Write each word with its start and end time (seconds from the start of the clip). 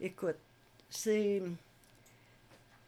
écoute, 0.00 0.36
c'est. 0.88 1.42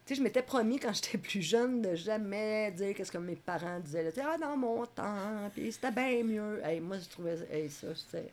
Tu 0.06 0.14
sais, 0.14 0.18
je 0.20 0.22
m'étais 0.22 0.42
promis 0.42 0.78
quand 0.78 0.92
j'étais 0.94 1.18
plus 1.18 1.42
jeune 1.42 1.82
de 1.82 1.94
jamais 1.94 2.70
dire 2.72 2.94
qu'est-ce 2.94 3.12
que 3.12 3.18
mes 3.18 3.36
parents 3.36 3.78
disaient. 3.80 4.04
Là, 4.04 4.10
ah, 4.34 4.38
dans 4.38 4.56
mon 4.56 4.86
temps, 4.86 5.50
puis 5.54 5.70
c'était 5.72 5.90
bien 5.90 6.22
mieux. 6.24 6.60
Hey, 6.64 6.80
moi, 6.80 6.96
je 6.98 7.08
trouvais 7.08 7.36
hey, 7.52 7.68
ça, 7.68 7.88
c'était. 7.94 8.28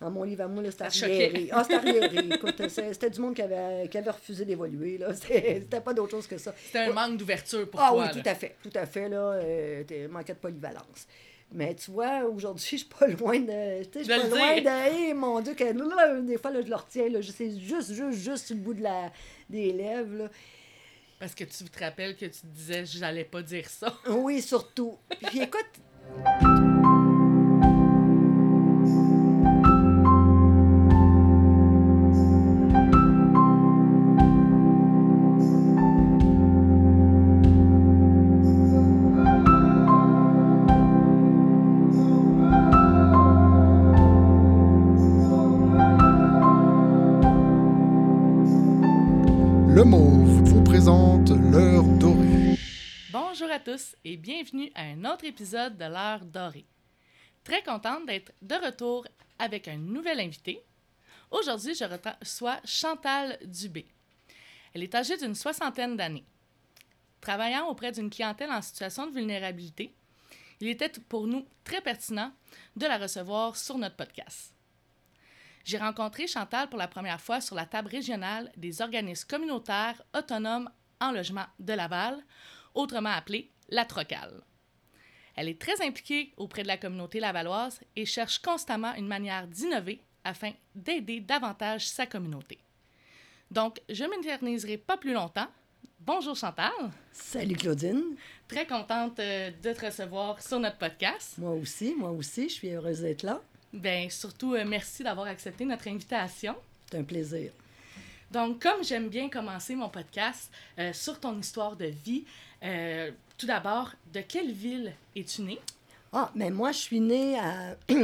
Dans 0.00 0.10
mon 0.10 0.24
livre 0.24 0.42
à 0.42 0.48
moi, 0.48 0.64
c'était 0.68 0.82
arriéré. 0.84 1.48
Ah, 1.52 1.62
c'était 1.62 1.76
arriéré. 1.76 2.18
Écoute, 2.34 2.60
c'était 2.68 3.08
du 3.08 3.20
monde 3.20 3.36
qui 3.36 3.42
avait, 3.42 3.86
qui 3.88 3.96
avait 3.98 4.10
refusé 4.10 4.44
d'évoluer. 4.44 4.98
C'était 5.14 5.80
pas 5.80 5.94
d'autre 5.94 6.10
chose 6.10 6.26
que 6.26 6.38
ça. 6.38 6.52
C'était 6.60 6.78
un 6.80 6.92
manque 6.92 7.18
d'ouverture 7.18 7.70
pour 7.70 7.80
Ah 7.80 7.90
toi. 7.90 8.00
oui, 8.00 8.06
là. 8.06 8.20
tout 8.20 8.28
à 8.28 8.34
fait, 8.34 8.56
tout 8.64 8.72
à 8.74 8.84
fait, 8.84 9.08
là, 9.08 9.34
euh, 9.34 10.08
manquait 10.08 10.32
de 10.34 10.38
polyvalence. 10.38 11.06
Mais 11.54 11.74
tu 11.74 11.90
vois, 11.90 12.24
aujourd'hui, 12.24 12.64
je 12.70 12.76
suis 12.76 12.86
pas 12.86 13.06
loin 13.06 13.38
de. 13.38 13.84
Tu 13.84 14.04
sais, 14.04 14.04
je 14.04 14.12
suis 14.12 14.20
pas 14.20 14.28
loin 14.28 14.54
dire. 14.54 14.64
de. 14.64 15.10
Hé, 15.10 15.14
mon 15.14 15.40
Dieu, 15.40 15.54
que, 15.54 15.64
là, 15.64 16.20
des 16.20 16.38
fois, 16.38 16.50
là, 16.50 16.62
je 16.62 16.68
le 16.68 16.76
retiens, 16.76 17.08
là, 17.08 17.22
sais 17.22 17.50
juste, 17.58 17.92
juste, 17.92 18.18
juste 18.18 18.46
sur 18.46 18.56
le 18.56 18.62
bout 18.62 18.74
de 18.74 18.82
la, 18.82 19.12
des 19.48 19.72
lèvres, 19.72 20.16
là. 20.16 20.30
Parce 21.18 21.34
que 21.34 21.44
tu 21.44 21.64
te 21.64 21.78
rappelles 21.78 22.16
que 22.16 22.26
tu 22.26 22.40
disais, 22.46 22.84
j'allais 22.84 23.24
pas 23.24 23.42
dire 23.42 23.68
ça. 23.68 23.96
Oui, 24.08 24.42
surtout. 24.42 24.98
Puis 25.28 25.42
écoute. 25.42 26.50
Tous 53.62 53.94
et 54.04 54.16
bienvenue 54.16 54.72
à 54.74 54.82
un 54.82 55.04
autre 55.04 55.24
épisode 55.24 55.76
de 55.76 55.84
l'heure 55.84 56.24
dorée. 56.24 56.66
Très 57.44 57.62
contente 57.62 58.06
d'être 58.06 58.32
de 58.42 58.56
retour 58.56 59.06
avec 59.38 59.68
un 59.68 59.76
nouvel 59.76 60.18
invité. 60.18 60.60
Aujourd'hui, 61.30 61.72
je 61.74 61.84
reçois 61.84 62.58
Chantal 62.64 63.38
Dubé. 63.44 63.86
Elle 64.74 64.82
est 64.82 64.94
âgée 64.94 65.16
d'une 65.16 65.36
soixantaine 65.36 65.96
d'années. 65.96 66.24
Travaillant 67.20 67.68
auprès 67.68 67.92
d'une 67.92 68.10
clientèle 68.10 68.50
en 68.50 68.62
situation 68.62 69.06
de 69.06 69.12
vulnérabilité, 69.12 69.94
il 70.60 70.66
était 70.66 70.90
pour 71.08 71.28
nous 71.28 71.46
très 71.62 71.80
pertinent 71.80 72.32
de 72.74 72.86
la 72.86 72.98
recevoir 72.98 73.56
sur 73.56 73.78
notre 73.78 73.96
podcast. 73.96 74.52
J'ai 75.64 75.78
rencontré 75.78 76.26
Chantal 76.26 76.68
pour 76.68 76.80
la 76.80 76.88
première 76.88 77.20
fois 77.20 77.40
sur 77.40 77.54
la 77.54 77.66
table 77.66 77.90
régionale 77.90 78.50
des 78.56 78.82
organismes 78.82 79.28
communautaires 79.28 80.02
autonomes 80.16 80.68
en 81.00 81.12
logement 81.12 81.46
de 81.60 81.74
Laval, 81.74 82.24
autrement 82.74 83.10
appelée 83.10 83.50
la 83.68 83.84
Trocale. 83.84 84.42
Elle 85.34 85.48
est 85.48 85.60
très 85.60 85.80
impliquée 85.84 86.32
auprès 86.36 86.62
de 86.62 86.68
la 86.68 86.76
communauté 86.76 87.18
lavalloise 87.20 87.80
et 87.96 88.04
cherche 88.04 88.38
constamment 88.40 88.94
une 88.94 89.06
manière 89.06 89.46
d'innover 89.46 90.00
afin 90.24 90.52
d'aider 90.74 91.20
davantage 91.20 91.88
sa 91.88 92.06
communauté. 92.06 92.58
Donc, 93.50 93.80
je 93.88 94.04
ne 94.04 94.10
m'éterniserai 94.10 94.76
pas 94.76 94.96
plus 94.96 95.12
longtemps. 95.12 95.48
Bonjour 96.00 96.34
Chantal, 96.34 96.72
Salut 97.12 97.54
Claudine. 97.56 98.16
très 98.48 98.66
contente 98.66 99.20
euh, 99.20 99.50
de 99.62 99.72
te 99.72 99.86
recevoir 99.86 100.42
sur 100.42 100.58
notre 100.58 100.76
podcast. 100.78 101.38
Moi 101.38 101.52
aussi, 101.52 101.94
moi 101.96 102.10
aussi, 102.10 102.48
je 102.48 102.54
suis 102.54 102.70
heureuse 102.70 103.00
d'être 103.02 103.22
là. 103.22 103.40
Ben, 103.72 104.10
surtout, 104.10 104.54
euh, 104.54 104.64
merci 104.66 105.02
d'avoir 105.04 105.28
accepté 105.28 105.64
notre 105.64 105.86
invitation. 105.88 106.56
C'est 106.90 106.98
un 106.98 107.04
plaisir. 107.04 107.52
Donc, 108.32 108.60
comme 108.62 108.82
j'aime 108.82 109.08
bien 109.10 109.28
commencer 109.28 109.76
mon 109.76 109.88
podcast 109.88 110.50
euh, 110.78 110.92
sur 110.92 111.20
ton 111.20 111.38
histoire 111.38 111.76
de 111.76 111.86
vie, 111.86 112.24
euh, 112.62 113.10
tout 113.38 113.46
d'abord, 113.46 113.90
de 114.12 114.20
quelle 114.20 114.52
ville 114.52 114.92
es-tu 115.16 115.42
née? 115.42 115.60
Ah, 116.12 116.30
mais 116.34 116.50
moi, 116.50 116.72
je 116.72 116.78
suis 116.78 117.00
née 117.00 117.38
à. 117.38 117.76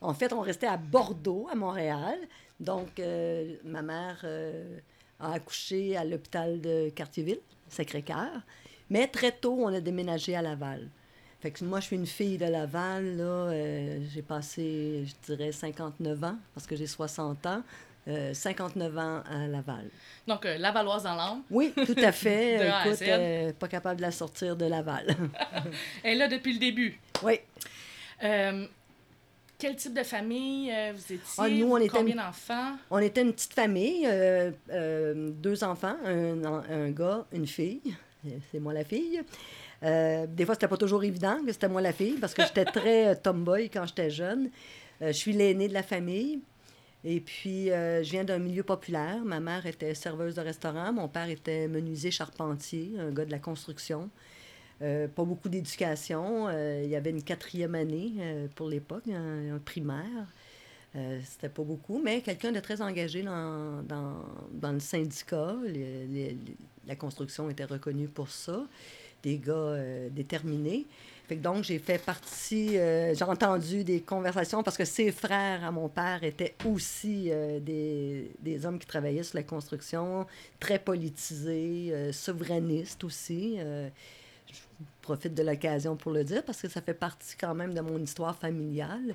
en 0.00 0.14
fait, 0.14 0.32
on 0.32 0.40
restait 0.40 0.66
à 0.66 0.76
Bordeaux, 0.76 1.48
à 1.50 1.54
Montréal. 1.54 2.18
Donc, 2.60 2.98
euh, 2.98 3.56
ma 3.64 3.82
mère 3.82 4.20
euh, 4.24 4.78
a 5.20 5.32
accouché 5.32 5.96
à 5.96 6.04
l'hôpital 6.04 6.60
de 6.60 6.90
Cartierville, 6.90 7.40
Sacré-Cœur. 7.68 8.42
Mais 8.90 9.08
très 9.08 9.32
tôt, 9.32 9.56
on 9.58 9.68
a 9.68 9.80
déménagé 9.80 10.36
à 10.36 10.42
Laval. 10.42 10.88
Fait 11.40 11.50
que 11.50 11.64
moi, 11.64 11.80
je 11.80 11.86
suis 11.86 11.96
une 11.96 12.06
fille 12.06 12.38
de 12.38 12.46
Laval. 12.46 14.02
J'ai 14.12 14.22
passé, 14.22 15.04
je 15.06 15.34
dirais, 15.34 15.52
59 15.52 16.24
ans, 16.24 16.36
parce 16.54 16.66
que 16.66 16.76
j'ai 16.76 16.86
60 16.86 17.46
ans. 17.46 17.62
Euh, 18.08 18.32
59 18.34 18.98
ans 18.98 19.22
à 19.30 19.46
Laval. 19.46 19.88
Donc, 20.26 20.44
euh, 20.46 20.58
Lavalloise 20.58 21.02
dans 21.04 21.14
l'âme. 21.14 21.42
Oui, 21.50 21.72
tout 21.74 21.94
à 22.02 22.12
fait. 22.12 22.58
De 22.84 22.88
Écoute, 22.88 23.02
euh, 23.02 23.52
pas 23.58 23.68
capable 23.68 23.96
de 23.96 24.02
la 24.02 24.10
sortir 24.12 24.56
de 24.56 24.66
Laval. 24.66 25.06
Elle 26.02 26.12
est 26.12 26.18
là 26.18 26.28
depuis 26.28 26.52
le 26.54 26.58
début. 26.58 26.98
oui. 27.22 27.40
Euh, 28.24 28.66
quel 29.58 29.74
type 29.76 29.94
de 29.94 30.02
famille 30.02 30.70
euh, 30.70 30.92
vous 30.94 31.00
étiez? 31.14 31.18
Ah, 31.38 31.48
nous, 31.48 31.70
on 31.72 31.76
était 31.78 31.88
Combien 31.88 32.16
d'enfants? 32.16 32.76
On 32.90 32.98
était 32.98 33.22
une 33.22 33.32
petite 33.32 33.54
famille, 33.54 34.06
euh, 34.06 34.50
euh, 34.70 35.30
deux 35.32 35.64
enfants, 35.64 35.96
un, 36.04 36.90
gars, 36.90 37.24
une 37.32 37.46
fille. 37.46 37.80
Euh, 38.26 38.30
C'est 38.52 38.58
moi 38.60 38.74
la 38.74 38.84
fille. 38.84 39.22
Euh, 39.82 40.26
des 40.28 40.44
fois, 40.44 40.54
c'était 40.54 40.68
pas 40.68 40.76
toujours 40.76 41.04
évident 41.04 41.38
que 41.44 41.52
c'était 41.52 41.68
moi 41.68 41.80
la 41.80 41.92
fille 41.92 42.16
parce 42.20 42.34
que 42.34 42.42
j'étais 42.42 42.64
très 42.80 43.08
euh, 43.08 43.14
tomboy 43.14 43.70
quand 43.70 43.86
j'étais 43.86 44.10
jeune. 44.10 44.50
Euh, 45.02 45.08
je 45.08 45.12
suis 45.12 45.32
l'aînée 45.32 45.68
de 45.68 45.74
la 45.74 45.82
famille. 45.82 46.40
Et 47.08 47.20
puis, 47.20 47.70
euh, 47.70 48.02
je 48.02 48.10
viens 48.10 48.24
d'un 48.24 48.40
milieu 48.40 48.64
populaire. 48.64 49.24
Ma 49.24 49.38
mère 49.38 49.64
était 49.64 49.94
serveuse 49.94 50.34
de 50.34 50.40
restaurant. 50.40 50.92
Mon 50.92 51.06
père 51.06 51.28
était 51.28 51.68
menuisier 51.68 52.10
charpentier, 52.10 52.94
un 52.98 53.12
gars 53.12 53.24
de 53.24 53.30
la 53.30 53.38
construction. 53.38 54.10
Euh, 54.82 55.06
pas 55.06 55.22
beaucoup 55.22 55.48
d'éducation. 55.48 56.48
Euh, 56.48 56.82
il 56.82 56.90
y 56.90 56.96
avait 56.96 57.10
une 57.10 57.22
quatrième 57.22 57.76
année 57.76 58.10
pour 58.56 58.68
l'époque, 58.68 59.04
un, 59.06 59.54
un 59.54 59.58
primaire. 59.58 60.26
C'était 61.24 61.50
pas 61.50 61.62
beaucoup, 61.62 62.00
mais 62.02 62.22
quelqu'un 62.22 62.52
de 62.52 62.58
très 62.58 62.80
engagé 62.80 63.22
dans, 63.22 63.84
le 64.62 64.80
syndicat. 64.80 65.54
La 66.86 66.96
construction 66.96 67.50
était 67.50 67.66
reconnue 67.66 68.08
pour 68.08 68.30
ça. 68.30 68.64
Des 69.22 69.36
gars 69.36 69.76
déterminés. 70.10 70.86
Donc, 71.34 71.64
j'ai 71.64 71.80
fait 71.80 71.98
partie, 71.98 72.78
euh, 72.78 73.12
j'ai 73.14 73.24
entendu 73.24 73.82
des 73.82 74.00
conversations 74.00 74.62
parce 74.62 74.76
que 74.76 74.84
ses 74.84 75.10
frères 75.10 75.64
à 75.64 75.72
mon 75.72 75.88
père 75.88 76.22
étaient 76.22 76.54
aussi 76.64 77.30
euh, 77.32 77.58
des, 77.58 78.30
des 78.40 78.64
hommes 78.64 78.78
qui 78.78 78.86
travaillaient 78.86 79.24
sur 79.24 79.36
la 79.36 79.42
construction, 79.42 80.26
très 80.60 80.78
politisés, 80.78 81.88
euh, 81.90 82.12
souverainistes 82.12 83.02
aussi. 83.02 83.58
Je 83.58 84.60
profite 85.02 85.34
de 85.34 85.42
l'occasion 85.42 85.96
pour 85.96 86.12
le 86.12 86.22
dire 86.22 86.44
parce 86.44 86.62
que 86.62 86.68
ça 86.68 86.80
fait 86.80 86.94
partie 86.94 87.34
quand 87.36 87.54
même 87.54 87.74
de 87.74 87.80
mon 87.80 87.98
histoire 87.98 88.36
familiale. 88.36 89.14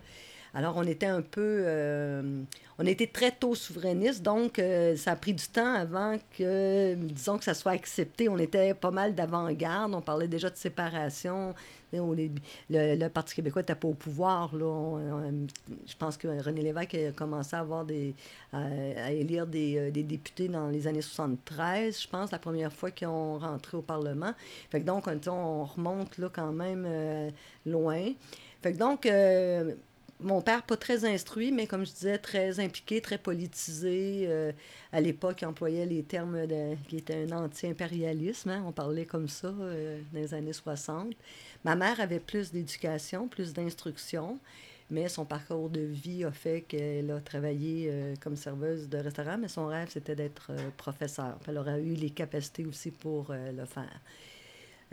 Alors, 0.53 0.75
on 0.75 0.83
était 0.83 1.05
un 1.05 1.21
peu. 1.21 1.63
euh, 1.65 2.43
on 2.77 2.85
était 2.85 3.07
très 3.07 3.31
tôt 3.31 3.55
souverainiste, 3.55 4.21
donc 4.21 4.59
euh, 4.59 4.97
ça 4.97 5.11
a 5.11 5.15
pris 5.15 5.33
du 5.33 5.47
temps 5.47 5.73
avant 5.75 6.17
que, 6.37 6.95
disons, 6.95 7.37
que 7.37 7.43
ça 7.45 7.53
soit 7.53 7.71
accepté. 7.73 8.27
On 8.27 8.37
était 8.37 8.73
pas 8.73 8.91
mal 8.91 9.15
d'avant-garde. 9.15 9.93
On 9.93 10.01
parlait 10.01 10.27
déjà 10.27 10.49
de 10.49 10.57
séparation. 10.57 11.53
Le, 11.93 12.29
le 12.69 13.07
Parti 13.09 13.35
québécois 13.35 13.61
n'était 13.61 13.75
pas 13.75 13.87
au 13.87 13.93
pouvoir. 13.93 14.53
Là. 14.55 14.97
Je 15.85 15.95
pense 15.97 16.17
que 16.17 16.27
René 16.27 16.63
Lévesque 16.63 16.95
a 16.95 17.11
commencé 17.11 17.55
à, 17.55 17.59
avoir 17.59 17.85
des, 17.85 18.13
à, 18.51 19.11
élire 19.11 19.47
des, 19.47 19.77
euh, 19.77 19.91
des 19.91 20.03
députés 20.03 20.47
dans 20.49 20.67
les 20.67 20.87
années 20.87 21.01
73, 21.01 22.01
je 22.01 22.07
pense, 22.07 22.31
la 22.31 22.39
première 22.39 22.73
fois 22.73 22.91
qu'ils 22.91 23.07
ont 23.07 23.37
rentré 23.37 23.77
au 23.77 23.81
Parlement. 23.81 24.33
Fait 24.69 24.79
donc, 24.81 25.07
on, 25.07 25.29
on 25.29 25.63
remonte 25.65 26.17
là, 26.17 26.29
quand 26.33 26.51
même 26.51 27.31
loin. 27.65 28.05
Fait 28.61 28.73
donc, 28.73 29.07
mon 30.21 30.41
père, 30.41 30.63
pas 30.63 30.77
très 30.77 31.05
instruit, 31.05 31.51
mais 31.51 31.67
comme 31.67 31.85
je 31.85 31.91
disais, 31.91 32.17
très 32.17 32.59
impliqué, 32.59 33.01
très 33.01 33.17
politisé. 33.17 34.25
Euh, 34.27 34.51
à 34.91 35.01
l'époque, 35.01 35.41
il 35.41 35.45
employait 35.45 35.85
les 35.85 36.03
termes 36.03 36.37
qui 36.87 36.97
étaient 36.97 37.27
un 37.29 37.31
anti-impérialisme. 37.31 38.49
hein, 38.49 38.63
on 38.65 38.71
parlait 38.71 39.05
comme 39.05 39.27
ça 39.27 39.47
euh, 39.47 39.99
dans 40.13 40.19
les 40.19 40.33
années 40.33 40.53
60. 40.53 41.13
Ma 41.63 41.75
mère 41.75 41.99
avait 41.99 42.19
plus 42.19 42.51
d'éducation, 42.51 43.27
plus 43.27 43.53
d'instruction, 43.53 44.39
mais 44.89 45.09
son 45.09 45.25
parcours 45.25 45.69
de 45.69 45.81
vie 45.81 46.23
a 46.23 46.31
fait 46.31 46.61
qu'elle 46.61 47.11
a 47.11 47.19
travaillé 47.19 47.87
euh, 47.89 48.15
comme 48.21 48.35
serveuse 48.35 48.89
de 48.89 48.97
restaurant, 48.97 49.37
mais 49.39 49.47
son 49.47 49.67
rêve, 49.67 49.89
c'était 49.91 50.15
d'être 50.15 50.51
professeur. 50.77 51.37
Elle 51.47 51.57
aurait 51.57 51.81
eu 51.81 51.93
les 51.93 52.09
capacités 52.09 52.65
aussi 52.65 52.91
pour 52.91 53.31
le 53.31 53.65
faire. 53.65 53.99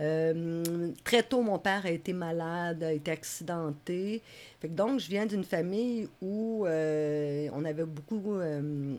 Euh, 0.00 0.92
très 1.02 1.22
tôt, 1.22 1.42
mon 1.42 1.58
père 1.58 1.84
a 1.86 1.90
été 1.90 2.12
malade, 2.12 2.82
a 2.82 2.92
été 2.92 3.10
accidenté. 3.10 4.22
Donc, 4.64 5.00
je 5.00 5.08
viens 5.08 5.26
d'une 5.26 5.44
famille 5.44 6.08
où 6.20 6.66
euh, 6.66 7.48
on 7.52 7.64
avait 7.64 7.84
beaucoup 7.84 8.34
euh, 8.34 8.96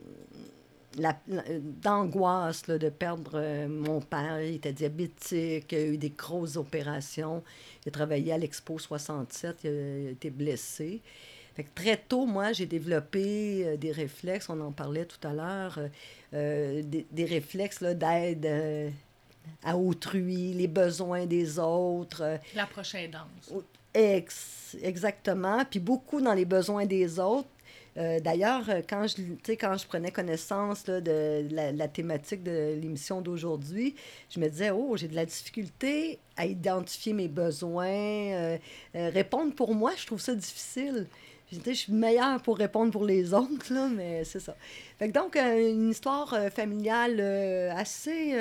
d'angoisse 1.82 2.68
de 2.68 2.90
perdre 2.90 3.68
mon 3.68 4.02
père. 4.02 4.42
Il 4.42 4.56
était 4.56 4.74
diabétique, 4.74 5.72
il 5.72 5.78
a 5.78 5.86
eu 5.86 5.98
des 5.98 6.10
grosses 6.10 6.58
opérations. 6.58 7.44
Il 7.86 7.90
a 7.90 7.92
travaillé 7.92 8.34
à 8.34 8.38
l'Expo 8.38 8.78
67, 8.78 9.58
il 9.64 9.70
a, 9.70 10.12
été 10.12 10.30
blessé. 10.30 11.02
Très 11.76 11.98
tôt, 11.98 12.26
moi, 12.26 12.54
j'ai 12.54 12.66
développé 12.66 13.78
des 13.78 13.92
réflexes, 13.92 14.50
on 14.50 14.62
en 14.62 14.72
parlait 14.72 15.06
tout 15.06 15.28
à 15.28 15.34
l'heure, 15.34 15.78
des, 16.32 17.26
réflexes 17.26 17.84
d'aide 17.84 18.94
à 19.64 19.76
autrui, 19.78 20.54
les 20.54 20.68
besoins 20.68 21.26
des 21.26 21.60
autres. 21.60 22.22
euh, 22.24 22.38
La 22.56 22.66
prochaine 22.66 23.12
danse. 23.12 23.64
Ex- 23.94 24.78
exactement. 24.82 25.64
Puis 25.70 25.80
beaucoup 25.80 26.22
dans 26.22 26.34
les 26.34 26.46
besoins 26.46 26.86
des 26.86 27.20
autres. 27.20 27.48
Euh, 27.98 28.20
D'ailleurs, 28.20 28.70
euh, 28.70 28.82
quand 28.88 29.08
je, 29.08 29.16
quand 29.56 29.76
je 29.78 29.86
prenais 29.88 30.12
connaissance 30.12 30.86
là, 30.88 31.02
de 31.02 31.48
la, 31.52 31.72
la 31.72 31.88
thématique 31.88 32.44
de 32.44 32.76
l'émission 32.80 33.20
d'aujourd'hui, 33.20 33.96
je 34.30 34.40
me 34.40 34.48
disais, 34.48 34.70
oh, 34.70 34.96
j'ai 34.96 35.08
de 35.08 35.16
la 35.16 35.26
difficulté 35.26 36.20
à 36.38 36.46
identifier 36.46 37.14
mes 37.14 37.28
besoins. 37.28 37.88
euh, 37.88 38.58
euh, 38.96 39.10
répondre 39.10 39.54
pour 39.56 39.74
moi, 39.74 39.92
je 39.98 40.06
trouve 40.06 40.22
ça 40.22 40.36
difficile. 40.36 41.08
Je 41.52 41.72
suis 41.74 41.92
meilleure 41.92 42.40
pour 42.44 42.58
répondre 42.60 42.92
pour 42.92 43.06
les 43.06 43.34
autres, 43.42 43.74
là, 43.74 43.90
mais 43.94 44.24
c'est 44.24 44.40
ça. 44.40 44.56
Fait 45.00 45.10
que 45.10 45.14
donc, 45.14 45.36
une 45.36 45.90
histoire 45.90 46.38
familiale 46.56 47.20
assez 47.76 48.34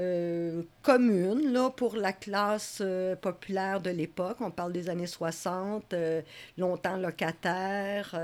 euh, 0.00 0.62
commune 0.82 1.52
là, 1.52 1.68
pour 1.68 1.94
la 1.94 2.14
classe 2.14 2.78
euh, 2.80 3.16
populaire 3.16 3.80
de 3.82 3.90
l'époque. 3.90 4.38
On 4.40 4.50
parle 4.50 4.72
des 4.72 4.88
années 4.88 5.06
60, 5.06 5.92
euh, 5.92 6.22
longtemps 6.56 6.96
locataire, 6.96 8.18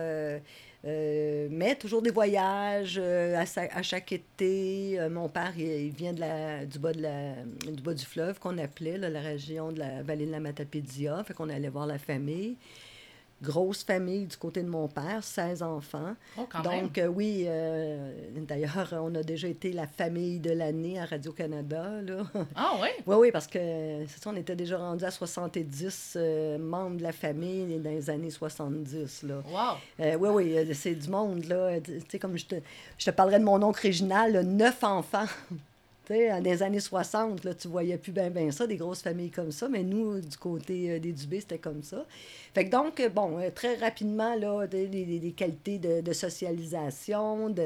mais 0.85 1.75
toujours 1.79 2.01
des 2.01 2.11
voyages 2.11 2.99
à, 2.99 3.83
chaque 3.83 4.13
été. 4.13 4.99
Mon 5.11 5.29
père, 5.29 5.53
il, 5.59 5.91
vient 5.91 6.13
de 6.13 6.21
la, 6.21 6.65
du, 6.65 6.79
bas 6.79 7.95
du 7.95 8.05
fleuve, 8.05 8.39
qu'on 8.39 8.57
appelait 8.59 8.97
la 8.97 9.21
région 9.21 9.73
de 9.73 9.81
la 9.81 10.03
vallée 10.03 10.27
de 10.27 10.33
la 10.33 10.41
Matapédia. 10.41 11.23
Fait 11.25 11.35
qu'on 11.35 11.51
allait 11.51 11.69
voir 11.69 11.87
la 11.87 11.99
famille. 11.99 12.57
Grosse 13.43 13.85
famille 13.85 14.25
du 14.25 14.37
côté 14.37 14.63
de 14.63 14.69
mon 14.69 14.89
père, 14.89 15.23
16 15.23 15.63
enfants. 15.63 16.15
Oh, 16.39 16.47
quand 16.49 16.63
Donc, 16.63 16.97
euh, 16.97 17.07
oui, 17.07 17.45
euh, 17.47 18.11
d'ailleurs, 18.35 18.95
on 19.03 19.15
a 19.15 19.23
déjà 19.23 19.47
été 19.47 19.73
la 19.73 19.87
famille 19.87 20.41
de 20.41 20.53
l'année 20.53 20.99
à 20.99 21.05
Radio-Canada. 21.05 22.03
Ah 22.55 22.73
oui? 22.81 22.89
oui, 23.07 23.17
oui, 23.17 23.31
parce 23.31 23.47
que 23.47 23.59
c'est 24.09 24.23
ça, 24.23 24.31
on 24.31 24.37
était 24.37 24.57
déjà 24.57 24.79
rendu 24.79 25.05
à 25.05 25.11
70 25.11 26.15
euh, 26.17 26.57
membres 26.57 26.97
de 26.97 27.03
la 27.03 27.13
famille 27.13 27.79
dans 27.79 27.91
les 27.91 28.09
années 28.09 28.31
70. 28.31 29.25
Là. 29.25 29.43
Wow. 29.47 30.17
Oui, 30.19 30.29
oui, 30.31 30.75
c'est 30.75 30.95
du 30.95 31.09
monde, 31.11 31.45
là. 31.45 31.79
Tu 31.81 32.01
sais, 32.09 32.19
comme 32.19 32.39
je 32.39 32.47
te, 32.47 32.55
je 32.97 33.05
te 33.05 33.11
parlerais 33.11 33.39
de 33.39 33.45
mon 33.45 33.63
oncle 33.63 33.83
Réginal, 33.83 34.33
là, 34.33 34.43
neuf 34.43 34.83
enfants. 34.83 35.27
Tu 36.07 36.13
sais, 36.15 36.29
dans 36.29 36.41
les 36.45 36.63
années 36.63 36.79
60, 36.79 37.43
là, 37.45 37.53
tu 37.55 37.67
voyais 37.67 37.99
plus 37.99 38.13
bien 38.13 38.31
ben 38.31 38.53
ça, 38.53 38.65
des 38.69 38.77
grosses 38.77 39.03
familles 39.03 39.31
comme 39.33 39.51
ça, 39.51 39.69
mais 39.69 39.83
nous, 39.83 40.21
du 40.21 40.37
côté 40.37 40.93
euh, 40.93 40.99
des 41.01 41.13
Dubé, 41.13 41.41
c'était 41.41 41.59
comme 41.59 41.83
ça. 41.83 42.07
Fait 42.55 42.65
que 42.65 42.71
donc, 42.71 43.01
euh, 43.01 43.09
bon, 43.09 43.41
euh, 43.41 43.51
très 43.53 43.75
rapidement, 43.75 44.37
là, 44.37 44.69
des, 44.69 44.87
des- 44.87 45.05
des- 45.05 45.19
des 45.19 45.33
qualités 45.33 45.79
de, 45.81 46.03
de 46.03 46.13
socialisation, 46.13 47.51
de, 47.51 47.65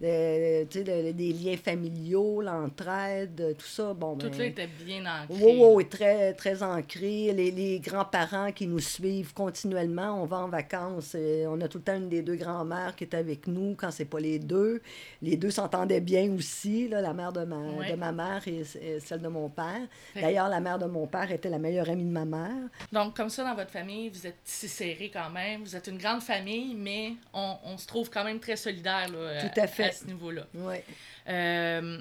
de- 0.00 0.64
de- 0.64 1.10
des 1.12 1.32
liens 1.32 1.56
familiaux, 1.56 2.40
l'entraide, 2.42 3.56
tout 3.58 3.66
ça, 3.66 3.92
bon, 3.92 4.16
Tout 4.16 4.30
ben, 4.30 4.38
là 4.38 4.44
était 4.44 4.68
bien 4.84 5.02
ancré. 5.06 5.58
oui, 5.60 5.88
très, 5.88 6.32
très 6.34 6.62
ancré. 6.62 7.32
Les, 7.32 7.50
les 7.50 7.80
grands-parents 7.80 8.52
qui 8.52 8.68
nous 8.68 8.78
suivent 8.78 9.34
continuellement, 9.34 10.22
on 10.22 10.26
va 10.26 10.38
en 10.38 10.48
vacances. 10.48 11.16
on 11.48 11.60
a 11.60 11.66
tout 11.66 11.78
le 11.78 11.84
temps 11.84 11.96
une 11.96 12.08
des 12.08 12.22
deux 12.22 12.36
grands-mères 12.36 12.94
qui 12.94 13.02
est 13.02 13.14
avec 13.14 13.48
nous 13.48 13.74
quand 13.76 13.90
c'est 13.90 14.04
pas 14.04 14.20
les 14.20 14.38
deux. 14.38 14.80
Les 15.22 15.36
deux 15.36 15.50
s'entendaient 15.50 16.00
bien 16.00 16.30
aussi, 16.32 16.86
là, 16.88 17.00
la 17.00 17.12
mère 17.12 17.32
de 17.32 17.44
ma, 17.44 17.56
Ouais. 17.79 17.79
De 17.88 17.94
ma 17.94 18.12
mère 18.12 18.42
et, 18.46 18.62
et 18.80 19.00
celle 19.00 19.20
de 19.20 19.28
mon 19.28 19.48
père. 19.48 19.80
D'ailleurs, 20.14 20.48
la 20.48 20.60
mère 20.60 20.78
de 20.78 20.86
mon 20.86 21.06
père 21.06 21.30
était 21.30 21.48
la 21.48 21.58
meilleure 21.58 21.88
amie 21.88 22.04
de 22.04 22.10
ma 22.10 22.24
mère. 22.24 22.68
Donc, 22.92 23.16
comme 23.16 23.28
ça, 23.28 23.44
dans 23.44 23.54
votre 23.54 23.70
famille, 23.70 24.08
vous 24.08 24.26
êtes 24.26 24.38
si 24.44 24.68
serrés 24.68 25.10
quand 25.12 25.30
même. 25.30 25.62
Vous 25.62 25.74
êtes 25.76 25.86
une 25.86 25.98
grande 25.98 26.22
famille, 26.22 26.74
mais 26.74 27.14
on, 27.32 27.56
on 27.64 27.78
se 27.78 27.86
trouve 27.86 28.10
quand 28.10 28.24
même 28.24 28.40
très 28.40 28.56
solidaires 28.56 29.08
là, 29.10 29.40
Tout 29.48 29.60
à 29.60 29.66
fait. 29.66 29.84
à 29.84 29.92
ce 29.92 30.06
niveau-là. 30.06 30.46
Ouais. 30.54 30.84
Euh, 31.28 32.00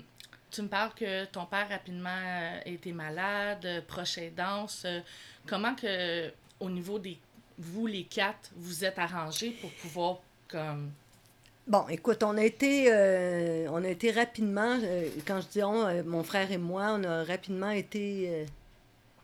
tu 0.51 0.61
me 0.63 0.67
parles 0.67 0.93
que 0.95 1.25
ton 1.25 1.45
père 1.45 1.69
rapidement 1.69 2.09
euh, 2.09 2.59
a 2.65 2.67
été 2.67 2.91
malade, 2.91 3.65
euh, 3.65 3.81
proche 3.87 4.17
aidance. 4.17 4.83
Euh, 4.85 4.99
comment 5.45 5.75
que, 5.75 6.31
au 6.59 6.69
niveau 6.69 6.97
des... 6.99 7.17
Vous, 7.57 7.87
les 7.87 8.05
quatre, 8.05 8.51
vous 8.55 8.85
êtes 8.85 8.97
arrangés 8.97 9.51
pour 9.61 9.69
pouvoir, 9.73 10.19
comme... 10.47 10.91
Bon, 11.69 11.87
écoute, 11.87 12.23
on 12.23 12.35
a 12.35 12.43
été, 12.43 12.91
euh, 12.91 13.67
on 13.69 13.83
a 13.83 13.89
été 13.89 14.09
rapidement, 14.09 14.79
euh, 14.81 15.07
quand 15.27 15.39
je 15.39 15.47
dis 15.49 15.63
on, 15.63 15.85
euh, 15.85 16.01
mon 16.03 16.23
frère 16.23 16.51
et 16.51 16.57
moi, 16.57 16.97
on 16.99 17.03
a 17.03 17.23
rapidement 17.23 17.69
été, 17.69 18.47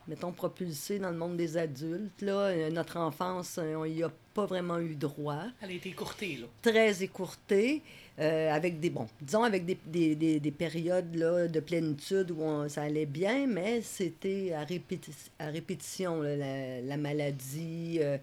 mettons, 0.08 0.32
propulsés 0.32 1.00
dans 1.00 1.10
le 1.10 1.18
monde 1.18 1.38
des 1.38 1.58
adultes. 1.58 2.22
Là. 2.22 2.70
Notre 2.70 2.98
enfance, 2.98 3.58
on 3.60 3.86
y 3.86 4.04
a 4.04 4.12
pas 4.36 4.46
vraiment 4.46 4.78
eu 4.78 4.94
droit. 4.94 5.42
Elle 5.60 5.72
a 5.72 5.74
été 5.74 5.90
écourtée, 5.90 6.38
là. 6.40 6.46
Très 6.62 7.02
écourté, 7.02 7.82
euh, 8.20 8.52
avec 8.52 8.80
des, 8.80 8.90
bon, 8.90 9.08
disons, 9.22 9.44
avec 9.44 9.66
des, 9.66 9.78
des, 9.86 10.16
des, 10.16 10.40
des 10.40 10.52
périodes 10.52 11.14
là, 11.16 11.48
de 11.48 11.60
plénitude 11.60 12.32
où 12.32 12.42
on- 12.42 12.70
ça 12.70 12.84
allait 12.84 13.06
bien, 13.06 13.46
mais 13.48 13.82
c'était 13.82 14.54
à, 14.54 14.64
répéti- 14.64 15.30
à 15.40 15.48
répétition, 15.48 16.22
la, 16.22 16.82
la 16.82 16.98
maladie, 16.98 18.00
euh. 18.02 18.18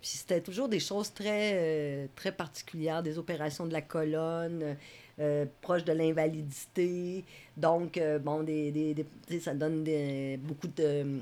Puis 0.00 0.10
c'était 0.10 0.40
toujours 0.40 0.68
des 0.68 0.80
choses 0.80 1.12
très, 1.12 1.52
euh, 1.54 2.06
très 2.16 2.32
particulières, 2.32 3.02
des 3.02 3.16
opérations 3.16 3.66
de 3.66 3.72
la 3.72 3.82
colonne, 3.82 4.76
proches 5.60 5.84
de 5.84 5.92
l'invalidité. 5.92 7.24
Donc, 7.56 8.00
bon, 8.24 8.42
des, 8.42 8.96
ça 9.40 9.54
donne 9.54 9.84
beaucoup 10.38 10.66
de... 10.68 11.20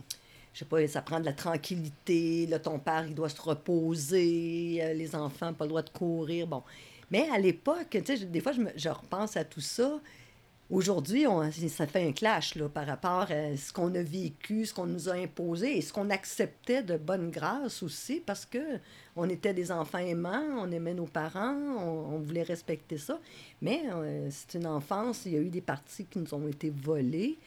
Je 0.55 0.61
sais 0.61 0.65
pas, 0.65 0.87
ça 0.89 1.03
prend 1.03 1.21
de 1.21 1.25
la 1.27 1.33
tranquillité. 1.35 2.47
Là, 2.47 2.59
ton 2.59 2.79
père, 2.79 3.05
il 3.07 3.15
doit 3.15 3.29
se 3.29 3.41
reposer. 3.41 4.95
les 4.95 5.15
enfants 5.15 5.53
pas 5.53 5.65
le 5.65 5.69
droit 5.69 5.83
de 5.83 5.91
courir. 5.91 6.47
Bon. 6.47 6.63
Mais 7.11 7.29
à 7.31 7.39
l'époque, 7.39 7.89
tu 7.91 8.05
sais, 8.05 8.25
des 8.25 8.41
fois, 8.41 8.53
je, 8.77 8.89
repense 8.89 9.37
à 9.37 9.45
tout 9.45 9.61
ça. 9.61 10.01
Aujourd'hui, 10.71 11.25
ça 11.69 11.87
fait 11.87 12.07
un 12.07 12.13
clash 12.13 12.55
là, 12.55 12.69
par 12.69 12.87
rapport 12.87 13.27
à 13.31 13.57
ce 13.57 13.73
qu'on 13.73 13.95
a 13.95 14.03
vécu, 14.03 14.67
ce 14.67 14.75
qu'on 14.75 14.85
nous 14.85 15.09
a 15.09 15.15
imposé 15.15 15.79
et 15.79 15.81
ce 15.81 15.95
qu'on 15.95 16.11
acceptait 16.11 16.83
de 16.83 16.99
bonne 16.99 17.31
grâce 17.31 17.83
aussi, 17.83 18.21
parce 18.21 18.45
que 18.45 18.79
on 19.17 19.31
était 19.31 19.55
des 19.55 19.73
enfants 19.73 19.97
aimants, 19.99 20.45
on 20.59 20.71
aimait 20.71 20.93
nos 20.93 21.07
parents, 21.07 21.57
on, 21.79 22.17
on 22.17 22.19
voulait 22.19 22.43
respecter 22.43 22.99
ça. 22.99 23.19
Mais 23.63 23.81
euh, 23.91 24.29
c'est 24.31 24.59
une 24.59 24.67
enfance, 24.67 25.23
il 25.25 25.33
y 25.33 25.37
a 25.37 25.41
eu 25.41 25.49
des 25.49 25.63
parties 25.63 26.05
qui 26.05 26.19
nous 26.19 26.35
ont 26.35 26.47
été 26.47 26.69
volées. 26.69 27.39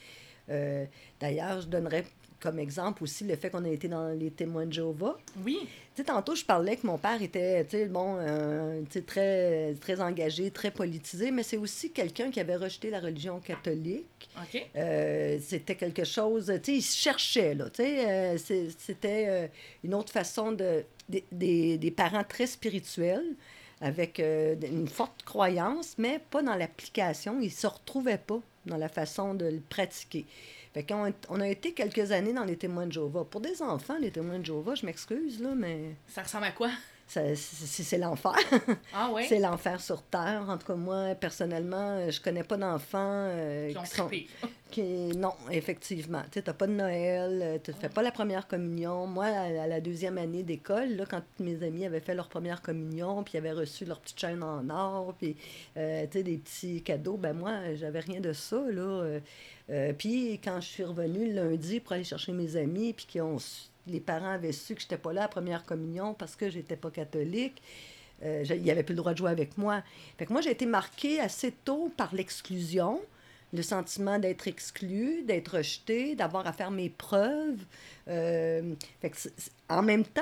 Euh, 0.50 0.86
D'ailleurs, 1.20 1.62
je 1.62 1.68
donnerais 1.68 2.06
comme 2.42 2.60
exemple 2.60 3.04
aussi 3.04 3.24
le 3.24 3.36
fait 3.36 3.50
qu'on 3.50 3.64
a 3.64 3.70
été 3.70 3.88
dans 3.88 4.10
les 4.10 4.32
témoins 4.32 4.66
de 4.66 4.74
Jéhovah. 4.74 5.18
Oui, 5.46 5.60
Tu 5.62 6.02
sais, 6.02 6.04
tantôt, 6.04 6.36
je 6.36 6.44
parlais 6.44 6.76
que 6.76 6.88
mon 6.88 6.98
père 6.98 7.22
était, 7.22 7.64
tu 7.66 7.72
sais, 7.78 7.86
bon, 7.86 8.18
euh, 8.20 8.82
tu 8.90 8.94
sais, 8.94 9.02
très, 9.02 9.74
très 9.76 10.02
engagé, 10.02 10.50
très 10.52 10.72
politisé, 10.72 11.32
mais 11.32 11.44
c'est 11.44 11.58
aussi 11.58 11.92
quelqu'un 11.92 12.32
qui 12.32 12.40
avait 12.40 12.56
rejeté 12.56 12.90
la 12.90 13.00
religion 13.00 13.40
catholique. 13.40 14.30
OK. 14.38 14.66
Euh, 14.76 15.38
c'était 15.42 15.76
quelque 15.76 16.04
chose, 16.04 16.52
tu 16.64 16.72
sais, 16.72 16.78
il 16.78 16.82
se 16.82 16.98
cherchait, 16.98 17.54
là, 17.54 17.70
tu 17.70 17.84
sais, 17.84 18.10
euh, 18.10 18.38
c'était 18.78 19.50
une 19.84 19.94
autre 19.94 20.12
façon 20.12 20.52
de... 20.52 20.84
Des, 21.10 21.26
des, 21.32 21.78
des 21.78 21.92
parents 21.92 22.24
très 22.24 22.48
spirituels, 22.48 23.36
avec 23.82 24.20
une 24.20 24.88
forte 24.88 25.24
croyance, 25.24 25.96
mais 25.98 26.22
pas 26.30 26.42
dans 26.42 26.56
l'application. 26.56 27.40
Ils 27.42 27.52
se 27.52 27.68
retrouvaient 27.68 28.18
pas 28.20 28.40
dans 28.66 28.78
la 28.78 28.88
façon 28.88 29.34
de 29.34 29.46
le 29.46 29.60
pratiquer. 29.60 30.26
Fait 30.74 30.84
qu'on 30.86 31.14
on 31.30 31.42
a 31.42 31.48
été 31.48 31.74
quelques 31.74 32.12
années 32.12 32.34
dans 32.34 32.46
les 32.46 32.56
témoins 32.58 32.88
de 32.88 32.94
Jéhovah. 32.94 33.26
Pour 33.26 33.42
des 33.42 33.62
enfants, 33.62 33.98
les 34.00 34.12
témoins 34.12 34.40
de 34.40 34.46
Jéhovah, 34.46 34.76
je 34.76 34.86
m'excuse, 34.86 35.42
là, 35.42 35.54
mais 35.56 35.96
Ça 36.08 36.24
ressemble 36.24 36.46
à 36.46 36.52
quoi? 36.52 36.70
C'est 37.36 37.98
l'enfer. 37.98 38.34
Ah 38.94 39.10
oui? 39.14 39.24
C'est 39.28 39.40
l'enfer 39.40 39.80
sur 39.82 40.02
Terre. 40.04 40.46
En 40.48 40.58
tout 40.58 40.68
cas, 40.68 40.76
moi, 40.76 41.16
personnellement, 41.16 42.10
je 42.10 42.22
connais 42.22 42.44
pas 42.44 42.58
d'enfants 42.58 42.98
euh, 43.30 43.70
Qui 43.72 43.78
ont 43.78 43.82
qui 43.84 43.90
sont... 43.90 44.10
qui- 44.72 45.18
Non, 45.18 45.34
effectivement. 45.52 46.22
Tu 46.32 46.42
n'as 46.46 46.54
pas 46.54 46.68
de 46.68 46.72
Noël, 46.74 47.40
euh, 47.44 47.58
tu 47.64 47.72
ne 47.72 47.76
fais 47.76 47.90
pas 47.90 48.02
la 48.02 48.12
première 48.12 48.48
communion. 48.48 49.08
Moi, 49.08 49.26
à, 49.26 49.64
à 49.64 49.68
la 49.68 49.82
deuxième 49.82 50.18
année 50.18 50.44
d'école, 50.44 50.90
là, 50.96 51.06
quand 51.10 51.22
mes 51.40 51.62
amis 51.64 51.86
avaient 51.86 52.00
fait 52.00 52.16
leur 52.16 52.30
première 52.30 52.62
communion, 52.62 53.24
puis 53.24 53.38
avaient 53.38 53.52
reçu 53.52 53.86
leur 53.86 54.00
petite 54.00 54.20
chaîne 54.20 54.44
en 54.44 54.70
or, 54.70 55.14
puis 55.18 55.36
euh, 55.78 56.06
des 56.08 56.38
petits 56.38 56.82
cadeaux, 56.82 57.18
ben 57.18 57.34
moi, 57.34 57.76
j'avais 57.76 58.00
rien 58.00 58.20
de 58.22 58.34
ça, 58.34 58.58
là. 58.58 58.82
Euh, 58.82 59.20
euh, 59.70 59.94
puis 59.98 60.40
quand 60.44 60.60
je 60.60 60.68
suis 60.68 60.84
revenue 60.84 61.34
le 61.34 61.50
lundi 61.50 61.80
pour 61.80 61.94
aller 61.94 62.04
chercher 62.04 62.32
mes 62.34 62.56
amis, 62.58 62.94
puis 62.94 63.06
qui 63.06 63.22
ont 63.22 63.40
su- 63.40 63.70
les 63.88 64.00
parents 64.00 64.32
avaient 64.32 64.52
su 64.52 64.76
que 64.76 64.82
j'étais 64.82 64.98
pas 64.98 65.14
là 65.14 65.22
à 65.22 65.24
la 65.26 65.28
première 65.30 65.66
communion 65.66 66.14
parce 66.14 66.36
que 66.36 66.50
j'étais 66.50 66.76
pas 66.76 66.92
catholique, 66.92 67.62
euh, 68.24 68.44
je- 68.44 68.54
il 68.54 68.62
n'y 68.62 68.72
avait 68.72 68.84
plus 68.84 68.94
le 68.94 68.98
droit 68.98 69.14
de 69.14 69.18
jouer 69.18 69.32
avec 69.32 69.58
moi. 69.58 69.82
Fait 70.18 70.26
que 70.26 70.32
moi, 70.34 70.42
j'ai 70.42 70.52
été 70.52 70.66
marquée 70.66 71.20
assez 71.20 71.52
tôt 71.52 71.92
par 71.98 72.14
l'exclusion, 72.14 73.02
le 73.54 73.62
sentiment 73.64 74.20
d'être 74.20 74.48
exclu, 74.48 75.24
d'être 75.24 75.58
rejeté, 75.58 76.16
d'avoir 76.16 76.46
à 76.48 76.54
faire 76.54 76.72
mes 76.72 76.90
preuves. 76.90 77.60
Euh, 78.08 78.74
fait 79.02 79.10
que 79.10 79.18
en 79.70 79.82
même 79.82 80.06
temps, 80.06 80.22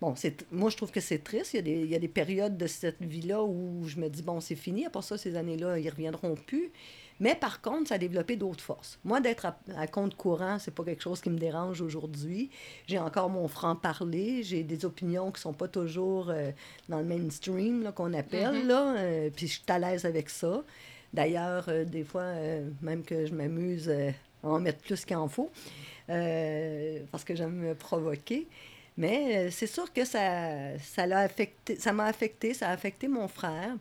bon, 0.00 0.14
moi, 0.50 0.70
je 0.70 0.76
trouve 0.76 0.90
que 0.90 1.00
c'est 1.00 1.22
triste. 1.22 1.54
Il 1.54 1.56
y, 1.56 1.60
a 1.60 1.62
des, 1.62 1.80
il 1.82 1.90
y 1.90 1.94
a 1.94 1.98
des 1.98 2.08
périodes 2.08 2.56
de 2.56 2.66
cette 2.66 3.02
vie-là 3.02 3.42
où 3.42 3.86
je 3.86 3.96
me 3.96 4.08
dis, 4.08 4.22
bon, 4.22 4.40
c'est 4.40 4.54
fini. 4.54 4.86
Après 4.86 5.02
ça, 5.02 5.18
ces 5.18 5.36
années-là, 5.36 5.78
ils 5.78 5.90
reviendront 5.90 6.34
plus. 6.34 6.70
Mais 7.20 7.34
par 7.34 7.60
contre, 7.60 7.88
ça 7.88 7.96
a 7.96 7.98
développé 7.98 8.36
d'autres 8.36 8.64
forces. 8.64 8.98
Moi, 9.04 9.20
d'être 9.20 9.46
à, 9.76 9.86
compte 9.86 10.16
courant, 10.16 10.58
c'est 10.58 10.74
pas 10.74 10.84
quelque 10.84 11.02
chose 11.02 11.20
qui 11.20 11.28
me 11.28 11.38
dérange 11.38 11.82
aujourd'hui. 11.82 12.50
J'ai 12.86 12.98
encore 12.98 13.28
mon 13.28 13.46
franc-parler. 13.46 14.42
J'ai 14.42 14.64
des 14.64 14.86
opinions 14.86 15.30
qui 15.30 15.40
sont 15.42 15.52
pas 15.52 15.68
toujours 15.68 16.30
euh, 16.30 16.50
dans 16.88 16.98
le 16.98 17.04
mainstream, 17.04 17.92
qu'on 17.94 18.14
appelle, 18.14 18.66
là. 18.66 18.96
Euh, 18.96 19.30
puis 19.36 19.48
je 19.48 19.52
suis 19.52 19.62
à 19.68 19.78
l'aise 19.78 20.06
avec 20.06 20.30
ça. 20.30 20.64
D'ailleurs, 21.12 21.66
euh, 21.68 21.84
des 21.84 22.04
fois, 22.04 22.32
même 22.80 23.02
que 23.04 23.26
je 23.26 23.34
m'amuse 23.34 23.90
à 24.42 24.48
en 24.48 24.58
mettre 24.58 24.78
plus 24.78 25.04
qu'il 25.04 25.16
en 25.16 25.28
faut, 25.28 25.50
parce 26.06 27.24
que 27.24 27.34
j'aime 27.34 27.54
me 27.54 27.74
provoquer. 27.74 28.48
Mais 28.96 29.50
c'est 29.50 29.66
sûr 29.66 29.92
que 29.92 30.04
ça, 30.04 30.78
ça 30.78 31.06
l'a 31.06 31.20
affecté, 31.20 31.76
ça 31.76 31.92
m'a 31.92 32.04
affecté, 32.04 32.54
ça 32.54 32.68
a 32.68 32.72
affecté 32.72 33.08
mon 33.08 33.28
frère. 33.28 33.76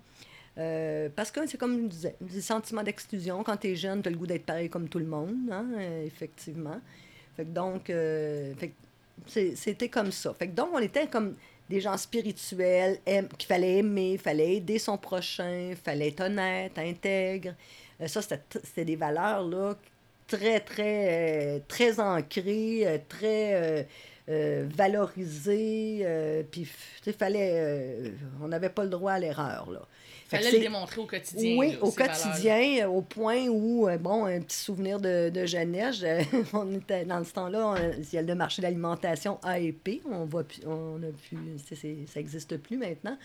Euh, 0.59 1.07
parce 1.15 1.31
que 1.31 1.45
c'est 1.47 1.57
comme 1.57 1.87
disais, 1.87 2.15
des 2.19 2.41
sentiments 2.41 2.83
d'exclusion. 2.83 3.43
Quand 3.43 3.57
tu 3.57 3.67
es 3.69 3.75
jeune, 3.75 4.01
tu 4.01 4.09
as 4.09 4.11
le 4.11 4.17
goût 4.17 4.27
d'être 4.27 4.45
pareil 4.45 4.69
comme 4.69 4.89
tout 4.89 4.99
le 4.99 5.05
monde, 5.05 5.35
hein, 5.51 5.65
euh, 5.77 6.05
effectivement. 6.05 6.81
Donc, 7.37 7.89
euh, 7.89 8.53
c'était 9.27 9.87
comme 9.87 10.11
ça. 10.11 10.35
Donc, 10.47 10.69
on 10.73 10.79
était 10.79 11.07
comme 11.07 11.35
des 11.69 11.79
gens 11.79 11.95
spirituels, 11.95 12.99
qu'il 13.05 13.47
fallait 13.47 13.77
aimer, 13.77 14.17
fallait 14.17 14.55
aider 14.55 14.79
son 14.79 14.97
prochain, 14.97 15.73
fallait 15.81 16.09
être 16.09 16.21
honnête, 16.21 16.77
intègre. 16.77 17.53
ça, 18.07 18.21
c'était 18.21 18.85
des 18.85 18.95
valeurs, 18.95 19.47
là, 19.47 19.75
très, 20.27 20.59
très, 20.59 21.61
très 21.67 21.99
ancrées, 21.99 23.01
très 23.07 23.87
valorisées. 24.29 26.05
Puis, 26.51 26.67
il 27.05 27.13
fallait... 27.13 28.13
on 28.41 28.47
n'avait 28.47 28.69
pas 28.69 28.83
le 28.83 28.89
droit 28.89 29.13
à 29.13 29.19
l'erreur, 29.19 29.69
là 29.71 29.81
fallait 30.29 30.51
le 30.51 30.59
démontrer 30.59 31.01
au 31.01 31.05
quotidien. 31.05 31.57
Oui, 31.57 31.77
au 31.81 31.91
quotidien, 31.91 32.87
au 32.87 33.01
point 33.01 33.47
où, 33.47 33.87
euh, 33.87 33.97
bon, 33.97 34.25
un 34.25 34.39
petit 34.41 34.57
souvenir 34.57 34.99
de, 34.99 35.29
de 35.29 35.45
jeunesse, 35.45 36.03
on 36.53 36.73
était 36.75 37.05
dans 37.05 37.23
ce 37.23 37.33
temps-là, 37.33 37.75
il 37.97 38.13
y 38.13 38.17
a 38.17 38.21
le 38.21 38.35
marché 38.35 38.61
d'alimentation 38.61 39.39
AEP, 39.45 40.01
on 40.09 40.25
voit 40.25 40.43
on 40.65 40.97
a 40.97 41.07
pu, 41.07 41.37
ça 41.57 42.19
n'existe 42.19 42.57
plus 42.57 42.77
maintenant. 42.77 43.17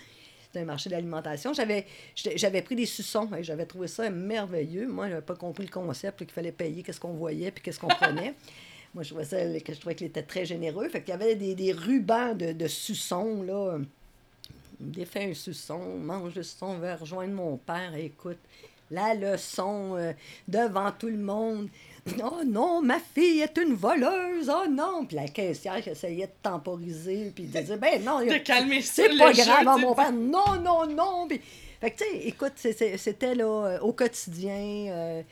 C'est 0.53 0.61
un 0.61 0.65
marché 0.65 0.89
d'alimentation. 0.89 1.53
J'avais, 1.53 1.85
j'avais 2.15 2.63
pris 2.63 2.77
des 2.77 2.87
suçons 2.87 3.29
et 3.37 3.43
j'avais 3.43 3.67
trouvé 3.67 3.89
ça 3.89 4.09
merveilleux. 4.09 4.87
Moi, 4.87 5.07
je 5.07 5.11
n'avais 5.11 5.25
pas 5.25 5.35
compris 5.35 5.65
le 5.65 5.71
concept, 5.71 6.19
qu'il 6.19 6.31
fallait 6.31 6.53
payer 6.53 6.85
qu'est-ce 6.85 7.01
qu'on 7.01 7.15
voyait 7.15 7.51
puis 7.51 7.63
qu'est-ce 7.63 7.81
qu'on 7.81 7.89
prenait. 7.89 8.35
Moi, 8.95 9.03
je 9.03 9.09
trouvais, 9.11 9.25
ça, 9.25 9.39
que 9.61 9.75
je 9.75 9.81
trouvais 9.81 9.95
qu'il 9.95 10.07
était 10.07 10.23
très 10.23 10.45
généreux. 10.45 10.89
Fait 10.89 11.01
qu'il 11.01 11.11
y 11.11 11.15
avait 11.15 11.35
des, 11.35 11.55
des 11.55 11.73
rubans 11.73 12.35
de, 12.35 12.53
de 12.53 12.67
suçons, 12.69 13.43
là 13.43 13.79
défait 14.81 15.31
un 15.31 15.35
suçon, 15.35 15.79
mange 15.99 16.35
le 16.35 16.43
suçon, 16.43 16.79
va 16.79 16.97
rejoindre 16.97 17.35
mon 17.35 17.57
père. 17.57 17.95
Écoute, 17.95 18.39
la 18.91 19.15
leçon 19.15 19.97
euh, 19.97 20.13
devant 20.47 20.93
tout 20.93 21.09
le 21.09 21.19
monde. 21.19 21.69
Oh 22.23 22.43
non, 22.45 22.83
ma 22.83 22.99
fille 22.99 23.41
est 23.41 23.57
une 23.57 23.75
voleuse, 23.75 24.51
oh 24.51 24.69
non! 24.69 25.07
Puis 25.07 25.17
la 25.17 25.27
caissière 25.27 25.87
essayait 25.89 26.27
de 26.27 26.33
temporiser, 26.43 27.33
puis 27.35 27.45
de 27.45 27.61
dire, 27.61 27.79
ben 27.79 28.05
non, 28.05 28.21
de 28.21 28.37
calmer 28.39 28.83
c'est 28.83 29.17
pas 29.17 29.33
grave, 29.33 29.67
hein, 29.67 29.79
mon 29.79 29.95
père, 29.95 30.13
non, 30.13 30.61
non, 30.61 30.87
non! 30.87 31.27
Puis, 31.27 31.41
fait 31.81 31.91
que, 31.93 31.99
tu 31.99 32.05
sais, 32.05 32.27
écoute, 32.27 32.53
c'était 32.57 33.35
là, 33.35 33.79
au 33.83 33.93
quotidien. 33.93 34.87
Euh, 34.91 35.23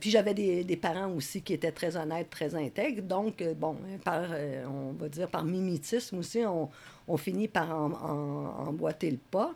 puis 0.00 0.10
j'avais 0.10 0.34
des, 0.34 0.76
parents 0.76 1.12
aussi 1.12 1.42
qui 1.42 1.54
étaient 1.54 1.72
très 1.72 1.96
honnêtes, 1.96 2.30
très 2.30 2.54
intègres. 2.54 3.02
Donc, 3.02 3.42
bon, 3.56 3.76
par, 4.04 4.26
on 4.68 4.92
va 4.92 5.08
dire 5.08 5.28
par 5.28 5.44
mimétisme 5.44 6.18
aussi, 6.18 6.40
on, 6.46 7.16
finit 7.16 7.48
par 7.48 7.70
emboîter 7.70 9.10
le 9.10 9.18
pas. 9.18 9.54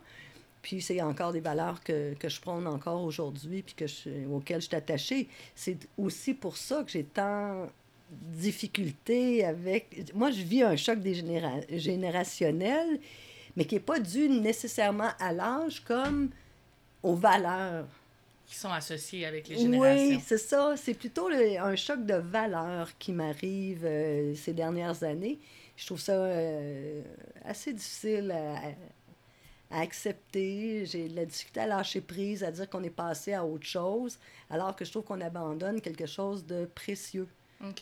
Puis 0.61 0.81
c'est 0.81 1.01
encore 1.01 1.31
des 1.31 1.39
valeurs 1.39 1.81
que, 1.81 2.13
je 2.21 2.41
prône 2.41 2.67
encore 2.67 3.01
aujourd'hui, 3.03 3.61
puis 3.61 3.73
que 3.73 3.85
auxquelles 4.27 4.59
je 4.59 4.67
suis 4.67 4.75
attachée. 4.75 5.29
C'est 5.55 5.77
aussi 5.97 6.33
pour 6.33 6.57
ça 6.57 6.83
que 6.83 6.91
j'ai 6.91 7.05
tant 7.05 7.69
de 8.11 8.37
difficultés 8.37 9.45
avec... 9.45 10.13
Moi, 10.13 10.31
je 10.31 10.41
vis 10.41 10.63
un 10.63 10.75
choc 10.75 10.99
générationnel, 11.71 12.99
mais 13.55 13.63
qui 13.63 13.75
n'est 13.75 13.81
pas 13.81 13.99
dû 13.99 14.27
nécessairement 14.27 15.11
à 15.19 15.31
l'âge 15.31 15.79
comme 15.85 16.31
aux 17.01 17.15
valeurs. 17.15 17.87
Qui 18.47 18.55
sont 18.55 18.71
associées 18.71 19.25
avec 19.25 19.49
les 19.49 19.57
générations. 19.57 20.07
Oui, 20.07 20.21
c'est 20.25 20.37
ça. 20.37 20.75
C'est 20.77 20.93
plutôt 20.93 21.27
un 21.27 21.75
choc 21.75 22.05
de 22.05 22.15
valeurs 22.15 22.97
qui 22.97 23.11
m'arrive 23.11 23.85
euh, 23.85 24.33
ces 24.35 24.53
dernières 24.53 25.03
années 25.03 25.37
je 25.77 25.85
trouve 25.85 25.99
ça 25.99 26.13
euh, 26.13 27.01
assez 27.45 27.71
difficile 27.71 28.31
à, 28.31 28.73
accepter. 29.69 30.85
J'ai 30.85 31.07
de 31.07 31.15
la 31.15 31.25
difficulté 31.25 31.59
à 31.59 31.67
lâcher 31.67 32.01
prise, 32.01 32.43
à 32.43 32.51
dire 32.51 32.69
qu'on 32.69 32.83
est 32.83 32.89
passé 32.89 33.33
à 33.33 33.45
autre 33.45 33.65
chose, 33.65 34.17
alors 34.49 34.75
que 34.75 34.85
je 34.85 34.91
trouve 34.91 35.03
qu'on 35.03 35.21
abandonne 35.21 35.81
quelque 35.81 36.05
chose 36.05 36.45
de 36.45 36.65
précieux. 36.65 37.27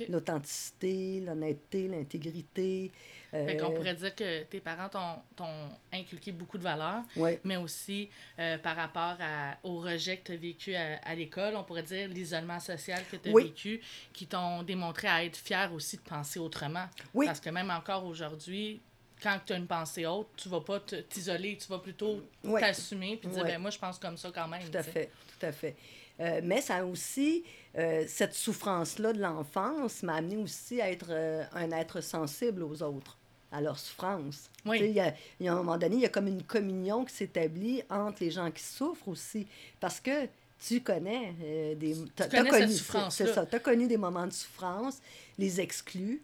L'authenticité, 0.08 1.20
l'honnêteté, 1.20 1.90
l'intégrité. 1.90 2.92
Euh... 3.36 3.58
On 3.64 3.72
pourrait 3.72 3.96
dire 3.96 4.16
que 4.16 4.44
tes 4.44 4.60
parents 4.60 4.90
t'ont 5.36 5.46
inculqué 5.94 6.32
beaucoup 6.32 6.58
de 6.58 6.64
valeurs, 6.64 7.04
mais 7.44 7.58
aussi 7.58 8.10
euh, 8.40 8.58
par 8.58 8.76
rapport 8.76 9.18
à, 9.20 9.58
au 9.64 9.80
rejet 9.80 10.18
que 10.18 10.28
tu 10.28 10.32
as 10.34 10.38
vécu 10.38 10.76
à, 10.76 11.16
l'école, 11.16 11.56
on 11.56 11.64
pourrait 11.64 11.84
dire 11.84 12.08
l'isolement 12.08 12.60
social 12.60 13.02
que 13.12 13.18
tu 13.18 13.30
as 13.30 13.34
vécu, 13.34 13.82
qui 14.14 14.28
t'ont 14.28 14.64
démontré 14.64 15.08
à 15.08 15.24
être 15.24 15.38
fier 15.38 15.72
aussi 15.74 15.98
de 15.98 16.02
penser 16.02 16.40
autrement. 16.40 16.86
Parce 17.14 17.40
que 17.40 17.50
même 17.50 17.72
encore 17.72 18.06
aujourd'hui, 18.06 18.82
quand 19.22 19.40
tu 19.46 19.54
as 19.54 19.58
une 19.58 19.68
pensée 19.68 20.06
haute, 20.06 20.28
tu 20.36 20.50
vas 20.50 20.62
pas 20.62 20.80
t'isoler, 20.80 21.58
tu 21.58 21.68
vas 21.68 21.80
plutôt 21.80 22.22
t'assumer 22.60 23.18
puis 23.18 23.30
dire 23.30 23.44
ben, 23.44 23.60
moi 23.60 23.72
je 23.72 23.80
pense 23.80 23.98
comme 24.00 24.18
ça 24.18 24.32
quand 24.34 24.48
même. 24.48 24.62
Tout 24.70 24.78
à 24.78 24.84
fait, 24.84 25.10
tout 25.40 25.46
à 25.46 25.52
fait. 25.52 25.76
Euh, 26.20 26.42
mais 26.44 26.62
ça 26.62 26.78
a 26.78 26.86
aussi, 26.86 27.44
euh, 27.78 28.06
cette 28.08 28.34
souffrance-là 28.34 29.14
de 29.14 29.22
l'enfance 29.22 30.02
m'a 30.04 30.16
amené 30.16 30.38
aussi 30.38 30.82
à 30.82 30.90
être 30.90 31.08
euh, 31.10 31.44
un 31.54 31.72
être 31.72 32.02
sensible 32.02 32.64
aux 32.64 32.82
autres, 32.82 33.18
à 33.52 33.62
leur 33.62 33.78
souffrance. 33.80 34.50
Oui. 34.66 34.80
Il 34.82 34.92
y, 34.92 35.00
a, 35.00 35.14
y 35.40 35.48
a 35.48 35.54
un 35.54 35.58
moment 35.58 35.78
donné, 35.78 35.96
il 35.96 36.02
y 36.02 36.06
a 36.06 36.10
comme 36.10 36.28
une 36.28 36.44
communion 36.44 37.06
qui 37.06 37.14
s'établit 37.14 37.84
entre 37.90 38.24
les 38.24 38.32
gens 38.32 38.52
qui 38.52 38.64
souffrent 38.64 39.08
aussi, 39.08 39.48
parce 39.80 40.00
que 40.00 40.28
tu 40.66 40.82
connais 40.82 41.76
des... 41.76 41.96
Tu 42.16 42.30
connais 42.30 42.50
connu, 42.50 42.68
cette 42.68 42.78
souffrance 42.78 43.16
C'est 43.16 43.34
ça, 43.34 43.46
tu 43.46 43.56
as 43.56 43.60
connu 43.60 43.88
des 43.88 43.98
moments 43.98 44.28
de 44.28 44.34
souffrance, 44.34 45.00
les 45.38 45.62
exclus, 45.62 46.22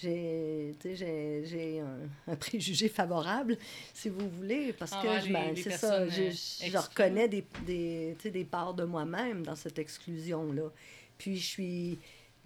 j'ai, 0.00 1.80
un, 1.80 2.32
un, 2.32 2.36
préjugé 2.36 2.88
favorable, 2.88 3.58
si 3.92 4.08
vous 4.08 4.28
voulez, 4.28 4.72
parce 4.72 4.92
ah 4.94 5.02
que 5.02 5.32
ben, 5.32 5.56
c'est 5.56 5.76
ça, 5.76 6.08
je, 6.08 6.30
je, 6.30 6.76
reconnais 6.76 7.28
des, 7.28 7.44
des, 7.66 8.16
des 8.24 8.44
parts 8.44 8.74
de 8.74 8.84
moi-même 8.84 9.44
dans 9.44 9.56
cette 9.56 9.78
exclusion-là. 9.78 10.70
Puis 11.16 11.36
je 11.36 11.46
suis, 11.46 11.98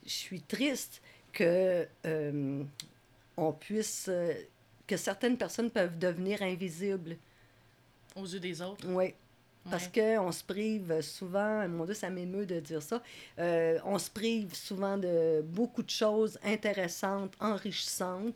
je 0.07 0.11
suis 0.11 0.41
triste 0.41 1.03
que 1.33 1.87
euh, 2.07 2.63
on 3.37 3.53
puisse, 3.53 4.07
euh, 4.09 4.35
que 4.87 4.97
certaines 4.97 5.37
personnes 5.37 5.71
peuvent 5.71 5.99
devenir 5.99 6.43
invisibles. 6.43 7.17
Aux 8.15 8.27
yeux 8.27 8.41
des 8.41 8.61
autres. 8.61 8.87
Oui. 8.89 9.15
Parce 9.71 9.89
qu'on 9.89 10.33
se 10.33 10.43
prive 10.43 11.01
souvent, 11.03 11.67
mon 11.69 11.85
Dieu, 11.85 11.95
ça 11.95 12.11
m'émeut 12.11 12.47
de 12.47 12.59
dire 12.59 12.83
ça, 12.83 13.01
euh, 13.39 13.79
on 13.85 13.99
se 13.99 14.11
prive 14.11 14.55
souvent 14.55 14.99
de 14.99 15.43
beaucoup 15.43 15.83
de 15.83 15.91
choses 15.91 16.39
intéressantes, 16.43 17.35
enrichissantes. 17.41 18.35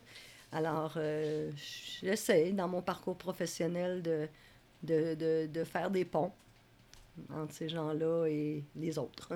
Alors, 0.52 0.94
euh, 0.96 1.50
j'essaie 2.00 2.52
dans 2.52 2.68
mon 2.68 2.80
parcours 2.80 3.16
professionnel 3.16 4.02
de, 4.02 4.28
de, 4.84 5.14
de, 5.14 5.48
de, 5.52 5.64
faire 5.64 5.90
des 5.90 6.04
ponts 6.04 6.32
entre 7.34 7.52
ces 7.52 7.68
gens-là 7.68 8.26
et 8.26 8.62
les 8.76 8.96
autres. 8.96 9.32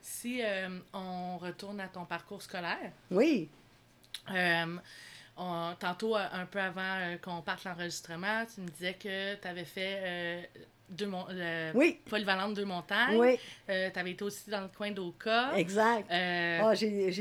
Si 0.00 0.42
euh, 0.42 0.80
on 0.94 1.36
retourne 1.36 1.78
à 1.80 1.88
ton 1.88 2.06
parcours 2.06 2.40
scolaire. 2.40 2.92
Oui. 3.10 3.50
Euh, 4.30 4.76
tantôt, 5.78 6.16
euh, 6.16 6.24
un 6.32 6.46
peu 6.46 6.60
avant 6.60 6.80
euh, 6.80 7.16
qu'on 7.22 7.42
parte 7.42 7.64
l'enregistrement, 7.64 8.44
tu 8.52 8.60
me 8.60 8.68
disais 8.68 8.94
que 8.94 9.34
tu 9.34 9.48
avais 9.48 9.64
fait 9.64 9.98
euh, 10.02 10.42
deux 10.90 11.06
mon 11.06 11.24
oui. 11.74 11.98
polyvalente 12.08 12.52
deux 12.52 12.66
montagnes. 12.66 13.16
Oui. 13.16 13.38
tu 13.66 13.98
avais 13.98 14.10
été 14.10 14.24
aussi 14.24 14.50
dans 14.50 14.60
le 14.60 14.68
coin 14.68 14.90
d'Oka. 14.90 15.52
Exact. 15.56 16.06
Ah, 16.10 16.74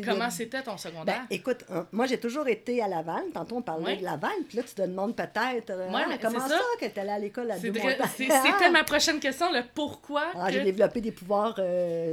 comment 0.05 0.29
c'était 0.29 0.61
ton 0.61 0.75
secondaire? 0.75 1.25
Ben, 1.29 1.35
écoute, 1.35 1.63
moi, 1.93 2.05
j'ai 2.05 2.19
toujours 2.19 2.49
été 2.49 2.81
à 2.81 2.89
Laval. 2.89 3.23
Tantôt, 3.33 3.57
on 3.57 3.61
parlait 3.61 3.95
de 3.95 4.03
Laval. 4.03 4.31
Puis 4.49 4.57
là, 4.57 4.63
tu 4.63 4.75
te 4.75 4.81
demandes 4.81 5.15
peut-être 5.15 5.71
ah, 5.71 6.17
comment 6.21 6.45
ça, 6.45 6.59
que 6.81 6.85
tu 6.85 6.99
allé 6.99 7.11
à 7.11 7.19
l'école 7.19 7.49
à 7.49 7.59
deux 7.59 7.71
montagnes? 7.71 7.97
C'était 8.17 8.69
ma 8.71 8.83
prochaine 8.83 9.21
question, 9.21 9.49
le 9.53 9.61
pourquoi. 9.73 10.25
Ah, 10.35 10.51
J'ai 10.51 10.63
développé 10.63 10.99
des 10.99 11.13
pouvoirs 11.13 11.57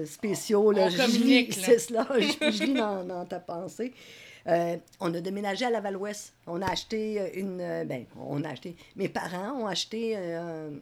spéciaux. 0.07 0.71
Là, 0.71 0.83
on 0.83 0.91
je 0.91 0.97
communique. 0.97 1.55
C'est 1.55 1.81
cela. 1.81 2.07
je, 2.19 2.51
je 2.53 2.63
lis 2.63 2.75
dans, 2.75 3.03
dans 3.03 3.25
ta 3.25 3.41
pensée. 3.41 3.93
Euh, 4.49 4.77
on 5.01 5.13
a 5.13 5.21
déménagé 5.21 5.67
à 5.67 5.71
Laval-Ouest. 5.71 6.33
On 6.47 6.63
a 6.63 6.71
acheté 6.71 7.21
euh, 7.21 7.29
une. 7.35 7.61
Euh, 7.61 7.85
ben, 7.85 8.07
on 8.19 8.43
a 8.45 8.51
acheté. 8.51 8.77
Mes 8.97 9.09
parents 9.09 9.53
ont 9.53 9.67
acheté 9.67 10.17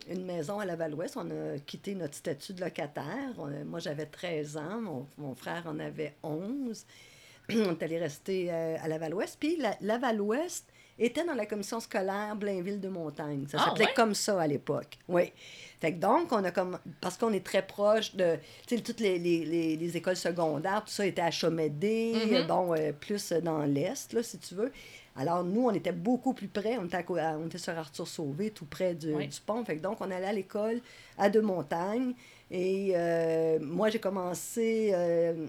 une 0.08 0.24
maison 0.24 0.60
à 0.60 0.64
Laval-Ouest. 0.64 1.16
On 1.16 1.30
a 1.30 1.58
quitté 1.58 1.94
notre 1.94 2.14
statut 2.14 2.52
de 2.52 2.60
locataire. 2.60 3.34
moi, 3.66 3.80
j'avais 3.80 4.06
13 4.06 4.56
ans. 4.56 5.06
Mon, 5.18 5.34
frère 5.34 5.64
en 5.66 5.78
avait 5.80 6.14
11. 6.22 6.86
on 7.50 7.54
est 7.54 7.82
allé 7.82 7.98
rester 7.98 8.50
à 8.50 8.86
Laval-Ouest. 8.86 9.36
Puis 9.40 9.58
Laval-Ouest 9.80 10.66
était 10.98 11.24
dans 11.24 11.34
la 11.34 11.46
commission 11.46 11.78
scolaire 11.80 12.34
Blainville 12.36 12.80
de 12.80 12.88
Montagne. 12.88 13.46
Ça 13.50 13.58
Ah, 13.60 13.64
s'appelait 13.66 13.86
ouais? 13.86 13.94
comme 13.94 14.14
ça 14.14 14.40
à 14.40 14.46
l'époque. 14.46 14.98
Oui. 15.08 15.32
Fait 15.80 15.92
que 15.92 15.98
donc, 15.98 16.32
on 16.32 16.42
a 16.44 16.50
comme. 16.50 16.78
Parce 17.00 17.16
qu'on 17.18 17.32
est 17.32 17.44
très 17.44 17.66
proche 17.66 18.14
de. 18.14 18.36
Tu 18.66 18.76
sais, 18.76 18.82
toutes 18.82 19.00
les, 19.00 19.18
les, 19.18 19.44
les, 19.44 19.76
les 19.76 19.96
écoles 19.96 20.16
secondaires, 20.16 20.82
tout 20.84 20.92
ça 20.92 21.04
était 21.06 21.20
à 21.22 21.30
Chomédé, 21.30 22.14
Mhm. 22.26 22.34
euh, 22.34 22.44
bon, 22.44 22.74
euh, 22.74 22.92
plus 22.92 23.32
dans 23.32 23.62
l'Est, 23.64 24.12
là, 24.14 24.22
si 24.22 24.38
tu 24.38 24.54
veux. 24.54 24.72
Alors, 25.18 25.44
nous, 25.44 25.62
on 25.66 25.70
était 25.72 25.92
beaucoup 25.92 26.34
plus 26.34 26.48
près. 26.48 26.76
On 26.78 26.84
était, 26.86 26.96
à 26.98 27.04
on 27.38 27.46
était 27.46 27.56
sur 27.58 27.76
Arthur 27.76 28.06
Sauvé, 28.06 28.50
tout 28.50 28.66
près 28.66 28.94
du, 28.94 29.14
Oui. 29.14 29.28
du 29.28 29.40
pont. 29.40 29.64
Fait 29.64 29.76
que 29.76 29.82
donc, 29.82 29.98
on 30.00 30.10
allait 30.10 30.26
à 30.26 30.32
l'école 30.32 30.80
à 31.18 31.28
Deux-Montagnes. 31.30 32.12
Et 32.50 32.92
euh, 32.94 33.58
moi, 33.60 33.88
j'ai 33.90 33.98
commencé. 33.98 34.90
euh, 34.92 35.46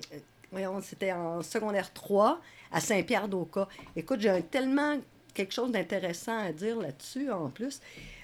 voyons, 0.52 0.82
c'était 0.82 1.12
en 1.12 1.42
secondaire 1.42 1.92
3 1.94 2.40
à 2.72 2.80
Saint-Pierre-d'Oca. 2.80 3.68
Écoute, 3.96 4.20
j'ai 4.22 4.30
un- 4.30 4.42
tellement 4.42 4.98
quelque 5.38 5.54
chose 5.54 5.72
d'intéressant 5.72 6.38
à 6.38 6.52
dire 6.52 6.78
là-dessus, 6.78 7.32
en 7.32 7.50
plus. 7.50 7.80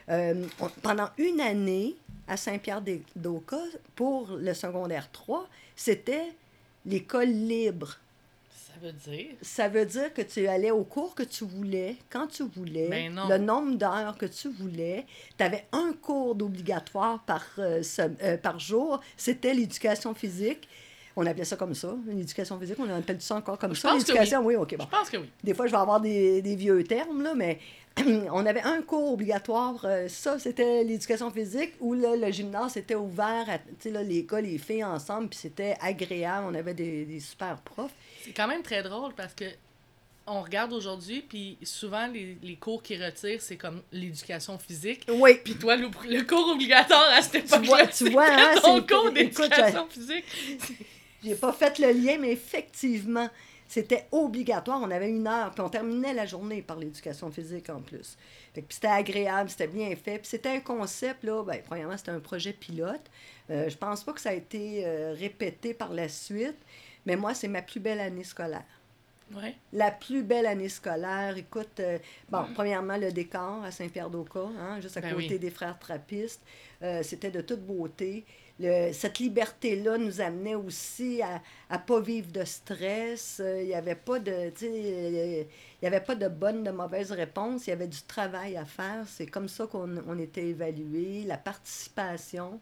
Euh, 0.09 0.45
on- 0.59 0.69
pendant 0.81 1.09
une 1.17 1.39
année, 1.39 1.95
à 2.27 2.35
Saint-Pierre-d'Oca, 2.37 3.57
pour 3.95 4.31
le 4.31 4.53
secondaire 4.53 5.09
3, 5.11 5.47
c'était 5.75 6.25
l'école 6.85 7.29
libre. 7.29 7.97
Ça 8.51 8.73
veut 8.81 8.91
dire? 8.93 9.27
Ça 9.41 9.67
veut 9.69 9.85
dire 9.85 10.13
que 10.13 10.21
tu 10.23 10.47
allais 10.47 10.71
au 10.71 10.83
cours 10.83 11.15
que 11.15 11.23
tu 11.23 11.45
voulais, 11.45 11.95
quand 12.09 12.27
tu 12.27 12.43
voulais, 12.43 12.87
Ben 12.89 13.29
le 13.29 13.37
nombre 13.37 13.77
d'heures 13.77 14.17
que 14.17 14.25
tu 14.25 14.49
voulais. 14.49 15.05
Tu 15.37 15.43
avais 15.43 15.65
un 15.71 15.93
cours 16.01 16.35
d'obligatoire 16.35 17.23
par, 17.23 17.45
euh, 17.59 17.81
euh, 17.99 18.37
par 18.37 18.59
jour, 18.59 18.99
c'était 19.15 19.53
l'éducation 19.53 20.13
physique. 20.13 20.67
On 21.15 21.25
appelait 21.25 21.45
ça 21.45 21.55
comme 21.55 21.75
ça, 21.75 21.95
l'éducation 22.07 22.59
physique. 22.59 22.77
On 22.79 22.89
appelle 22.89 23.21
ça 23.21 23.35
encore 23.35 23.57
comme 23.59 23.75
Je 23.75 23.81
ça. 23.81 23.93
L'éducation, 23.93 24.43
oui. 24.43 24.55
OK, 24.55 24.75
bon. 24.77 24.85
Je 24.85 24.89
pense 24.97 25.09
que 25.09 25.17
oui. 25.17 25.29
Des 25.43 25.53
fois, 25.53 25.67
je 25.67 25.71
vais 25.71 25.77
avoir 25.77 26.01
des, 26.01 26.41
des 26.41 26.55
vieux 26.55 26.83
termes, 26.83 27.21
là, 27.21 27.33
mais 27.35 27.59
on 28.31 28.43
avait 28.47 28.61
un 28.63 28.81
cours 28.81 29.13
obligatoire. 29.13 29.75
euh, 29.85 30.07
ça, 30.07 30.39
c'était 30.39 30.83
l'éducation 30.83 31.29
physique, 31.29 31.73
où 31.79 31.93
là, 31.93 32.15
le 32.15 32.31
gymnase 32.31 32.77
était 32.77 32.95
ouvert 32.95 33.45
à 33.47 33.59
tu 33.79 33.91
là, 33.91 34.01
les 34.01 34.23
gars, 34.23 34.41
les 34.41 34.57
filles 34.57 34.83
ensemble, 34.83 35.29
puis 35.29 35.37
c'était 35.39 35.75
agréable. 35.81 36.47
On 36.49 36.55
avait 36.55 36.73
des, 36.73 37.05
des 37.05 37.19
super 37.19 37.57
profs. 37.57 37.91
C'est 38.25 38.31
quand 38.33 38.47
même 38.47 38.63
très 38.63 38.81
drôle 38.81 39.13
parce 39.13 39.35
que 39.35 39.45
on 40.25 40.41
regarde 40.41 40.71
aujourd'hui, 40.71 41.21
puis 41.21 41.57
souvent 41.63 42.07
les, 42.07 42.37
les 42.41 42.55
cours 42.55 42.81
qu'ils 42.81 43.03
retirent, 43.03 43.41
c'est 43.41 43.57
comme 43.57 43.81
l'éducation 43.91 44.57
physique. 44.57 45.05
Oui, 45.09 45.31
Puis 45.43 45.55
toi, 45.55 45.75
le, 45.75 45.89
le 46.07 46.21
cours 46.23 46.47
obligatoire 46.53 47.09
à 47.13 47.21
cette 47.21 47.35
époque-là, 47.45 47.59
vois- 47.67 47.85
tu 47.87 47.93
c'était 47.93 48.09
vois, 48.11 48.27
hein, 48.31 48.55
ton 48.63 48.81
cours 48.81 49.11
d'éducation 49.13 49.85
physique. 49.89 50.23
J'ai 51.23 51.35
pas 51.35 51.53
fait 51.53 51.79
le 51.79 51.91
lien, 51.91 52.17
mais 52.19 52.31
effectivement, 52.31 53.29
c'était 53.67 54.05
obligatoire. 54.11 54.79
On 54.81 54.91
avait 54.91 55.09
une 55.09 55.27
heure, 55.27 55.51
puis 55.51 55.61
on 55.61 55.69
terminait 55.69 56.13
la 56.13 56.25
journée 56.25 56.61
par 56.61 56.77
l'éducation 56.77 57.31
physique 57.31 57.69
en 57.69 57.81
plus. 57.81 58.17
Fait 58.53 58.63
c'était 58.69 58.87
agréable, 58.87 59.49
c'était 59.49 59.67
bien 59.67 59.89
fait. 59.95 60.19
Puis 60.19 60.27
c'était 60.27 60.49
un 60.49 60.59
concept, 60.59 61.23
là, 61.23 61.43
ben, 61.43 61.61
premièrement, 61.65 61.97
c'était 61.97 62.11
un 62.11 62.19
projet 62.19 62.53
pilote. 62.53 63.01
Euh, 63.49 63.69
je 63.69 63.77
pense 63.77 64.03
pas 64.03 64.13
que 64.13 64.21
ça 64.21 64.29
a 64.29 64.33
été 64.33 64.85
euh, 64.85 65.15
répété 65.17 65.73
par 65.73 65.93
la 65.93 66.07
suite, 66.09 66.57
mais 67.05 67.15
moi, 67.15 67.33
c'est 67.33 67.47
ma 67.47 67.61
plus 67.61 67.79
belle 67.79 67.99
année 67.99 68.23
scolaire. 68.23 68.63
Ouais. 69.33 69.55
La 69.71 69.91
plus 69.91 70.23
belle 70.23 70.45
année 70.45 70.69
scolaire, 70.69 71.35
écoute, 71.37 71.79
euh, 71.79 71.97
bon, 72.29 72.45
premièrement, 72.53 72.97
le 72.97 73.11
décor 73.11 73.63
à 73.63 73.71
Saint-Pierre-d'Oca, 73.71 74.47
hein, 74.59 74.79
juste 74.81 74.97
à 74.97 75.01
Ben 75.01 75.13
côté 75.13 75.29
oui. 75.29 75.39
des 75.39 75.49
frères 75.49 75.79
trappistes, 75.79 76.41
euh, 76.81 77.01
c'était 77.03 77.31
de 77.31 77.41
toute 77.41 77.61
beauté. 77.61 78.25
Cette 78.93 79.19
liberté-là 79.19 79.97
nous 79.97 80.21
amenait 80.21 80.55
aussi 80.55 81.21
à 81.21 81.41
ne 81.71 81.77
pas 81.77 81.99
vivre 81.99 82.31
de 82.31 82.43
stress. 82.45 83.41
Il 83.43 83.65
n'y 83.65 83.73
avait 83.75 83.95
pas 83.95 84.19
de, 84.19 84.51
il 84.61 85.45
y 85.81 85.87
avait 85.87 86.01
pas 86.01 86.15
de 86.15 86.27
bonne, 86.27 86.63
de 86.63 86.71
mauvaise 86.71 87.11
réponse. 87.11 87.67
Il 87.67 87.71
y 87.71 87.73
avait 87.73 87.87
du 87.87 88.01
travail 88.03 88.57
à 88.57 88.65
faire. 88.65 89.05
C'est 89.07 89.27
comme 89.27 89.47
ça 89.47 89.67
qu'on 89.67 89.97
on 90.07 90.17
était 90.19 90.47
évalué. 90.47 91.23
La 91.25 91.37
participation. 91.37 92.59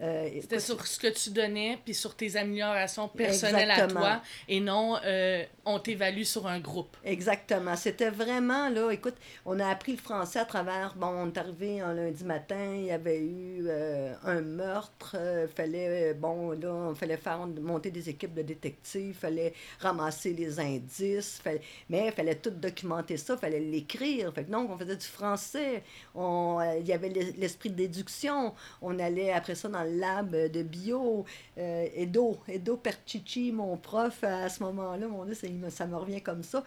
Euh, 0.00 0.28
C'était 0.40 0.58
sur 0.60 0.84
ce 0.86 0.98
que 0.98 1.08
tu 1.08 1.30
donnais, 1.30 1.78
puis 1.84 1.94
sur 1.94 2.16
tes 2.16 2.36
améliorations 2.36 3.08
personnelles 3.08 3.70
Exactement. 3.70 4.00
à 4.00 4.02
toi, 4.16 4.22
et 4.48 4.60
non 4.60 4.96
euh, 5.04 5.44
on 5.64 5.78
t'évalue 5.78 6.22
sur 6.24 6.46
un 6.46 6.58
groupe. 6.58 6.96
Exactement. 7.04 7.76
C'était 7.76 8.10
vraiment, 8.10 8.68
là, 8.68 8.90
écoute, 8.90 9.14
on 9.46 9.60
a 9.60 9.68
appris 9.68 9.92
le 9.92 9.98
français 9.98 10.40
à 10.40 10.44
travers, 10.44 10.94
bon, 10.96 11.06
on 11.08 11.26
est 11.28 11.38
arrivé 11.38 11.80
un 11.80 11.94
lundi 11.94 12.24
matin, 12.24 12.74
il 12.74 12.86
y 12.86 12.90
avait 12.90 13.20
eu 13.20 13.64
euh, 13.68 14.12
un 14.24 14.40
meurtre, 14.40 15.16
fallait, 15.54 16.14
bon, 16.14 16.50
là, 16.52 16.88
il 16.90 16.96
fallait 16.96 17.16
faire 17.16 17.46
monter 17.46 17.90
des 17.90 18.08
équipes 18.08 18.34
de 18.34 18.42
détectives, 18.42 19.14
fallait 19.16 19.52
ramasser 19.78 20.32
les 20.32 20.58
indices, 20.58 21.40
fallait, 21.42 21.60
mais 21.88 22.06
il 22.06 22.12
fallait 22.12 22.34
tout 22.36 22.50
documenter 22.50 23.16
ça, 23.16 23.36
fallait 23.36 23.60
l'écrire. 23.60 24.32
Fait 24.34 24.44
que 24.44 24.50
donc, 24.50 24.70
on 24.70 24.76
faisait 24.78 24.96
du 24.96 25.06
français, 25.06 25.82
on, 26.14 26.58
il 26.80 26.86
y 26.86 26.92
avait 26.92 27.08
l'es- 27.08 27.34
l'esprit 27.38 27.70
de 27.70 27.76
déduction, 27.76 28.54
on 28.80 28.98
allait 28.98 29.32
après 29.32 29.54
ça 29.54 29.68
dans 29.68 29.81
lab 29.84 30.30
de 30.34 30.62
bio, 30.62 31.24
euh, 31.58 31.86
Edo, 31.94 32.38
Edo 32.48 32.76
Perchichi, 32.76 33.52
mon 33.52 33.76
prof 33.76 34.22
à 34.24 34.48
ce 34.48 34.62
moment-là, 34.62 35.06
mon 35.08 35.24
Dieu, 35.24 35.34
ça, 35.34 35.48
me- 35.48 35.70
ça 35.70 35.86
me 35.86 35.96
revient 35.96 36.20
comme 36.22 36.42
ça. 36.42 36.62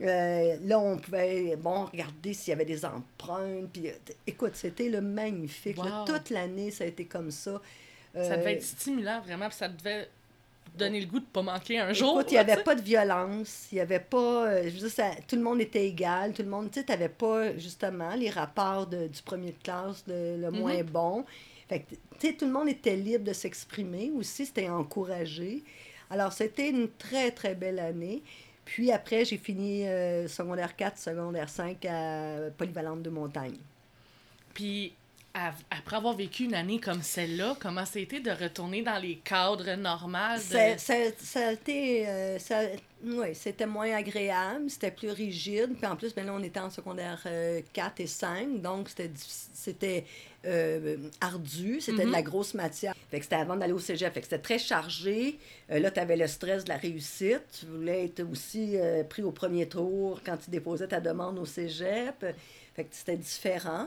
Euh, 0.00 0.56
là, 0.64 0.78
on 0.78 0.96
pouvait, 0.96 1.54
bon, 1.56 1.84
regarder 1.84 2.32
s'il 2.32 2.50
y 2.50 2.54
avait 2.54 2.64
des 2.64 2.84
empreintes. 2.84 3.68
Puis, 3.72 3.88
euh, 3.88 3.92
écoute, 4.26 4.52
c'était 4.54 4.88
le 4.88 5.00
magnifique. 5.02 5.76
là. 5.76 6.04
Toute 6.06 6.30
l'année, 6.30 6.70
ça 6.70 6.84
a 6.84 6.86
été 6.86 7.04
comme 7.04 7.30
ça. 7.30 7.60
Ça 8.14 8.36
devait 8.36 8.52
être 8.54 8.62
stimulant, 8.62 9.20
vraiment, 9.20 9.48
puis 9.48 9.56
ça 9.58 9.68
devait 9.68 10.08
donner 10.76 11.00
le 11.00 11.06
goût 11.06 11.20
de 11.20 11.24
pas 11.26 11.42
manquer 11.42 11.78
un 11.78 11.92
jour. 11.92 12.12
Écoute, 12.20 12.30
il 12.32 12.34
n'y 12.34 12.38
avait 12.40 12.62
pas 12.62 12.74
de 12.74 12.80
violence, 12.80 13.68
il 13.70 13.74
n'y 13.74 13.80
avait 13.82 14.00
pas. 14.00 14.62
je 14.62 14.68
veux 14.70 14.78
dire, 14.78 14.90
ça- 14.90 15.10
tout 15.28 15.36
le 15.36 15.42
monde 15.42 15.60
était 15.60 15.86
égal, 15.86 16.32
tout 16.32 16.42
le 16.42 16.48
monde. 16.48 16.70
Tu 16.70 16.80
sais, 16.80 16.86
tu 16.86 16.92
n'avais 16.92 17.10
pas, 17.10 17.54
justement, 17.58 18.14
les 18.14 18.30
rapports 18.30 18.86
de- 18.86 19.06
du 19.08 19.20
premier 19.22 19.50
de 19.52 19.62
classe, 19.62 20.02
le, 20.06 20.38
le 20.38 20.50
moins 20.50 20.82
bon. 20.82 21.24
Tout 21.78 22.44
le 22.46 22.52
monde 22.52 22.68
était 22.68 22.96
libre 22.96 23.24
de 23.24 23.32
s'exprimer 23.32 24.10
aussi, 24.16 24.46
c'était 24.46 24.68
encouragé. 24.68 25.62
Alors, 26.10 26.32
c'était 26.32 26.70
une 26.70 26.90
très, 26.90 27.30
très 27.30 27.54
belle 27.54 27.78
année. 27.78 28.22
Puis 28.64 28.92
après, 28.92 29.24
j'ai 29.24 29.38
fini 29.38 29.86
euh, 29.86 30.28
secondaire 30.28 30.76
4, 30.76 30.98
secondaire 30.98 31.48
5 31.48 31.84
à 31.86 32.50
Polyvalente 32.56 33.02
de 33.02 33.10
Montagne. 33.10 33.56
Puis, 34.54 34.94
après 35.34 35.96
avoir 35.96 36.14
vécu 36.14 36.44
une 36.44 36.54
année 36.54 36.78
comme 36.78 37.02
celle-là, 37.02 37.56
comment 37.58 37.84
ça 37.86 37.98
a 37.98 38.02
été 38.02 38.20
de 38.20 38.30
retourner 38.30 38.82
dans 38.82 38.98
les 38.98 39.16
cadres 39.16 39.74
normaux? 39.76 40.36
de- 40.36 40.40
Ça, 40.78 41.46
a 41.48 41.52
été. 41.52 42.04
euh, 42.06 42.38
ouais, 43.04 43.32
c'était 43.34 43.66
moins 43.66 43.92
agréable, 43.94 44.68
c'était 44.68 44.90
plus 44.90 45.10
rigide. 45.10 45.70
Puis 45.76 45.86
en 45.86 45.96
plus, 45.96 46.14
ben 46.14 46.26
là, 46.26 46.34
on 46.34 46.42
était 46.42 46.60
en 46.60 46.70
secondaire 46.70 47.20
euh, 47.26 47.60
4 47.72 48.00
et 48.00 48.06
5, 48.06 48.60
donc 48.60 48.88
c'était 49.54 50.04
euh, 50.44 50.96
ardu, 51.20 51.80
c'était 51.80 52.04
de 52.04 52.10
la 52.12 52.22
grosse 52.22 52.52
matière. 52.54 52.94
Fait 53.10 53.18
que 53.18 53.24
c'était 53.24 53.36
avant 53.36 53.56
d'aller 53.56 53.72
au 53.72 53.78
cégep, 53.78 54.12
fait 54.12 54.20
que 54.20 54.26
c'était 54.26 54.38
très 54.38 54.58
chargé. 54.58 55.38
Euh, 55.70 55.78
là, 55.78 55.90
tu 55.90 56.00
avais 56.00 56.16
le 56.16 56.26
stress 56.26 56.64
de 56.64 56.68
la 56.68 56.76
réussite. 56.76 57.42
Tu 57.58 57.66
voulais 57.66 58.04
être 58.06 58.20
aussi 58.30 58.76
euh, 58.76 59.02
pris 59.04 59.22
au 59.22 59.30
premier 59.30 59.66
tour 59.68 60.20
quand 60.26 60.36
tu 60.36 60.50
déposais 60.50 60.88
ta 60.88 61.00
demande 61.00 61.38
au 61.38 61.46
cégep. 61.46 62.24
Fait 62.74 62.84
que 62.84 62.88
c'était 62.92 63.16
différent. 63.16 63.86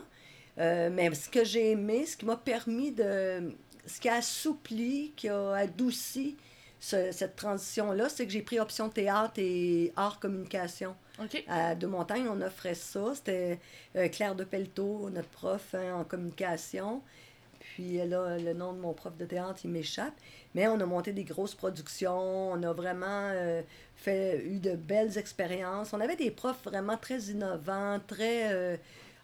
Euh, 0.58 0.88
mais 0.92 1.12
ce 1.14 1.28
que 1.28 1.44
j'ai 1.44 1.72
aimé, 1.72 2.06
ce 2.06 2.16
qui 2.16 2.24
m'a 2.24 2.36
permis 2.36 2.90
de. 2.92 3.52
Ce 3.86 4.00
qui 4.00 4.08
a 4.08 4.14
assoupli, 4.16 5.12
qui 5.16 5.28
a 5.28 5.52
adouci 5.54 6.36
ce- 6.80 7.12
cette 7.12 7.36
transition-là, 7.36 8.08
c'est 8.08 8.26
que 8.26 8.32
j'ai 8.32 8.42
pris 8.42 8.58
option 8.58 8.88
théâtre 8.88 9.34
et 9.38 9.92
art 9.96 10.18
communication. 10.18 10.96
OK. 11.22 11.44
À 11.46 11.74
De 11.74 11.86
Montagne, 11.86 12.26
on 12.28 12.40
offrait 12.42 12.74
ça. 12.74 13.12
C'était 13.14 13.60
euh, 13.94 14.08
Claire 14.08 14.34
de 14.34 14.44
Pelletot, 14.44 15.08
notre 15.10 15.28
prof 15.28 15.74
hein, 15.74 15.94
en 15.94 16.04
communication. 16.04 17.00
Puis 17.60 18.00
euh, 18.00 18.04
là, 18.06 18.38
le 18.38 18.52
nom 18.54 18.72
de 18.72 18.78
mon 18.80 18.92
prof 18.92 19.16
de 19.16 19.24
théâtre, 19.24 19.60
il 19.64 19.70
m'échappe. 19.70 20.14
Mais 20.54 20.66
on 20.68 20.80
a 20.80 20.86
monté 20.86 21.12
des 21.12 21.24
grosses 21.24 21.54
productions. 21.54 22.50
On 22.52 22.62
a 22.62 22.72
vraiment 22.72 23.30
euh, 23.34 23.62
fait, 23.94 24.42
eu 24.44 24.58
de 24.58 24.74
belles 24.74 25.16
expériences. 25.16 25.92
On 25.92 26.00
avait 26.00 26.16
des 26.16 26.30
profs 26.30 26.62
vraiment 26.64 26.96
très 26.96 27.18
innovants, 27.24 28.00
très 28.06 28.52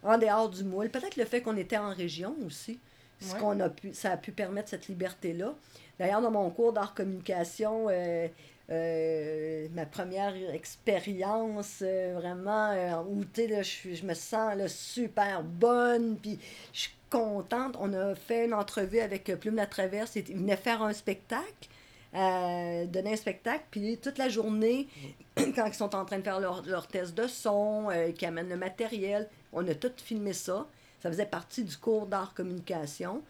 en 0.02 0.18
dehors 0.18 0.48
du 0.48 0.64
moule. 0.64 0.90
Peut-être 0.90 1.16
le 1.16 1.24
fait 1.24 1.40
qu'on 1.42 1.56
était 1.56 1.78
en 1.78 1.92
région 1.94 2.34
aussi. 2.46 2.78
Ce 3.20 3.34
Ouais. 3.34 3.38
qu'on 3.40 3.60
a 3.60 3.68
pu, 3.68 3.94
ça 3.94 4.12
a 4.12 4.16
pu 4.16 4.32
permettre 4.32 4.68
cette 4.70 4.88
liberté-là. 4.88 5.54
D'ailleurs, 5.98 6.20
dans 6.20 6.30
mon 6.32 6.50
cours 6.50 6.72
d'art 6.72 6.92
communication, 6.94 7.86
euh, 7.88 8.26
euh, 8.70 9.68
ma 9.74 9.86
première 9.86 10.34
expérience 10.52 11.80
euh, 11.82 12.14
vraiment 12.16 12.70
euh, 12.72 13.02
où 13.08 13.20
là, 13.36 13.62
je, 13.62 14.04
me 14.04 14.14
sens 14.14 14.56
là, 14.56 14.68
super 14.68 15.42
bonne, 15.42 16.16
puis 16.20 16.38
je 16.72 16.80
suis 16.80 16.92
contente. 17.10 17.76
On 17.78 17.92
a 17.92 18.14
fait 18.14 18.46
une 18.46 18.54
entrevue 18.54 19.00
avec 19.00 19.24
Plume 19.38 19.56
la 19.56 19.66
Traverse. 19.66 20.16
Ils 20.16 20.24
venaient 20.36 20.56
faire 20.56 20.82
un 20.82 20.92
spectacle, 20.92 21.68
euh, 22.14 22.86
donner 22.86 23.12
un 23.12 23.16
spectacle, 23.16 23.64
puis 23.70 23.98
toute 23.98 24.18
la 24.18 24.28
journée, 24.28 24.88
quand 25.36 25.66
ils 25.66 25.74
sont 25.74 25.94
en 25.94 26.04
train 26.04 26.18
de 26.18 26.24
faire 26.24 26.40
leur, 26.40 26.62
leur 26.66 26.86
test 26.88 27.14
de 27.14 27.26
son, 27.26 27.88
euh, 27.90 28.10
qui 28.12 28.26
amènent 28.26 28.48
le 28.48 28.56
matériel, 28.56 29.28
on 29.52 29.66
a 29.68 29.74
tout 29.74 29.92
filmé 29.96 30.32
ça. 30.32 30.66
Ça 31.02 31.10
faisait 31.10 31.26
partie 31.26 31.64
du 31.64 31.76
cours 31.76 32.06
d'art 32.06 32.32
communication. 32.34 33.22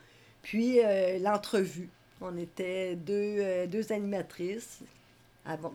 Puis 0.43 0.81
euh, 0.85 1.19
l'entrevue. 1.19 1.89
On 2.21 2.37
était 2.37 2.95
deux, 2.95 3.37
euh, 3.41 3.67
deux 3.67 3.93
animatrices 3.93 4.81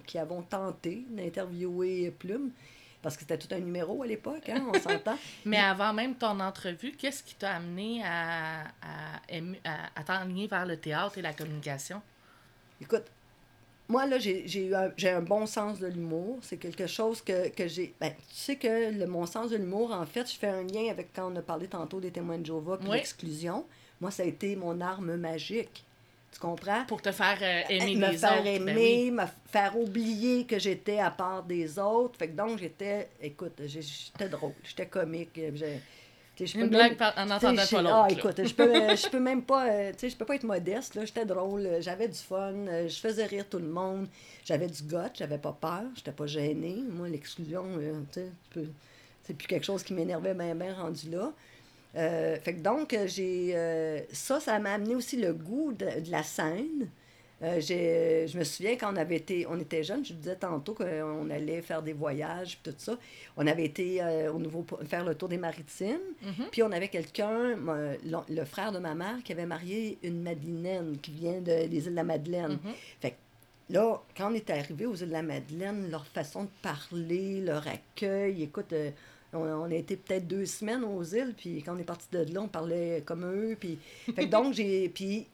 qui 0.06 0.18
avons 0.18 0.42
tenté 0.44 1.04
d'interviewer 1.10 2.10
Plume. 2.18 2.52
parce 3.02 3.16
que 3.18 3.22
c'était 3.22 3.38
tout 3.38 3.54
un 3.54 3.60
numéro 3.60 4.02
à 4.02 4.08
l'époque, 4.08 4.48
hein, 4.48 4.66
on 4.74 4.80
s'entend. 4.80 5.18
Mais 5.46 5.58
avant 5.60 5.92
même 5.94 6.16
ton 6.16 6.40
entrevue, 6.40 6.94
qu'est-ce 6.94 7.22
qui 7.22 7.36
t'a 7.36 7.56
amené 7.56 8.02
à, 8.06 8.62
à, 8.62 9.18
à, 9.66 10.00
à 10.00 10.04
t'enligner 10.04 10.48
vers 10.48 10.66
le 10.66 10.78
théâtre 10.78 11.18
et 11.18 11.22
la 11.22 11.34
communication? 11.34 12.02
Écoute, 12.80 13.04
moi, 13.90 14.06
là, 14.06 14.20
j'ai 14.20 14.66
eu 14.68 14.74
un, 14.76 14.92
un 15.04 15.22
bon 15.22 15.46
sens 15.46 15.80
de 15.80 15.88
l'humour. 15.88 16.40
C'est 16.42 16.58
quelque 16.58 16.88
chose 16.88 17.22
que, 17.22 17.50
que 17.50 17.68
j'ai... 17.68 17.94
Ben, 18.00 18.12
tu 18.30 18.36
sais 18.36 18.56
que 18.58 18.92
le, 18.92 19.06
mon 19.08 19.26
sens 19.26 19.50
de 19.52 19.58
l'humour, 19.58 19.92
en 19.92 20.06
fait, 20.06 20.30
je 20.32 20.38
fais 20.38 20.48
un 20.48 20.64
lien 20.64 20.90
avec 20.90 21.14
quand 21.16 21.32
on 21.32 21.36
a 21.38 21.42
parlé 21.42 21.68
tantôt 21.68 22.00
des 22.00 22.12
témoins 22.12 22.38
de 22.38 22.46
Jéhovah 22.46 22.78
puis 22.78 22.90
Oui. 22.90 22.98
l'exclusion. 22.98 23.66
Moi, 24.02 24.12
ça 24.12 24.24
a 24.24 24.26
été 24.26 24.56
mon 24.56 24.82
arme 24.82 25.16
magique. 25.16 25.84
Tu 26.32 26.40
comprends? 26.40 26.84
Pour 26.86 27.02
te 27.02 27.12
faire 27.12 27.38
euh, 27.42 27.62
aimer 27.70 27.96
me 27.96 28.12
les 28.12 28.18
faire 28.18 28.34
autres. 28.34 28.44
ben 28.44 28.68
aimer, 28.70 29.04
oui. 29.06 29.12
me 29.12 29.24
faire 29.50 29.78
oublier 29.80 30.46
que 30.46 30.60
j'étais 30.60 31.00
à 31.00 31.10
part 31.10 31.44
des 31.44 31.80
autres. 31.80 32.18
Fait 32.20 32.28
que 32.28 32.36
donc, 32.36 32.60
j'étais... 32.60 33.10
Écoute, 33.22 33.54
j'étais 33.66 34.28
drôle, 34.28 34.54
j'étais 34.64 34.88
comique. 34.88 35.40
Je 36.46 36.54
Une 36.56 36.62
même- 36.62 36.70
blague 36.70 36.98
par- 36.98 37.14
en 37.18 37.30
entendant 37.30 37.56
pas 37.66 37.78
Ah, 37.78 37.82
l'autre. 37.82 37.92
là. 37.94 38.08
écoute, 38.12 38.48
je 38.48 38.54
peux, 38.54 38.76
euh, 38.76 38.96
je 38.96 39.10
peux 39.10 39.20
même 39.20 39.42
pas, 39.44 39.68
euh, 39.70 39.92
tu 39.92 40.00
sais, 40.00 40.10
je 40.10 40.16
peux 40.18 40.26
pas 40.26 40.36
être 40.36 40.44
modeste, 40.44 40.96
là. 40.96 41.06
J'étais 41.06 41.26
drôle, 41.26 41.66
euh, 41.66 41.82
j'avais 41.82 42.08
du 42.08 42.18
fun, 42.18 42.54
je 42.88 42.96
faisais 43.00 43.26
rire 43.26 43.46
tout 43.50 43.60
le 43.60 43.68
monde, 43.68 44.08
j'avais 44.46 44.68
du 44.68 44.84
goût, 44.84 44.98
j'avais 45.14 45.38
pas 45.38 45.58
peur, 45.60 45.84
j'étais 45.96 46.12
pas 46.12 46.28
gênée. 46.28 46.78
Moi, 46.90 47.10
l'exclusion, 47.10 47.64
tu 48.12 48.22
sais, 48.54 48.68
c'est 49.24 49.34
plus 49.36 49.48
quelque 49.48 49.66
chose 49.66 49.84
qui 49.84 49.94
m'énervait 49.94 50.34
bien, 50.34 50.54
bien 50.56 50.74
rendu 50.76 51.10
là. 51.10 51.32
Euh, 51.96 52.36
fait 52.42 52.54
que 52.54 52.60
donc, 52.62 52.96
j'ai. 53.08 53.54
euh, 53.56 54.00
ça, 54.12 54.40
ça 54.40 54.60
m'a 54.60 54.74
amené 54.74 54.94
aussi 54.96 55.18
le 55.18 55.34
goût 55.34 55.72
de, 55.74 56.02
de 56.02 56.12
la 56.12 56.22
scène. 56.22 56.88
Euh, 57.44 57.62
j'ai- 57.62 58.26
je 58.28 58.36
me 58.38 58.44
souviens 58.44 58.76
quand 58.78 58.92
on 58.92 58.96
avait 58.96 59.18
été, 59.18 59.46
on 59.48 59.60
était 59.60 59.84
jeunes, 59.84 60.04
je 60.04 60.14
vous 60.14 60.20
disais 60.20 60.36
tantôt 60.36 60.74
qu'on 60.74 61.30
allait 61.30 61.62
faire 61.62 61.84
des 61.84 61.94
voyages, 61.94 62.58
puis 62.64 62.72
tout 62.72 62.78
ça. 62.80 62.98
On 63.38 63.46
avait 63.46 63.66
été 63.66 64.02
euh, 64.02 64.32
au 64.34 64.40
nouveau 64.40 64.66
faire 64.88 65.06
le 65.06 65.14
tour 65.14 65.30
des 65.30 65.38
maritimes, 65.38 66.00
Mhm. 66.24 66.46
puis 66.52 66.64
on 66.64 66.72
avait 66.72 66.88
quelqu'un, 66.88 67.56
le, 67.56 67.98
le 68.36 68.46
frère 68.46 68.72
de 68.72 68.80
ma 68.80 68.96
mère, 68.96 69.18
qui 69.24 69.34
avait 69.34 69.46
marié 69.46 70.00
une 70.02 70.24
Madeleine 70.24 70.98
qui 71.00 71.12
vient 71.12 71.40
de- 71.40 71.68
des 71.68 71.78
îles 71.86 71.92
de 71.92 71.96
la 71.96 72.04
Madeleine. 72.04 72.54
Mhm. 72.64 72.74
Fait 73.02 73.12
que 73.12 73.16
là, 73.74 74.02
quand 74.18 74.32
on 74.32 74.34
est 74.34 74.50
arrivé 74.50 74.88
aux 74.88 74.96
îles 74.96 75.10
de 75.10 75.14
la 75.14 75.22
Madeleine, 75.22 75.92
leur 75.92 76.08
façon 76.08 76.46
de 76.46 76.50
parler, 76.64 77.42
leur 77.42 77.68
accueil, 77.68 78.42
écoute, 78.42 78.74
euh, 78.74 78.90
on, 79.34 79.40
on 79.42 79.66
a 79.66 79.76
été 79.76 79.96
peut-être 79.96 80.26
deux 80.28 80.48
semaines 80.48 80.84
aux 80.84 81.04
îles, 81.04 81.36
puis 81.38 81.62
quand 81.62 81.76
on 81.76 81.80
est 81.80 81.84
parti 81.84 82.08
de 82.12 82.34
là, 82.34 82.42
on 82.42 82.48
parlait 82.48 83.04
comme 83.06 83.26
eux, 83.26 83.56
puis... 83.60 83.78
Fait 84.16 84.26
que 84.26 84.32
donc, 84.32 84.54
j'ai... 84.56 84.90
Puis 84.90 85.28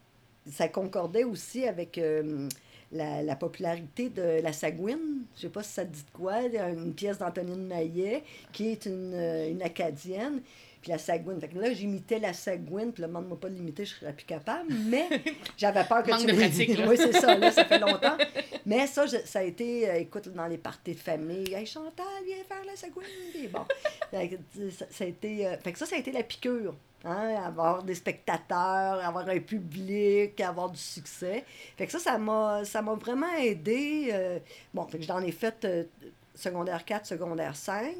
ça 0.50 0.68
concordait 0.68 1.24
aussi 1.24 1.66
avec 1.66 1.98
euh, 1.98 2.48
la, 2.92 3.22
la 3.22 3.36
popularité 3.36 4.08
de 4.08 4.40
la 4.42 4.52
Sagouine. 4.52 5.24
Je 5.36 5.42
sais 5.42 5.48
pas 5.48 5.62
si 5.62 5.72
ça 5.72 5.84
te 5.84 5.92
dit 5.92 6.02
de 6.04 6.10
quoi, 6.16 6.40
une 6.42 6.94
pièce 6.94 7.18
d'Antonine 7.18 7.66
Maillet, 7.66 8.22
qui 8.52 8.68
est 8.72 8.86
une, 8.86 9.12
euh, 9.14 9.50
une 9.50 9.62
Acadienne. 9.62 10.40
Puis 10.82 10.92
la 10.92 10.98
Sagouine. 10.98 11.40
Fait 11.40 11.48
que 11.48 11.58
là, 11.58 11.72
j'imitais 11.72 12.18
la 12.18 12.34
Sagouine, 12.34 12.92
puis 12.92 13.00
là, 13.00 13.08
demande-moi 13.08 13.40
pas 13.40 13.48
de 13.48 13.54
l'imiter, 13.54 13.86
je 13.86 13.94
serais 13.94 14.12
plus 14.12 14.26
capable. 14.26 14.70
Mais 14.86 15.08
j'avais 15.56 15.82
peur 15.84 16.02
que 16.02 16.10
Manque 16.10 16.20
tu 16.20 16.26
de 16.26 16.32
me- 16.32 16.36
pratique, 16.38 16.76
là. 16.78 16.84
oui, 16.86 16.96
c'est 16.98 17.12
ça, 17.14 17.38
là, 17.38 17.50
ça 17.50 17.64
fait 17.64 17.78
longtemps. 17.78 18.18
Mais 18.66 18.86
ça, 18.86 19.06
je- 19.06 19.16
ça 19.24 19.38
a 19.38 19.42
été, 19.44 19.88
euh, 19.88 19.94
écoute, 19.94 20.28
dans 20.28 20.46
les 20.46 20.58
parties 20.58 20.92
de 20.92 20.98
famille. 21.00 21.54
Hey, 21.54 21.64
Chantal, 21.64 22.04
viens 22.26 22.36
faire 22.46 22.62
la 22.66 22.76
Sagouine. 22.76 23.06
Bon. 23.50 23.64
Ça, 24.12 24.84
ça 24.90 25.04
a 25.04 25.06
été. 25.06 25.46
euh, 25.46 25.56
fait 25.56 25.72
que 25.72 25.78
ça, 25.78 25.86
ça 25.86 25.96
a 25.96 25.98
été 26.00 26.12
la 26.12 26.22
piqûre. 26.22 26.74
Hein, 27.06 27.34
avoir 27.44 27.82
des 27.82 27.94
spectateurs, 27.94 29.04
avoir 29.04 29.28
un 29.28 29.38
public, 29.38 30.40
avoir 30.40 30.70
du 30.70 30.78
succès. 30.78 31.44
Fait 31.76 31.84
que 31.84 31.92
ça, 31.92 31.98
ça 31.98 32.16
m'a, 32.16 32.64
ça 32.64 32.80
m'a 32.80 32.94
vraiment 32.94 33.34
aidé. 33.38 34.08
euh, 34.10 34.38
bon, 34.72 34.86
fait 34.88 34.98
que 34.98 35.04
j'en 35.04 35.20
ai 35.20 35.30
fait 35.32 35.64
euh, 35.66 35.84
secondaire 36.34 36.82
4, 36.84 37.04
secondaire 37.04 37.56
5. 37.56 37.94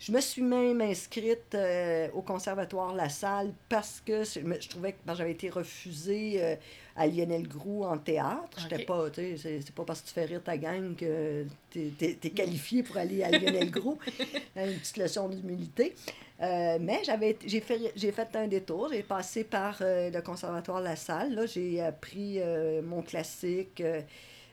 Je 0.00 0.10
me 0.12 0.20
suis 0.20 0.42
même 0.42 0.80
inscrite 0.80 1.54
euh, 1.54 2.08
au 2.14 2.22
Conservatoire 2.22 2.92
La 2.94 3.08
Salle 3.08 3.52
parce 3.68 4.02
que 4.04 4.24
je, 4.24 4.68
trouvais 4.68 4.92
que 4.94 4.98
j'avais 5.14 5.32
été 5.32 5.48
refusée 5.50 6.56
à 6.96 7.06
Lionel 7.06 7.46
Groux 7.46 7.84
en 7.84 7.98
théâtre. 7.98 8.58
J'étais 8.58 8.76
Ok. 8.82 8.86
pas, 8.86 9.10
tu 9.10 9.20
sais, 9.20 9.36
c'est, 9.36 9.60
c'est 9.60 9.74
pas 9.74 9.84
parce 9.84 10.00
que 10.00 10.08
tu 10.08 10.14
fais 10.14 10.24
rire 10.24 10.42
ta 10.42 10.56
gang 10.56 10.96
que 10.96 11.44
t'es, 11.70 11.92
t'es- 11.98 12.14
t'es 12.20 12.30
qualifié 12.30 12.82
pour 12.82 12.96
aller 12.96 13.22
à 13.22 13.30
Lionel 13.30 13.70
Groux. 13.70 13.98
Une 14.56 14.78
petite 14.78 14.96
leçon 14.96 15.28
d'humilité. 15.28 15.94
Euh, 16.42 16.78
mais 16.80 17.02
j'avais, 17.04 17.36
j'ai, 17.44 17.60
fait, 17.60 17.92
j'ai 17.94 18.12
fait 18.12 18.34
un 18.34 18.46
détour. 18.46 18.88
J'ai 18.92 19.02
passé 19.02 19.44
par 19.44 19.78
euh, 19.82 20.10
le 20.10 20.22
Conservatoire 20.22 20.80
La 20.80 20.96
Salle. 20.96 21.34
Là, 21.34 21.46
j'ai 21.46 21.80
appris 21.80 22.36
euh, 22.38 22.80
mon 22.82 23.02
classique. 23.02 23.82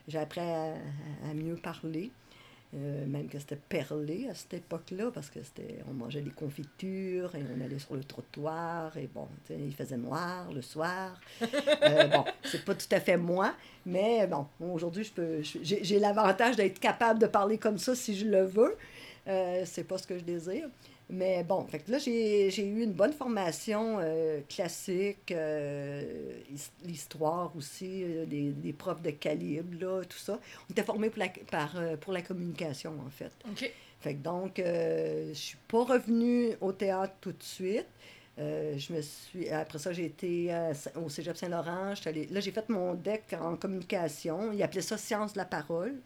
j'ai 0.06 0.18
appris 0.18 0.40
à, 0.40 0.74
à 1.30 1.34
mieux 1.34 1.56
parler. 1.56 2.10
Même 2.74 3.28
que 3.28 3.38
c'était 3.38 3.56
perlé 3.56 4.28
à 4.30 4.34
cette 4.34 4.52
époque-là, 4.52 5.10
parce 5.14 5.30
que 5.30 5.42
c'était 5.42 5.78
on 5.88 5.94
mangeait 5.94 6.20
des 6.20 6.28
confitures 6.28 7.34
et 7.34 7.42
on 7.56 7.64
allait 7.64 7.78
sur 7.78 7.94
le 7.94 8.04
trottoir, 8.04 8.94
et 8.98 9.06
bon, 9.06 9.26
il 9.48 9.74
faisait 9.74 9.96
noir 9.96 10.52
le 10.52 10.60
soir. 10.60 11.18
Bon, 11.40 12.24
c'est 12.44 12.62
pas 12.66 12.74
tout 12.74 12.86
à 12.90 13.00
fait 13.00 13.16
moi, 13.16 13.54
mais 13.86 14.26
bon, 14.26 14.46
aujourd'hui, 14.60 15.04
je 15.04 15.12
peux, 15.12 15.40
j'ai, 15.40 15.82
j'ai 15.82 15.98
l'avantage 15.98 16.56
d'être 16.56 16.78
capable 16.78 17.18
de 17.18 17.26
parler 17.26 17.56
comme 17.56 17.78
ça 17.78 17.94
si 17.94 18.14
je 18.14 18.26
le 18.26 18.44
veux. 18.44 18.76
C'est 19.64 19.84
pas 19.84 19.96
ce 19.96 20.06
que 20.06 20.18
je 20.18 20.24
désire. 20.24 20.68
Mais 21.10 21.42
bon, 21.42 21.64
fait 21.66 21.78
que 21.78 21.90
là, 21.90 21.98
j'ai, 21.98 22.48
eu 22.48 22.82
une 22.82 22.92
bonne 22.92 23.14
formation 23.14 23.98
euh, 24.00 24.40
classique, 24.48 25.32
euh, 25.32 26.02
his- 26.50 26.70
l'histoire 26.84 27.50
aussi, 27.56 28.04
euh, 28.04 28.26
des, 28.26 28.50
des 28.50 28.72
profs 28.74 29.00
de 29.00 29.10
calibre, 29.12 29.74
là, 29.80 30.02
tout 30.04 30.18
ça. 30.18 30.38
On 30.68 30.72
était 30.72 30.82
formés 30.82 31.08
pour 31.08 31.20
la, 31.20 31.28
par, 31.50 31.74
pour 32.00 32.12
la 32.12 32.20
communication, 32.20 32.94
en 33.06 33.10
fait. 33.10 33.32
OK. 33.50 33.72
Fait 34.00 34.14
que 34.14 34.22
donc, 34.22 34.52
je 34.58 35.32
suis 35.34 35.56
pas 35.66 35.82
revenue 35.82 36.50
au 36.60 36.72
théâtre 36.72 37.14
tout 37.20 37.32
de 37.32 37.42
suite. 37.42 37.86
Je 38.36 38.92
me 38.92 39.00
suis... 39.00 39.48
Après 39.48 39.80
ça, 39.80 39.92
j'ai 39.92 40.04
été 40.04 40.52
à 40.52 40.70
au 40.94 41.08
Cégep 41.08 41.36
Saint-Laurent. 41.36 41.94
Là, 42.30 42.40
j'ai 42.40 42.52
fait 42.52 42.68
mon 42.68 42.94
deck 42.94 43.24
en 43.40 43.56
communication. 43.56 44.52
Ils 44.52 44.62
appelaient 44.62 44.82
ça 44.82 44.96
Sciences 44.98 45.32
de 45.32 45.38
la 45.38 45.46
parole 45.46 45.96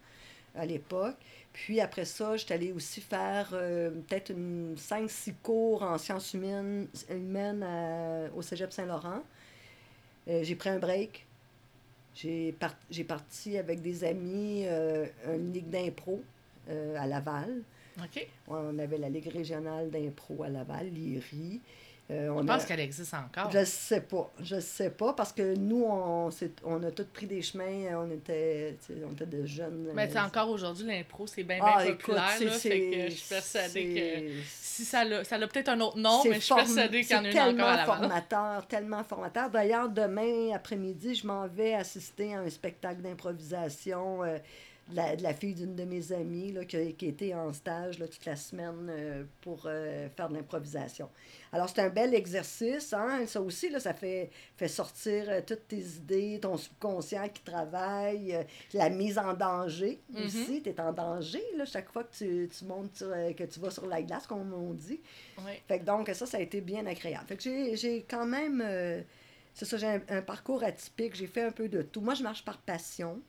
à 0.55 0.65
l'époque. 0.65 1.17
Puis 1.53 1.79
après 1.79 2.05
ça, 2.05 2.35
j'étais 2.35 2.55
allée 2.55 2.71
aussi 2.71 2.99
faire 2.99 3.49
euh, 3.53 3.91
peut-être 3.91 4.31
une 4.31 4.75
5-6 4.75 5.33
cours 5.43 5.83
en 5.83 5.97
sciences 5.97 6.33
humaines, 6.33 6.87
humaines 7.09 7.61
à- 7.63 8.33
au 8.35 8.41
Cégep 8.41 8.71
Saint-Laurent. 8.73 9.21
Euh, 10.27 10.43
j'ai 10.43 10.55
pris 10.55 10.69
un 10.69 10.79
break. 10.79 11.25
J'ai 12.15 12.51
par- 12.53 12.75
j'ai 12.91 13.03
parti 13.03 13.57
avec 13.57 13.81
des 13.81 14.03
amis 14.03 14.63
euh, 14.65 15.05
une 15.27 15.51
ligue 15.53 15.69
d'impro 15.69 16.21
euh, 16.69 16.95
à 16.97 17.05
Laval. 17.07 17.61
OK. 17.99 18.27
On 18.47 18.79
avait 18.79 18.97
la 18.97 19.09
Ligue 19.09 19.27
régionale 19.31 19.91
d'impro 19.91 20.41
à 20.43 20.49
Laval, 20.49 20.87
l'IRI. 20.91 21.59
Euh, 22.11 22.25
Je 22.25 22.31
on 22.31 22.45
pense 22.45 22.63
a- 22.63 22.65
qu'elle 22.67 22.81
existe 22.81 23.13
encore. 23.13 23.49
Je 23.49 23.63
sais 23.63 24.01
pas. 24.01 24.29
Je 24.41 24.59
sais 24.59 24.89
pas 24.89 25.13
parce 25.13 25.31
que 25.31 25.55
nous, 25.55 25.85
on, 25.87 26.29
on 26.65 26.83
a 26.83 26.91
tous 26.91 27.05
pris 27.05 27.25
des 27.27 27.41
chemins. 27.41 27.97
On 27.97 28.11
était, 28.11 28.77
on 29.07 29.13
était 29.13 29.25
de 29.25 29.45
jeunes. 29.45 29.89
Mais 29.93 30.03
euh, 30.03 30.07
tu 30.07 30.13
sais, 30.13 30.19
encore 30.19 30.49
aujourd'hui, 30.49 30.85
l'impro, 30.85 31.25
c'est 31.27 31.43
bien, 31.43 31.57
bien 31.59 31.73
ah, 31.77 31.85
écoute, 31.85 31.99
populaire. 32.01 32.29
c'est- 32.37 32.45
là, 32.45 32.51
fait 32.51 32.79
que 32.79 32.91
c'est- 32.93 33.09
je 33.09 33.15
suis 33.15 33.29
persuadée 33.29 33.85
que 33.85 33.99
c'est- 33.99 34.43
si 34.51 34.85
ça 34.85 35.05
l'a, 35.05 35.23
ça 35.23 35.37
peut-être 35.39 35.69
un 35.69 35.79
autre 35.79 35.97
nom, 35.97 36.19
c'est 36.23 36.29
mais 36.29 36.35
je 36.35 36.39
suis 36.41 36.47
form- 36.49 36.59
persuadée 36.59 37.01
qu'il 37.03 37.11
y 37.15 37.19
en 37.19 37.19
a 37.19 37.23
c'est 37.23 37.29
une 37.31 37.37
encore 37.37 37.45
tellement 37.47 37.67
à 37.67 37.75
Laval. 37.77 37.97
formateur, 37.99 38.67
tellement 38.67 39.03
formateur. 39.05 39.49
D'ailleurs, 39.49 39.87
demain 39.89 40.51
après-midi, 40.53 41.15
je 41.15 41.25
m'en 41.25 41.47
vais 41.47 41.73
assister 41.73 42.33
à 42.35 42.39
un 42.39 42.49
spectacle 42.49 43.01
d'improvisation 43.01 44.23
euh, 44.23 44.37
de, 44.89 44.95
la, 44.97 45.15
de 45.15 45.23
la 45.23 45.33
fille 45.33 45.53
d'une 45.53 45.75
de 45.75 45.83
mes 45.85 46.11
amies 46.11 46.51
là, 46.51 46.65
qui, 46.65 46.77
été 46.77 47.33
en 47.33 47.53
stage 47.53 47.99
là, 47.99 48.07
toute 48.07 48.25
la 48.25 48.35
semaine 48.35 48.87
euh, 48.89 49.23
pour 49.41 49.63
euh, 49.65 50.09
faire 50.09 50.27
de 50.29 50.35
l'improvisation. 50.35 51.09
Alors, 51.53 51.69
c'est 51.69 51.79
un 51.81 51.89
bel 51.89 52.13
exercice. 52.13 52.91
Hein? 52.93 53.25
Ça 53.27 53.41
aussi, 53.41 53.69
là, 53.69 53.79
ça 53.79 53.93
fait, 53.93 54.29
fait 54.57 54.67
sortir 54.67 55.25
euh, 55.29 55.41
toutes 55.45 55.67
tes 55.69 55.79
idées, 55.81 56.39
ton 56.41 56.57
subconscient 56.57 57.29
qui 57.29 57.41
travaille, 57.43 58.37
la 58.73 58.89
mise 58.89 59.17
en 59.17 59.33
danger 59.33 60.01
Mhm. 60.09 60.25
aussi. 60.25 60.61
Tu 60.61 60.69
es 60.69 60.79
en 60.81 60.91
danger 60.91 61.43
là, 61.55 61.65
chaque 61.65 61.89
fois 61.91 62.03
que 62.03 62.13
tu, 62.15 62.49
tu 62.49 62.65
montes, 62.65 62.95
sur, 62.97 63.07
que 63.09 63.43
tu 63.45 63.59
vas 63.59 63.71
sur 63.71 63.85
la 63.87 64.01
glace, 64.01 64.27
comme 64.27 64.53
on 64.53 64.73
dit. 64.73 64.99
Ouais. 65.45 65.61
Fait 65.67 65.79
que 65.79 65.85
donc, 65.85 66.09
ça, 66.13 66.25
ça 66.25 66.37
a 66.37 66.41
été 66.41 66.59
bien 66.61 66.85
agréable. 66.85 67.25
Fait 67.27 67.37
que 67.37 67.43
j'ai- 67.43 67.75
j'ai 67.77 68.03
quand 68.03 68.25
même. 68.25 68.61
c'est 69.53 69.65
ça, 69.65 69.77
j'ai 69.77 69.87
un, 69.87 70.01
un 70.09 70.21
parcours 70.21 70.63
atypique. 70.63 71.15
J'ai 71.15 71.27
fait 71.27 71.43
un 71.43 71.51
peu 71.51 71.69
de 71.69 71.81
tout. 71.83 72.01
Moi, 72.01 72.15
je 72.15 72.23
marche 72.23 72.43
par 72.43 72.57
passion. 72.57 73.21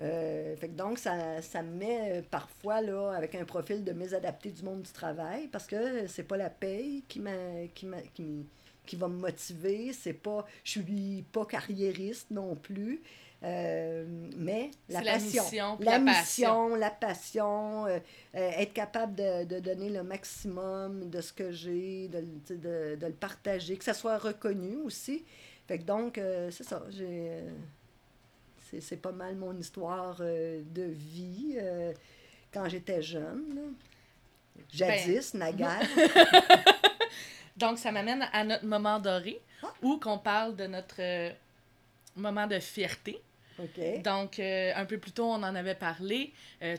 Euh, 0.00 0.54
fait 0.56 0.68
que 0.68 0.74
donc, 0.74 0.98
ça, 0.98 1.40
ça 1.42 1.62
me 1.62 1.70
met 1.74 2.18
euh, 2.18 2.22
parfois 2.30 2.82
là, 2.82 3.12
avec 3.12 3.34
un 3.34 3.44
profil 3.44 3.82
de 3.84 3.92
mésadapté 3.92 4.50
du 4.50 4.62
monde 4.62 4.82
du 4.82 4.92
travail 4.92 5.48
parce 5.48 5.66
que 5.66 6.06
c'est 6.06 6.24
pas 6.24 6.36
la 6.36 6.50
paye 6.50 7.04
qui, 7.08 7.20
m'a, 7.20 7.66
qui, 7.74 7.86
m'a- 7.86 8.02
qui, 8.14 8.46
qui 8.84 8.96
va 8.96 9.08
me 9.08 9.16
motiver. 9.18 9.92
C'est 9.94 10.12
pas, 10.12 10.44
je 10.64 10.72
suis 10.72 11.24
pas 11.32 11.46
carriériste 11.46 12.30
non 12.30 12.56
plus. 12.56 13.02
Euh, 13.42 14.04
mais 14.36 14.70
la 14.88 15.00
C'est 15.00 15.04
la 15.04 15.12
passion. 15.12 15.44
la, 15.78 15.92
la 15.92 15.98
mission, 15.98 16.74
la 16.74 16.90
passion, 16.90 17.86
euh, 17.86 17.98
être 18.32 18.72
capable 18.72 19.14
de, 19.14 19.44
de 19.44 19.60
donner 19.60 19.90
le 19.90 20.02
maximum 20.02 21.08
de 21.10 21.20
ce 21.20 21.32
que 21.32 21.52
j'ai, 21.52 22.08
de, 22.08 22.20
de, 22.54 22.96
de 22.96 23.06
le 23.06 23.12
partager, 23.12 23.76
que 23.76 23.84
ça 23.84 23.94
soit 23.94 24.18
reconnu 24.18 24.76
aussi. 24.76 25.24
Fait 25.68 25.78
que 25.78 25.84
donc, 25.84 26.20
c'est 26.50 26.64
ça. 26.64 26.84
J'ai, 26.90 27.42
c'est, 28.70 28.80
c'est 28.80 28.96
pas 28.96 29.12
mal 29.12 29.36
mon 29.36 29.56
histoire 29.56 30.16
euh, 30.20 30.62
de 30.74 30.82
vie 30.82 31.56
euh, 31.60 31.92
quand 32.52 32.68
j'étais 32.68 33.02
jeune. 33.02 33.44
là. 33.54 33.62
Jadis, 34.72 35.34
naguère. 35.34 35.80
Donc, 37.56 37.78
ça 37.78 37.92
m'amène 37.92 38.26
à 38.32 38.44
notre 38.44 38.64
moment 38.66 38.98
doré, 38.98 39.40
Ah. 39.62 39.72
où 39.82 39.98
qu'on 39.98 40.18
parle 40.18 40.56
de 40.56 40.66
notre 40.66 40.96
euh, 41.00 41.30
moment 42.16 42.46
de 42.46 42.58
fierté. 42.58 43.20
OK. 43.58 44.02
Donc, 44.02 44.38
un 44.38 44.84
peu 44.84 44.98
plus 44.98 45.12
tôt, 45.12 45.24
on 45.24 45.42
en 45.42 45.54
avait 45.54 45.74
parlé. 45.74 46.32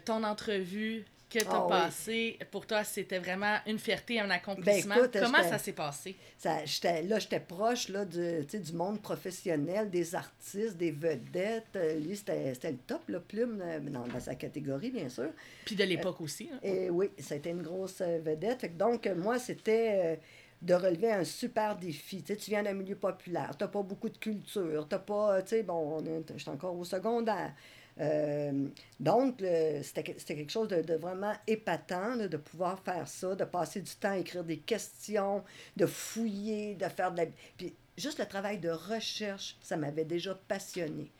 Ton 0.06 0.24
entrevue 0.24 1.06
que 1.30 1.40
tu 1.40 1.46
as 1.46 1.52
Ah 1.52 1.64
oui. 1.64 1.70
passée, 1.70 2.40
pour 2.52 2.66
toi, 2.66 2.84
c'était 2.84 3.20
vraiment 3.20 3.58
une 3.66 3.80
fierté, 3.80 4.20
un 4.20 4.30
accomplissement. 4.30 4.96
Ben, 4.96 5.04
écoute, 5.06 5.18
Comment 5.22 5.44
ça 5.44 5.58
s'est 5.58 5.74
passé? 5.74 6.16
Ça, 6.38 6.64
j'étais, 6.66 7.02
là, 7.04 7.20
j'étais 7.20 7.40
proche 7.40 7.90
là, 7.90 8.06
du, 8.06 8.46
du 8.46 8.74
monde 8.74 9.02
professionnel, 9.02 9.90
des 9.90 10.16
artistes, 10.16 10.78
des 10.78 10.92
vedettes. 10.92 11.66
Euh, 11.76 12.00
Lui, 12.00 12.16
c'était, 12.16 12.54
c'était 12.54 12.72
le 12.72 12.78
top, 12.78 13.10
là, 13.10 13.20
Plume, 13.20 13.62
euh, 13.62 13.80
dans, 13.80 14.08
dans 14.08 14.20
sa 14.20 14.36
catégorie, 14.36 14.92
bien 14.92 15.10
sûr. 15.10 15.30
Puis 15.66 15.76
de 15.76 15.84
l'époque 15.84 16.22
aussi. 16.22 16.50
hein. 16.54 16.60
Et 16.64 16.90
oui, 16.90 17.10
été 17.18 17.50
une 17.50 17.62
grosse 17.64 18.02
euh, 18.02 18.20
vedette. 18.24 18.62
Fait 18.62 18.70
que 18.70 18.78
donc, 18.78 19.06
euh, 19.08 19.16
moi, 19.16 19.40
c'était 19.40 20.02
euh, 20.04 20.16
de 20.62 20.74
relever 20.74 21.12
un 21.12 21.24
super 21.24 21.76
défi. 21.76 22.24
Tu 22.24 22.34
sais, 22.34 22.36
tu 22.40 22.52
viens 22.52 22.64
d'un 22.64 22.74
milieu 22.74 22.96
populaire, 22.96 23.52
tu 23.58 23.68
pas 23.68 23.82
beaucoup 23.84 24.10
de 24.10 24.18
culture, 24.18 24.88
tu 24.90 24.96
pas, 25.06 25.36
euh, 25.38 25.42
tu 25.42 25.50
sais, 25.50 25.64
bon, 25.64 26.00
on 26.00 26.06
est- 26.06 26.38
j'étais 26.38 26.52
encore 26.52 26.78
au 26.78 26.86
secondaire. 26.86 27.54
Euh, 28.00 28.68
donc, 29.00 29.40
c'était 29.84 30.04
que- 30.04 30.20
c'était 30.20 30.36
quelque 30.36 30.52
chose 30.52 30.68
de, 30.68 30.94
vraiment 30.96 31.34
épatant 31.48 32.16
de 32.18 32.38
pouvoir 32.38 32.80
faire 32.84 33.08
ça, 33.08 33.36
de 33.36 33.44
passer 33.46 33.82
du 33.82 33.92
temps 33.96 34.12
à 34.12 34.18
écrire 34.18 34.44
des 34.44 34.60
questions, 34.60 35.44
de 35.76 35.86
fouiller, 35.86 36.76
de 36.76 36.86
faire 36.90 37.12
de 37.12 37.18
la... 37.18 37.26
Puis 37.58 37.76
juste 37.98 38.20
le 38.20 38.26
travail 38.26 38.60
de 38.60 38.70
recherche, 38.70 39.58
ça 39.62 39.78
m'avait 39.78 40.06
déjà 40.06 40.36
passionné. 40.48 41.12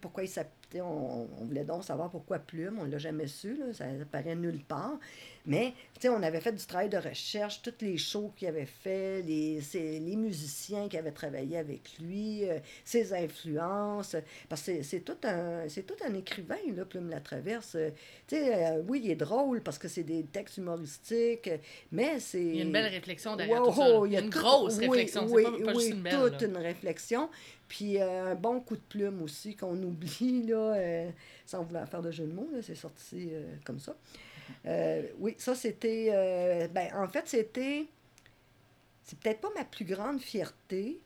Pourquoi 0.00 0.22
il 0.24 0.28
s'app- 0.28 0.50
tu 0.70 0.78
sais, 0.78 0.80
on, 0.82 1.28
on 1.40 1.44
voulait 1.44 1.62
donc 1.64 1.84
savoir 1.84 2.10
pourquoi 2.10 2.38
Plume, 2.40 2.78
on 2.80 2.84
l'a 2.86 2.98
jamais 2.98 3.28
su, 3.28 3.56
là, 3.56 3.72
ça 3.72 3.84
apparaît 4.02 4.34
nulle 4.34 4.64
part. 4.64 4.98
Mais 5.48 5.74
on 6.06 6.22
avait 6.24 6.40
fait 6.40 6.50
du 6.50 6.64
travail 6.66 6.88
de 6.88 6.96
recherche, 6.96 7.62
toutes 7.62 7.80
les 7.80 7.96
shows 7.98 8.32
qu'il 8.36 8.48
avait 8.48 8.66
fait, 8.66 9.22
les, 9.22 9.60
les 9.74 10.16
musiciens 10.16 10.88
qui 10.88 10.98
avaient 10.98 11.12
travaillé 11.12 11.56
avec 11.56 11.98
lui, 12.00 12.44
euh, 12.48 12.58
ses 12.84 13.12
influences. 13.14 14.16
Parce 14.48 14.62
que 14.62 14.82
c'est- 14.82 15.00
tout 15.00 15.16
un 15.22 15.68
c'est 15.68 15.84
tout 15.86 15.94
un 16.04 16.14
écrivain, 16.14 16.56
là, 16.74 16.84
Plume 16.84 17.10
la 17.10 17.20
traverse. 17.20 17.76
Euh, 17.76 17.90
euh, 18.32 18.82
oui, 18.88 19.02
il 19.04 19.10
est 19.12 19.14
drôle 19.16 19.60
parce 19.62 19.78
que 19.78 19.86
c'est 19.86 20.02
des 20.02 20.24
textes 20.24 20.56
humoristiques, 20.56 21.50
mais 21.92 22.18
c'est. 22.18 22.42
Il 22.42 22.56
y 22.56 22.60
a 22.60 22.64
une 22.64 22.72
belle 22.72 22.92
réflexion 22.92 23.36
derrière 23.36 23.62
Wow, 23.62 23.68
tout 23.70 23.76
ça. 23.76 23.88
là. 23.88 24.02
il 24.06 24.12
y 24.12 24.16
a 24.16 24.20
une 24.20 24.30
tout- 24.30 24.38
grosse 24.40 24.78
oui, 24.78 24.88
réflexion. 24.88 25.26
Oui, 25.30 25.42
pas, 25.44 25.50
pas 25.52 25.56
oui, 25.74 25.74
juste 25.84 25.90
une 25.94 26.02
belle. 26.02 26.12
toute 26.32 26.42
là. 26.42 26.48
une 26.48 26.56
réflexion. 26.56 27.28
Puis 27.68 28.00
euh, 28.00 28.32
un 28.32 28.34
bon 28.34 28.60
coup 28.60 28.76
de 28.76 28.82
plume 28.88 29.22
aussi 29.22 29.56
qu'on 29.56 29.80
oublie, 29.82 30.42
là, 30.48 30.74
euh, 30.74 31.10
sans 31.44 31.64
vouloir 31.64 31.88
faire 31.88 32.02
de 32.02 32.10
jeu 32.10 32.26
de 32.26 32.32
mots, 32.32 32.48
c'est 32.62 32.74
sorti 32.74 33.30
euh, 33.32 33.56
comme 33.64 33.80
ça. 33.80 33.96
Oui, 35.18 35.34
ça 35.38 35.54
c'était. 35.54 36.68
ben, 36.72 36.88
en 36.94 37.08
fait, 37.08 37.26
c'était. 37.26 37.86
C'est 39.02 39.18
peut-être 39.18 39.40
pas 39.40 39.50
ma 39.56 39.64
plus 39.64 39.84
grande 39.84 40.20
fierté, 40.20 41.00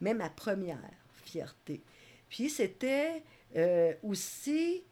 mais 0.00 0.14
ma 0.14 0.28
première 0.28 0.80
fierté. 1.24 1.80
Puis 2.28 2.50
c'était 2.50 3.22
aussi. 4.02 4.84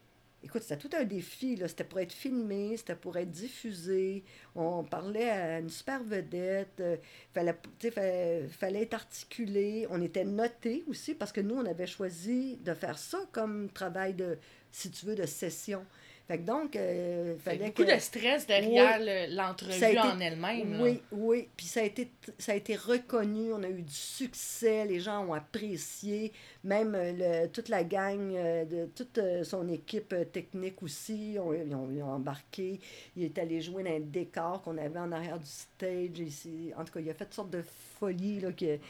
Écoute, 0.45 0.63
c'était 0.63 0.77
tout 0.89 0.95
un 0.97 1.05
défi. 1.05 1.57
C'était 1.67 1.85
pour 1.85 2.01
être 2.01 2.13
filmé, 2.13 2.77
c'était 2.77 2.97
pour 2.97 3.17
être 3.17 3.31
diffusé. 3.31 4.25
On 4.57 4.83
parlait 4.85 5.31
à 5.31 5.59
une 5.61 5.69
super 5.71 6.03
vedette. 6.03 6.81
euh, 6.81 6.97
fallait, 7.33 8.49
fallait 8.49 8.83
être 8.83 8.95
articulé. 8.95 9.87
On 9.91 10.03
était 10.03 10.25
noté 10.25 10.85
aussi 10.89 11.15
parce 11.15 11.31
que 11.33 11.41
nous, 11.41 11.55
on 11.57 11.65
avait 11.67 11.87
choisi 11.87 12.57
de 12.59 12.75
faire 12.75 12.99
ça 12.99 13.19
comme 13.33 13.71
travail 13.71 14.15
de, 14.15 14.39
si 14.73 14.91
tu 14.91 15.07
veux, 15.07 15.15
de 15.15 15.27
session. 15.27 15.87
Fait 16.33 16.39
que 16.39 16.47
donc, 16.47 16.77
euh, 16.77 17.37
fallait 17.45 17.67
beaucoup 17.67 17.85
que... 17.85 17.95
de 17.95 17.99
stress 18.01 18.47
derrière 18.47 18.99
le- 19.01 19.37
l'entrevue 19.37 19.73
été- 19.85 19.99
en 19.99 20.19
elle-même. 20.19 20.73
là. 20.73 20.83
Oui, 20.83 21.03
oui. 21.13 21.49
Puis 21.57 21.67
ça 21.67 21.81
a, 21.81 21.83
été, 21.83 22.11
ça 22.39 22.53
a 22.53 22.55
été 22.55 22.75
reconnu. 22.75 23.53
On 23.53 23.63
a 23.63 23.69
eu 23.69 23.83
du 23.83 23.93
succès. 23.93 24.87
Les 24.87 24.99
gens 25.01 25.27
ont 25.27 25.35
apprécié. 25.35 26.33
Même 26.65 26.95
euh, 26.95 27.43
le- 27.45 27.49
toute 27.49 27.69
la 27.69 27.85
gang, 27.85 28.33
euh, 28.35 28.65
de 28.65 28.87
toute 28.97 29.19
euh, 29.19 29.45
son 29.45 29.69
équipe 29.69 30.15
technique 30.33 30.83
aussi, 30.83 31.37
ont- 31.39 31.53
ils, 31.53 31.75
ont, 31.75 31.91
ils 31.93 32.03
ont 32.03 32.13
embarqué. 32.13 32.81
Il 33.15 33.25
est 33.25 33.37
allé 33.39 33.61
jouer 33.61 33.83
dans 33.83 33.91
un 33.95 34.01
décor 34.01 34.63
qu'on 34.63 34.79
avait 34.79 34.99
en 34.99 35.13
arrière 35.13 35.39
du 35.39 35.45
stage. 35.47 36.19
Ici. 36.19 36.73
En 36.79 36.85
tout 36.85 36.93
cas, 36.95 37.01
il 37.01 37.11
a 37.11 37.15
fait 37.15 37.25
toutes 37.27 37.35
sortes 37.35 37.51
de 37.51 37.63
folies 37.99 38.41
là, 38.41 38.53
qui 38.53 38.67
est 38.67 38.81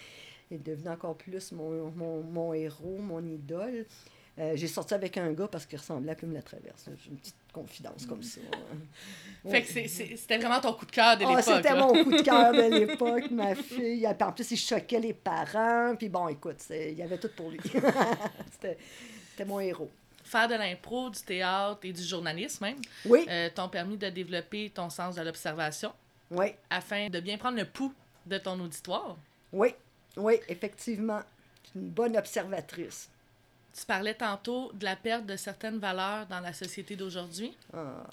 devenu 0.51 0.89
encore 0.91 1.17
plus 1.17 1.51
mon, 1.53 1.91
mon, 1.97 2.23
mon 2.23 2.55
héros, 2.55 2.99
mon 2.99 3.25
idole. 3.25 3.87
Euh, 4.39 4.53
j'ai 4.55 4.67
sorti 4.67 4.95
avec 4.95 5.19
un 5.19 5.31
gars 5.33 5.47
parce 5.47 5.67
qu'il 5.67 5.79
ressemblait 5.79 6.13
à 6.13 6.15
Plume 6.15 6.33
la 6.33 6.41
Traverse. 6.41 6.87
Une 7.07 7.17
petite 7.19 7.35
confidence 7.53 8.07
comme 8.07 8.23
ça. 8.23 8.41
Fait 9.51 9.63
que 9.63 9.69
c'était 9.89 10.39
vraiment 10.39 10.61
ton 10.61 10.73
coup 10.73 10.87
de 10.87 10.91
cœur 10.91 11.19
de 11.19 11.25
Ah, 11.25 11.37
l'époque. 11.37 11.45
c'était 11.57 11.75
mon 11.75 11.89
coup 12.05 12.11
de 12.11 12.23
cœur 12.23 12.53
de 12.53 12.63
l'époque, 12.79 13.31
ma 13.31 13.55
fille. 13.55 14.07
En 14.09 14.33
plus, 14.33 14.51
il 14.53 14.57
choquait 14.57 15.01
les 15.01 15.13
parents. 15.13 15.95
Puis 15.99 16.09
bon, 16.09 16.29
écoute, 16.29 16.57
il 16.71 16.95
y 16.95 17.03
avait 17.03 17.19
tout 17.19 17.29
pour 17.37 17.51
lui. 17.51 17.61
c'était 18.53 19.45
mon 19.45 19.61
héros. 19.61 19.91
Faire 20.25 20.49
de 20.49 20.55
l'impro, 20.55 21.11
du 21.11 21.21
théâtre 21.21 21.81
et 21.83 21.93
du 21.93 22.03
journalisme 22.03 22.65
même 22.65 22.79
Oui, 23.05 23.27
euh, 23.29 23.51
t'ont 23.55 23.69
permis 23.69 23.99
de 23.99 24.09
développer 24.09 24.71
ton 24.75 24.89
sens 24.89 25.17
de 25.17 25.23
l'observation 25.23 25.93
oui, 26.31 26.47
afin 26.71 27.11
de 27.11 27.21
bien 27.21 27.37
prendre 27.37 27.59
le 27.59 27.67
pouls 27.67 27.93
de 28.25 28.39
ton 28.39 28.59
auditoire. 28.61 29.17
oui, 29.53 29.75
oui, 30.17 30.35
effectivement. 30.49 31.21
Une 31.75 31.89
bonne 31.89 32.17
observatrice. 32.17 33.09
Tu 33.79 33.87
parlais 33.87 34.15
tantôt 34.15 34.71
de 34.73 34.85
la 34.85 34.97
perte 34.97 35.25
de 35.27 35.37
certaines 35.37 35.79
valeurs 35.79 36.27
dans 36.27 36.41
la 36.41 36.53
société 36.53 36.95
d'aujourd'hui. 36.97 37.57
Ah. 37.73 38.05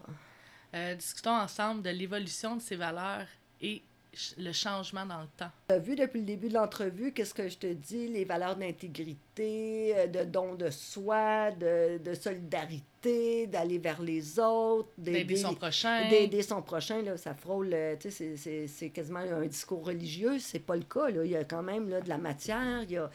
Euh, 0.76 0.96
discutons 0.96 1.32
ensemble 1.36 1.82
de 1.82 1.90
l'évolution 1.90 2.56
de 2.56 2.62
ces 2.62 2.76
valeurs 2.76 3.26
et 3.62 3.82
ch- 4.14 4.36
le 4.38 4.54
changement 4.54 5.06
dans 5.06 5.22
le 5.22 5.28
temps. 5.36 5.50
Tu 5.68 5.76
as 5.76 5.80
vu 5.80 5.96
depuis 5.96 6.20
le 6.20 6.26
début 6.28 6.48
de 6.48 6.54
l'entrevue, 6.54 7.12
qu'est-ce 7.12 7.34
que 7.34 7.50
je 7.50 7.58
te 7.58 7.68
dis, 7.74 8.08
les 8.08 8.24
valeurs 8.24 8.56
d'intégrité, 8.56 9.94
euh, 9.98 10.08
de 10.08 10.24
don 10.24 10.56
de 10.56 10.70
soi, 10.70 11.52
de, 11.52 11.98
de 11.98 12.14
solidarité, 12.14 13.48
d'aller 13.48 13.80
vers 13.80 14.02
les 14.02 14.40
autres, 14.40 14.90
D'aider 14.98 15.36
son 15.38 15.56
prochain. 15.56 16.08
D'aider 16.10 16.42
son 16.44 16.62
prochain, 16.62 17.02
là, 17.02 17.18
ça 17.18 17.34
frôle, 17.34 17.72
euh, 17.74 17.96
tu 18.00 18.12
sais, 18.12 18.36
c'est- 18.38 18.90
quasiment 18.92 19.20
un 19.20 19.46
discours 19.48 19.86
religieux, 19.86 20.40
c'est 20.40 20.60
pas 20.60 20.76
le 20.76 20.84
cas, 20.84 21.10
là. 21.10 21.26
Il 21.26 21.32
y 21.32 21.36
a 21.36 21.44
quand 21.44 21.64
même 21.64 21.90
là, 21.90 22.00
de 22.02 22.10
la 22.10 22.18
matière, 22.18 22.84
il 22.84 22.92
y 22.92 22.98
a, 22.98 23.10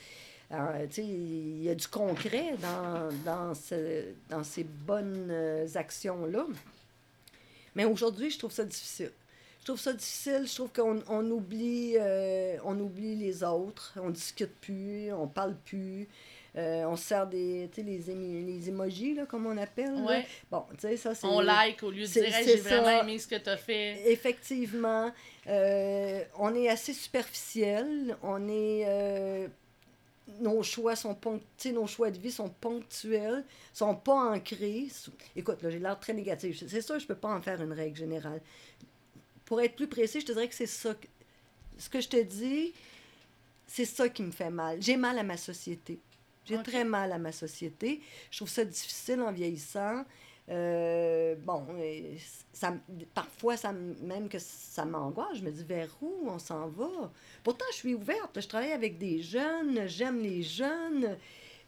il 0.50 1.62
y 1.62 1.68
a 1.70 1.74
du 1.74 1.86
concret 1.88 2.54
dans, 2.60 3.08
dans, 3.24 3.54
ce- 3.54 4.04
dans 4.28 4.44
ces 4.44 4.64
bonnes 4.64 5.28
euh, 5.30 5.66
actions-là. 5.74 6.46
Mais 7.74 7.84
aujourd'hui, 7.84 8.30
je 8.30 8.38
trouve 8.38 8.52
ça 8.52 8.64
difficile. 8.64 9.10
Je 9.60 9.64
trouve 9.64 9.80
ça 9.80 9.92
difficile, 9.94 10.46
je 10.46 10.54
trouve 10.54 10.70
qu'on 10.72 11.02
on 11.08 11.30
oublie, 11.30 11.94
euh, 11.98 12.56
on 12.64 12.78
oublie 12.78 13.16
les 13.16 13.42
autres, 13.42 13.94
on 14.00 14.10
discute 14.10 14.52
plus, 14.60 15.10
on 15.12 15.26
parle 15.26 15.54
plus, 15.64 16.06
euh, 16.56 16.84
on 16.84 16.96
se 16.96 17.04
sert 17.04 17.26
des, 17.26 17.68
les, 17.78 18.10
émi- 18.10 18.44
les 18.44 18.68
emojis, 18.68 19.14
là, 19.14 19.24
comme 19.24 19.46
on 19.46 19.56
appelle. 19.56 19.94
là. 19.94 20.02
Bon, 20.50 20.64
tu 20.72 20.80
sais, 20.80 20.96
ça, 20.98 21.14
c'est... 21.14 21.26
On 21.26 21.40
like 21.40 21.82
au 21.82 21.90
lieu 21.90 22.02
de 22.02 22.06
dire 22.20 22.34
Hey, 22.36 22.44
j'ai 22.44 22.56
vraiment 22.56 22.86
aimé 23.02 23.18
ce 23.18 23.26
que 23.26 23.36
tu 23.36 23.48
as 23.48 23.56
fait. 23.56 24.12
Effectivement, 24.12 25.10
euh, 25.48 26.22
on 26.38 26.54
est 26.54 26.68
assez 26.68 26.92
superficiel, 26.92 28.16
on 28.22 28.46
est... 28.48 28.84
nos 30.40 30.62
choix 30.62 30.96
sont 30.96 31.16
nos 31.66 31.86
choix 31.86 32.10
de 32.10 32.18
vie 32.18 32.32
sont 32.32 32.48
ponctuels, 32.48 33.44
sont 33.72 33.94
pas 33.94 34.32
ancrés. 34.32 34.88
Écoute, 35.36 35.62
là, 35.62 35.70
j'ai 35.70 35.78
l'air 35.78 35.98
très 36.00 36.14
négatif. 36.14 36.64
C'est 36.66 36.80
sûr, 36.80 36.98
je 36.98 37.06
peux 37.06 37.14
pas 37.14 37.34
en 37.34 37.42
faire 37.42 37.60
une 37.62 37.72
règle 37.72 37.96
générale. 37.96 38.40
Pour 39.44 39.60
être 39.60 39.76
plus 39.76 39.88
précis, 39.88 40.20
je 40.20 40.26
te 40.26 40.32
dirais 40.32 40.48
que 40.48 40.54
c'est 40.54 40.66
ça. 40.66 40.94
que- 40.94 41.06
Ce 41.76 41.88
que 41.90 42.00
je 42.00 42.08
te 42.08 42.22
dis, 42.22 42.72
c'est 43.66 43.84
ça 43.84 44.08
qui 44.08 44.22
me 44.22 44.30
fait 44.30 44.50
mal. 44.50 44.80
J'ai 44.80 44.96
mal 44.96 45.18
à 45.18 45.22
ma 45.22 45.36
société. 45.36 45.98
J'ai 46.46 46.62
très 46.62 46.84
mal 46.84 47.10
à 47.12 47.18
ma 47.18 47.32
société. 47.32 48.00
Je 48.30 48.38
trouve 48.38 48.48
ça 48.50 48.64
difficile 48.64 49.20
en 49.22 49.32
vieillissant. 49.32 50.04
Euh, 50.50 51.34
bon, 51.38 51.66
euh, 51.78 52.16
ça, 52.52 52.74
parfois, 53.14 53.56
ça, 53.56 53.72
même 53.72 54.28
que 54.28 54.38
ça 54.38 54.84
m'angoisse. 54.84 55.38
Je 55.38 55.42
me 55.42 55.50
dis, 55.50 55.64
vers 55.64 55.88
où 56.02 56.28
on 56.28 56.38
s'en 56.38 56.68
va? 56.68 57.10
Pourtant, 57.42 57.64
je 57.72 57.76
suis 57.76 57.94
ouverte. 57.94 58.40
Je 58.40 58.46
travaille 58.46 58.72
avec 58.72 58.98
des 58.98 59.22
jeunes, 59.22 59.86
j'aime 59.86 60.20
les 60.20 60.42
jeunes. 60.42 61.16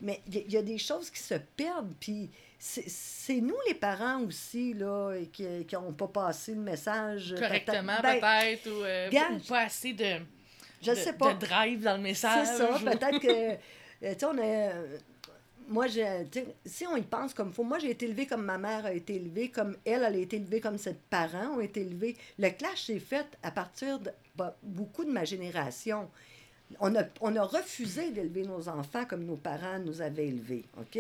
Mais 0.03 0.21
il 0.27 0.35
y, 0.35 0.39
a- 0.39 0.43
il 0.43 0.53
y 0.53 0.57
a 0.59 0.62
des 0.62 0.77
choses 0.79 1.09
qui 1.09 1.21
se 1.21 1.35
perdent. 1.57 1.95
Puis 1.99 2.29
c'est 2.59 3.41
nous, 3.41 3.57
les 3.67 3.75
parents 3.75 4.21
aussi, 4.25 4.75
là, 4.75 5.15
qui 5.33 5.47
n'ont 5.73 5.93
pas 5.93 6.09
passé 6.09 6.53
le 6.55 6.61
message. 6.61 7.35
Correctement, 7.39 7.97
Ben, 8.03 8.21
peut-être, 8.21 8.67
ou, 8.69 8.85
euh, 8.85 9.09
gars, 9.09 9.31
ou 9.35 9.39
pas 9.49 9.61
assez 9.62 9.95
de, 9.95 10.17
Je 10.83 10.91
de, 10.91 10.97
sais 10.97 11.15
pas. 11.15 11.33
de 11.33 11.39
drive 11.47 11.83
dans 11.83 11.97
le 11.97 12.03
message. 12.03 12.47
C'est 12.47 12.57
ça, 12.59 12.79
peut-être 12.79 13.21
que. 13.21 13.53
euh, 13.53 13.57
tu 14.12 14.19
sais, 14.19 14.25
on 14.27 14.37
a. 14.39 14.73
Moi, 15.69 15.87
si 15.89 16.87
on 16.87 16.97
y 16.97 17.03
pense 17.03 17.35
comme 17.35 17.53
faut, 17.53 17.65
moi, 17.65 17.79
j'ai 17.79 17.91
été 17.91 18.07
élevée 18.07 18.27
comme 18.27 18.45
ma 18.45 18.59
mère 18.59 18.87
a 18.87 18.93
été 18.93 19.17
élevée, 19.17 19.51
comme 19.51 19.77
elle, 19.85 20.05
elle 20.05 20.15
a 20.15 20.19
été 20.19 20.37
élevée 20.37 20.61
comme 20.61 20.79
ses 20.79 20.95
parents 20.95 21.57
ont 21.57 21.61
été 21.61 21.81
élevés. 21.81 22.17
Le 22.39 22.51
clash 22.51 22.87
s'est 22.87 23.01
fait 23.01 23.27
à 23.43 23.51
partir 23.51 23.99
de 23.99 24.11
bah, 24.37 24.57
beaucoup 24.63 25.05
de 25.05 25.11
ma 25.11 25.25
génération. 25.25 26.09
On 26.81 26.95
a, 26.97 27.05
on 27.21 27.35
a 27.37 27.43
refusé 27.43 28.11
d'élever 28.11 28.43
nos 28.43 28.69
enfants 28.69 29.05
comme 29.05 29.25
nos 29.25 29.37
parents 29.37 29.79
nous 29.79 30.01
avaient 30.03 30.29
élevés, 30.29 30.65
OK? 30.79 30.99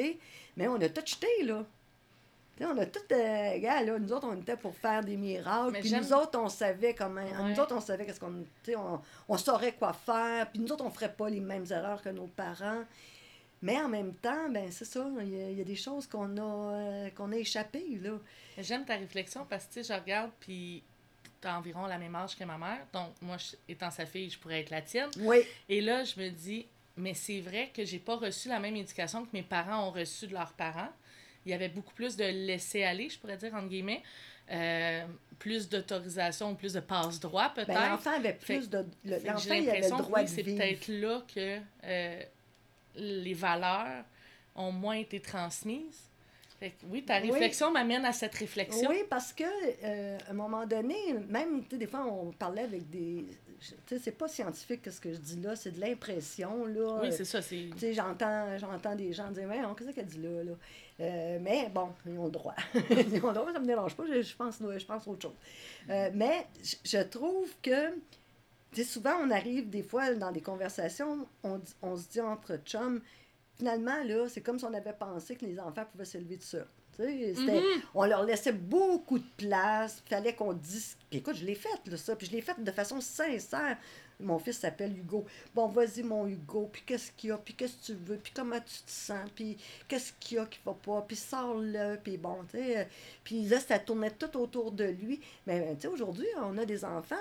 Mais 0.56 0.68
on 0.68 0.76
a 0.76 0.88
tout 0.88 1.02
jeté, 1.04 1.26
là. 1.44 1.64
On 2.60 2.78
a 2.78 2.86
tout, 2.86 3.00
euh, 3.12 3.58
gars, 3.58 3.82
là, 3.82 3.98
nous 3.98 4.12
autres, 4.12 4.28
on 4.30 4.40
était 4.40 4.56
pour 4.56 4.74
faire 4.74 5.04
des 5.04 5.16
miracles. 5.16 5.78
Puis 5.80 5.92
nous 5.92 6.12
autres, 6.14 6.38
on 6.38 6.48
savait 6.48 6.94
comment. 6.94 7.20
Ouais. 7.20 7.50
Nous 7.50 7.60
autres, 7.60 7.74
on 7.76 7.80
savait 7.80 8.06
qu'est-ce 8.06 8.20
qu'on. 8.20 8.44
On, 8.74 9.00
on 9.28 9.36
saurait 9.36 9.72
quoi 9.72 9.92
faire. 9.92 10.50
Puis 10.50 10.60
nous 10.60 10.72
autres, 10.72 10.84
on 10.84 10.90
ferait 10.90 11.12
pas 11.12 11.28
les 11.28 11.40
mêmes 11.40 11.66
erreurs 11.70 12.00
que 12.00 12.08
nos 12.08 12.28
parents. 12.28 12.84
Mais 13.66 13.80
en 13.80 13.88
même 13.88 14.14
temps, 14.14 14.48
ben 14.50 14.70
c'est 14.70 14.84
ça. 14.84 15.06
Il 15.22 15.28
y, 15.28 15.42
a- 15.42 15.50
il 15.50 15.58
y 15.58 15.60
a 15.60 15.64
des 15.64 15.76
choses 15.76 16.06
qu'on 16.06 16.36
a, 16.36 16.40
euh, 16.74 17.10
qu'on 17.10 17.32
a 17.32 17.36
échappées, 17.36 17.98
là. 18.00 18.12
J'aime 18.58 18.84
ta 18.84 18.94
réflexion 18.96 19.44
parce 19.48 19.66
que, 19.66 19.82
je 19.82 19.92
regarde, 19.92 20.30
puis 20.40 20.82
t'as 21.40 21.56
environ 21.58 21.86
la 21.86 21.98
même 21.98 22.14
âge 22.14 22.36
que 22.36 22.44
ma 22.44 22.56
mère. 22.58 22.86
Donc, 22.92 23.10
moi, 23.20 23.36
je- 23.38 23.56
étant 23.68 23.90
sa 23.90 24.06
fille, 24.06 24.30
je 24.30 24.38
pourrais 24.38 24.60
être 24.60 24.70
la 24.70 24.82
tienne. 24.82 25.10
Oui. 25.18 25.38
Et 25.68 25.80
là, 25.80 26.04
je 26.04 26.18
me 26.20 26.28
dis, 26.30 26.66
mais 26.96 27.12
c'est 27.14 27.40
vrai 27.40 27.70
que 27.74 27.84
j'ai 27.84 27.98
pas 27.98 28.16
reçu 28.16 28.48
la 28.48 28.58
même 28.60 28.76
éducation 28.76 29.24
que 29.24 29.30
mes 29.32 29.42
parents 29.42 29.88
ont 29.88 29.90
reçu 29.90 30.26
de 30.26 30.32
leurs 30.32 30.52
parents. 30.52 30.88
Il 31.44 31.50
y 31.50 31.54
avait 31.54 31.68
beaucoup 31.68 31.92
plus 31.94 32.16
de 32.16 32.24
laisser 32.24 32.82
aller, 32.84 33.08
je 33.10 33.18
pourrais 33.18 33.36
dire, 33.36 33.52
entre 33.54 33.68
guillemets. 33.68 34.02
Euh, 34.50 35.04
plus 35.40 35.68
d'autorisation, 35.68 36.54
plus 36.54 36.72
de 36.72 36.80
passe-droit, 36.80 37.50
peut-être. 37.54 37.66
Ben, 37.68 37.90
l'enfant 37.90 38.12
avait 38.16 38.32
plus 38.32 38.70
de. 38.70 38.84
le- 39.04 39.18
Fait 39.18 39.26
L'enfant, 39.28 39.38
j'ai 39.48 39.58
il 39.58 39.68
avait 39.70 39.80
le 39.80 39.90
que 39.90 40.02
droit 40.02 40.22
de 40.22 40.28
c'est 40.28 40.42
vivre. 40.42 40.56
peut-être 40.58 40.88
là 40.88 41.22
que 41.34 41.58
euh, 41.84 42.22
les 42.96 43.34
valeurs 43.34 44.04
ont 44.54 44.72
moins 44.72 44.96
été 44.96 45.20
transmises. 45.20 46.02
Fait 46.58 46.70
que 46.70 46.86
oui, 46.90 47.04
ta 47.04 47.20
Oui. 47.20 47.30
réflexion 47.30 47.70
m'amène 47.70 48.04
à 48.06 48.12
cette 48.14 48.34
réflexion. 48.34 48.88
Oui, 48.88 49.02
parce 49.10 49.32
que 49.34 49.44
euh, 49.84 50.16
à 50.26 50.30
un 50.30 50.34
moment 50.34 50.64
donné, 50.66 50.96
même, 51.28 51.62
tu 51.64 51.70
sais, 51.72 51.76
des 51.76 51.86
fois, 51.86 52.06
on 52.06 52.32
parlait 52.32 52.62
avec 52.62 52.88
des. 52.88 53.26
Tu 53.58 53.74
sais, 53.86 53.98
c'est 53.98 54.12
pas 54.12 54.28
scientifique 54.28 54.80
ce 54.90 55.00
que 55.00 55.12
je 55.12 55.18
dis 55.18 55.40
là, 55.40 55.54
c'est 55.56 55.72
de 55.72 55.80
l'impression, 55.80 56.64
là. 56.66 57.00
Oui, 57.02 57.08
c'est 57.12 57.24
ça. 57.26 57.42
C'est... 57.42 57.68
Tu 57.72 57.78
sais, 57.78 57.92
j'entends, 57.94 58.56
j'entends 58.58 58.94
des 58.94 59.12
gens 59.12 59.30
dire, 59.30 59.46
mais 59.48 59.60
qu'est-ce 59.76 59.90
qu'elle 59.90 60.06
dit 60.06 60.20
là, 60.22 60.44
là? 60.44 60.52
Euh, 61.00 61.38
mais 61.42 61.68
bon, 61.74 61.90
ils 62.06 62.18
ont 62.18 62.24
le 62.26 62.30
droit. 62.30 62.54
ils 62.74 63.22
ont 63.22 63.28
le 63.28 63.34
droit, 63.34 63.52
ça 63.52 63.58
me 63.60 63.66
dérange 63.66 63.94
pas, 63.94 64.04
je, 64.10 64.22
je 64.22 64.34
pense, 64.36 64.58
je 64.60 64.84
pense 64.86 65.06
autre 65.06 65.22
chose. 65.22 65.36
Euh, 65.90 66.10
mais 66.14 66.46
je- 66.62 66.76
je 66.98 67.02
trouve 67.02 67.50
que, 67.62 67.94
tu 68.76 68.82
sais, 68.84 68.88
souvent, 68.92 69.14
on 69.22 69.30
arrive 69.30 69.70
des 69.70 69.82
fois 69.82 70.12
dans 70.14 70.30
des 70.30 70.42
conversations, 70.42 71.26
on, 71.42 71.96
se 71.96 72.08
dit 72.10 72.20
entre 72.20 72.58
chums, 72.58 73.00
finalement, 73.56 74.02
là, 74.04 74.28
c'est 74.28 74.42
comme 74.42 74.58
si 74.58 74.66
on 74.66 74.74
avait 74.74 74.92
pensé 74.92 75.34
que 75.34 75.46
les 75.46 75.58
enfants 75.58 75.86
pouvaient 75.90 76.04
s'élever 76.04 76.36
c'était- 77.34 77.60
Mhm. 77.60 77.82
On 77.94 78.04
leur 78.04 78.22
laissait 78.24 78.52
beaucoup 78.52 79.18
de 79.18 79.24
place, 79.38 80.02
il 80.06 80.10
fallait 80.10 80.34
qu'on 80.34 80.52
dise. 80.52 80.96
Puis 81.08 81.20
écoute, 81.20 81.36
je 81.36 81.44
l'ai 81.46 81.54
fait, 81.54 81.86
là, 81.86 81.96
ça, 81.96 82.16
puis 82.16 82.26
je 82.26 82.32
l'ai 82.32 82.42
fait 82.42 82.62
de 82.62 82.70
façon 82.70 83.00
sincère. 83.00 83.78
Mon 84.18 84.38
fils 84.38 84.58
s'appelle 84.60 84.96
Hugo. 84.96 85.26
Bon, 85.54 85.66
vas-y, 85.66 86.02
mon 86.02 86.26
Hugo, 86.26 86.70
puis 86.72 86.82
qu'est-ce 86.86 87.12
qu'il 87.12 87.28
y 87.30 87.32
a, 87.32 87.36
puis 87.36 87.52
qu'est-ce 87.54 87.76
que 87.76 87.92
tu 87.92 87.98
veux, 88.06 88.16
puis 88.16 88.32
comment 88.34 88.58
tu 88.60 88.82
te 88.82 88.90
sens, 88.90 89.28
puis 89.34 89.58
qu'est-ce 89.88 90.12
qu'il 90.18 90.38
y 90.38 90.40
a 90.40 90.46
qui 90.46 90.58
va 90.64 90.72
pas, 90.72 91.04
puis 91.06 91.16
sors-le, 91.16 91.96
puis 92.02 92.16
bon, 92.16 92.38
tu 92.50 92.56
sais. 92.58 92.78
euh, 92.78 92.84
Puis 93.24 93.44
là, 93.44 93.60
ça 93.60 93.78
tournait 93.78 94.10
tout 94.12 94.34
autour 94.38 94.72
de 94.72 94.84
lui. 94.84 95.20
Mais, 95.46 95.74
tu 95.74 95.82
sais, 95.82 95.88
aujourd'hui, 95.88 96.26
on 96.42 96.56
a 96.56 96.64
des 96.64 96.82
enfants 96.84 97.14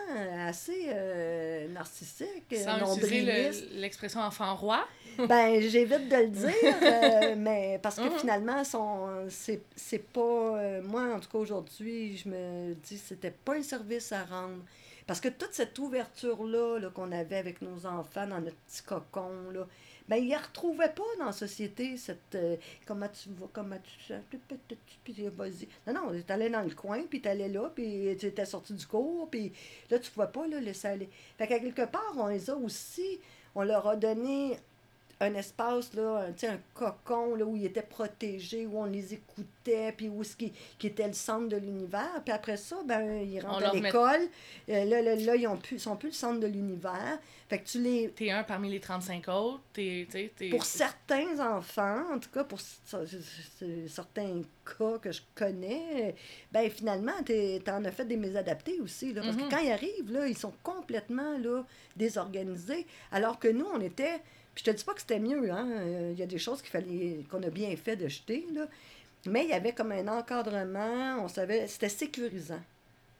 assez 0.47 0.85
euh, 0.87 1.67
narcissiques, 1.67 2.55
Sans 2.63 2.77
nombrilistes. 2.79 3.69
le- 3.71 3.79
l'expression 3.81 4.21
enfant 4.21 4.55
roi. 4.55 4.87
Ben, 5.29 5.61
j'évite 5.61 6.09
de 6.09 6.15
le 6.17 6.27
dire, 6.27 6.49
euh, 6.83 7.35
mais 7.37 7.79
parce 7.81 7.95
que 7.97 8.03
Mhm. 8.09 8.19
finalement, 8.19 8.63
c'est, 9.29 9.61
c'est 9.75 9.99
pas. 9.99 10.21
euh, 10.21 10.81
moi, 10.81 11.13
en 11.15 11.19
tout 11.21 11.29
cas, 11.29 11.37
aujourd'hui, 11.37 12.17
je 12.17 12.27
me 12.29 12.73
dis 12.73 12.97
c'était 12.97 13.31
pas 13.31 13.55
un 13.55 13.63
service 13.63 14.11
à 14.11 14.23
rendre. 14.25 14.63
Parce 15.07 15.21
que 15.21 15.29
toute 15.29 15.53
cette 15.53 15.77
ouverture-là 15.77 16.79
là, 16.79 16.89
qu'on 16.89 17.11
avait 17.11 17.37
avec 17.37 17.61
nos 17.61 17.85
enfants 17.85 18.27
dans 18.27 18.41
notre 18.41 18.57
petit 18.57 18.81
cocon, 18.83 19.51
là, 19.51 19.67
ben, 20.07 20.17
ils 20.17 20.29
ne 20.29 20.37
retrouvaient 20.37 20.93
pas 20.93 21.03
dans 21.19 21.25
la 21.25 21.31
société 21.31 21.97
cette. 21.97 22.35
euh, 22.35 22.57
comment 22.85 23.07
tu 23.07 23.29
vas, 23.29 23.47
comment 23.51 23.77
tu 23.77 24.13
puis, 25.03 25.27
vas-y. 25.29 25.67
Non, 25.87 25.93
non, 25.93 26.21
tu 26.25 26.31
allais 26.31 26.49
dans 26.49 26.61
le 26.61 26.73
coin, 26.73 27.03
puis 27.09 27.21
tu 27.21 27.27
allais 27.27 27.49
là, 27.49 27.71
puis 27.73 28.15
tu 28.19 28.27
étais 28.27 28.45
sorti 28.45 28.73
du 28.73 28.85
cours, 28.85 29.29
puis 29.29 29.51
là, 29.89 29.99
tu 29.99 30.09
ne 30.09 30.13
pouvais 30.13 30.31
pas 30.31 30.47
là, 30.47 30.59
laisser 30.59 30.87
aller. 30.87 31.09
Fait 31.37 31.47
qu'à 31.47 31.59
quelque 31.59 31.85
part, 31.85 32.13
on 32.17 32.27
les 32.27 32.49
a 32.49 32.55
aussi. 32.55 33.19
On 33.55 33.63
leur 33.63 33.87
a 33.87 33.95
donné 33.95 34.57
un 35.21 35.33
espace, 35.35 35.93
là, 35.93 36.27
un, 36.27 36.47
un 36.49 36.59
cocon 36.73 37.35
là, 37.35 37.45
où 37.45 37.55
ils 37.55 37.65
étaient 37.65 37.81
protégés, 37.81 38.65
où 38.65 38.79
on 38.79 38.85
les 38.85 39.13
écoutait, 39.13 39.93
puis 39.95 40.09
où 40.09 40.23
ce 40.23 40.35
qui, 40.35 40.51
qui 40.77 40.87
était 40.87 41.07
le 41.07 41.13
centre 41.13 41.47
de 41.47 41.57
l'univers. 41.57 42.21
Puis 42.23 42.33
après 42.33 42.57
ça, 42.57 42.77
ben, 42.85 43.21
ils 43.21 43.39
rentrent 43.39 43.67
à 43.69 43.73
l'école. 43.73 44.21
Euh, 44.69 44.83
là, 44.85 45.01
là, 45.01 45.15
là, 45.15 45.35
ils 45.35 45.47
ont 45.47 45.57
plus, 45.57 45.79
sont 45.79 45.95
plus 45.95 46.09
le 46.09 46.13
centre 46.13 46.39
de 46.41 46.47
l'univers. 46.47 47.17
Fait 47.47 47.59
que 47.59 47.67
tu 47.67 47.79
les... 47.81 48.09
T'es 48.09 48.31
un 48.31 48.43
parmi 48.43 48.69
les 48.71 48.79
35 48.79 49.27
autres. 49.29 49.61
T'es, 49.71 50.07
Pour 50.49 50.65
certains 50.65 51.39
enfants, 51.39 52.01
en 52.13 52.19
tout 52.19 52.29
cas 52.31 52.43
pour 52.43 52.59
certains 53.87 54.41
cas 54.77 54.97
que 54.99 55.11
je 55.11 55.21
connais, 55.35 56.15
ben 56.51 56.69
finalement, 56.69 57.11
tu 57.25 57.61
en 57.69 57.85
as 57.85 57.91
fait 57.91 58.05
des 58.05 58.17
mésadaptés 58.17 58.79
aussi. 58.81 59.13
Là, 59.13 59.21
parce 59.21 59.35
Mhm. 59.37 59.43
que 59.43 59.49
quand 59.49 59.61
ils 59.61 59.71
arrivent, 59.71 60.11
là, 60.11 60.27
ils 60.27 60.37
sont 60.37 60.53
complètement 60.63 61.37
là, 61.37 61.63
désorganisés. 61.95 62.85
Alors 63.11 63.39
que 63.39 63.47
nous, 63.47 63.67
on 63.73 63.79
était. 63.81 64.19
Puis 64.55 64.63
je 64.65 64.71
te 64.71 64.75
dis 64.77 64.83
pas 64.83 64.93
que 64.93 65.01
c'était 65.01 65.19
mieux, 65.19 65.51
hein. 65.51 65.67
euh, 65.69 66.09
Il 66.13 66.19
y 66.19 66.23
a 66.23 66.25
des 66.25 66.37
choses 66.39 66.61
qu'il 66.61 66.71
fallait 66.71 67.19
qu'on 67.29 67.43
a 67.43 67.49
bien 67.49 67.75
fait 67.75 67.95
de 67.97 68.07
jeter, 68.07 68.45
là. 68.53 68.65
Mais 69.27 69.43
il 69.43 69.49
y 69.49 69.53
avait 69.53 69.73
comme 69.73 69.91
un 69.91 70.07
encadrement, 70.07 71.17
on 71.23 71.27
savait, 71.27 71.67
c'était 71.67 71.89
sécurisant. 71.89 72.61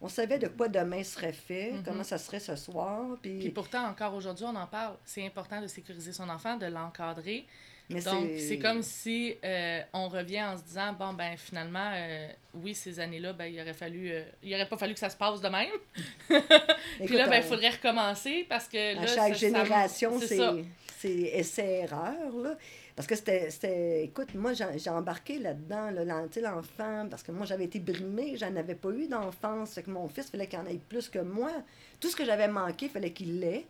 On 0.01 0.07
savait 0.09 0.37
de 0.37 0.47
quoi 0.47 0.67
demain 0.67 1.03
serait 1.03 1.33
fait, 1.33 1.71
Mhm. 1.71 1.83
comment 1.83 2.03
ça 2.03 2.17
serait 2.17 2.39
ce 2.39 2.55
soir. 2.55 3.17
Puis, 3.21 3.39
Puis 3.39 3.49
pourtant, 3.49 3.85
encore 3.87 4.13
aujourd'hui, 4.13 4.45
on 4.47 4.55
en 4.55 4.67
parle. 4.67 4.95
C'est 5.03 5.25
important 5.25 5.61
de 5.61 5.67
sécuriser 5.67 6.13
son 6.13 6.29
enfant, 6.29 6.57
de 6.57 6.67
l'encadrer. 6.67 7.45
mais 7.89 8.01
Donc, 8.01 8.27
c'est 8.39 8.59
comme 8.59 8.81
si 8.83 9.35
euh, 9.43 9.81
on 9.93 10.07
revient 10.09 10.43
en 10.43 10.57
se 10.57 10.63
disant, 10.63 10.93
bon, 10.93 11.13
ben 11.13 11.35
finalement, 11.37 11.91
euh, 11.93 12.27
oui, 12.55 12.75
ces 12.75 12.99
années-là, 12.99 13.33
ben, 13.33 13.45
il 13.45 13.59
aurait 13.61 13.73
fallu... 13.73 14.11
euh, 14.11 14.23
il 14.43 14.53
aurait 14.53 14.67
pas 14.67 14.77
fallu 14.77 14.93
que 14.93 14.99
ça 14.99 15.09
se 15.09 15.17
passe 15.17 15.39
de 15.41 15.47
même. 15.49 15.69
Puis 16.27 16.35
Écoute, 17.01 17.17
là, 17.17 17.27
ben, 17.27 17.37
il 17.37 17.43
faudrait 17.43 17.69
recommencer 17.69 18.45
parce 18.49 18.67
que 18.67 18.95
là, 18.95 19.01
À 19.01 19.07
chaque 19.07 19.35
génération, 19.35 20.19
c'est 20.19 20.37
c'est 21.05 21.15
c'est 21.15 21.39
essai-erreur, 21.39 22.35
là. 22.37 22.57
Parce 22.95 23.07
que 23.07 23.15
c'était, 23.15 24.03
écoute, 24.03 24.33
moi, 24.35 24.53
j'ai 24.53 24.89
embarqué 24.89 25.39
là-dedans, 25.39 25.91
là, 25.91 26.03
l'enfant, 26.05 27.07
parce 27.09 27.23
que 27.23 27.31
moi, 27.31 27.45
j'avais 27.45 27.65
été 27.65 27.79
brimée, 27.79 28.37
j'en 28.37 28.55
avais 28.55 28.75
pas 28.75 28.89
eu 28.91 29.07
d'enfance, 29.07 29.73
fait 29.73 29.83
que 29.83 29.91
mon 29.91 30.07
fils, 30.07 30.27
il 30.27 30.31
fallait 30.31 30.47
qu'il 30.47 30.59
en 30.59 30.65
ait 30.65 30.77
plus 30.77 31.09
que 31.09 31.19
moi. 31.19 31.51
Tout 31.99 32.09
ce 32.09 32.15
que 32.15 32.25
j'avais 32.25 32.47
manqué, 32.47 32.85
il 32.87 32.91
fallait 32.91 33.11
qu'il 33.11 33.39
l'ait. 33.39 33.65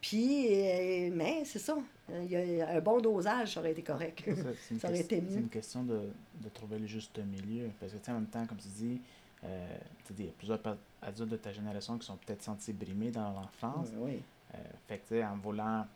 Puis, 0.00 0.46
euh, 0.50 1.10
mais 1.12 1.44
c'est 1.44 1.58
ça, 1.58 1.76
Euh, 2.10 2.22
il 2.24 2.30
y 2.30 2.62
a 2.62 2.70
un 2.70 2.80
bon 2.80 3.00
dosage, 3.00 3.52
ça 3.54 3.60
aurait 3.60 3.72
été 3.72 3.82
correct. 3.82 4.22
Ça, 4.34 4.48
c'est 4.60 4.84
aurait 4.84 5.00
été 5.00 5.16
c'est 5.16 5.22
mieux. 5.22 5.40
une 5.40 5.48
question 5.50 5.82
de, 5.82 6.10
de 6.40 6.48
trouver 6.48 6.78
le 6.78 6.86
juste 6.86 7.18
milieu. 7.18 7.70
Parce 7.78 7.92
que, 7.92 7.98
tu 7.98 8.04
sais, 8.04 8.10
en 8.12 8.14
même 8.14 8.28
temps, 8.28 8.46
comme 8.46 8.56
tu 8.58 8.68
dis, 8.68 9.00
euh, 9.44 9.76
il 10.18 10.24
y 10.24 10.28
a 10.28 10.32
plusieurs 10.38 10.60
adultes 11.02 11.28
de 11.30 11.36
ta 11.36 11.52
génération 11.52 11.98
qui 11.98 12.06
sont 12.06 12.16
peut-être 12.16 12.42
sentis 12.42 12.72
brimés 12.72 13.10
dans 13.10 13.30
l'enfance. 13.32 13.88
oui. 13.96 14.22
Euh, 14.54 14.58
fait 14.86 14.98
que, 14.98 15.08
tu 15.08 15.14
sais, 15.16 15.24
en 15.24 15.36
voulant 15.36 15.86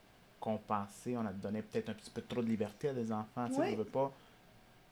compenser, 0.42 1.16
on 1.16 1.24
a 1.24 1.32
donné 1.32 1.62
peut-être 1.62 1.90
un 1.90 1.94
petit 1.94 2.10
peu 2.10 2.20
trop 2.20 2.42
de 2.42 2.48
liberté 2.48 2.88
à 2.88 2.92
des 2.92 3.12
enfants. 3.12 3.46
Oui. 3.52 3.68
on 3.72 3.76
veut 3.76 3.84
pas 3.84 4.12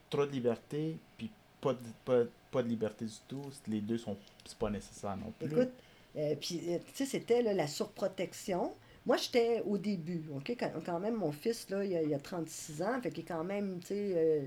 trop 0.08 0.24
de 0.24 0.30
liberté, 0.30 0.96
puis 1.18 1.28
pas 1.60 1.74
de, 1.74 1.80
pas, 2.04 2.22
pas 2.52 2.62
de 2.62 2.68
liberté 2.68 3.04
du 3.04 3.18
tout. 3.26 3.42
Les 3.66 3.80
deux 3.80 3.98
sont 3.98 4.16
pas 4.60 4.70
nécessaire 4.70 5.16
non 5.16 5.32
plus. 5.38 5.50
Écoute, 5.50 5.72
euh, 6.16 6.34
puis, 6.40 6.60
euh, 6.68 6.78
tu 6.78 6.92
sais, 6.94 7.06
c'était 7.06 7.42
là, 7.42 7.52
la 7.52 7.66
surprotection. 7.66 8.72
Moi, 9.06 9.16
j'étais 9.16 9.62
au 9.66 9.76
début, 9.76 10.22
OK? 10.34 10.54
Quand, 10.58 10.70
quand 10.84 11.00
même, 11.00 11.14
mon 11.14 11.32
fils, 11.32 11.68
là, 11.68 11.84
il 11.84 11.96
a, 11.96 12.02
il 12.02 12.14
a 12.14 12.18
36 12.20 12.82
ans, 12.82 13.00
fait 13.02 13.10
qu'il 13.10 13.24
est 13.24 13.26
quand 13.28 13.44
même, 13.44 13.80
tu 13.80 13.88
sais... 13.88 14.12
euh, 14.16 14.46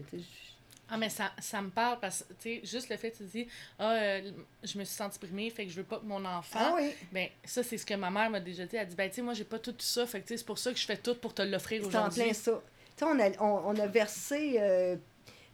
Ah, 0.94 0.98
mais 0.98 1.10
ça, 1.10 1.32
ça 1.40 1.60
me 1.60 1.70
parle 1.72 2.00
parce 2.00 2.20
que, 2.24 2.34
tu 2.34 2.60
sais, 2.60 2.62
juste 2.64 2.90
le 2.90 2.98
fait 2.98 3.10
que 3.10 3.18
tu 3.18 3.24
dis, 3.24 3.48
ah, 3.80 3.94
euh, 3.94 4.32
je 4.64 4.78
me 4.78 4.84
suis 4.84 4.96
sentie 4.96 5.18
primée, 5.18 5.50
fait 5.50 5.66
que 5.66 5.72
je 5.72 5.78
veux 5.78 5.84
pas 5.84 5.98
que 5.98 6.06
mon 6.06 6.24
enfant. 6.24 6.60
Ah 6.62 6.74
oui, 6.78 6.92
Ben, 7.12 7.30
ça, 7.44 7.64
c'est 7.64 7.80
ce 7.80 7.86
que 7.86 7.96
ma 7.96 8.12
mère 8.12 8.30
m'a 8.30 8.40
déjà 8.40 8.66
dit. 8.68 8.76
Elle 8.76 8.88
dit, 8.88 8.96
ben, 8.96 9.10
tu 9.10 9.16
sais, 9.16 9.22
moi, 9.24 9.34
j'ai 9.34 9.44
pas 9.44 9.58
tout 9.58 9.74
ça, 9.80 10.06
fait 10.06 10.22
que, 10.22 10.28
tu 10.28 10.34
sais, 10.34 10.38
c'est 10.38 10.46
pour 10.46 10.60
ça 10.60 10.72
que 10.72 10.78
je 10.78 10.86
fais 10.86 10.98
tout 10.98 11.16
pour 11.16 11.34
te 11.34 11.42
l'offrir 11.42 11.82
c'est 11.82 11.98
en 11.98 12.02
aujourd'hui. 12.02 12.24
plein 12.26 12.34
ça. 12.34 12.62
Tu 12.96 13.04
sais, 13.04 13.06
on 13.06 13.20
a, 13.20 13.30
on, 13.44 13.76
on 13.76 13.80
a 13.80 13.88
versé... 13.88 14.58
euh, 14.60 14.96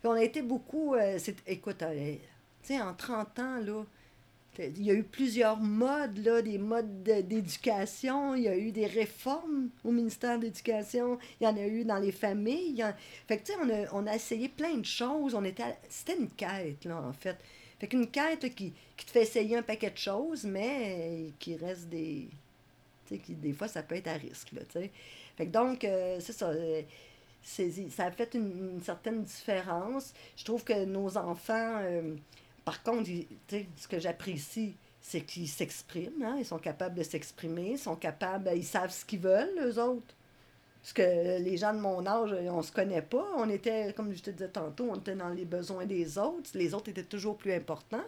puis 0.01 0.07
on 0.09 0.11
a 0.13 0.23
été 0.23 0.41
beaucoup... 0.41 0.95
euh, 0.95 1.17
écoute, 1.47 1.83
euh, 1.83 2.15
tu 2.63 2.73
sais, 2.73 2.81
en 2.81 2.93
30 2.93 3.39
ans, 3.39 3.59
là, 3.61 3.83
il 4.67 4.83
y 4.83 4.91
a 4.91 4.93
eu 4.93 5.03
plusieurs 5.03 5.57
modes, 5.57 6.17
là, 6.19 6.41
des 6.41 6.57
modes 6.57 7.03
de- 7.03 7.21
d'éducation. 7.21 8.35
Il 8.35 8.43
y 8.43 8.47
a 8.47 8.57
eu 8.57 8.71
des 8.71 8.85
réformes 8.87 9.69
au 9.83 9.91
ministère 9.91 10.37
de 10.37 10.43
l'Éducation. 10.45 11.17
Il 11.39 11.45
y 11.45 11.47
en 11.47 11.55
a 11.55 11.65
eu 11.65 11.85
dans 11.85 11.97
les 11.99 12.11
familles. 12.11 12.83
Fait 13.27 13.37
que, 13.37 13.43
tu 13.45 13.53
sais, 13.53 13.57
on 13.61 13.69
a, 13.69 13.93
on 13.93 14.07
a 14.07 14.15
essayé 14.15 14.49
plein 14.49 14.75
de 14.77 14.85
choses. 14.85 15.33
On 15.35 15.43
était 15.43 15.63
à- 15.63 15.77
C'était 15.87 16.17
une 16.17 16.29
quête, 16.29 16.85
là, 16.85 17.01
en 17.01 17.13
fait. 17.13 17.37
Fait 17.79 17.87
qu'une 17.87 18.07
quête 18.07 18.53
qui, 18.55 18.73
qui 18.97 19.05
te 19.05 19.11
fait 19.11 19.21
essayer 19.23 19.55
un 19.57 19.61
paquet 19.63 19.89
de 19.91 19.97
choses, 19.97 20.43
mais 20.43 20.97
euh, 20.99 21.29
qui 21.39 21.55
reste 21.55 21.87
des... 21.87 22.27
Tu 23.07 23.15
sais, 23.15 23.21
qui, 23.21 23.33
des 23.33 23.53
fois, 23.53 23.67
ça 23.69 23.81
peut 23.83 23.95
être 23.95 24.07
à 24.09 24.13
risque, 24.13 24.51
là, 24.51 24.61
tu 24.65 24.79
sais. 24.79 24.91
Fait 25.37 25.45
que 25.45 25.51
donc, 25.51 25.83
euh, 25.85 26.17
c'est 26.19 26.33
ça. 26.33 26.49
euh, 26.49 26.81
ça 27.41 28.05
a 28.05 28.11
fait 28.11 28.33
une, 28.35 28.73
une 28.75 28.81
certaine 28.83 29.23
différence. 29.23 30.13
Je 30.35 30.43
trouve 30.43 30.63
que 30.63 30.83
nos 30.85 31.17
enfants, 31.17 31.79
euh, 31.81 32.15
par 32.65 32.83
contre, 32.83 33.09
ils- 33.09 33.27
ce 33.77 33.87
que 33.87 33.99
j'apprécie, 33.99 34.75
c'est 35.01 35.21
qu'ils 35.21 35.47
s'expriment. 35.47 36.23
hein, 36.23 36.35
Ils 36.39 36.45
sont 36.45 36.59
capables 36.59 36.95
de 36.95 37.03
s'exprimer, 37.03 37.71
ils 37.71 37.79
sont 37.79 37.95
capables, 37.95 38.49
ils 38.55 38.65
savent 38.65 38.91
ce 38.91 39.05
qu'ils 39.05 39.19
veulent, 39.19 39.57
eux 39.61 39.79
autres. 39.81 40.13
Parce 40.81 40.93
que 40.93 41.41
les 41.41 41.57
gens 41.57 41.73
de 41.73 41.79
mon 41.79 42.05
âge, 42.05 42.33
on 42.49 42.61
se 42.61 42.71
connaît 42.71 43.01
pas. 43.01 43.25
On 43.37 43.49
était, 43.49 43.93
comme 43.93 44.13
je 44.13 44.21
te 44.21 44.29
disais 44.29 44.47
tantôt, 44.47 44.89
on 44.91 44.95
était 44.95 45.15
dans 45.15 45.29
les 45.29 45.43
besoins 45.45 45.85
des 45.85 46.17
autres. 46.17 46.51
Les 46.53 46.73
autres 46.73 46.89
étaient 46.89 47.03
toujours 47.03 47.37
plus 47.37 47.53
importants. 47.53 48.03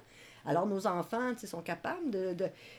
Alors, 0.45 0.65
nos 0.65 0.87
enfants, 0.87 1.33
sais, 1.37 1.47
sont 1.47 1.61
capables 1.61 2.09
de, 2.09 2.35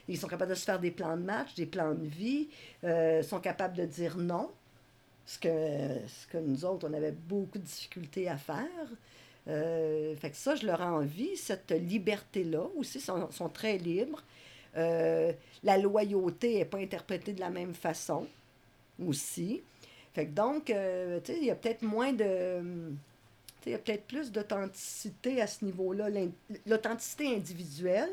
Ils 0.09 0.19
sont 0.19 0.29
capables 0.29 0.51
de 0.51 0.57
se 0.57 0.65
faire 0.65 0.81
des 0.81 0.91
plans 0.91 1.17
de 1.17 1.23
match, 1.23 1.55
des 1.55 1.67
plans 1.67 1.95
de 1.95 2.07
vie, 2.07 2.49
euh, 2.85 3.23
sont 3.23 3.39
capables 3.41 3.77
de 3.77 3.85
dire 3.85 4.17
non. 4.17 4.51
Que, 5.41 5.49
ce 6.09 6.27
que 6.27 6.39
nous 6.39 6.65
autres, 6.65 6.89
on 6.91 6.93
avait 6.93 7.13
beaucoup 7.13 7.59
de 7.59 7.65
difficultés 7.65 8.29
à 8.29 8.37
faire. 8.37 8.67
Euh, 9.49 10.15
fait 10.17 10.31
que 10.31 10.37
ça, 10.37 10.55
je 10.55 10.67
leur 10.67 10.81
ai 10.81 10.85
envie, 10.85 11.37
cette 11.37 11.73
liberté-là 11.73 12.65
aussi, 12.77 13.01
sont, 13.01 13.31
sont 13.31 13.49
très 13.49 13.77
libres. 13.79 14.23
Euh, 14.77 15.33
la 15.65 15.79
loyauté 15.79 16.57
n'est 16.59 16.65
pas 16.65 16.79
interprétée 16.79 17.33
de 17.33 17.41
la 17.41 17.51
même 17.51 17.75
façon 17.75 18.27
aussi. 19.05 19.63
Fait 20.15 20.27
que 20.27 20.31
donc, 20.33 20.71
euh, 20.71 21.21
il 21.29 21.45
y 21.45 21.51
a 21.51 21.55
peut-être 21.57 21.83
moins 21.83 22.13
de... 22.13 22.61
Il 23.65 23.73
y 23.73 23.75
a 23.77 23.79
peut-être 23.79 24.05
plus 24.07 24.33
d'authenticité 24.33 25.41
à 25.41 25.47
ce 25.47 25.65
niveau-là, 25.65 26.09
l'authenticité 26.67 27.35
individuelle, 27.37 28.11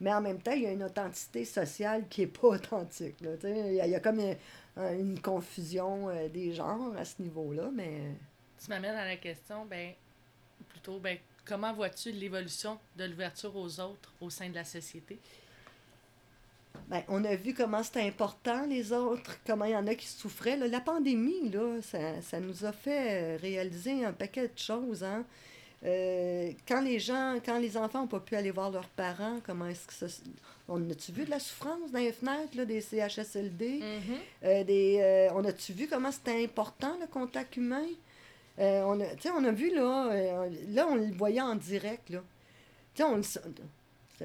mais 0.00 0.12
en 0.12 0.20
même 0.20 0.40
temps, 0.40 0.50
il 0.50 0.62
y 0.62 0.66
a 0.66 0.72
une 0.72 0.82
authenticité 0.82 1.44
sociale 1.44 2.08
qui 2.08 2.22
n'est 2.22 2.26
pas 2.26 2.48
authentique. 2.48 3.14
Il 3.44 3.72
y, 3.74 3.80
a- 3.80 3.86
y 3.86 3.94
a 3.94 4.00
comme 4.00 4.18
une, 4.18 4.36
une 4.76 5.20
confusion 5.20 6.08
des 6.32 6.52
genres 6.52 6.92
à 6.96 7.04
ce 7.04 7.22
niveau-là, 7.22 7.70
mais... 7.72 8.00
Tu 8.62 8.68
m'amènes 8.68 8.96
à 8.96 9.04
la 9.04 9.16
question, 9.16 9.64
ben, 9.64 9.92
plutôt, 10.68 10.98
ben, 10.98 11.18
comment 11.44 11.72
vois-tu 11.72 12.12
l'évolution 12.12 12.78
de 12.96 13.04
l'ouverture 13.04 13.54
aux 13.56 13.80
autres 13.80 14.12
au 14.20 14.30
sein 14.30 14.48
de 14.48 14.54
la 14.54 14.64
société? 14.64 15.18
Ben, 16.88 17.02
on 17.08 17.24
a 17.24 17.34
vu 17.36 17.54
comment 17.54 17.82
c'était 17.82 18.06
important, 18.06 18.66
les 18.66 18.92
autres, 18.92 19.38
comment 19.46 19.64
il 19.64 19.72
y 19.72 19.76
en 19.76 19.86
a 19.86 19.94
qui 19.94 20.06
souffraient. 20.06 20.56
là. 20.56 20.68
La 20.68 20.80
pandémie, 20.80 21.50
là, 21.50 21.80
ça, 21.82 22.20
ça 22.22 22.40
nous 22.40 22.64
a 22.64 22.72
fait 22.72 23.36
euh, 23.36 23.38
réaliser 23.40 24.04
un 24.04 24.12
paquet 24.12 24.48
de 24.48 24.58
choses. 24.58 25.04
Hein? 25.04 25.24
Euh, 25.84 26.50
quand 26.68 26.82
les 26.82 26.98
gens, 26.98 27.38
quand 27.44 27.58
les 27.58 27.76
enfants 27.76 28.02
n'ont 28.02 28.06
pas 28.06 28.20
pu 28.20 28.36
aller 28.36 28.50
voir 28.50 28.70
leurs 28.70 28.88
parents, 28.88 29.40
comment 29.46 29.66
est-ce 29.66 29.86
que 29.86 30.08
ça... 30.08 30.22
On 30.68 30.88
a-tu 30.90 31.10
vu 31.10 31.24
de 31.24 31.30
la 31.30 31.40
souffrance 31.40 31.90
dans 31.90 31.98
les 31.98 32.12
fenêtres 32.12 32.56
là, 32.56 32.64
des 32.64 32.80
CHSLD? 32.80 33.80
Euh, 34.44 34.64
des, 34.64 34.98
euh, 35.00 35.32
on 35.34 35.44
a-tu 35.44 35.72
vu 35.72 35.88
comment 35.88 36.12
c'était 36.12 36.44
important 36.44 36.96
le 37.00 37.06
contact 37.06 37.56
humain? 37.56 37.86
Euh, 38.60 38.82
on, 38.84 39.00
a, 39.00 39.04
on 39.34 39.52
vu 39.52 39.74
là, 39.74 40.10
euh, 40.12 40.50
là, 40.68 40.86
on 40.90 40.96
le 40.96 41.12
voyait 41.12 41.40
en 41.40 41.54
direct. 41.54 42.10
Là. 42.10 42.22
Sais, 42.94 43.04
on 43.04 43.20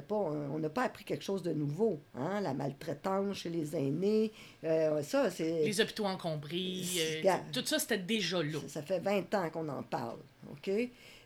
pas, 0.01 0.59
n'a 0.59 0.69
pas 0.69 0.83
appris 0.83 1.05
quelque 1.05 1.23
chose 1.23 1.41
de 1.41 1.53
nouveau. 1.53 1.99
Hein? 2.15 2.41
La 2.41 2.53
maltraitance 2.53 3.37
chez 3.37 3.49
les 3.49 3.75
aînés, 3.75 4.31
euh, 4.63 5.01
ça, 5.01 5.29
c'est. 5.31 5.63
Les 5.63 5.79
hôpitaux 5.79 6.05
encombrés, 6.05 6.83
euh, 7.25 7.31
tout 7.53 7.65
ça, 7.65 7.79
c'était 7.79 7.97
déjà 7.97 8.43
là. 8.43 8.59
Ça, 8.67 8.67
ça 8.67 8.81
fait 8.81 8.99
20 8.99 9.33
ans 9.35 9.49
qu'on 9.49 9.69
en 9.69 9.83
parle, 9.83 10.19
OK? 10.51 10.69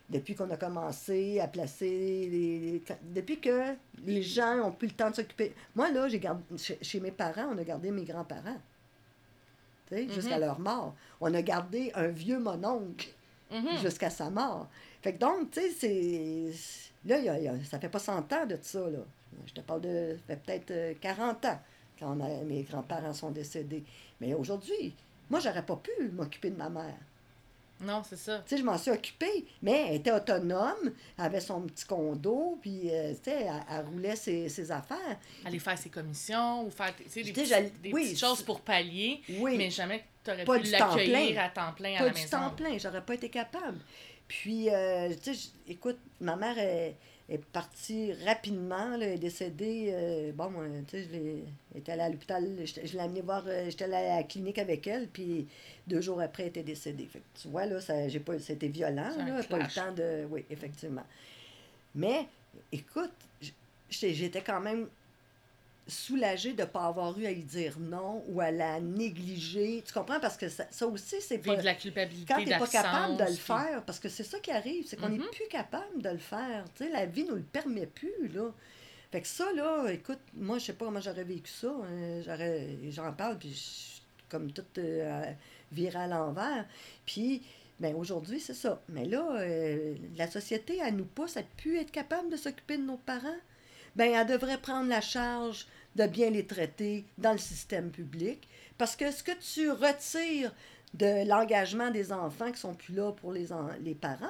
Depuis 0.10 0.36
qu'on 0.36 0.50
a 0.50 0.58
commencé 0.58 1.40
à 1.40 1.48
placer 1.48 1.88
les, 1.88 2.82
Depuis 3.04 3.40
que 3.40 3.76
les 4.06 4.24
gens 4.24 4.60
ont 4.64 4.72
plus 4.72 4.88
le 4.88 4.94
temps 4.94 5.12
de 5.12 5.16
s'occuper. 5.16 5.54
Moi, 5.76 5.92
là, 5.92 6.08
j'ai 6.08 6.20
gardé... 6.20 6.44
Chez 6.82 7.00
mes 7.00 7.12
parents, 7.12 7.50
on 7.54 7.58
a 7.60 7.64
gardé 7.64 7.92
mes 7.92 8.06
grands-parents. 8.06 8.58
Jusqu'à 9.92 10.36
Mhm. 10.36 10.42
leur 10.42 10.60
mort. 10.60 10.96
On 11.22 11.34
a 11.34 11.42
gardé 11.42 11.92
un 11.96 12.08
vieux 12.08 12.40
mononcle 12.40 13.08
Mhm. 13.52 13.78
jusqu'à 13.82 14.10
sa 14.10 14.30
mort. 14.30 14.68
Fait 15.02 15.14
que 15.14 15.20
donc, 15.20 15.52
tu 15.52 15.60
sais, 15.62 15.70
c'est... 15.72 16.52
Là, 17.06 17.18
il 17.18 17.26
y 17.26 17.30
a- 17.30 17.38
il 17.40 17.44
y 17.46 17.48
a- 17.48 17.64
ça 17.64 17.80
fait 17.80 17.90
pas 17.90 18.00
100 18.00 18.32
ans 18.34 18.46
de 18.46 18.58
ça, 18.62 18.80
là. 18.90 19.00
Je 19.48 19.54
te 19.54 19.62
parle 19.62 19.82
de... 19.82 20.18
Ça 20.28 20.36
fait 20.36 20.42
peut-être 20.46 20.72
euh, 20.72 20.94
40 21.00 21.44
ans 21.46 21.60
quand 22.00 22.20
a- 22.22 22.44
mes 22.44 22.64
grands-parents 22.64 23.14
sont 23.14 23.32
décédés. 23.32 23.84
Mais 24.22 24.34
aujourd'hui, 24.34 24.94
moi, 25.30 25.40
j'aurais 25.40 25.66
pas 25.66 25.78
pu 25.78 26.10
m'occuper 26.12 26.50
de 26.52 26.58
ma 26.58 26.70
mère. 26.70 26.98
Non, 27.82 28.02
c'est 28.08 28.18
ça. 28.18 28.40
Tu 28.40 28.50
sais, 28.50 28.58
je 28.58 28.64
m'en 28.66 28.78
suis 28.78 28.92
occupée, 28.92 29.46
mais 29.62 29.86
elle 29.90 29.96
était 29.96 30.12
autonome, 30.12 30.92
elle 31.18 31.26
avait 31.26 31.40
son 31.40 31.62
petit 31.62 31.86
condo, 31.86 32.58
puis, 32.62 32.90
euh, 32.92 33.14
tu 33.14 33.30
sais, 33.32 33.44
elle, 33.44 33.64
elle 33.72 33.86
roulait 33.86 34.16
ses, 34.16 34.50
ses 34.50 34.72
affaires. 34.72 35.18
Aller 35.46 35.60
faire 35.60 35.78
ses 35.78 35.90
commissions 35.90 36.66
ou 36.66 36.70
faire 36.72 36.94
tu 36.96 37.10
sais, 37.10 37.24
des, 37.24 37.92
oui, 37.94 38.04
petites 38.04 38.20
choses 38.20 38.42
pour 38.44 38.62
pallier, 38.62 39.22
Oui, 39.40 39.58
mais 39.58 39.70
jamais 39.70 40.04
tu 40.24 40.32
aurais 40.32 40.44
Pas 40.44 40.58
pu 40.58 40.64
du 40.66 40.72
l'accueillir 40.72 41.40
à 41.42 41.50
temps 41.50 41.72
plein 41.74 41.96
à 41.96 42.00
pas 42.00 42.04
la 42.06 42.10
du 42.12 42.22
maison. 42.22 42.38
temps 42.38 42.50
plein, 42.52 42.78
j'aurais 42.78 43.06
pas 43.06 43.14
été 43.14 43.30
capable. 43.30 43.78
Puis, 44.28 44.70
euh, 44.70 45.14
tu 45.24 45.34
sais, 45.34 45.50
écoute, 45.68 45.98
ma 46.20 46.36
mère 46.36 46.56
est 47.30 47.38
partie 47.38 48.12
rapidement, 48.26 48.98
là, 48.98 49.06
elle 49.06 49.14
est 49.14 49.18
décédée. 49.18 49.90
euh, 49.94 50.32
bon, 50.34 50.52
tu 50.88 50.98
sais, 50.98 51.04
je 51.04 51.10
l'ai- 51.12 51.44
elle 51.74 51.82
était 51.82 51.92
allée 51.92 52.02
à 52.02 52.10
l'hôpital, 52.10 52.48
je 52.66 52.94
l'ai 52.94 53.00
amenée 53.00 53.22
voir, 53.22 53.44
euh, 53.48 53.66
j'étais 53.70 53.84
allée 53.86 53.96
à 53.96 54.16
la 54.18 54.24
clinique 54.24 54.58
avec 54.58 54.86
elle, 54.88 55.08
puis 55.08 55.48
deux 55.88 56.02
jours 56.02 56.20
après, 56.22 56.44
elle 56.44 56.50
était 56.50 56.64
décédée. 56.64 57.06
Fait 57.06 57.20
que 57.20 57.42
tu 57.42 57.48
vois, 57.50 57.66
là, 57.66 57.80
ça, 57.82 58.08
j'ai 58.08 58.20
pas, 58.20 58.40
c'était 58.40 58.68
violent, 58.68 59.10
là, 59.18 59.44
pas 59.44 59.58
le 59.58 59.64
clash. 59.64 59.76
temps 59.76 59.92
de. 59.94 60.26
Oui, 60.32 60.44
effectivement. 60.50 61.06
Mais, 61.96 62.28
écoute, 62.72 63.12
j'étais 63.90 64.42
quand 64.42 64.60
même 64.62 64.88
soulagée 65.90 66.54
de 66.54 66.62
ne 66.62 66.68
pas 66.68 66.86
avoir 66.86 67.18
eu 67.20 67.26
à 67.26 67.32
y 67.32 67.44
dire 67.44 67.78
non 67.80 68.24
ou 68.28 68.40
à 68.42 68.52
la 68.52 68.80
négliger. 68.80 69.84
Tu 69.86 69.94
comprends? 69.94 70.20
Parce 70.20 70.38
que 70.38 70.48
ça, 70.50 70.66
ça 70.72 70.88
aussi, 70.88 71.18
c'est 71.22 71.40
pas... 71.40 71.56
De 71.56 71.62
la 71.64 71.76
culpabilité 71.76 72.34
Quand 72.34 72.40
tu 72.42 72.48
n'es 72.50 72.58
pas 72.58 72.68
capable 72.68 73.18
de 73.18 73.24
le 73.26 73.34
faire, 73.36 73.84
parce 73.86 74.00
que 74.00 74.10
c'est 74.10 74.24
ça 74.24 74.40
qui 74.40 74.52
arrive, 74.52 74.86
c'est 74.88 74.96
qu'on 74.98 75.10
n'est 75.10 75.18
Mhm. 75.18 75.30
plus 75.32 75.48
capable 75.50 76.02
de 76.02 76.10
le 76.10 76.18
faire. 76.18 76.66
Tu 76.76 76.86
sais, 76.86 76.90
la 76.92 77.06
vie 77.06 77.24
nous 77.26 77.36
le 77.36 77.42
permet 77.44 77.86
plus, 77.88 78.28
là. 78.34 78.52
Fait 79.12 79.22
que 79.22 79.28
ça, 79.28 79.52
là, 79.56 79.88
écoute, 79.92 80.20
moi, 80.36 80.60
je 80.60 80.66
sais 80.66 80.74
pas 80.74 80.86
comment 80.86 81.02
j'aurais 81.02 81.24
vécu 81.24 81.52
ça. 81.52 81.68
hein. 81.70 82.22
J'aurais, 82.24 82.68
j'en 82.90 83.12
parle, 83.14 83.38
puis 83.40 83.52
je- 83.54 84.00
comme 84.30 84.52
tout 84.52 84.64
euh, 84.78 85.24
viré 85.72 85.98
à 86.00 86.08
l'envers. 86.08 86.66
Puis, 87.06 87.42
ben 87.80 87.96
aujourd'hui, 87.96 88.40
c'est 88.40 88.54
ça. 88.54 88.82
Mais 88.90 89.06
là, 89.06 89.26
euh, 89.40 89.96
la 90.18 90.30
société, 90.30 90.80
elle 90.86 90.96
nous 90.98 91.06
pousse 91.06 91.38
à 91.38 91.44
plus 91.58 91.78
être 91.78 91.92
capable 91.92 92.30
de 92.30 92.36
s'occuper 92.38 92.78
de 92.78 92.84
nos 92.84 92.98
parents. 92.98 93.38
Ben, 93.96 94.12
elle 94.14 94.28
devrait 94.28 94.60
prendre 94.60 94.88
la 94.90 95.02
charge 95.02 95.66
de 95.96 96.06
bien 96.06 96.30
les 96.30 96.46
traiter 96.46 97.06
dans 97.18 97.32
le 97.32 97.38
système 97.38 97.90
public. 97.92 98.48
Parce 98.78 98.96
que 98.96 99.12
ce 99.12 99.24
que 99.24 99.32
tu 99.40 99.70
retires 99.72 100.54
de 100.94 101.28
l'engagement 101.28 101.92
des 101.92 102.12
enfants 102.12 102.52
qui 102.52 102.60
sont 102.60 102.74
plus 102.74 102.94
là 102.96 103.12
pour 103.12 103.32
les, 103.32 103.52
en- 103.52 103.70
les 103.82 103.94
parents, 103.96 104.26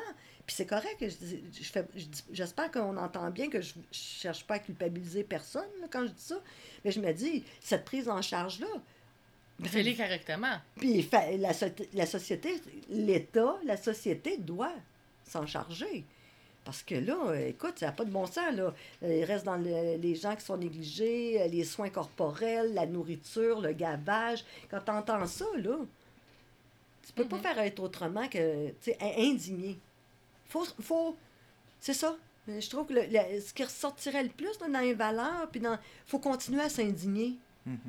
puis 0.46 0.56
c'est 0.56 0.66
correct, 0.66 0.98
je, 1.00 1.26
dis- 1.26 1.44
je 1.62 1.72
fais- 1.72 1.86
je 1.96 2.06
j'espère 2.32 2.72
qu'on 2.72 2.98
entend 2.98 3.30
bien 3.30 3.50
que 3.50 3.62
je, 3.62 3.74
je 3.92 3.98
cherche 3.98 4.44
pas 4.46 4.56
à 4.56 4.60
culpabiliser 4.60 5.24
personne 5.24 5.68
là, 5.80 5.88
quand 5.92 6.02
je 6.08 6.12
dis 6.12 6.24
ça, 6.24 6.42
mais 6.84 6.92
je 6.92 7.00
me 7.00 7.14
dis, 7.14 7.44
cette 7.62 7.86
prise 7.86 8.10
en 8.10 8.22
charge-là, 8.22 8.68
Fais-les 9.64 9.96
correctement. 9.96 10.58
puis 10.78 11.08
la, 11.38 11.52
la 11.94 12.06
société, 12.06 12.62
l'État, 12.90 13.58
la 13.66 13.76
société 13.78 14.38
doit 14.38 14.74
s'en 15.26 15.46
charger. 15.46 16.06
Parce 16.70 16.84
que 16.84 16.94
là, 16.94 17.34
écoute, 17.48 17.80
ça 17.80 17.88
n'a 17.88 17.92
pas 17.94 18.06
de 18.06 18.12
bon 18.12 18.28
sens. 18.28 18.54
Là. 18.54 18.72
Euh, 19.02 19.18
Il 19.18 19.24
reste 19.24 19.44
dans 19.44 19.56
le- 19.58 19.98
les 19.98 20.14
gens 20.14 20.36
qui 20.36 20.46
sont 20.46 20.56
négligés, 20.56 21.42
euh, 21.42 21.48
les 21.48 21.64
soins 21.64 21.90
corporels, 21.90 22.76
la 22.76 22.86
nourriture, 22.86 23.60
le 23.60 23.74
gavage. 23.74 24.46
Quand 24.70 24.80
tu 24.86 24.92
entends 24.92 25.26
ça, 25.26 25.46
là, 25.58 25.78
tu 27.08 27.14
peux 27.14 27.26
pas 27.26 27.38
Mhm. 27.38 27.42
faire 27.42 27.58
être 27.58 27.80
autrement 27.80 28.28
que, 28.28 28.68
indigné. 29.18 29.80
Faut, 30.48 30.64
faut, 30.80 31.18
c'est 31.80 31.96
ça. 31.96 32.16
Euh, 32.48 32.62
Je 32.62 32.70
trouve 32.70 32.86
que 32.86 32.94
le- 32.94 33.08
le- 33.10 33.42
ce 33.42 33.52
qui 33.52 33.64
ressortirait 33.64 34.22
le 34.22 34.30
plus 34.30 34.46
là, 34.60 34.68
dans 34.72 34.80
les 34.80 34.94
valeurs, 34.94 35.48
puis 35.52 35.60
dans, 35.62 35.78
faut 36.06 36.20
continuer 36.20 36.62
à 36.62 36.70
s'indigner. 36.70 37.36
Mhm. 37.66 37.80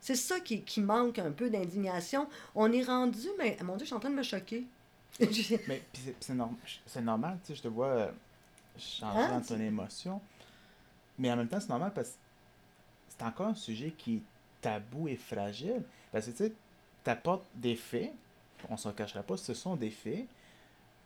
C'est 0.00 0.14
ça 0.16 0.40
qui, 0.40 0.62
qui 0.62 0.80
manque 0.80 1.18
un 1.18 1.30
peu 1.30 1.50
d'indignation. 1.50 2.26
On 2.54 2.72
est 2.72 2.84
rendu, 2.84 3.28
mais 3.38 3.58
mon 3.62 3.74
Dieu, 3.76 3.80
je 3.84 3.88
suis 3.88 3.94
en 3.94 4.00
train 4.00 4.08
de 4.08 4.14
me 4.14 4.22
choquer. 4.22 4.64
Mais 5.20 5.82
c'est- 5.92 6.14
c'est 6.20 6.32
norm- 6.34 6.56
c'est 6.86 7.02
normal, 7.02 7.38
tu 7.44 7.48
sais, 7.48 7.56
je 7.56 7.62
te 7.62 7.68
vois 7.68 8.10
changer 8.80 9.18
Hein, 9.18 9.38
dans 9.38 9.40
ton 9.40 9.60
émotion. 9.60 10.20
Mais 11.18 11.30
en 11.30 11.36
même 11.36 11.48
temps, 11.48 11.60
c'est 11.60 11.68
normal 11.68 11.92
parce 11.94 12.10
que 12.10 12.14
c'est 13.08 13.24
encore 13.24 13.48
un 13.48 13.54
sujet 13.54 13.92
qui 13.96 14.16
est 14.16 14.22
tabou 14.60 15.08
et 15.08 15.16
fragile. 15.16 15.82
Parce 16.12 16.26
que 16.26 16.30
tu 16.30 16.36
sais, 16.38 16.52
t'apportes 17.04 17.44
des 17.54 17.76
faits, 17.76 18.12
on 18.68 18.76
s'en 18.76 18.92
cachera 18.92 19.22
pas, 19.22 19.36
ce 19.36 19.54
sont 19.54 19.76
des 19.76 19.90
faits. 19.90 20.26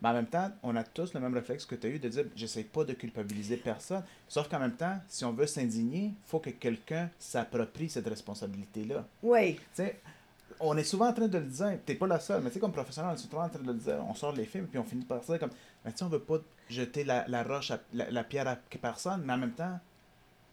Mais 0.03 0.09
en 0.09 0.13
même 0.13 0.27
temps, 0.27 0.51
on 0.63 0.77
a 0.77 0.85
tous 0.85 1.15
le 1.15 1.21
même 1.21 1.35
réflexe 1.35 1.65
que 1.65 1.75
tu 1.75 1.87
as 1.87 1.91
eu 1.91 1.99
de 1.99 2.09
dire 2.09 2.25
j'essaie 2.37 2.65
pas 2.65 2.85
de 2.85 2.93
culpabiliser 2.93 3.57
personne. 3.57 4.03
Sauf 4.29 4.49
qu'en 4.49 4.59
même 4.59 4.77
temps, 4.77 4.99
si 5.09 5.25
on 5.25 5.33
veut 5.33 5.47
s'indigner, 5.47 6.13
faut 6.27 6.41
que 6.41 6.51
quelqu'un 6.51 7.09
s'approprie 7.19 7.89
cette 7.89 8.07
responsabilité-là. 8.07 9.07
Oui, 9.23 9.55
Tu 9.55 9.63
sais, 9.75 10.01
on 10.67 10.77
est 10.77 10.85
souvent 10.85 11.09
en 11.09 11.13
train 11.13 11.29
de 11.29 11.39
le 11.39 11.45
dire, 11.47 11.79
t'es 11.85 11.95
pas 11.95 12.07
la 12.07 12.21
seule, 12.21 12.43
mais 12.43 12.49
tu 12.51 12.55
sais, 12.55 12.61
comme 12.61 12.73
professionnel, 12.73 13.11
on 13.13 13.15
est 13.15 13.19
souvent 13.19 13.45
en 13.45 13.49
train 13.49 13.61
de 13.61 13.67
le 13.67 13.75
dire. 13.75 14.05
On 14.09 14.15
sort 14.15 14.33
les 14.33 14.45
films, 14.45 14.67
puis 14.67 14.79
on 14.79 14.85
finit 14.85 15.05
par 15.05 15.21
dire 15.21 15.39
comme, 15.39 15.51
mais 15.85 15.93
tu 15.93 15.99
sais, 15.99 16.05
on 16.05 16.09
veut 16.09 16.19
pas 16.21 16.39
jeter 16.69 17.05
la, 17.05 17.27
la 17.29 17.43
roche, 17.43 17.71
à- 17.71 17.81
la, 17.93 18.11
la 18.11 18.25
pierre 18.25 18.49
à 18.49 18.57
personne, 18.81 19.23
mais 19.25 19.33
en 19.33 19.39
même 19.39 19.53
temps, 19.53 19.79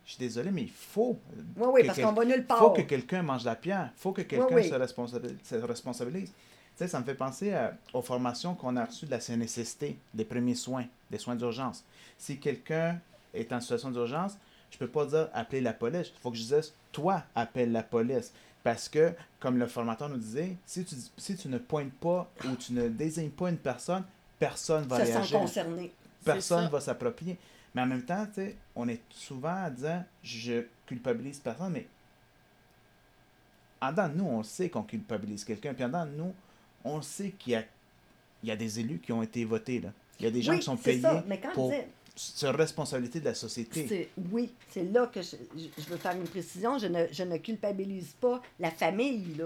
je 0.05 0.12
suis 0.12 0.20
désolé, 0.20 0.51
mais 0.51 0.64
il 0.64 0.70
faut. 0.72 1.20
oui, 1.57 1.68
oui, 1.74 1.82
que 1.82 1.88
parce 1.88 2.01
qu'on 2.01 2.12
va 2.14 2.26
nulle 2.26 2.45
part. 2.45 2.57
faut 2.59 2.72
que 2.72 2.82
quelqu'un 2.82 3.22
mange 3.22 3.45
la 3.45 3.55
pierre, 3.55 3.91
faut 3.95 4.12
que 4.12 4.22
quelqu'un 4.24 4.55
oui. 4.55 4.68
se, 4.68 4.74
responsabilise, 4.76 5.38
se 5.43 5.55
responsabilise. 5.55 6.30
Tu 6.32 6.34
sais, 6.78 6.88
ça 6.88 6.99
me 6.99 7.05
fait 7.05 7.16
penser 7.16 7.53
à- 7.53 7.78
aux 7.93 8.01
formations 8.01 8.55
qu'on 8.55 8.76
a 8.78 8.86
reçues 8.86 9.05
de 9.05 9.12
la 9.12 9.20
CNSST, 9.20 9.95
des 10.14 10.26
premiers 10.26 10.55
soins, 10.55 10.86
des 11.12 11.18
soins 11.18 11.36
d'urgence. 11.36 11.84
Si 12.18 12.39
quelqu'un 12.39 12.99
est 13.34 13.51
en 13.53 13.59
situation 13.62 13.91
d'urgence, 13.91 14.38
je 14.72 14.78
peux 14.78 14.88
pas 14.88 15.05
dire 15.05 15.30
appeler 15.34 15.62
la 15.62 15.74
police. 15.74 16.12
Il 16.16 16.20
faut 16.22 16.32
que 16.32 16.38
je 16.38 16.43
dise, 16.43 16.74
toi, 16.91 17.24
appelle 17.36 17.72
la 17.72 17.84
police. 17.84 18.34
Parce 18.64 18.88
que, 18.89 19.14
comme 19.39 19.57
le 19.57 19.66
formateur 19.66 20.09
nous 20.09 20.18
disait, 20.18 20.55
si 20.66 20.86
tu, 20.86 20.95
si 21.18 21.36
tu 21.36 21.47
ne 21.47 21.57
pointes 21.57 21.93
pas 21.93 22.32
ou 22.45 22.55
tu 22.55 22.74
ne 22.74 22.89
désignes 22.89 23.32
pas 23.32 23.49
une 23.49 23.57
personne, 23.57 24.03
personne 24.38 24.84
va 24.86 25.03
sent 25.03 25.14
réagir. 25.14 25.39
concerné. 25.39 25.93
Personne 26.24 26.70
va 26.70 26.80
s'approprier. 26.80 27.38
Mais 27.74 27.82
en 27.82 27.88
même 27.88 28.03
temps, 28.03 28.26
tu 28.28 28.41
sais, 28.41 28.55
on 28.76 28.88
est 28.88 29.01
souvent 29.09 29.64
à 29.64 29.70
dire 29.70 30.03
je 30.24 30.66
culpabilise 30.86 31.39
personne, 31.39 31.74
mais 31.74 31.88
en 33.82 33.91
dedans 33.91 34.09
de 34.09 34.14
nous, 34.16 34.26
on 34.26 34.43
sait 34.43 34.70
qu'on 34.70 34.84
culpabilise 34.84 35.43
quelqu'un. 35.43 35.74
Puis 35.74 35.84
en 35.84 35.88
dedans 35.88 36.05
de 36.05 36.12
nous, 36.12 36.34
on 36.84 37.01
sait 37.01 37.32
qu'il 37.32 37.53
y 37.53 37.55
a, 37.55 37.64
il 38.43 38.49
y 38.49 38.51
a 38.51 38.55
des 38.55 38.80
élus 38.80 38.99
qui 38.99 39.12
ont 39.12 39.24
été 39.24 39.43
votés. 39.45 39.80
Là. 39.80 39.89
Il 40.20 40.26
y 40.26 40.28
a 40.28 40.32
des 40.32 40.41
gens 40.43 40.51
oui, 40.51 40.59
qui 40.59 40.66
sont 40.66 40.78
payés 40.78 41.01
ça. 41.01 41.24
Mais 41.28 41.39
quand 41.39 41.51
pour 41.53 41.72
tu 41.72 41.78
sur 42.16 42.53
responsabilité 42.55 43.20
de 43.20 43.26
la 43.26 43.34
société. 43.34 44.09
oui, 44.32 44.49
c'est 44.70 44.84
là 44.91 45.07
que 45.07 45.22
je, 45.22 45.36
je- 45.55 45.89
veux 45.89 45.97
faire 45.97 46.16
une 46.16 46.24
précision. 46.28 46.78
Je 46.78 46.88
ne, 46.88 47.05
je 47.12 47.24
ne 47.24 47.38
culpabilise 47.38 48.14
pas 48.20 48.41
la 48.59 48.70
famille. 48.72 49.36
Là. 49.38 49.45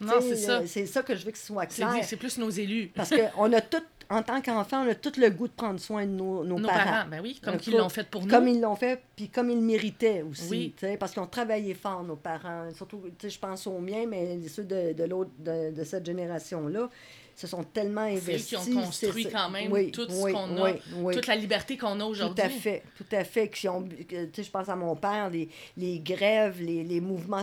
Non, 0.00 0.14
Tu 0.18 0.22
sais, 0.22 0.28
c'est 0.36 0.36
ça. 0.46 0.58
euh, 0.60 0.64
C'est 0.66 0.86
ça 0.86 1.02
que 1.02 1.14
je 1.16 1.24
veux 1.24 1.32
que 1.32 1.38
ce 1.38 1.46
soit 1.46 1.66
clair. 1.66 1.94
c'est 2.04 2.16
plus 2.16 2.38
nos 2.38 2.50
élus. 2.50 2.90
Parce 2.94 3.10
qu'on 3.10 3.52
a 3.52 3.60
tout, 3.60 3.82
en 4.10 4.22
tant 4.22 4.40
qu'enfant, 4.42 4.84
on 4.84 4.90
a 4.90 4.94
tout 4.94 5.12
le 5.18 5.30
goût 5.30 5.48
de 5.48 5.52
prendre 5.52 5.80
soin 5.80 6.04
de 6.06 6.10
nos, 6.12 6.44
nos 6.44 6.58
Nos 6.58 6.68
parents. 6.68 6.84
parents, 6.84 7.08
ben 7.10 7.20
oui, 7.22 7.40
comme 7.42 7.56
couple. 7.58 7.76
l'ont 7.78 7.88
fait 7.88 8.06
pour 8.08 8.22
nous. 8.22 8.28
Comme 8.28 8.46
ils 8.48 8.60
l'ont 8.60 8.76
fait, 8.76 9.00
puis 9.16 9.28
comme 9.28 9.48
ils 9.50 9.56
le 9.56 9.62
méritaient 9.62 10.22
aussi. 10.22 10.48
Oui. 10.50 10.74
tu 10.76 10.86
sais, 10.86 10.96
Parce 10.98 11.12
qu'ils 11.12 11.22
ont 11.22 11.26
travaillé 11.26 11.72
fort, 11.74 12.02
nos 12.04 12.16
parents. 12.16 12.68
Surtout, 12.74 13.00
tu 13.18 13.26
sais, 13.26 13.30
je 13.30 13.38
pense 13.38 13.66
aux 13.66 13.78
miens, 13.78 14.04
mais 14.06 14.38
ceux 14.48 14.64
de, 14.64 14.92
de 14.92 15.04
l'autre, 15.04 15.30
de, 15.38 15.70
de 15.74 15.84
cette 15.84 16.04
génération-là, 16.04 16.90
se 17.36 17.46
sont 17.46 17.62
tellement 17.64 18.06
C'est 18.08 18.14
eux 18.14 18.18
investis. 18.34 18.46
qui 18.48 18.56
ont 18.56 18.80
construit 18.82 19.26
quand 19.30 19.50
même 19.50 19.72
oui, 19.72 19.90
tout 19.90 20.08
ce 20.08 20.22
oui, 20.22 20.32
qu'on 20.32 20.56
a, 20.64 20.72
oui, 20.96 21.14
toute 21.14 21.26
la 21.26 21.36
liberté 21.36 21.76
qu'on 21.76 21.98
a 22.00 22.04
Tout 22.04 22.10
aujourd'hui. 22.10 22.44
à 22.44 22.48
fait, 22.48 22.82
tout 22.96 23.06
à 23.12 23.24
fait. 23.24 23.48
Qui 23.48 23.68
ont, 23.68 23.82
que, 23.82 24.24
tu 24.26 24.30
sais, 24.34 24.42
je 24.44 24.50
pense 24.50 24.68
à 24.68 24.76
mon 24.76 24.94
père, 24.96 25.30
les, 25.30 25.48
les 25.76 25.98
grèves, 26.00 26.60
les, 26.62 26.84
les 26.84 27.00
mouvements 27.00 27.42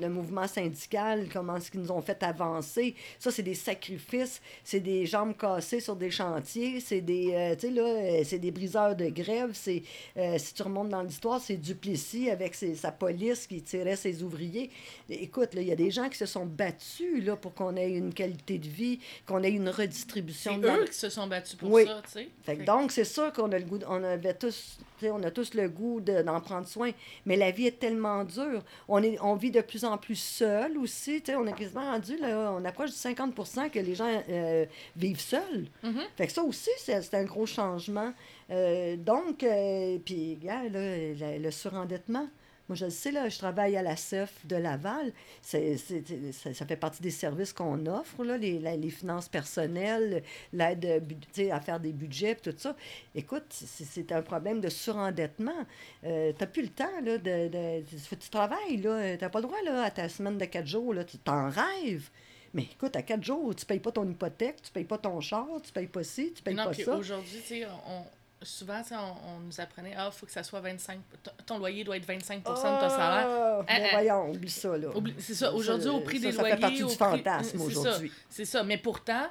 le 0.00 0.08
mouvement 0.08 0.46
syndical, 0.46 1.28
comment 1.32 1.56
est-ce 1.56 1.70
qu'ils 1.70 1.80
nous 1.80 1.90
ont 1.90 2.00
fait 2.02 2.22
avancer. 2.22 2.94
Ça, 3.18 3.30
c'est 3.30 3.42
des 3.42 3.54
sacrifices, 3.54 4.40
c'est 4.64 4.80
des 4.80 5.06
jambes 5.06 5.36
cassées 5.36 5.80
sur 5.80 5.96
des 5.96 6.10
chantiers, 6.10 6.80
c'est 6.80 7.00
des, 7.00 7.32
euh, 7.32 7.54
tu 7.54 7.68
sais, 7.68 7.70
là, 7.72 7.82
euh, 7.82 8.22
c'est 8.24 8.38
des 8.38 8.50
briseurs 8.50 8.96
de 8.96 9.08
grève. 9.08 9.50
C'est, 9.54 9.82
euh, 10.16 10.38
si 10.38 10.54
tu 10.54 10.62
remontes 10.62 10.88
dans 10.88 11.02
l'histoire, 11.02 11.40
c'est 11.40 11.56
Duplessis 11.56 12.30
avec 12.30 12.54
ses- 12.54 12.74
sa 12.74 12.90
police 12.92 13.46
qui 13.46 13.60
tirait 13.62 13.96
ses 13.96 14.22
ouvriers. 14.22 14.70
Écoute, 15.08 15.50
il 15.54 15.62
y 15.64 15.72
a 15.72 15.76
des 15.76 15.90
gens 15.90 16.08
qui 16.08 16.16
se 16.18 16.26
sont 16.26 16.46
battus 16.46 17.24
là, 17.24 17.36
pour 17.36 17.54
qu'on 17.54 17.76
ait 17.76 17.90
une 17.90 18.12
qualité 18.14 18.58
de 18.58 18.68
vie, 18.68 18.98
qu'on 19.26 19.42
ait 19.42 19.50
une 19.50 19.68
redistribution. 19.68 20.52
C'est 20.54 20.60
de 20.60 20.66
la- 20.66 20.78
eux 20.78 20.84
qui 20.84 20.94
se 20.94 21.08
sont 21.08 21.26
battus 21.26 21.54
pour 21.56 21.70
Oui. 21.70 21.84
ça, 21.86 22.00
tu 22.04 22.10
sais. 22.12 22.28
fait 22.42 22.56
donc, 22.64 22.92
c'est 22.92 23.04
sûr 23.04 23.32
qu'on 23.32 23.50
a 23.52 23.58
le 23.58 23.64
goût, 23.64 23.78
de- 23.78 23.86
on 23.88 24.02
avait 24.04 24.34
tous, 24.34 24.78
on 25.02 25.22
a 25.22 25.30
tous 25.30 25.54
le 25.54 25.68
goût 25.68 26.00
de- 26.00 26.22
d'en 26.22 26.40
prendre 26.40 26.66
soin. 26.66 26.90
Mais 27.26 27.36
la 27.36 27.50
vie 27.50 27.66
est 27.66 27.78
tellement 27.78 28.24
dure. 28.24 28.62
On, 28.88 29.02
est, 29.02 29.18
on 29.20 29.34
vit 29.34 29.50
de 29.50 29.60
plus 29.60 29.84
en 29.84 29.96
plus 29.98 30.16
seul 30.18 30.76
aussi. 30.78 31.20
Tu 31.22 31.32
sais, 31.32 31.36
on 31.36 31.46
est 31.46 31.52
quasiment 31.54 31.90
rendu, 31.92 32.16
là, 32.18 32.52
on 32.56 32.64
approche 32.64 32.90
du 32.90 32.96
50% 32.96 33.68
que 33.70 33.78
les 33.78 33.94
gens 33.94 34.22
euh, 34.28 34.66
vivent 34.96 35.20
seuls. 35.20 35.66
Mhm. 35.82 36.00
Fait 36.16 36.26
que 36.26 36.32
ça 36.32 36.42
aussi, 36.42 36.70
c'est 36.78 37.14
un 37.14 37.24
gros 37.24 37.46
changement. 37.46 38.12
Euh, 38.50 38.96
donc, 38.96 39.42
euh, 39.42 39.98
puis, 40.04 40.38
le, 40.42 41.38
le 41.38 41.50
surendettement. 41.50 42.28
Moi, 42.70 42.76
je 42.76 42.84
le 42.84 42.92
sais, 42.92 43.10
là, 43.10 43.28
je 43.28 43.36
travaille 43.36 43.76
à 43.76 43.82
la 43.82 43.96
CEF 43.96 44.46
de 44.46 44.54
Laval. 44.54 45.12
C'est, 45.42 45.76
c'est- 45.76 46.04
c'est- 46.32 46.54
ça, 46.54 46.64
fait 46.64 46.76
partie 46.76 47.02
des 47.02 47.10
services 47.10 47.52
qu'on 47.52 47.84
offre, 47.86 48.22
là, 48.24 48.36
les, 48.38 48.60
la- 48.60 48.76
les 48.76 48.90
finances 48.90 49.28
personnelles, 49.28 50.22
l'aide 50.52 50.84
euh, 50.84 51.50
à 51.50 51.60
faire 51.60 51.80
des 51.80 51.90
budgets, 51.90 52.36
tout 52.36 52.54
ça. 52.56 52.76
Écoute, 53.16 53.42
c'est, 53.48 53.82
c'est 53.82 54.12
un 54.12 54.22
problème 54.22 54.60
de 54.60 54.68
surendettement. 54.68 55.66
Euh, 56.04 56.32
tu 56.32 56.38
n'as 56.40 56.46
plus 56.46 56.62
le 56.62 56.68
temps, 56.68 57.00
là, 57.02 57.18
de, 57.18 57.82
tu 57.82 58.30
travailles, 58.30 58.76
là. 58.76 59.16
Tu 59.16 59.24
n'as 59.24 59.30
pas 59.30 59.40
le 59.40 59.46
droit, 59.48 59.62
là, 59.64 59.82
à 59.82 59.90
ta 59.90 60.08
semaine 60.08 60.38
de 60.38 60.44
quatre 60.44 60.68
jours, 60.68 60.94
là. 60.94 61.02
Tu 61.02 61.18
t'en 61.18 61.50
rêves. 61.50 62.08
Mais 62.54 62.62
écoute, 62.62 62.94
à 62.94 63.02
quatre 63.02 63.24
jours, 63.24 63.52
tu 63.52 63.66
payes 63.66 63.80
pas 63.80 63.90
ton 63.90 64.08
hypothèque, 64.08 64.62
tu 64.62 64.70
payes 64.70 64.84
pas 64.84 64.98
ton 64.98 65.20
char, 65.20 65.48
tu 65.64 65.72
payes 65.72 65.88
pas 65.88 66.04
ci, 66.04 66.32
tu 66.32 66.42
payes 66.42 66.54
non, 66.54 66.66
pas 66.66 66.72
ça. 66.74 66.94
aujourd'hui, 66.96 67.40
tu 67.42 67.46
sais, 67.48 67.66
on, 67.66 68.04
souvent, 68.42 68.80
on, 68.92 68.94
on 69.36 69.40
nous 69.40 69.60
apprenait, 69.60 69.94
ah, 69.96 70.10
il 70.12 70.16
faut 70.16 70.26
que 70.26 70.32
ça 70.32 70.42
soit 70.42 70.60
25, 70.60 71.00
ton, 71.22 71.30
ton 71.46 71.58
loyer 71.58 71.84
doit 71.84 71.96
être 71.96 72.06
25% 72.08 72.38
de 72.38 72.42
ton 72.44 72.56
salaire. 72.56 72.88
Ah, 72.98 73.64
Ah, 73.68 73.78
bon, 73.78 73.84
ah. 73.84 73.88
voyons, 73.92 74.30
oublie 74.30 74.50
ça, 74.50 74.76
là. 74.76 74.88
C'est 75.18 75.34
ça, 75.34 75.52
aujourd'hui, 75.52 75.88
au 75.88 76.00
prix 76.00 76.20
ça, 76.20 76.26
des 76.26 76.32
ça 76.32 76.40
loyers. 76.42 76.54
fait 76.56 76.60
partie 76.60 76.82
au 76.82 76.88
du 76.88 76.94
fantasme 76.96 77.58
ça, 77.58 77.64
aujourd'hui. 77.64 78.12
C'est 78.28 78.44
ça, 78.44 78.62
mais 78.62 78.78
pourtant, 78.78 79.26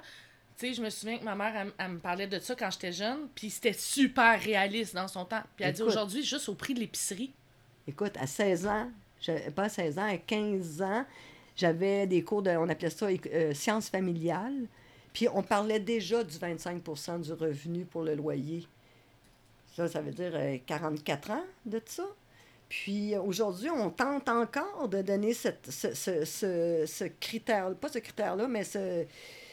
tu 0.58 0.68
sais, 0.68 0.74
je 0.74 0.82
me 0.82 0.90
souviens 0.90 1.18
que 1.18 1.24
ma 1.24 1.36
mère, 1.36 1.54
elle, 1.56 1.72
elle 1.78 1.92
me 1.94 2.00
parlait 2.00 2.28
de 2.28 2.38
ça 2.40 2.54
quand 2.56 2.70
j'étais 2.72 2.92
jeune, 2.92 3.28
puis 3.34 3.50
c'était 3.50 3.74
super 3.74 4.40
réaliste 4.40 4.94
dans 4.94 5.08
son 5.08 5.26
temps. 5.26 5.42
Puis 5.56 5.66
elle 5.66 5.74
dit 5.74 5.82
aujourd'hui, 5.82 6.24
juste 6.24 6.50
au 6.50 6.54
prix 6.56 6.74
de 6.74 6.80
l'épicerie. 6.82 7.34
Écoute, 7.88 8.16
à 8.20 8.28
16 8.28 8.68
ans, 8.68 8.90
pas 9.56 9.64
à 9.64 9.70
16 9.70 9.98
ans, 10.00 10.06
à 10.14 10.18
15 10.18 10.82
ans, 10.82 11.06
j'avais 11.56 12.06
des 12.08 12.24
cours 12.24 12.42
de, 12.42 12.52
on 12.52 12.70
appelait 12.70 12.90
ça 12.90 13.08
euh, 13.08 13.54
sciences 13.54 13.90
familiales. 13.90 14.68
Puis 15.14 15.28
on 15.34 15.42
parlait 15.42 15.80
déjà 15.80 16.24
du 16.24 16.38
25% 16.38 17.22
du 17.22 17.34
revenu 17.34 17.86
pour 17.86 18.04
le 18.04 18.14
loyer. 18.16 18.68
Ça, 19.80 19.88
ça 19.88 20.02
veut 20.02 20.12
dire 20.12 20.32
euh, 20.36 20.58
44 20.66 21.32
ans 21.32 21.44
de 21.66 21.82
ça. 21.86 22.04
Puis 22.68 23.16
euh, 23.16 23.22
aujourd'hui, 23.22 23.70
on 23.70 23.90
tente 23.90 24.28
encore 24.28 24.90
de 24.90 25.02
donner 25.02 25.34
cette, 25.34 25.72
ce, 25.72 25.94
ce, 25.94 26.26
ce, 26.26 26.84
ce 26.86 27.06
critère, 27.06 27.74
pas 27.76 27.88
ce 27.90 28.00
critère-là, 28.00 28.48
mais 28.50 28.64
ce, 28.66 29.06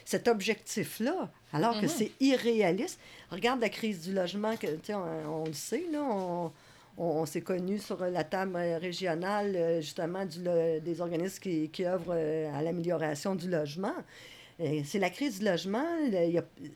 cet 0.05 0.27
objectif-là, 0.29 1.31
alors 1.53 1.81
que 1.81 1.87
Mhm. 1.87 1.93
c'est 1.97 2.11
irréaliste. 2.21 2.99
Regarde 3.31 3.61
la 3.61 3.69
crise 3.69 4.03
du 4.03 4.13
logement, 4.13 4.57
que, 4.57 4.67
on, 4.93 5.43
on 5.43 5.45
le 5.47 5.53
sait, 5.53 5.85
là, 5.93 6.03
on, 6.03 6.53
on, 6.99 7.05
on 7.05 7.27
s'est 7.27 7.41
connus 7.43 7.79
sur 7.79 7.99
la 8.05 8.25
table 8.25 8.57
euh, 8.57 8.79
régionale, 8.79 9.55
euh, 9.55 9.81
justement, 9.81 10.25
du, 10.27 10.41
des 10.81 11.01
organismes 11.01 11.39
qui, 11.41 11.71
qui 11.71 11.85
œuvrent 11.87 12.15
euh, 12.17 12.53
à 12.59 12.63
l'amélioration 12.63 13.35
du 13.37 13.49
logement. 13.49 13.95
Euh, 14.61 14.81
C'est 14.85 14.99
la 14.99 15.11
crise 15.11 15.39
du 15.39 15.45
logement, 15.45 15.85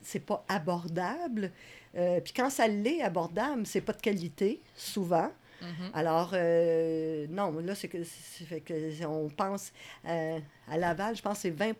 c'est 0.01 0.19
pas 0.25 0.45
abordable. 0.47 1.51
Euh, 1.95 2.19
Puis 2.21 2.33
quand 2.33 2.49
ça 2.49 2.67
l'est 2.67 3.01
abordable, 3.01 3.65
c'est 3.65 3.81
pas 3.81 3.93
de 3.93 4.01
qualité, 4.01 4.61
souvent. 4.75 5.31
Mhm. 5.61 5.91
Alors, 5.93 6.31
euh, 6.33 7.27
non, 7.29 7.51
là, 7.59 7.75
c'est 7.75 7.87
que, 7.87 8.03
c'est 8.03 8.45
fait 8.45 8.61
que 8.61 9.05
on 9.05 9.29
pense 9.29 9.71
euh, 10.07 10.39
à 10.69 10.77
Laval, 10.77 11.15
je 11.15 11.21
pense 11.21 11.35
que 11.35 11.41
c'est 11.43 11.49
20 11.51 11.73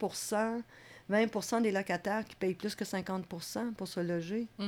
20% 1.09 1.61
des 1.61 1.71
locataires 1.71 2.23
qui 2.25 2.35
payent 2.35 2.53
plus 2.53 2.75
que 2.75 2.85
50% 2.85 3.73
pour 3.73 3.87
se 3.87 3.99
loger. 3.99 4.47
Tu 4.59 4.65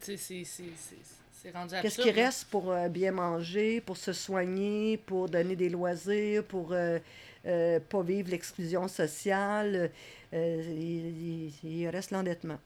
sais, 0.00 0.16
c'est- 0.16 0.44
c'est- 0.44 0.62
c'est 0.76 0.96
c'est 1.42 1.50
rendu. 1.50 1.74
Qu'est-ce 1.82 1.96
qui 2.00 2.10
reste 2.10 2.44
pour 2.48 2.72
bien 2.90 3.10
manger, 3.12 3.80
pour 3.80 3.96
se 3.96 4.12
soigner, 4.12 4.96
pour 4.98 5.28
donner 5.28 5.56
des 5.56 5.68
loisirs, 5.68 6.44
pour 6.44 6.68
pas 6.68 8.02
vivre 8.02 8.30
l'exclusion 8.30 8.86
sociale? 8.88 9.90
il, 10.32 11.52
il- 11.62 11.70
il 11.82 11.88
reste 11.88 12.10
l'endettement. 12.12 12.58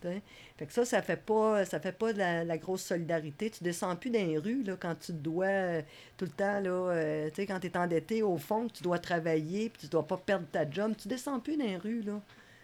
Tu? 0.00 0.08
Fait 0.56 0.66
que 0.66 0.72
ça, 0.72 0.84
ça 0.84 1.02
fait 1.02 1.16
pas, 1.16 1.64
ça 1.64 1.80
fait 1.80 1.92
pas 1.92 2.12
de 2.12 2.18
la, 2.18 2.44
la 2.44 2.56
grosse 2.58 2.82
solidarité. 2.82 3.50
Tu 3.50 3.64
descends 3.64 3.96
plus 3.96 4.10
dans 4.10 4.18
les 4.24 4.38
rues 4.38 4.62
là, 4.62 4.76
quand 4.78 4.94
tu 4.94 5.12
dois 5.12 5.46
euh, 5.46 5.82
tout 6.16 6.24
le 6.24 6.30
temps, 6.30 6.60
là, 6.60 6.70
euh, 6.70 7.30
tu 7.34 7.42
quand 7.42 7.58
tu 7.58 7.66
es 7.66 7.76
endetté, 7.76 8.22
au 8.22 8.36
fond, 8.36 8.68
que 8.68 8.74
tu 8.74 8.82
dois 8.84 8.98
travailler, 9.00 9.70
puis 9.70 9.80
tu 9.82 9.86
dois 9.88 10.06
pas 10.06 10.16
perdre 10.16 10.46
ta 10.52 10.68
job. 10.70 10.94
Tu 10.96 11.08
descends 11.08 11.40
plus 11.40 11.56
dans 11.56 11.64
les 11.64 11.76
rues, 11.78 12.02
là, 12.02 12.20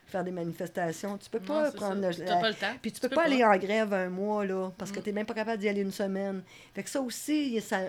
faire 0.07 0.23
des 0.23 0.31
manifestations. 0.31 1.19
Tu 1.19 1.29
peux 1.31 1.41
pas 1.41 1.73
prendre 1.73 2.03
ça. 2.03 2.09
le, 2.21 2.25
T'as 2.27 2.35
la- 2.37 2.41
pas 2.41 2.49
le 2.51 2.55
temps. 2.55 2.75
puis 2.81 2.93
tu 2.93 3.01
peux, 3.01 3.09
pas, 3.09 3.25
aller 3.25 3.43
en 3.45 3.57
grève 3.57 3.93
un 3.93 4.11
mois, 4.11 4.45
là, 4.47 4.71
parce 4.79 4.93
que 4.93 5.01
Mm. 5.01 5.03
tu 5.03 5.09
n'es 5.09 5.15
même 5.15 5.27
pas 5.27 5.35
capable 5.35 5.59
d'y 5.59 5.69
aller 5.69 5.81
une 5.83 5.91
semaine. 5.93 6.43
Fait 6.75 6.83
que 6.85 6.91
ça 6.91 7.01
aussi, 7.01 7.61
ça, 7.61 7.81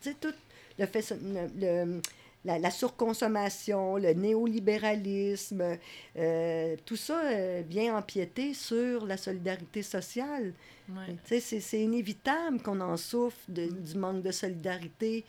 tu 0.00 0.14
tout 0.14 0.32
le 0.78 0.86
fait, 0.86 1.10
le, 1.22 1.48
le- 1.86 2.00
la, 2.46 2.58
la 2.58 2.70
surconsommation, 2.70 3.96
le 3.96 4.12
néolibéralisme, 4.14 5.76
euh, 6.16 6.76
tout 6.84 6.96
ça 6.96 7.20
euh, 7.24 7.62
vient 7.68 7.96
empiéter 7.96 8.54
sur 8.54 9.06
la 9.06 9.16
solidarité 9.16 9.82
sociale. 9.82 10.52
Ouais. 10.88 11.16
C'est 11.24 11.40
c'est 11.40 11.80
inévitable 11.80 12.62
qu'on 12.62 12.80
en 12.80 12.96
souffre 12.96 13.36
de- 13.48 13.66
Mm. 13.66 13.82
du 13.82 13.94
manque 13.98 14.22
de 14.22 14.30
solidarité. 14.32 15.24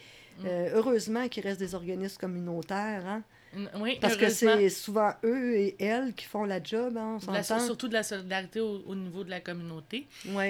Euh, 0.46 0.70
heureusement 0.76 1.28
qu'il 1.28 1.44
reste 1.44 1.60
des 1.60 1.74
organismes 1.74 2.18
communautaires, 2.20 3.04
hein, 3.08 3.24
N- 3.56 3.70
Oui, 3.80 3.98
parce 4.00 4.16
que 4.18 4.30
c'est 4.30 4.70
souvent 4.70 5.12
eux 5.24 5.56
et 5.56 5.76
elles 5.84 6.14
qui 6.14 6.26
font 6.26 6.44
la 6.44 6.62
job, 6.62 6.96
hein, 6.98 7.18
on 7.28 7.32
la- 7.32 7.42
surtout 7.44 7.88
de 7.88 7.94
la 7.94 8.04
solidarité 8.04 8.60
au, 8.60 8.84
au 8.86 8.94
niveau 8.94 9.24
de 9.24 9.32
la 9.32 9.40
communauté. 9.40 10.06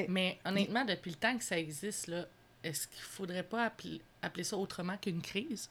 Mais 0.10 0.40
honnêtement, 0.46 0.84
depuis 0.84 1.12
le 1.12 1.16
temps 1.16 1.38
que 1.38 1.44
ça 1.44 1.58
existe, 1.58 2.08
là, 2.08 2.26
est-ce 2.66 2.88
qu'il 2.88 3.00
faudrait 3.02 3.44
pas 3.44 3.64
appeler, 3.66 4.02
appeler 4.22 4.44
ça 4.44 4.58
autrement 4.58 4.98
qu'une 4.98 5.22
crise? 5.22 5.70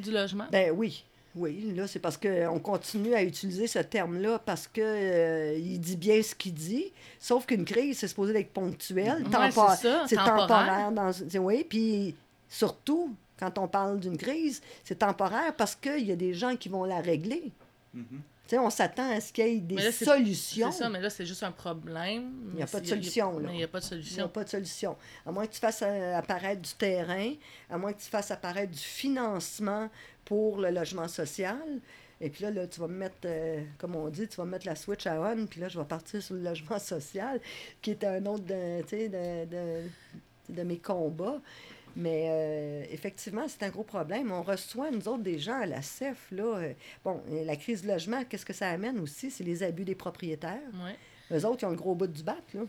Du 0.00 0.10
logement? 0.10 0.46
Ben 0.50 0.72
oui. 0.74 1.04
Oui, 1.36 1.72
là, 1.76 1.86
c'est 1.86 1.98
parce 2.00 2.16
qu'on 2.16 2.58
continue 2.58 3.14
à 3.14 3.22
utiliser 3.22 3.66
ce 3.68 3.78
terme-là 3.78 4.40
parce 4.44 4.66
que 4.66 4.80
euh, 4.80 5.54
il 5.56 5.78
dit 5.78 5.96
bien 5.96 6.20
ce 6.22 6.34
qu'il 6.34 6.54
dit. 6.54 6.92
Sauf 7.20 7.46
qu'une 7.46 7.64
crise, 7.64 7.98
c'est 7.98 8.08
supposé 8.08 8.36
être 8.40 8.50
ponctuel. 8.50 9.22
Ouais, 9.22 9.30
tempo- 9.30 9.52
c'est 10.08 10.16
temporaire. 10.38 10.90
Dans, 10.92 11.12
c'est- 11.12 11.38
oui, 11.38 11.64
puis 11.68 12.14
surtout, 12.48 13.14
quand 13.38 13.56
on 13.58 13.68
parle 13.68 14.00
d'une 14.00 14.16
crise, 14.16 14.60
c'est 14.82 14.98
temporaire 15.00 15.54
parce 15.56 15.76
qu'il 15.76 16.04
y 16.06 16.12
a 16.12 16.16
des 16.16 16.34
gens 16.34 16.56
qui 16.56 16.68
vont 16.68 16.84
la 16.84 17.00
régler. 17.00 17.52
Mhm. 17.94 18.04
Tu 18.10 18.18
on 18.52 18.70
s'attend 18.70 19.10
à 19.10 19.20
ce 19.20 19.32
qu'il 19.32 19.46
y 19.46 19.56
ait 19.56 19.60
des 19.60 19.74
là, 19.74 19.92
solutions. 19.92 20.72
C'est 20.72 20.78
ça, 20.78 20.88
mais 20.88 21.00
là, 21.00 21.10
c'est 21.10 21.26
juste 21.26 21.42
un 21.42 21.52
problème. 21.52 22.32
Il 22.50 22.56
n'y 22.56 22.62
a 22.62 22.66
pas 22.66 22.80
de 22.80 22.86
solution, 22.86 23.38
il 23.40 23.56
n'y 23.56 23.64
a 23.64 23.68
pas 23.68 23.80
de 23.80 23.84
Il 23.84 23.90
n'y 23.90 23.98
a 23.98 24.02
solution. 24.02 24.28
pas 24.28 24.44
de 24.44 24.48
solution. 24.48 24.96
À 25.26 25.32
moins 25.32 25.46
que 25.46 25.52
tu 25.52 25.58
fasses 25.60 25.82
euh, 25.82 26.16
apparaître 26.16 26.62
du 26.62 26.72
terrain, 26.72 27.34
à 27.68 27.76
moins 27.76 27.92
que 27.92 28.00
tu 28.00 28.08
fasses 28.08 28.30
apparaître 28.30 28.72
du 28.72 28.78
financement 28.78 29.90
pour 30.24 30.58
le 30.58 30.70
logement 30.70 31.08
social. 31.08 31.58
Et 32.20 32.30
puis 32.30 32.42
là, 32.44 32.50
là 32.50 32.66
tu 32.66 32.80
vas 32.80 32.88
me 32.88 32.96
mettre, 32.96 33.16
euh, 33.26 33.62
comme 33.76 33.96
on 33.96 34.08
dit, 34.08 34.26
tu 34.26 34.36
vas 34.36 34.44
me 34.44 34.52
mettre 34.52 34.66
la 34.66 34.76
switch 34.76 35.06
à 35.06 35.20
on, 35.20 35.46
puis 35.46 35.60
là, 35.60 35.68
je 35.68 35.78
vais 35.78 35.84
partir 35.84 36.22
sur 36.22 36.34
le 36.34 36.42
logement 36.42 36.78
social, 36.80 37.40
qui 37.82 37.90
est 37.90 38.04
un 38.04 38.24
autre 38.26 38.44
de, 38.44 38.82
de, 38.82 39.44
de, 39.44 39.82
de 40.48 40.62
mes 40.62 40.78
combats. 40.78 41.40
Mais 42.00 42.26
euh, 42.28 42.84
effectivement, 42.92 43.46
c'est 43.48 43.64
un 43.64 43.70
gros 43.70 43.82
problème. 43.82 44.30
On 44.30 44.42
reçoit, 44.42 44.90
nous 44.92 45.08
autres, 45.08 45.24
des 45.24 45.40
gens 45.40 45.60
à 45.60 45.66
la 45.66 45.82
CEF. 45.82 46.28
Là, 46.30 46.44
euh, 46.58 46.72
bon, 47.04 47.20
la 47.44 47.56
crise 47.56 47.82
du 47.82 47.88
logement, 47.88 48.24
qu'est-ce 48.24 48.46
que 48.46 48.52
ça 48.52 48.70
amène 48.70 49.00
aussi? 49.00 49.32
C'est 49.32 49.42
les 49.42 49.64
abus 49.64 49.84
des 49.84 49.96
propriétaires. 49.96 50.60
Ouais. 50.84 50.96
Eux 51.36 51.44
autres, 51.44 51.64
ils 51.64 51.66
ont 51.66 51.70
le 51.70 51.76
gros 51.76 51.96
bout 51.96 52.06
du 52.06 52.22
bat. 52.22 52.36
Là. 52.54 52.60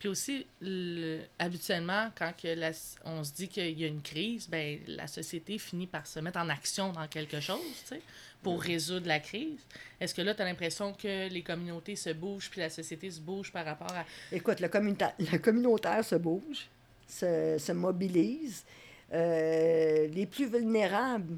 Puis 0.00 0.08
aussi, 0.08 0.46
le- 0.60 1.20
habituellement, 1.38 2.10
quand 2.18 2.32
que 2.36 2.48
la- 2.48 2.72
on 3.04 3.22
se 3.22 3.32
dit 3.34 3.48
qu'il 3.48 3.78
y 3.78 3.84
a 3.84 3.86
une 3.86 4.02
crise, 4.02 4.48
ben, 4.48 4.80
la 4.88 5.06
société 5.06 5.58
finit 5.58 5.86
par 5.86 6.04
se 6.06 6.18
mettre 6.18 6.38
en 6.40 6.48
action 6.48 6.90
dans 6.92 7.06
quelque 7.06 7.38
chose, 7.40 7.60
tu 7.82 7.94
sais, 7.94 8.02
pour 8.42 8.60
résoudre 8.60 9.06
la 9.06 9.20
crise. 9.20 9.60
Est-ce 10.00 10.12
que 10.12 10.22
là, 10.22 10.34
tu 10.34 10.42
as 10.42 10.44
l'impression 10.44 10.92
que 10.92 11.28
les 11.28 11.42
communautés 11.42 11.94
se 11.96 12.10
bougent, 12.10 12.50
puis 12.50 12.60
la 12.60 12.68
société 12.68 13.10
se 13.12 13.20
bouge 13.20 13.50
par 13.52 13.64
rapport 13.64 13.92
à... 13.92 14.04
Écoute, 14.32 14.58
le, 14.60 14.68
communautaire, 14.68 15.14
le 15.18 15.38
communautaire 15.38 16.04
se 16.04 16.16
bouge, 16.16 16.66
se, 17.06 17.56
se 17.58 17.72
mobilise. 17.72 18.64
Euh, 19.12 20.08
les 20.08 20.26
plus 20.26 20.46
vulnérables, 20.46 21.36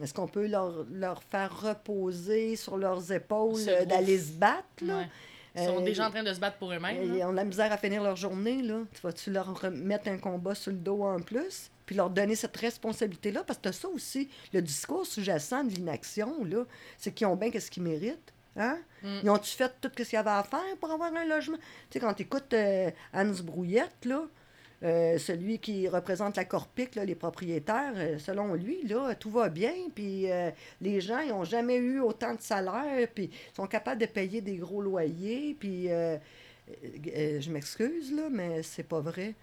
est-ce 0.00 0.12
qu'on 0.12 0.28
peut 0.28 0.46
leur, 0.46 0.84
leur 0.92 1.22
faire 1.22 1.60
reposer 1.62 2.56
sur 2.56 2.76
leurs 2.76 3.10
épaules 3.10 3.60
euh, 3.68 3.84
d'aller 3.86 4.18
se 4.18 4.32
battre? 4.32 4.64
Là? 4.82 4.98
Ouais. 4.98 5.06
Ils 5.54 5.64
sont 5.64 5.80
Euh, 5.80 5.84
déjà 5.84 6.06
en 6.06 6.10
train 6.10 6.22
de 6.22 6.34
se 6.34 6.38
battre 6.38 6.58
pour 6.58 6.70
eux-mêmes. 6.72 7.14
Ils 7.16 7.24
ont 7.24 7.30
de 7.30 7.36
la 7.36 7.44
misère 7.44 7.72
à 7.72 7.78
finir 7.78 8.02
leur 8.02 8.16
journée, 8.16 8.60
là. 8.60 8.80
Tu 8.92 9.00
vas-tu 9.00 9.30
leur 9.30 9.58
remettre 9.58 10.08
un 10.08 10.18
combat 10.18 10.54
sur 10.54 10.70
le 10.70 10.76
dos 10.76 11.02
en 11.02 11.18
plus? 11.18 11.70
Puis 11.86 11.96
leur 11.96 12.10
donner 12.10 12.34
cette 12.34 12.56
responsabilité-là? 12.58 13.42
Parce 13.44 13.58
que 13.58 13.72
ça 13.72 13.88
aussi, 13.88 14.28
le 14.52 14.60
discours 14.60 15.06
sous-jacent 15.06 15.64
de 15.64 15.70
l'inaction, 15.70 16.44
là, 16.44 16.64
c'est 16.98 17.12
qu'ils 17.14 17.26
ont 17.28 17.36
bien 17.36 17.50
qu'est-ce 17.50 17.70
qu'ils 17.70 17.84
méritent. 17.84 18.34
Hein? 18.56 18.78
Mm. 19.02 19.20
Ils 19.22 19.30
ont-tu 19.30 19.50
fait 19.52 19.72
tout 19.80 19.90
ce 19.96 20.02
qu'il 20.02 20.12
y 20.12 20.16
avait 20.16 20.28
à 20.30 20.42
faire 20.42 20.76
pour 20.78 20.90
avoir 20.90 21.10
un 21.14 21.24
logement? 21.24 21.56
Tu 21.88 21.94
sais, 21.94 22.00
quand 22.00 22.12
tu 22.12 22.24
écoutes 22.24 22.54
Hans 23.14 23.42
Brouillette, 23.42 24.04
là, 24.04 24.24
euh, 24.82 25.16
celui 25.18 25.58
qui 25.58 25.88
représente 25.88 26.36
la 26.36 26.44
Corpic, 26.44 26.96
les 26.96 27.14
propriétaires, 27.14 27.94
euh, 27.96 28.18
selon 28.18 28.54
lui, 28.54 28.84
tout 29.18 29.30
va 29.30 29.48
bien, 29.48 29.72
puis 29.94 30.30
euh, 30.30 30.50
les 30.82 31.00
gens, 31.00 31.24
n'ont 31.24 31.44
jamais 31.44 31.76
eu 31.76 32.00
autant 32.00 32.34
de 32.34 32.40
salaire, 32.40 33.08
puis 33.14 33.30
sont 33.54 33.66
capables 33.66 34.00
de 34.00 34.06
payer 34.06 34.42
des 34.42 34.56
gros 34.56 34.82
loyers, 34.82 35.56
puis 35.58 35.88
je 35.88 37.50
m'excuse, 37.50 38.12
là, 38.12 38.28
mais 38.30 38.62
c'est 38.62 38.86
pas 38.86 39.00
vrai. 39.00 39.34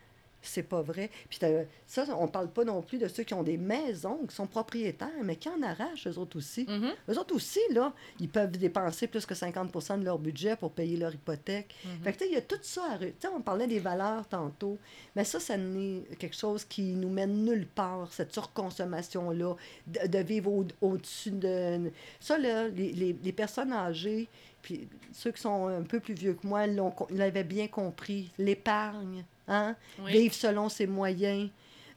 C'est 0.45 0.63
pas 0.63 0.81
vrai. 0.81 1.09
Puis 1.29 1.39
ça, 1.87 2.05
on 2.19 2.27
parle 2.27 2.49
pas 2.49 2.63
non 2.65 2.81
plus 2.81 2.97
de 2.97 3.07
ceux 3.07 3.23
qui 3.23 3.33
ont 3.33 3.43
des 3.43 3.57
maisons, 3.57 4.19
qui 4.27 4.35
sont 4.35 4.45
propriétaires, 4.47 5.09
mais 5.23 5.35
qui 5.37 5.47
en 5.49 5.61
arrachent, 5.63 6.05
eux 6.07 6.17
autres 6.19 6.37
aussi. 6.37 6.65
Mhm. 6.67 6.91
Eux 7.09 7.17
autres 7.19 7.33
aussi, 7.35 7.59
là, 7.71 7.93
ils 8.19 8.29
peuvent 8.29 8.51
dépenser 8.51 9.07
plus 9.07 9.25
que 9.25 9.33
50% 9.33 9.99
de 9.99 10.05
leur 10.05 10.19
budget 10.19 10.55
pour 10.55 10.71
payer 10.71 10.97
leur 10.97 11.13
hypothèque. 11.13 11.73
Mhm. 11.85 12.03
Fait 12.03 12.13
que, 12.13 12.17
tu 12.19 12.23
sais, 12.25 12.29
il 12.31 12.33
y 12.33 12.37
a 12.37 12.41
tout 12.41 12.59
ça 12.61 12.83
à... 12.91 12.99
sais, 12.99 13.13
on 13.33 13.41
parlait 13.41 13.67
des 13.67 13.79
valeurs 13.79 14.27
tantôt, 14.27 14.77
mais 15.15 15.23
ça, 15.23 15.39
ça 15.39 15.55
n'est 15.57 16.01
quelque 16.19 16.35
chose 16.35 16.65
qui 16.65 16.93
nous 16.93 17.09
mène 17.09 17.45
nulle 17.45 17.65
part, 17.67 18.11
cette 18.11 18.33
surconsommation-là, 18.33 19.55
de, 19.87 20.07
de 20.07 20.17
vivre 20.19 20.51
au- 20.51 20.67
au-dessus 20.81 21.31
de... 21.31 21.91
Ça, 22.19 22.37
là, 22.37 22.67
les, 22.67 22.91
les, 22.91 23.15
les 23.23 23.31
personnes 23.31 23.71
âgées, 23.71 24.27
puis 24.61 24.87
ceux 25.11 25.31
qui 25.31 25.41
sont 25.41 25.67
un 25.67 25.83
peu 25.83 25.99
plus 25.99 26.13
vieux 26.13 26.33
que 26.33 26.45
moi, 26.47 26.65
l'avaient 27.09 27.43
bien 27.43 27.67
compris. 27.67 28.31
L'épargne, 28.37 29.25
hein? 29.47 29.75
Oui. 29.99 30.11
Vivre 30.11 30.33
selon 30.33 30.69
ses 30.69 30.87
moyens. 30.87 31.49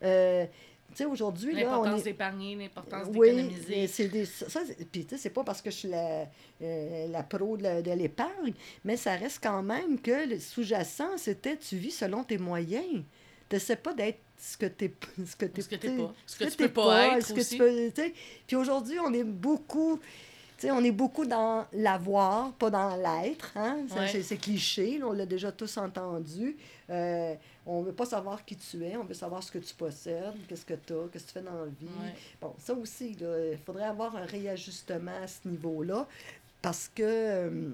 Euh, 0.02 0.46
tu 0.90 0.96
sais, 1.02 1.04
aujourd'hui, 1.04 1.52
là, 1.54 1.60
on 1.62 1.64
L'importance 1.82 2.00
est... 2.00 2.04
d'épargner, 2.04 2.54
l'importance 2.54 3.08
Oui, 3.14 3.30
d'économiser. 3.30 3.76
mais 3.76 3.86
c'est 3.86 4.08
des, 4.08 4.24
ça, 4.24 4.60
puis 4.90 5.04
tu 5.04 5.10
sais, 5.10 5.16
c'est 5.18 5.30
pas 5.30 5.44
parce 5.44 5.60
que 5.60 5.70
je 5.70 5.76
suis 5.76 5.88
la, 5.88 6.26
euh, 6.62 7.08
la 7.08 7.22
pro 7.22 7.56
de, 7.56 7.82
de 7.82 7.90
l'épargne, 7.92 8.54
mais 8.84 8.96
ça 8.96 9.14
reste 9.16 9.40
quand 9.42 9.62
même 9.62 10.00
que 10.00 10.28
le 10.28 10.38
sous-jacent, 10.38 11.16
c'était 11.18 11.56
tu 11.56 11.76
vis 11.76 11.90
selon 11.90 12.24
tes 12.24 12.38
moyens. 12.38 13.02
Tu 13.48 13.60
sais 13.60 13.76
pas 13.76 13.94
d'être 13.94 14.18
ce 14.38 14.56
que 14.56 14.66
t'es 14.66 14.92
Ce 15.24 15.36
que 15.36 15.46
t'es 15.46 15.58
pas. 15.96 16.14
Ce 16.26 16.38
que 16.38 16.44
tu 16.44 16.56
peux 16.56 16.68
pas 16.68 17.18
être. 17.18 17.32
Puis 18.46 18.56
aujourd'hui, 18.56 18.98
on 19.00 19.12
est 19.12 19.24
beaucoup... 19.24 20.00
on 20.64 20.82
est 20.84 20.90
beaucoup 20.92 21.26
dans 21.26 21.66
l'avoir, 21.72 22.52
pas 22.52 22.70
dans 22.70 22.96
l'être. 22.96 23.52
Hein? 23.56 23.86
Ouais. 23.94 24.22
C'est, 24.22 24.36
cliché, 24.38 24.98
là, 24.98 25.06
on 25.08 25.12
l'a 25.12 25.26
déjà 25.26 25.52
tous 25.52 25.76
entendu. 25.76 26.56
Euh, 26.90 27.34
on 27.66 27.82
veut 27.82 27.92
pas 27.92 28.06
savoir 28.06 28.44
qui 28.44 28.56
tu 28.56 28.84
es, 28.84 28.96
on 28.96 29.04
veut 29.04 29.14
savoir 29.14 29.42
ce 29.42 29.50
que 29.50 29.58
tu 29.58 29.74
possèdes, 29.74 30.34
qu'est-ce 30.48 30.64
que 30.64 30.74
tu 30.74 30.92
as, 30.92 31.08
qu'est-ce 31.12 31.24
que 31.24 31.28
tu 31.28 31.34
fais 31.34 31.42
dans 31.42 31.58
la 31.58 31.66
vie. 31.66 31.86
Ouais. 32.02 32.14
Bon, 32.40 32.54
ça 32.58 32.72
aussi, 32.74 33.16
il 33.20 33.58
faudrait 33.64 33.84
avoir 33.84 34.16
un 34.16 34.24
réajustement 34.24 35.16
à 35.22 35.26
ce 35.26 35.46
niveau-là 35.48 36.06
parce 36.62 36.90
que 36.94 37.02
euh, 37.02 37.70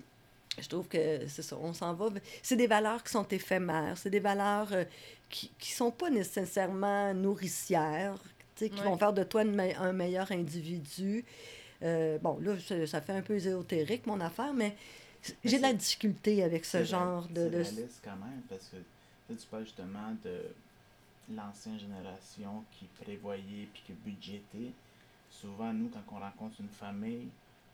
je 0.58 0.68
trouve 0.68 0.88
que 0.88 1.26
c'est 1.28 1.42
ça, 1.42 1.56
on 1.60 1.72
s'en 1.72 1.94
va. 1.94 2.08
C'est 2.42 2.56
des 2.56 2.66
valeurs 2.66 3.02
qui 3.02 3.12
sont 3.12 3.26
éphémères, 3.28 3.96
c'est 3.96 4.10
des 4.10 4.20
valeurs 4.20 4.68
euh, 4.72 4.84
qui 5.28 5.50
ne 5.60 5.64
sont 5.76 5.90
pas 5.90 6.10
nécessairement 6.10 7.12
nourricières, 7.14 8.16
qui 8.56 8.64
Ouais. 8.64 8.82
vont 8.84 8.96
faire 8.96 9.12
de 9.12 9.24
toi 9.24 9.42
une 9.42 9.58
un 9.60 9.92
meilleur 9.92 10.30
individu. 10.32 11.24
Euh, 11.82 12.18
bon, 12.18 12.38
là, 12.40 12.58
ça, 12.60 12.86
ça 12.86 13.00
fait 13.00 13.12
un 13.12 13.22
peu 13.22 13.34
ésotérique, 13.34 14.06
mon 14.06 14.20
affaire, 14.20 14.52
mais 14.54 14.76
j'ai 15.44 15.58
de 15.58 15.62
la 15.62 15.72
difficulté 15.72 16.42
avec 16.42 16.64
ce 16.64 16.84
genre 16.84 17.26
de... 17.28 17.48
De- 17.48 17.56
réaliste 17.56 18.00
quand 18.04 18.16
même, 18.16 18.42
parce 18.48 18.68
que 18.68 18.76
là, 18.76 19.36
tu 19.40 19.46
parles 19.46 19.64
justement 19.64 20.16
de 20.24 20.40
l'ancienne 21.34 21.78
génération 21.78 22.64
qui 22.72 22.86
prévoyait 23.02 23.68
puis 23.72 23.82
qui 23.86 23.92
budgétait. 23.92 24.72
Souvent, 25.30 25.72
nous, 25.72 25.88
quand 25.88 26.16
on 26.16 26.20
rencontre 26.20 26.60
une 26.60 26.68
famille 26.68 27.28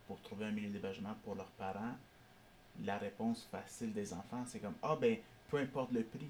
pour 0.07 0.19
trouver 0.21 0.47
un 0.47 0.53
milieu 0.53 0.69
d'hébergement 0.69 1.15
pour 1.25 1.35
leurs 1.35 1.51
parents, 1.59 1.97
la 2.85 2.99
réponse 2.99 3.47
facile 3.51 3.93
des 3.93 4.13
enfants, 4.13 4.45
c'est 4.47 4.61
comme 4.61 4.75
Ah, 4.83 4.97
ben, 5.01 5.17
peu 5.51 5.59
importe 5.59 5.93
le 5.93 6.03
prix. 6.03 6.29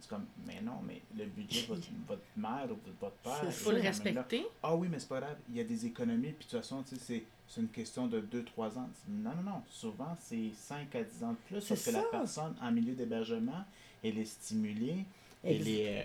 C'est 0.00 0.08
comme 0.10 0.26
Mais 0.46 0.60
non, 0.62 0.80
mais 0.86 1.02
le 1.16 1.26
budget 1.26 1.62
de 1.62 1.66
votre, 1.68 1.88
votre 2.06 2.22
mère 2.36 2.66
ou 2.70 2.86
de 2.86 2.94
votre 3.00 3.16
père. 3.16 3.36
Ça. 3.36 3.50
faut 3.50 3.72
le 3.72 3.80
respecter. 3.80 4.46
Ah 4.62 4.74
oui, 4.76 4.88
mais 4.90 4.98
c'est 4.98 5.08
pas 5.08 5.20
grave, 5.20 5.36
il 5.48 5.56
y 5.56 5.60
a 5.60 5.64
des 5.64 5.86
économies, 5.86 6.32
puis 6.32 6.46
de 6.46 6.50
toute 6.50 6.60
façon, 6.60 6.82
tu 6.82 6.96
sais, 6.96 7.00
c'est, 7.00 7.24
c'est 7.48 7.60
une 7.60 7.68
question 7.68 8.06
de 8.06 8.20
2-3 8.20 8.78
ans. 8.78 8.88
Non, 9.08 9.30
non, 9.36 9.42
non, 9.42 9.62
souvent 9.68 10.16
c'est 10.20 10.50
5 10.54 10.94
à 10.94 11.02
10 11.02 11.24
ans 11.24 11.30
de 11.30 11.36
plus, 11.46 11.66
parce 11.66 11.84
que 11.84 11.90
la 11.90 12.02
personne 12.02 12.54
en 12.60 12.70
milieu 12.72 12.94
d'hébergement, 12.94 13.64
elle 14.04 14.18
est 14.18 14.24
stimulée, 14.26 15.04
elle 15.42 15.66
est, 15.68 16.00
euh, 16.00 16.04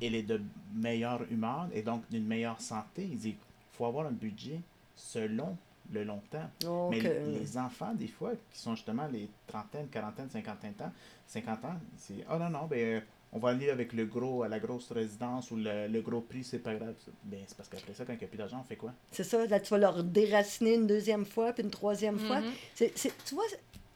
elle 0.00 0.14
est 0.14 0.22
de 0.22 0.40
meilleure 0.74 1.22
humeur 1.30 1.68
et 1.72 1.82
donc 1.82 2.08
d'une 2.10 2.26
meilleure 2.26 2.60
santé. 2.60 3.08
Il 3.10 3.18
dit, 3.18 3.30
il 3.30 3.76
faut 3.76 3.86
avoir 3.86 4.06
un 4.06 4.12
budget 4.12 4.60
selon 4.94 5.56
le 5.92 6.04
long 6.04 6.22
terme. 6.30 6.50
Mais 6.90 7.00
euh, 7.04 7.38
les 7.38 7.58
enfants, 7.58 7.94
des 7.94 8.08
fois, 8.08 8.32
qui 8.50 8.58
sont 8.58 8.74
justement 8.74 9.06
les 9.08 9.28
trentaines, 9.46 9.88
quarantaines, 9.88 10.30
cinquantaines 10.30 10.74
ans, 10.80 10.92
50 11.26 11.64
ans, 11.64 11.76
c'est 11.96 12.24
Ah 12.28 12.38
non, 12.38 12.50
non, 12.50 12.66
ben, 12.66 13.02
on 13.32 13.38
va 13.38 13.50
aller 13.50 13.70
avec 13.70 13.92
le 13.94 14.04
gros, 14.04 14.42
à 14.42 14.48
la 14.48 14.58
grosse 14.60 14.90
résidence 14.92 15.50
ou 15.50 15.56
le, 15.56 15.88
le 15.88 16.00
gros 16.02 16.20
prix, 16.20 16.44
c'est 16.44 16.58
pas 16.58 16.74
grave. 16.74 16.94
Ben, 17.24 17.40
c'est 17.46 17.56
parce 17.56 17.68
qu'après 17.68 17.94
ça, 17.94 18.04
quand 18.04 18.12
il 18.12 18.18
n'y 18.18 18.24
a 18.24 18.28
plus 18.28 18.36
d'argent, 18.38 18.60
on 18.60 18.64
fait 18.68 18.76
quoi? 18.76 18.92
C'est 19.10 19.24
ça, 19.24 19.46
là, 19.46 19.58
tu 19.60 19.70
vas 19.70 19.78
leur 19.78 20.04
déraciner 20.04 20.74
une 20.74 20.86
deuxième 20.86 21.24
fois, 21.24 21.52
puis 21.52 21.62
une 21.62 21.70
troisième 21.70 22.18
fois. 22.18 22.40
Mhm. 22.40 22.52
C'est, 22.74 22.92
c'est- 22.98 23.12
tu 23.24 23.34
vois, 23.34 23.44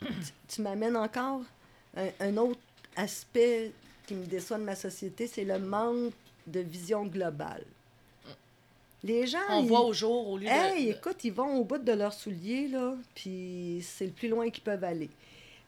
tu, 0.00 0.06
tu 0.48 0.62
m'amènes 0.62 0.96
encore 0.96 1.42
un, 1.96 2.08
un 2.20 2.36
autre 2.38 2.60
aspect 2.96 3.72
qui 4.06 4.14
me 4.14 4.24
déçoit 4.24 4.58
de 4.58 4.64
ma 4.64 4.74
société, 4.76 5.26
c'est 5.26 5.44
le 5.44 5.58
manque 5.58 6.12
de 6.46 6.60
vision 6.60 7.04
globale. 7.04 7.64
Les 9.02 9.26
gens, 9.26 9.38
On 9.50 9.62
ils- 9.62 9.68
voit 9.68 9.84
au 9.84 9.92
jour 9.92 10.28
au 10.30 10.38
lieu 10.38 10.46
Hey, 10.48 10.86
de... 10.86 10.90
écoute, 10.92 11.22
ils 11.24 11.32
vont 11.32 11.56
au 11.58 11.64
bout 11.64 11.78
de 11.78 11.92
leurs 11.92 12.12
souliers, 12.14 12.68
là, 12.68 12.94
puis 13.14 13.80
c'est 13.86 14.06
le 14.06 14.12
plus 14.12 14.28
loin 14.28 14.48
qu'ils 14.50 14.62
peuvent 14.64 14.82
aller. 14.84 15.08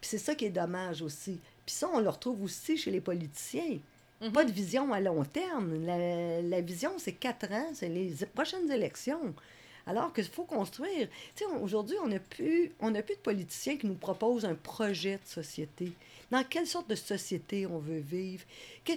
Puis 0.00 0.08
c'est 0.10 0.18
ça 0.18 0.34
qui 0.34 0.46
est 0.46 0.50
dommage 0.50 1.02
aussi. 1.02 1.38
Puis 1.68 1.74
ça, 1.74 1.90
on 1.92 2.00
le 2.00 2.08
retrouve 2.08 2.42
aussi 2.44 2.78
chez 2.78 2.90
les 2.90 3.02
politiciens. 3.02 3.78
Mhm. 4.22 4.32
Pas 4.32 4.46
de 4.46 4.50
vision 4.50 4.90
à 4.90 5.00
long 5.00 5.22
terme. 5.22 5.84
La, 5.84 6.40
la 6.40 6.60
vision, 6.62 6.92
c'est 6.96 7.12
quatre 7.12 7.52
ans, 7.52 7.66
c'est 7.74 7.90
les 7.90 8.14
prochaines 8.34 8.72
élections. 8.72 9.34
Alors 9.86 10.14
qu'il 10.14 10.24
faut 10.24 10.44
construire. 10.44 11.08
Tu 11.36 11.44
sais, 11.44 11.50
aujourd'hui, 11.60 11.96
on 12.02 12.08
n'a 12.08 12.20
plus, 12.20 12.72
on 12.80 12.92
n'a 12.92 13.02
plus 13.02 13.16
de 13.16 13.20
politiciens 13.20 13.76
qui 13.76 13.86
nous 13.86 13.96
proposent 13.96 14.46
un 14.46 14.54
projet 14.54 15.16
de 15.22 15.28
société. 15.28 15.92
Dans 16.30 16.44
quelle 16.44 16.66
sorte 16.66 16.90
de 16.90 16.94
société 16.94 17.66
on 17.66 17.78
veut 17.78 18.00
vivre? 18.00 18.44
Que- 18.84 18.92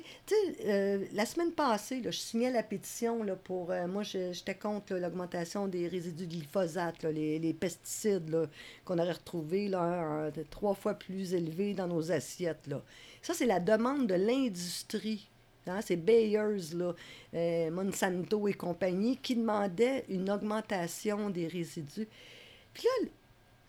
euh, 0.66 1.06
la 1.14 1.26
semaine 1.26 1.54
passée, 1.54 2.02
là, 2.02 2.12
je 2.12 2.18
signais 2.18 2.52
la 2.52 2.62
pétition 2.62 3.24
là, 3.24 3.38
pour. 3.38 3.72
euh, 3.72 3.88
moi, 3.88 4.04
j'étais 4.04 4.56
contre 4.56 4.96
l'augmentation 4.96 5.68
des 5.68 5.88
résidus 5.88 6.28
de 6.28 6.32
glyphosate, 6.32 7.04
les, 7.04 7.40
les 7.40 7.54
pesticides 7.54 8.50
qu'on 8.84 9.00
aurait 9.00 9.14
retrouvés 9.14 9.70
là, 9.70 10.30
trois 10.50 10.74
fois 10.74 10.94
plus 10.94 11.34
élevés 11.34 11.74
dans 11.74 11.88
nos 11.88 12.12
assiettes. 12.12 12.68
Là. 12.68 12.82
Ça, 13.22 13.34
c'est 13.34 13.46
la 13.46 13.62
demande 13.62 14.08
de 14.08 14.16
l'industrie. 14.16 15.30
Hein, 15.68 15.80
c'est 15.82 15.96
Bayers, 15.96 16.74
là, 16.74 16.94
euh, 17.36 17.70
Monsanto 17.72 18.48
et 18.48 18.54
compagnie, 18.54 19.16
qui 19.16 19.36
demandaient 19.36 20.04
une 20.10 20.30
augmentation 20.30 21.30
des 21.30 21.48
résidus. 21.48 22.08
Puis 22.74 22.84
là, 22.84 23.10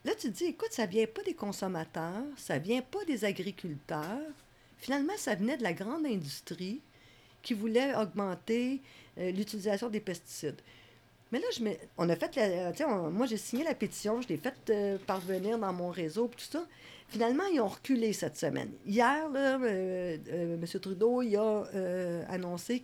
là, 0.05 0.15
tu 0.15 0.29
te 0.31 0.37
dis, 0.37 0.45
écoute, 0.45 0.73
ça 0.73 0.87
vient 0.87 1.07
pas 1.07 1.23
des 1.23 1.35
consommateurs, 1.35 2.25
ça 2.37 2.59
vient 2.59 2.83
pas 2.83 3.05
des 3.05 3.25
agriculteurs. 3.25 4.21
Finalement, 4.79 5.13
ça 5.17 5.35
venait 5.35 5.57
de 5.57 5.63
la 5.63 5.73
grande 5.73 6.07
industrie 6.07 6.81
qui 7.43 7.55
voulait 7.55 7.95
augmenter 7.95 8.81
euh, 9.19 9.31
l'utilisation 9.31 9.89
des 9.89 10.01
pesticides. 10.01 10.61
Mais 11.31 11.39
là, 11.39 11.47
je 11.57 11.65
on 11.97 12.09
a 12.09 12.17
fait 12.17 12.37
la... 12.37 13.11
Moi, 13.11 13.27
j'ai 13.27 13.37
signé 13.37 13.65
la 13.65 13.75
pétition, 13.75 14.21
je 14.21 14.29
l'ai 14.29 14.37
fait 14.37 14.55
euh, 14.71 14.99
parvenir 15.07 15.59
dans 15.59 15.73
mon 15.73 15.91
réseau, 15.91 16.29
tout 16.29 16.45
ça. 16.45 16.67
Finalement, 17.09 17.45
ils 17.53 17.61
ont 17.61 17.69
reculé 17.69 18.13
cette 18.13 18.37
semaine. 18.37 18.71
Hier, 18.87 19.29
là, 19.29 19.59
euh, 19.61 20.17
M. 20.29 20.81
Trudeau, 20.81 21.23
il 21.23 21.37
a 21.37 21.65
annoncé 22.29 22.81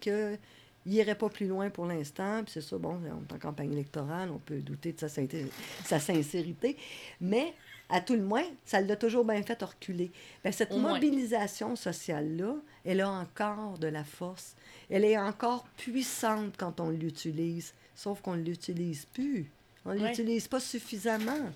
qu'il 0.89 0.97
n'irait 0.97 1.14
pas 1.14 1.28
plus 1.28 1.47
loin 1.47 1.70
pour 1.70 1.86
l'instant. 1.86 2.43
Puis 2.45 2.53
c'est 2.55 2.61
ça, 2.61 2.78
bon, 2.78 3.01
on 3.03 3.07
est 3.07 3.34
en 3.34 3.39
campagne 3.39 3.72
électorale, 3.72 4.30
on 4.30 4.39
peut 4.39 4.61
douter 4.61 4.93
de 4.93 5.01
sa, 5.01 5.09
sincé- 5.09 5.47
sa 5.84 6.01
sincérité. 6.01 6.76
Mais, 7.20 7.53
à 7.91 8.01
tout 8.01 8.14
le 8.14 8.22
moins, 8.22 8.45
ça 8.66 8.80
l'a 8.80 8.97
toujours 8.97 9.24
bien 9.24 9.43
fait 9.43 9.61
reculer. 9.62 10.11
Ben, 10.45 10.53
cette 10.53 10.72
Au 10.72 10.78
mobilisation 10.78 11.74
sociale-là, 11.76 12.55
elle 12.84 13.01
a 13.01 13.11
encore 13.11 13.78
de 13.78 13.86
la 13.89 14.05
force. 14.05 14.55
Elle 14.91 15.05
est 15.05 15.18
encore 15.18 15.66
puissante 15.76 16.55
quand 16.59 16.80
on 16.80 16.91
l'utilise, 16.91 17.72
sauf 17.95 18.20
qu'on 18.20 18.36
ne 18.36 18.43
l'utilise 18.43 19.07
plus. 19.07 19.51
On 19.84 19.95
ne 19.95 20.01
Ouais. 20.01 20.09
l'utilise 20.09 20.49
pas 20.49 20.61
suffisamment. 20.61 21.51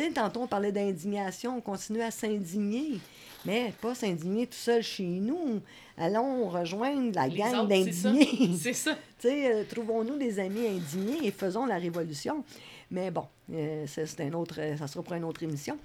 Tu 0.00 0.06
sais, 0.06 0.12
tantôt, 0.12 0.40
on 0.40 0.46
parlait 0.46 0.72
d'indignation, 0.72 1.58
on 1.58 1.60
continue 1.60 2.00
à 2.00 2.10
s'indigner, 2.10 2.98
mais 3.44 3.74
pas 3.82 3.94
s'indigner 3.94 4.46
tout 4.46 4.56
seul 4.56 4.82
chez 4.82 5.02
nous. 5.04 5.60
Allons 5.98 6.48
rejoindre 6.48 7.14
la 7.14 7.28
Les 7.28 7.36
gang 7.36 7.54
autres, 7.54 7.68
c'est 7.84 7.92
ça. 7.92 8.10
d'indignés. 8.10 8.56
C'est 8.58 8.72
ça. 8.72 8.94
Tu 9.18 9.28
sais, 9.28 9.54
euh, 9.54 9.64
trouvons-nous 9.68 10.16
des 10.16 10.38
amis 10.38 10.66
indignés 10.66 11.26
et 11.26 11.30
faisons 11.30 11.66
la 11.66 11.76
révolution. 11.76 12.42
Mais 12.90 13.10
bon, 13.10 13.26
euh, 13.52 13.86
ça, 13.86 14.06
c'est 14.06 14.22
un 14.22 14.32
autre, 14.32 14.54
ça 14.78 14.86
sera 14.86 15.04
pour 15.04 15.12
une 15.12 15.24
autre 15.24 15.42
émission. 15.42 15.76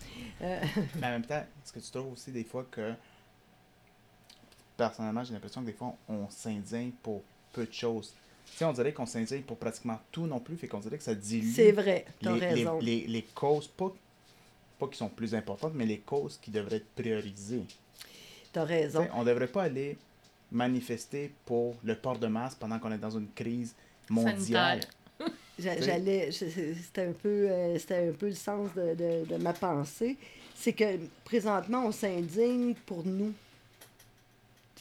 Euh, 0.42 0.62
Mais 1.02 1.08
en 1.08 1.10
même 1.10 1.26
temps, 1.26 1.44
est-ce 1.64 1.74
que 1.74 1.80
tu 1.80 1.92
trouves 1.92 2.14
aussi 2.14 2.32
des 2.32 2.46
fois 2.46 2.66
que, 2.72 2.94
personnellement, 4.78 5.26
j'ai 5.26 5.34
l'impression 5.34 5.60
que 5.60 5.66
des 5.66 5.74
fois, 5.74 5.94
on 6.08 6.30
s'indigne 6.30 6.92
pour 7.04 7.22
peu 7.52 7.66
de 7.66 7.74
choses. 7.74 8.14
Tu 8.46 8.58
sais, 8.60 8.66
on 8.66 8.72
dirait 8.72 8.94
qu'on 8.94 9.06
s'indigne 9.06 9.42
pour 9.42 9.58
pratiquement 9.58 10.00
tout 10.10 10.26
non 10.26 10.40
plus, 10.40 10.56
fait 10.56 10.70
qu'on 10.70 10.80
dirait 10.80 10.98
que 10.98 11.04
ça 11.04 11.16
dilue 11.16 11.52
c'est 11.54 11.74
vrai, 11.74 12.06
tu 12.22 12.30
as 12.30 12.32
les, 12.34 12.40
les, 12.40 12.48
raison. 12.48 12.80
les, 12.80 13.08
les 13.08 13.24
causes, 13.24 13.68
pas, 13.68 13.92
pas 14.80 14.88
qui 14.88 14.98
sont 14.98 15.10
plus 15.10 15.34
importantes, 15.36 15.74
mais 15.76 15.86
les 15.86 16.00
causes 16.00 16.38
qui 16.42 16.52
devraient 16.52 16.78
être 16.78 16.90
priorisées. 16.96 17.64
Tu 18.54 18.60
as 18.60 18.64
raison. 18.64 19.08
on 19.14 19.22
ne 19.22 19.26
devrait 19.26 19.48
pas 19.48 19.64
aller 19.64 19.98
manifester 20.52 21.32
pour 21.46 21.76
le 21.84 21.96
port 21.96 22.18
de 22.18 22.28
masque 22.28 22.58
pendant 22.60 22.80
qu'on 22.80 22.92
est 22.92 22.98
dans 22.98 23.10
une 23.18 23.30
crise 23.34 23.74
mondiale. 24.10 24.82
J'allais, 25.60 26.32
c'était 26.32 27.02
un 27.08 27.14
peu, 27.14 27.50
euh, 27.50 27.80
c'était 27.80 28.10
un 28.10 28.12
peu 28.12 28.28
le 28.28 28.34
sens 28.36 28.70
de, 28.76 28.94
de- 28.94 29.26
de 29.26 29.38
ma 29.42 29.54
pensée. 29.54 30.18
C'est 30.54 30.74
que 30.74 30.98
présentement, 31.24 31.86
on 31.86 31.92
s'indigne 31.92 32.74
pour 32.86 33.06
nous. 33.06 33.34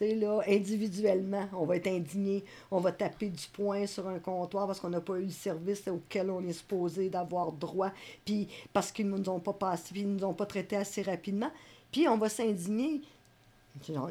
Là, 0.00 0.40
individuellement, 0.48 1.48
on 1.52 1.64
va 1.66 1.76
être 1.76 1.86
indigné, 1.86 2.44
on 2.70 2.80
va 2.80 2.90
taper 2.90 3.28
du 3.28 3.46
poing 3.52 3.86
sur 3.86 4.08
un 4.08 4.18
comptoir 4.18 4.66
parce 4.66 4.80
qu'on 4.80 4.90
n'a 4.90 5.00
pas 5.00 5.18
eu 5.18 5.26
le 5.26 5.30
service 5.30 5.86
auquel 5.86 6.30
on 6.30 6.42
est 6.46 6.52
supposé 6.52 7.08
d'avoir 7.08 7.52
droit, 7.52 7.90
puis 8.24 8.48
parce 8.72 8.90
qu'ils 8.90 9.08
ne 9.08 9.16
nous 9.16 9.28
ont 9.28 9.38
pas 9.38 9.52
passé, 9.52 9.92
ils 9.94 10.08
nous 10.08 10.24
ont 10.24 10.34
pas 10.34 10.46
traités 10.46 10.76
assez 10.76 11.02
rapidement. 11.02 11.50
Puis 11.92 12.08
on 12.08 12.18
va 12.18 12.28
s'indigner. 12.28 13.02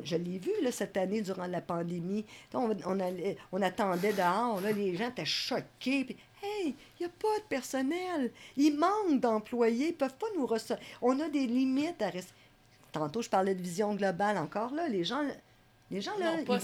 Je, 0.03 0.15
l'ai 0.15 0.39
vu 0.39 0.51
là, 0.61 0.71
cette 0.71 0.95
année 0.97 1.21
durant 1.21 1.47
la 1.47 1.61
pandémie. 1.61 2.25
On, 2.53 2.71
on, 2.85 2.99
allait- 2.99 3.37
on 3.51 3.61
attendait 3.61 4.13
dehors, 4.13 4.59
les 4.61 4.95
gens 4.95 5.09
étaient 5.09 5.25
choqués. 5.25 6.03
Puis, 6.05 6.17
hey, 6.41 6.75
il 6.99 7.01
n'y 7.01 7.05
a 7.05 7.09
pas 7.09 7.39
de 7.39 7.43
personnel. 7.47 8.31
Il 8.57 8.77
manque 8.77 9.19
d'employés. 9.21 9.87
Ils 9.87 9.91
ne 9.91 9.97
peuvent 9.97 10.15
pas 10.15 10.27
nous 10.37 10.45
recevoir. 10.45 10.79
On 11.01 11.17
a 11.21 11.29
des 11.29 11.47
limites 11.47 12.01
à 12.01 12.09
rester. 12.09 12.33
Tantôt, 12.91 13.21
je 13.21 13.29
parlais 13.29 13.55
de 13.55 13.61
vision 13.61 13.95
globale 13.95 14.37
encore. 14.37 14.73
Là, 14.73 14.87
les 14.87 15.03
gens, 15.03 15.23
les 15.93 16.01
gens 16.01 16.17
là, 16.19 16.31
Non, 16.37 16.43
ils 16.55 16.59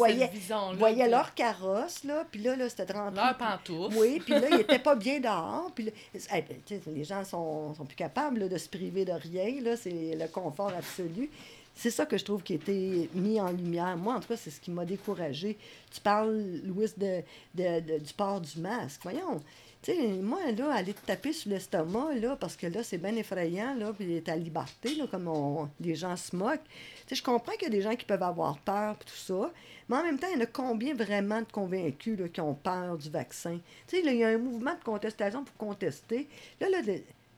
voyaient, 0.78 1.06
de- 1.06 1.12
leur 1.12 1.34
carrosse, 1.36 2.04
là, 2.04 2.26
puis 2.30 2.42
là, 2.42 2.56
là 2.56 2.68
c'était 2.68 2.92
rentrer. 2.92 3.16
Leur 3.16 3.38
pantoufle. 3.38 3.96
Oui, 3.98 4.20
puis 4.20 4.34
là, 4.34 4.50
ils 4.50 4.58
n'étaient 4.58 4.80
pas 4.80 4.96
bien 4.96 5.20
dehors. 5.20 5.72
Puis 5.76 5.86
là, 5.86 5.92
hey, 6.32 6.44
ben, 6.50 6.82
les 6.94 7.04
gens 7.04 7.24
sont, 7.24 7.74
sont 7.76 7.86
plus 7.86 7.96
capables 7.96 8.40
là, 8.40 8.48
de 8.48 8.58
se 8.58 8.68
priver 8.68 9.06
de 9.06 9.12
rien. 9.14 9.62
Là, 9.62 9.78
c'est 9.78 10.16
le 10.20 10.28
confort 10.28 10.74
absolu. 10.78 11.30
C'est 11.76 11.92
ça 11.92 12.06
que 12.06 12.18
je 12.18 12.26
trouve 12.26 12.44
qui 12.44 12.54
a 12.54 12.56
été 12.58 13.10
mis 13.14 13.40
en 13.40 13.52
lumière. 13.52 13.96
Moi, 13.96 14.16
en 14.16 14.20
tout 14.20 14.28
cas, 14.28 14.36
c'est 14.36 14.50
ce 14.50 14.60
qui 14.60 14.70
m'a 14.72 14.84
découragé. 14.84 15.58
Tu 15.94 16.02
parles, 16.02 16.60
Louis, 16.66 16.88
de, 16.98 17.22
de- 17.56 17.80
de- 17.80 18.00
du 18.00 18.14
port 18.14 18.42
du 18.42 18.60
masque. 18.60 19.00
Voyons. 19.04 19.40
Tu 19.82 19.94
sais, 19.94 20.08
moi, 20.22 20.52
là, 20.52 20.74
aller 20.74 20.94
te 20.94 21.06
taper 21.06 21.32
sur 21.32 21.50
l'estomac, 21.50 22.16
là, 22.16 22.36
parce 22.36 22.58
que 22.58 22.68
là, 22.68 22.84
c'est 22.84 22.98
bien 22.98 23.16
effrayant, 23.16 23.76
là, 23.76 23.94
puis 23.94 24.22
ta 24.22 24.36
liberté, 24.36 24.96
là, 24.96 25.08
comme 25.08 25.30
on, 25.30 25.70
les 25.80 25.96
gens 25.96 26.18
se 26.18 26.36
moquent. 26.36 26.64
Tu 27.08 27.10
sais, 27.10 27.16
je 27.16 27.24
comprends 27.24 27.54
qu'il 27.54 27.64
y 27.64 27.68
a 27.68 27.70
des 27.70 27.82
gens 27.82 27.96
qui 27.96 28.06
peuvent 28.06 28.24
avoir 28.24 28.58
peur, 28.60 28.98
tout 28.98 29.16
ça, 29.16 29.54
mais 29.88 29.96
en 29.96 30.04
même 30.04 30.20
temps, 30.20 30.28
il 30.34 30.38
y 30.38 30.42
en 30.42 30.44
a 30.44 30.48
combien 30.48 30.94
vraiment 30.94 31.40
de 31.40 31.50
convaincus, 31.50 32.20
là, 32.20 32.28
qui 32.28 32.42
ont 32.42 32.56
peur 32.56 32.98
du 32.98 33.10
vaccin? 33.10 33.58
Tu 33.88 33.96
sais, 33.96 34.04
il 34.06 34.16
y 34.16 34.24
a 34.24 34.28
un 34.28 34.38
mouvement 34.38 34.74
de 34.74 34.84
contestation 34.84 35.46
pour 35.46 35.56
contester. 35.56 36.28
Là, 36.60 36.68
là, 36.70 36.94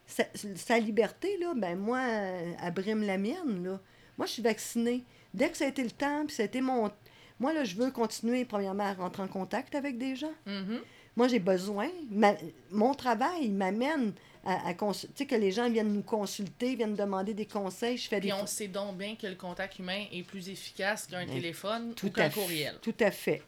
sa, 0.08 0.80
liberté, 0.80 1.38
là, 1.38 1.54
ben 1.56 1.78
moi, 1.78 2.00
euh, 2.00 2.54
elle 2.62 2.74
brime 2.74 3.04
la 3.04 3.18
mienne, 3.18 3.64
là. 3.64 3.80
Moi, 4.18 4.26
je 4.26 4.34
suis 4.34 4.42
vaccinée. 4.42 5.04
Dès 5.34 5.50
que 5.50 5.58
ça 5.58 5.66
a 5.66 5.68
été 5.68 5.84
le 5.84 5.92
temps, 5.92 6.26
puis 6.26 6.36
ça 6.36 6.44
a 6.44 6.46
été 6.46 6.60
mon... 6.60 6.92
Moi, 7.40 7.54
là, 7.54 7.64
je 7.64 7.76
veux 7.76 7.92
continuer, 7.92 8.46
premièrement, 8.46 8.84
à 8.84 8.94
rentrer 8.94 9.24
en 9.24 9.28
contact 9.28 9.74
avec 9.76 9.98
des 9.98 10.16
gens. 10.16 10.34
Mhm. 10.46 10.82
Moi, 11.16 11.28
j'ai 11.28 11.40
besoin. 11.40 11.90
ma- 12.10 12.36
mon 12.72 12.94
travail 12.94 13.50
m'amène 13.50 14.14
à, 14.46 14.68
à 14.70 14.74
cons- 14.74 14.92
Tu 14.94 15.08
sais, 15.16 15.26
que 15.26 15.36
les 15.36 15.52
gens 15.52 15.70
viennent 15.70 15.94
nous 15.94 16.02
consulter, 16.04 16.76
viennent 16.76 16.96
demander 16.96 17.34
des 17.34 17.46
conseils. 17.46 17.98
Je 17.98 18.08
fais 18.08 18.20
Puis 18.20 18.30
des. 18.30 18.34
on 18.34 18.46
sait 18.48 18.68
donc 18.68 18.98
bien 18.98 19.16
que 19.16 19.28
le 19.28 19.36
contact 19.36 19.78
humain 19.80 20.06
est 20.12 20.24
plus 20.24 20.50
efficace 20.50 21.08
qu'un 21.08 21.26
Ben, 21.26 21.34
téléphone 21.34 21.94
tout 21.96 22.08
ou 22.08 22.12
qu'un 22.12 22.30
courriel. 22.30 22.76
Tout 22.82 22.96
à 23.02 23.12
fait. 23.12 23.42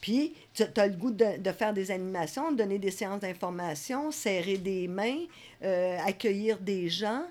Puis, 0.00 0.32
tu 0.54 0.62
as 0.76 0.86
le 0.86 0.94
goût 0.94 1.10
de, 1.10 1.36
de 1.38 1.52
faire 1.52 1.74
des 1.74 1.90
animations, 1.90 2.52
de 2.52 2.56
donner 2.56 2.78
des 2.78 2.90
séances 2.90 3.20
d'information, 3.20 4.10
serrer 4.10 4.56
des 4.56 4.88
mains, 4.88 5.18
euh, 5.62 5.98
accueillir 6.06 6.58
des 6.58 6.88
gens. 6.88 7.22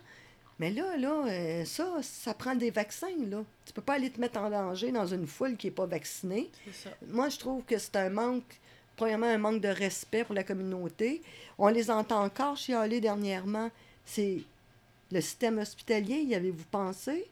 Mais 0.59 0.69
là, 0.69 0.95
là, 0.97 1.23
euh, 1.25 1.65
ça, 1.65 1.95
ça 2.03 2.33
prend 2.35 2.53
des 2.53 2.69
vaccins, 2.69 3.07
là. 3.27 3.43
Tu 3.65 3.73
peux 3.73 3.81
pas 3.81 3.93
aller 3.93 4.11
te 4.11 4.21
mettre 4.21 4.39
en 4.39 4.49
danger 4.51 4.91
dans 4.91 5.07
une 5.07 5.25
foule 5.25 5.57
qui 5.57 5.65
n'est 5.67 5.71
pas 5.71 5.87
vaccinée. 5.87 6.51
C'est 6.65 6.89
ça. 6.89 6.95
Moi, 7.07 7.29
je 7.29 7.37
trouve 7.39 7.63
que 7.63 7.77
c'est 7.79 7.95
un 7.95 8.09
manque, 8.09 8.59
premièrement, 8.99 9.27
un 9.27 9.37
manque 9.37 9.61
de 9.61 9.69
respect 9.69 10.25
pour 10.25 10.35
la 10.35 10.43
communauté. 10.43 11.21
On 11.57 11.69
les 11.69 11.89
entend 11.89 12.21
encore 12.21 12.57
chialer 12.57 12.99
dernièrement. 12.99 13.71
C'est 14.03 14.39
le 15.09 15.21
système 15.21 15.57
hospitalier, 15.57 16.17
y 16.17 16.35
avez-vous 16.35 16.65
pensé? 16.69 17.25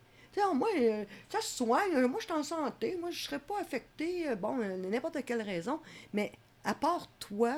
Moi, 0.54 0.70
euh, 0.80 1.04
ça 1.30 1.42
soigne, 1.42 1.96
euh, 1.96 2.08
moi, 2.08 2.20
je 2.20 2.26
suis 2.26 2.34
en 2.34 2.44
santé, 2.44 2.96
moi, 3.02 3.10
je 3.12 3.24
serais 3.24 3.40
pas 3.40 3.60
affecté, 3.60 4.30
euh, 4.30 4.36
bon, 4.36 4.56
n'importe 4.56 5.26
quelle 5.26 5.42
raison. 5.42 5.80
Mais 6.14 6.32
à 6.64 6.76
part 6.76 7.08
toi, 7.20 7.56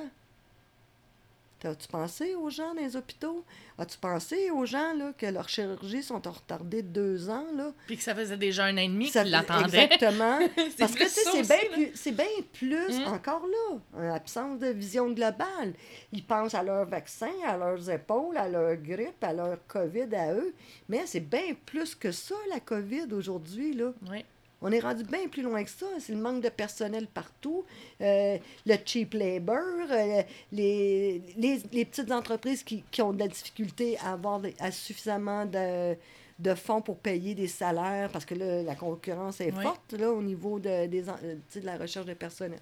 as-tu 1.68 1.88
pensé 1.88 2.36
aux 2.36 2.49
gens 2.49 2.74
dans 2.74 2.82
les 2.82 2.95
hôpitaux? 2.95 3.43
As-tu 3.78 3.97
pensé 3.97 4.49
aux 4.51 4.66
gens 4.66 4.93
là, 4.93 5.14
que 5.18 5.26
leurs 5.26 5.47
chirurgies 5.49 6.03
sont 6.03 6.22
retardées 6.26 6.82
de 6.82 6.88
deux 6.89 7.30
ans? 7.30 7.45
Là? 7.55 7.72
Puis 7.88 7.97
que 7.97 8.03
ça 8.03 8.14
faisait 8.16 8.38
déjà 8.38 8.66
un 8.66 8.74
an 8.76 8.82
et 8.82 8.88
demi 8.88 9.07
Ça- 9.07 9.24
qu'il 9.24 9.32
l'attendait. 9.32 9.86
Exactement. 9.86 10.39
Parce 10.78 10.95
que 10.95 11.07
c'est 11.07 11.41
bien 11.43 11.57
plus, 11.74 11.91
c'est 11.95 12.12
bien 12.12 12.26
plus 12.53 12.99
Mm. 12.99 13.07
encore 13.07 13.45
là, 13.47 13.78
une 14.03 14.10
absence 14.12 14.60
de 14.60 14.68
vision 14.68 15.10
globale. 15.10 15.74
Ils 16.12 16.24
pensent 16.24 16.55
à 16.55 16.64
leur 16.64 16.86
vaccin, 16.86 17.32
à 17.45 17.57
leurs 17.57 17.89
épaules, 17.89 18.38
à 18.38 18.47
leur 18.49 18.76
grippe, 18.78 19.24
à 19.24 19.34
leur 19.34 19.57
COVID 19.68 20.14
à 20.16 20.34
eux. 20.34 20.53
Mais 20.88 21.03
c'est 21.05 21.20
bien 21.20 21.53
plus 21.66 21.95
que 21.95 22.12
ça, 22.12 22.36
la 22.49 22.60
COVID 22.60 23.07
aujourd'hui. 23.14 23.74
Là. 23.74 23.91
Oui. 24.10 24.26
On 24.62 24.72
est 24.72 24.80
rendu 24.82 25.03
bien 25.03 25.28
plus 25.30 25.41
loin 25.41 25.64
que 25.64 25.70
ça. 25.70 25.86
C'est 25.99 26.12
le 26.14 26.20
manque 26.20 26.41
de 26.43 26.49
personnel 26.49 27.07
partout, 27.07 27.64
euh, 28.01 28.38
le 28.66 28.76
cheap 28.86 29.14
labor, 29.14 29.57
euh, 29.89 30.22
les, 30.51 31.22
les, 31.38 31.62
les 31.72 31.86
petites 31.86 32.12
entreprises 32.12 32.64
qui, 32.64 32.84
qui 32.91 33.01
ont 33.01 33.14
de 33.14 33.20
la 33.20 33.28
difficulté 33.30 33.97
à 33.99 34.14
avoir 34.14 34.41
à 34.60 34.72
suffisamment 34.72 35.45
de, 35.45 35.95
de 36.39 36.53
fonds 36.55 36.82
pour 36.82 36.97
payer 36.97 37.36
des 37.36 37.47
salaires 37.47 38.10
parce 38.12 38.26
que 38.26 38.36
là, 38.36 38.62
la 38.64 38.76
concurrence 38.76 39.39
est 39.39 39.53
Oui. 39.55 39.64
forte 39.64 39.93
là, 39.93 40.12
au 40.12 40.22
niveau 40.22 40.60
de, 40.60 40.88
des, 40.88 41.07
euh, 41.07 41.36
de 41.55 41.66
la 41.66 41.78
recherche 41.78 42.05
de 42.05 42.14
personnel. 42.14 42.60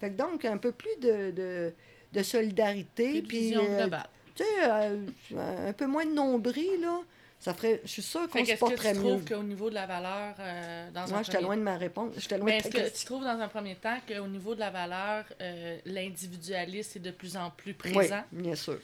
Fait 0.00 0.10
que 0.10 0.16
donc, 0.16 0.44
un 0.44 0.56
peu 0.58 0.72
plus 0.72 0.96
de, 1.00 1.72
de, 2.12 2.22
solidarité. 2.22 3.10
Puis 3.12 3.22
de 3.22 3.26
Puis, 3.26 3.38
vision 3.38 3.62
euh, 3.68 3.80
globale. 3.82 4.08
tu 4.34 4.42
sais, 4.44 5.36
un 5.40 5.72
peu 5.72 5.86
moins 5.86 6.04
de 6.06 6.12
nombril, 6.14 6.80
là. 6.80 7.00
Ça 7.40 7.54
ferait, 7.54 7.80
je 7.84 7.88
suis 7.90 8.02
sûre 8.02 8.28
qu'on 8.28 8.40
se 8.40 8.44
qu'est-ce 8.44 8.52
que 8.54 8.58
porterait 8.58 8.92
tu 8.94 8.98
mieux. 8.98 9.04
trouves 9.10 9.24
qu'au 9.24 9.42
niveau 9.44 9.70
de 9.70 9.74
la 9.74 9.86
valeur, 9.86 10.34
euh, 10.40 10.90
dans 10.90 11.08
Moi, 11.08 11.22
j'étais 11.22 11.40
loin 11.40 11.56
de 11.56 11.62
ma 11.62 11.76
réponse. 11.76 12.12
J'étais 12.18 12.36
loin 12.36 12.46
Mais 12.46 12.60
de 12.60 12.66
est-ce 12.66 12.76
que 12.92 12.98
tu 12.98 13.04
trouves 13.04 13.22
dans 13.22 13.38
un 13.40 13.48
premier 13.48 13.76
temps 13.76 13.96
qu'au 14.08 14.26
niveau 14.26 14.54
de 14.56 14.60
la 14.60 14.70
valeur, 14.70 15.24
euh, 15.40 15.78
l'individualisme 15.84 16.98
est 16.98 17.02
de 17.02 17.10
plus 17.12 17.36
en 17.36 17.50
plus 17.50 17.76
Oui, 17.84 17.92
présent? 17.94 18.22
bien 18.32 18.54
sûr. 18.56 18.78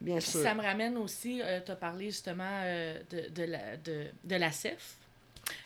Bien 0.00 0.16
Puis 0.18 0.26
sûr. 0.30 0.42
ça 0.42 0.54
me 0.54 0.62
ramène 0.62 0.96
aussi, 0.96 1.40
tu 1.64 1.70
as 1.70 1.76
parlé 1.76 2.06
justement 2.06 2.42
euh, 2.64 2.98
de, 3.10 3.28
de, 3.28 3.42
la, 3.44 3.76
de, 3.76 4.06
de 4.24 4.36
la 4.36 4.50
CEF. 4.50 4.96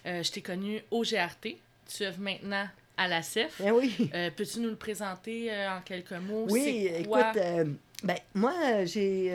Euh, 0.05 0.22
je 0.22 0.30
t'ai 0.30 0.42
connu 0.42 0.82
au 0.90 1.03
GRT. 1.03 1.57
Tu 1.88 2.05
œuvres 2.05 2.20
maintenant 2.20 2.68
à 2.99 3.09
la 3.09 3.22
CEF. 3.22 3.55
Ben 3.59 3.72
oui. 3.72 3.94
Euh, 4.14 4.30
Peux-tu 4.36 4.61
nous 4.61 4.68
le 4.68 4.76
présenter 4.76 5.51
euh, 5.51 5.78
en 5.78 5.80
quelques 5.80 6.12
mots? 6.12 6.44
Oui, 6.51 6.88
écoute, 6.92 7.07
quoi? 7.07 7.32
euh, 7.36 7.64
ben, 8.03 8.16
moi, 8.34 8.53
euh, 8.64 8.84
j'ai. 8.84 9.32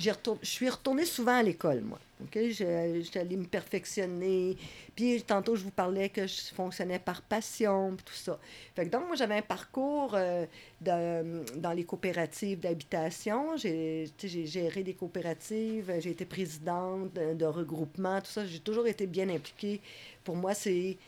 Je 0.00 0.10
suis 0.42 0.68
retournée 0.68 1.04
souvent 1.04 1.36
à 1.36 1.42
l'école, 1.42 1.82
moi. 1.82 1.98
OK? 2.22 2.38
J'étais 2.50 3.20
allée 3.20 3.36
me 3.36 3.46
perfectionner. 3.46 4.56
Puis 4.94 5.22
tantôt, 5.22 5.56
je 5.56 5.62
vous 5.62 5.70
parlais 5.70 6.08
que 6.08 6.26
je 6.26 6.52
fonctionnais 6.54 6.98
par 6.98 7.22
passion, 7.22 7.96
tout 8.04 8.14
ça. 8.14 8.38
Donc, 8.76 9.06
moi, 9.06 9.16
j'avais 9.16 9.36
un 9.36 9.42
parcours 9.42 10.14
euh, 10.14 10.46
dans 10.80 11.72
les 11.74 11.84
coopératives 11.84 12.60
d'habitation. 12.60 13.56
J'ai 13.56 14.10
géré 14.46 14.82
des 14.82 14.94
coopératives, 14.94 15.92
j'ai 16.00 16.10
été 16.10 16.24
présidente 16.24 17.12
de, 17.14 17.34
de 17.34 17.44
regroupement, 17.46 18.20
tout 18.20 18.30
ça. 18.30 18.46
J'ai 18.46 18.60
toujours 18.60 18.86
été 18.86 19.06
bien 19.06 19.28
impliquée. 19.28 19.80
Pour 20.24 20.36
moi, 20.36 20.54
c'est 20.54 20.98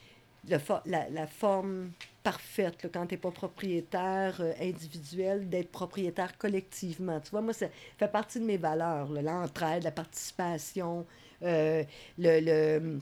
le 0.49 0.57
fo- 0.59 0.80
la, 0.86 1.09
la 1.11 1.26
forme 1.26 1.90
parfaite, 2.22 2.88
quand 2.93 3.07
tu 3.07 3.14
n'es 3.14 3.18
pas 3.20 3.30
propriétaire 3.30 4.36
euh, 4.40 4.53
individuel, 4.61 5.49
d'être 5.49 5.70
propriétaire 5.70 6.36
collectivement. 6.38 7.20
Tu 7.20 7.30
vois, 7.30 7.40
moi, 7.43 7.53
ça 7.53 7.66
fait 7.99 8.09
partie 8.11 8.40
de 8.40 8.45
mes 8.45 8.57
valeurs, 8.57 9.09
l'entraide, 9.11 9.84
la 9.84 9.90
participation, 9.90 11.07
euh, 11.43 11.82
le, 12.18 12.40
le, 12.40 13.01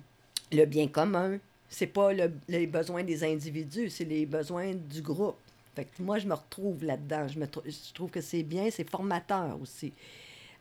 le 0.53 0.65
bien 0.67 0.89
commun. 0.89 1.39
C'est 1.69 1.87
pas 1.87 2.13
le- 2.13 2.33
les 2.49 2.67
besoins 2.67 3.05
des 3.05 3.23
individus, 3.25 3.91
c'est 3.91 4.05
les 4.05 4.27
besoins 4.27 4.75
du 4.75 5.03
groupe. 5.03 5.37
Fait 5.75 5.85
que 5.85 6.03
moi, 6.03 6.19
je 6.19 6.27
me 6.27 6.35
retrouve 6.35 6.85
là-dedans. 6.85 7.29
Je, 7.29 7.39
je 7.39 7.93
trouve 7.95 8.11
que 8.11 8.21
c'est 8.21 8.43
bien, 8.43 8.71
c'est 8.71 8.89
formateur 8.89 9.59
aussi. 9.61 9.93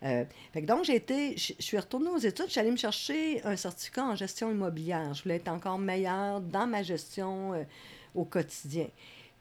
Euh, 0.04 0.24
donc, 0.64 0.86
j'ai 0.86 0.95
été, 0.95 1.36
je 1.38 1.54
suis 1.60 1.78
retournée 1.78 2.10
aux 2.10 2.18
études, 2.18 2.45
je 2.47 2.52
suis 2.52 2.60
allée 2.60 2.72
me 2.72 2.78
chercher 2.78 3.43
un 3.43 3.56
certificat 3.56 4.06
en 4.06 4.16
gestion 4.16 4.50
immobilière. 4.52 5.14
Je 5.14 5.24
voulais 5.24 5.36
être 5.36 5.50
encore 5.50 5.78
meilleure 5.78 6.41
dans 6.41 6.68
ma 6.68 6.84
gestion 6.84 7.54
euh, 7.54 7.64
au 8.16 8.24
quotidien. 8.24 8.88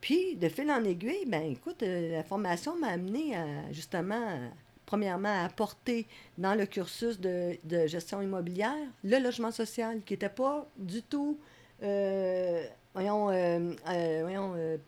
Puis, 0.00 0.36
de 0.36 0.48
fil 0.48 0.70
en 0.70 0.82
aiguille, 0.84 1.26
ben 1.26 1.42
écoute, 1.42 1.82
euh, 1.82 2.12
la 2.12 2.24
formation 2.24 2.76
m'a 2.78 2.88
amené 2.88 3.36
à, 3.36 3.72
justement, 3.72 4.38
premièrement, 4.86 5.28
à 5.28 5.44
apporter 5.44 6.06
dans 6.38 6.54
le 6.54 6.66
cursus 6.66 7.20
de, 7.20 7.58
gestion 7.86 8.20
immobilière 8.20 8.74
le 9.04 9.18
logement 9.18 9.52
social, 9.52 10.02
qui 10.04 10.14
n'était 10.14 10.28
pas 10.28 10.68
du 10.76 11.02
tout, 11.02 11.38
voyons, 11.80 13.26
voyons, 13.26 14.78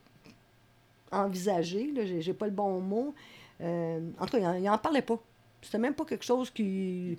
envisagé, 1.12 1.90
là, 1.92 2.06
j'ai 2.06 2.22
j'ai 2.22 2.34
pas 2.34 2.46
le 2.46 2.52
bon 2.52 2.80
mot. 2.80 3.14
En 3.60 4.26
tout 4.26 4.38
cas, 4.38 4.56
il 4.56 4.62
n'en 4.62 4.78
parlait 4.78 5.02
pas. 5.02 5.20
C'était 5.62 5.78
même 5.78 5.94
pas 5.94 6.04
quelque 6.04 6.24
chose 6.24 6.50
qui, 6.50 7.16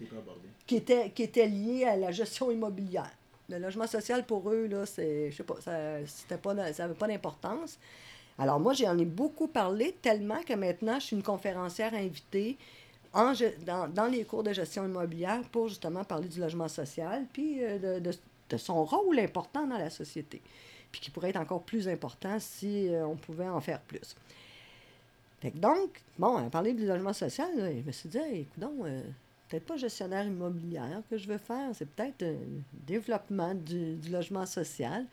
qui, 0.66 0.76
était, 0.78 1.10
qui 1.12 1.24
était 1.24 1.48
lié 1.48 1.86
à 1.86 1.96
la 1.96 2.12
gestion 2.12 2.50
immobilière. 2.52 3.12
Le 3.50 3.60
logement 3.60 3.88
social, 3.88 4.26
pour 4.26 4.50
eux, 4.50 4.68
là, 4.68 4.86
c'est, 4.86 5.30
je 5.32 5.38
sais 5.38 5.44
pas, 5.44 5.56
ça 5.62 6.38
pas, 6.38 6.74
ça 6.74 6.88
pas 6.89 7.08
d'importance. 7.08 7.78
Alors 8.39 8.60
moi, 8.60 8.74
j'en 8.74 8.98
ai 8.98 9.06
beaucoup 9.06 9.48
parlé, 9.48 9.96
tellement 10.02 10.42
que 10.42 10.54
maintenant, 10.54 11.00
je 11.00 11.06
suis 11.08 11.16
une 11.16 11.22
conférencière 11.24 11.94
invitée 11.94 12.58
en, 13.14 13.34
dans, 13.66 13.88
dans 13.89 14.06
les 14.08 14.24
cours 14.24 14.42
de 14.42 14.54
gestion 14.54 14.86
immobilière 14.86 15.42
pour 15.52 15.68
justement 15.68 16.04
parler 16.06 16.30
du 16.30 16.39
logement 16.39 16.70
social, 16.70 17.26
puis 17.34 17.64
euh, 17.64 18.00
de, 18.00 18.00
de- 18.12 18.18
de 18.50 18.58
son 18.58 18.84
rôle 18.84 19.20
important 19.20 19.66
dans 19.68 19.78
la 19.78 19.89
société, 19.89 20.42
puis 20.92 21.00
qui 21.00 21.10
pourrait 21.12 21.30
être 21.30 21.39
encore 21.39 21.62
plus 21.64 21.88
important 21.88 22.38
si 22.39 22.88
euh, 22.89 23.06
on 23.06 23.16
pouvait 23.16 23.48
en 23.48 23.62
faire 23.62 23.80
plus. 23.82 24.16
Fait 25.42 25.52
que 25.52 25.58
donc, 25.58 26.02
bon, 26.20 26.38
à 26.38 26.50
parler 26.50 26.74
du 26.74 26.86
logement 26.86 27.14
social, 27.14 27.50
là, 27.58 27.72
je 27.72 27.86
me 27.86 27.92
suis 27.92 28.10
dit, 28.10 28.18
hey, 28.20 28.46
coudonc, 28.54 28.86
euh, 28.86 29.02
peut-être 29.50 29.66
pas 29.66 29.76
gestionnaire 29.78 30.26
immobilière 30.26 31.02
que 31.10 31.18
je 31.18 31.28
veux 31.28 31.39
faire, 31.39 31.70
c'est 31.74 31.89
peut-être 31.89 32.24
un 32.24 32.36
développement 32.86 33.54
du, 33.56 33.96
du 33.96 34.10
logement 34.10 34.46
social. 34.46 35.06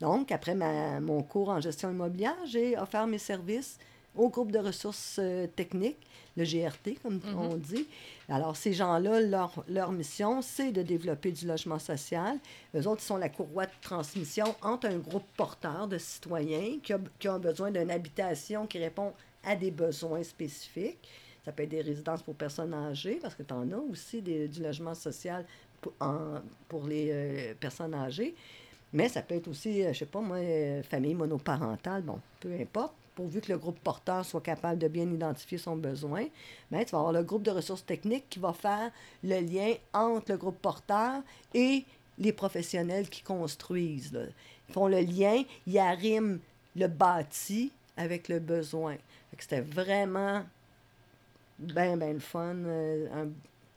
Donc, 0.00 0.32
après 0.32 0.54
ma- 0.54 1.00
mon 1.00 1.22
cours 1.22 1.48
en 1.50 1.60
gestion 1.60 1.90
immobilière, 1.90 2.36
j'ai 2.46 2.76
offert 2.76 3.06
mes 3.06 3.18
services 3.18 3.78
au 4.16 4.28
groupe 4.28 4.50
de 4.52 4.58
ressources 4.58 5.16
euh, 5.20 5.46
techniques, 5.46 6.06
le 6.36 6.44
GRT, 6.44 6.98
comme 7.02 7.20
Mhm. 7.24 7.38
on 7.38 7.56
dit. 7.56 7.86
Alors, 8.28 8.56
ces 8.56 8.72
gens-là, 8.72 9.20
leur, 9.20 9.64
leur 9.68 9.92
mission, 9.92 10.42
c'est 10.42 10.72
de 10.72 10.82
développer 10.82 11.30
du 11.30 11.46
logement 11.46 11.78
social. 11.78 12.38
Eux 12.74 12.86
autres, 12.88 13.00
ils 13.02 13.06
sont 13.06 13.16
la 13.16 13.28
courroie 13.28 13.66
de 13.66 13.72
transmission 13.80 14.54
entre 14.62 14.86
un 14.88 14.98
groupe 14.98 15.24
porteur 15.36 15.86
de 15.88 15.98
citoyens 15.98 16.78
qui, 16.82 16.92
a, 16.92 16.98
qui 17.18 17.28
ont 17.28 17.38
besoin 17.38 17.70
d'une 17.70 17.90
habitation 17.90 18.66
qui 18.66 18.78
répond 18.78 19.12
à 19.44 19.56
des 19.56 19.70
besoins 19.70 20.22
spécifiques. 20.22 21.08
Ça 21.44 21.50
peut 21.52 21.64
être 21.64 21.70
des 21.70 21.80
résidences 21.82 22.22
pour 22.22 22.34
personnes 22.34 22.72
âgées, 22.72 23.18
parce 23.20 23.34
que 23.34 23.42
tu 23.42 23.52
en 23.52 23.70
as 23.72 23.76
aussi 23.76 24.22
des- 24.22 24.46
du 24.48 24.62
logement 24.62 24.94
social 24.94 25.44
pour, 25.80 25.92
en- 26.00 26.40
pour 26.68 26.86
les 26.86 27.08
euh, 27.10 27.54
personnes 27.58 27.94
âgées. 27.94 28.34
Mais 28.92 29.08
ça 29.08 29.22
peut 29.22 29.34
être 29.34 29.48
aussi, 29.48 29.82
euh, 29.82 29.92
je 29.92 30.00
sais 30.00 30.06
pas 30.06 30.20
moi, 30.20 30.36
euh, 30.36 30.82
famille 30.82 31.14
monoparentale, 31.14 32.02
bon, 32.02 32.20
peu 32.40 32.52
importe, 32.60 32.94
pourvu 33.16 33.40
que 33.40 33.50
le 33.52 33.58
groupe 33.58 33.78
porteur 33.80 34.24
soit 34.24 34.40
capable 34.40 34.78
de 34.78 34.88
bien 34.88 35.10
identifier 35.10 35.58
son 35.58 35.76
besoin. 35.76 36.24
Mais 36.70 36.84
tu 36.84 36.92
vas 36.92 36.98
avoir 36.98 37.12
le 37.12 37.22
groupe 37.24 37.42
de 37.42 37.50
ressources 37.50 37.84
techniques 37.84 38.28
qui 38.30 38.38
va 38.38 38.52
faire 38.52 38.90
le 39.24 39.40
lien 39.40 39.74
entre 39.92 40.32
le 40.32 40.38
groupe 40.38 40.58
porteur 40.62 41.22
et 41.52 41.84
les 42.18 42.32
professionnels 42.32 43.08
qui 43.08 43.22
construisent. 43.22 44.12
là. 44.12 44.20
Ils 44.68 44.72
font 44.72 44.86
le 44.86 45.00
lien, 45.00 45.42
ils 45.66 45.78
arriment 45.78 46.38
le 46.76 46.86
bâti 46.86 47.72
avec 47.96 48.28
le 48.28 48.38
besoin. 48.38 48.96
C'était 49.38 49.60
vraiment 49.60 50.44
bien, 51.58 51.96
bien 51.96 52.12
le 52.12 52.18
fun. 52.20 52.54
euh, 52.56 53.08
un 53.12 53.28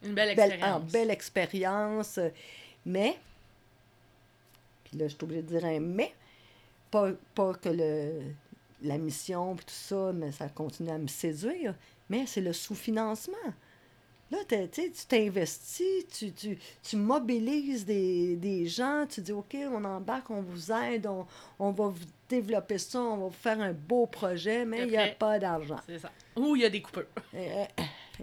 Une 0.03 0.13
belle 0.13 0.29
belle, 0.35 0.53
expérience. 0.53 0.61
ah, 0.61 0.79
belle 0.79 1.11
expérience. 1.11 2.19
Mais, 2.85 3.17
puis 4.83 4.97
là, 4.97 5.07
je 5.07 5.15
suis 5.15 5.23
obligée 5.23 5.41
de 5.41 5.47
dire 5.47 5.65
un 5.65 5.79
mais, 5.79 6.13
pas, 6.91 7.11
pas 7.35 7.53
que 7.55 7.69
le, 7.69 8.21
la 8.83 8.97
mission 8.97 9.55
puis 9.55 9.65
tout 9.65 9.73
ça, 9.73 10.11
mais 10.13 10.31
ça 10.31 10.49
continue 10.49 10.91
à 10.91 10.97
me 10.97 11.07
séduire, 11.07 11.75
mais 12.09 12.25
c'est 12.27 12.41
le 12.41 12.53
sous-financement. 12.53 13.37
Là, 14.31 14.39
tu 14.47 14.91
t'investis, 15.07 16.07
tu, 16.07 16.31
tu, 16.31 16.57
tu 16.81 16.95
mobilises 16.95 17.85
des, 17.85 18.35
des 18.35 18.65
gens, 18.65 19.05
tu 19.07 19.21
dis, 19.21 19.31
OK, 19.31 19.55
on 19.71 19.83
embarque, 19.83 20.31
on 20.31 20.41
vous 20.41 20.71
aide, 20.71 21.05
on, 21.05 21.27
on 21.59 21.71
va 21.71 21.87
vous 21.87 22.05
développer 22.27 22.79
ça, 22.79 22.99
on 22.99 23.17
va 23.17 23.25
vous 23.27 23.31
faire 23.31 23.61
un 23.61 23.73
beau 23.73 24.07
projet, 24.07 24.65
mais 24.65 24.81
il 24.83 24.87
n'y 24.89 24.97
a 24.97 25.09
pas 25.09 25.37
d'argent. 25.37 25.79
C'est 25.87 25.99
ça. 25.99 26.11
Ou 26.35 26.55
il 26.55 26.63
y 26.63 26.65
a 26.65 26.69
des 26.69 26.81
coupeurs. 26.81 27.05
Et, 27.35 27.65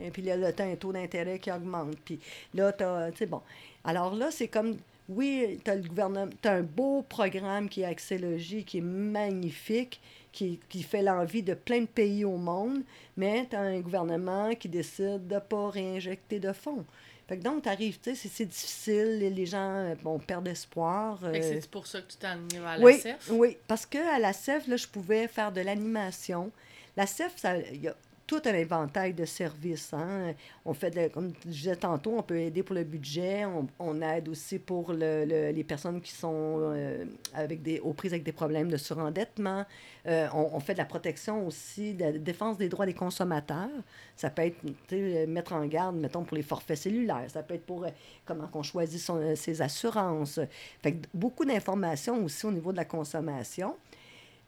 et 0.00 0.10
puis 0.10 0.22
là, 0.22 0.52
tu 0.52 0.62
as 0.62 0.66
un 0.66 0.74
taux 0.74 0.92
d'intérêt 0.92 1.38
qui 1.38 1.52
augmente. 1.52 1.96
Puis 2.04 2.18
là, 2.54 2.72
tu 2.72 2.84
sais, 3.16 3.26
bon. 3.26 3.40
Alors 3.84 4.14
là, 4.14 4.32
c'est 4.32 4.48
comme, 4.48 4.76
oui, 5.08 5.60
tu 5.64 5.70
as 5.70 5.76
le 5.76 5.82
gouvernement, 5.82 6.28
tu 6.40 6.48
as 6.48 6.54
un 6.54 6.62
beau 6.62 7.02
programme 7.02 7.68
qui 7.68 7.82
est 7.82 7.86
Axélogie, 7.86 8.64
qui 8.64 8.78
est 8.78 8.82
magnifique, 8.82 10.00
qui, 10.32 10.58
qui 10.68 10.82
fait 10.82 11.02
l'envie 11.02 11.42
de 11.42 11.54
plein 11.54 11.80
de 11.82 11.86
pays 11.86 12.24
au 12.24 12.36
monde, 12.36 12.82
mais 13.16 13.46
tu 13.48 13.54
as 13.56 13.60
un 13.60 13.80
gouvernement 13.80 14.54
qui 14.54 14.68
décide 14.68 15.26
de 15.28 15.34
ne 15.34 15.40
pas 15.40 15.68
réinjecter 15.70 16.40
de 16.40 16.52
fonds. 16.52 16.84
Fait 17.28 17.38
que 17.38 17.42
donc, 17.42 17.62
tu 17.62 17.68
arrives, 17.68 17.98
tu 18.00 18.14
sais, 18.16 18.28
c'est- 18.28 18.44
difficile, 18.46 19.18
les- 19.20 19.46
gens 19.46 19.58
euh, 19.76 19.94
bon, 20.02 20.18
perdent 20.18 20.48
espoir. 20.48 21.18
Que 21.20 21.26
euh, 21.26 21.60
C'est 21.60 21.70
pour 21.70 21.86
ça 21.86 22.00
que 22.00 22.10
tu 22.10 22.16
t'es 22.16 22.26
amené 22.26 22.58
vers 22.58 22.78
la 22.78 22.84
oui, 22.84 22.98
CEF. 22.98 23.30
oui, 23.30 23.56
parce 23.68 23.86
qu'à 23.86 24.18
la 24.18 24.32
CEF, 24.32 24.66
là, 24.66 24.76
je 24.76 24.88
pouvais 24.88 25.28
faire 25.28 25.52
de 25.52 25.60
l'animation. 25.60 26.50
La 26.96 27.06
CEF, 27.06 27.36
ça- 27.36 27.56
il 27.58 27.80
y 27.82 27.88
a 27.88 27.94
tout 28.26 28.40
un 28.44 28.54
inventaire 28.54 29.12
de 29.14 29.24
services. 29.24 29.92
Hein. 29.92 30.32
On 30.64 30.72
fait, 30.72 31.12
comme 31.12 31.32
je 31.44 31.50
disais 31.50 31.76
tantôt, 31.76 32.14
on 32.16 32.22
peut 32.22 32.38
aider 32.38 32.62
pour 32.62 32.74
le 32.74 32.84
budget, 32.84 33.44
on, 33.44 33.66
on 33.78 34.00
aide 34.00 34.28
aussi 34.28 34.58
pour 34.58 34.92
le- 34.92 35.24
le- 35.26 35.50
les 35.50 35.64
personnes 35.64 36.00
qui 36.00 36.12
sont 36.12 36.58
euh, 36.60 37.04
avec 37.34 37.62
des, 37.62 37.80
aux 37.80 37.92
prises 37.92 38.12
avec 38.12 38.24
des 38.24 38.32
problèmes 38.32 38.68
de 38.70 38.76
surendettement. 38.76 39.64
Euh, 40.06 40.28
on, 40.32 40.50
on 40.54 40.60
fait 40.60 40.72
de 40.74 40.78
la 40.78 40.84
protection 40.84 41.46
aussi, 41.46 41.94
de 41.94 42.04
la 42.04 42.12
défense 42.12 42.56
des 42.56 42.68
droits 42.68 42.86
des 42.86 42.94
consommateurs. 42.94 43.68
Ça 44.16 44.30
peut 44.30 44.42
être, 44.42 44.56
sais, 44.88 45.26
mettre 45.26 45.52
en 45.52 45.66
garde, 45.66 45.96
mettons, 45.96 46.24
pour 46.24 46.36
les 46.36 46.42
forfaits 46.42 46.78
cellulaires. 46.78 47.26
Ça 47.28 47.42
peut 47.42 47.54
être 47.54 47.66
pour 47.66 47.84
euh, 47.84 47.88
comment 48.24 48.46
qu'on 48.46 48.62
choisit 48.62 49.00
son- 49.00 49.16
euh, 49.20 49.34
ses 49.36 49.60
assurances. 49.60 50.40
Fait 50.82 50.92
que 50.92 51.06
beaucoup 51.12 51.44
d'informations 51.44 52.24
aussi 52.24 52.46
au 52.46 52.52
niveau 52.52 52.72
de 52.72 52.76
la 52.78 52.84
consommation. 52.84 53.76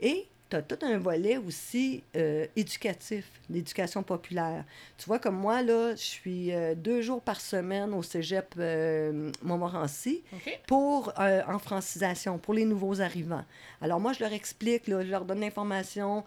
Et 0.01 0.27
tu 0.63 0.73
as 0.73 0.77
tout 0.77 0.87
un 0.87 0.99
volet 0.99 1.37
aussi 1.37 2.03
euh, 2.17 2.47
éducatif, 2.55 3.29
d'éducation 3.49 4.03
populaire. 4.03 4.65
Tu 4.99 5.07
vois, 5.07 5.19
comme 5.19 5.37
moi, 5.37 5.63
là, 5.63 5.95
je 5.95 6.03
suis 6.03 6.53
euh, 6.53 6.75
deux 6.75 7.03
jours 7.03 7.21
par 7.21 7.41
semaine 7.41 7.93
au 7.93 8.03
cégep 8.03 8.55
euh, 8.59 9.33
Montmorency 9.43 10.23
pour, 10.67 11.13
en 11.19 11.59
francisation, 11.59 12.39
pour 12.39 12.55
les 12.55 12.65
nouveaux 12.65 13.01
arrivants. 13.01 13.45
Alors 13.81 14.01
moi, 14.01 14.13
je 14.13 14.21
leur 14.21 14.33
explique, 14.33 14.87
là, 14.87 15.05
je 15.05 15.11
leur 15.11 15.25
donne 15.25 15.41
l'information 15.41 16.25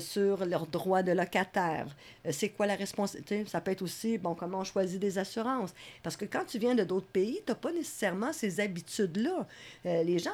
sur 0.00 0.44
leurs 0.44 0.66
droits 0.66 1.02
de 1.02 1.12
locataire. 1.12 1.86
C'est 2.30 2.50
quoi 2.50 2.66
la 2.66 2.74
responsabilité? 2.74 3.44
Ça 3.46 3.60
peut 3.60 3.70
être 3.70 3.82
aussi, 3.82 4.18
bon, 4.18 4.34
comment 4.34 4.58
on 4.58 4.64
choisit 4.64 5.00
des 5.00 5.18
assurances. 5.18 5.72
Parce 6.02 6.16
que 6.16 6.24
quand 6.26 6.44
tu 6.44 6.58
viens 6.58 6.74
de 6.74 6.84
d'autres 6.84 7.06
pays, 7.06 7.40
tu 7.46 7.52
n'as 7.52 7.56
pas 7.56 7.72
nécessairement 7.72 8.32
ces 8.32 8.60
habitudes-là. 8.60 9.46
Les 9.84 10.18
gens, 10.18 10.30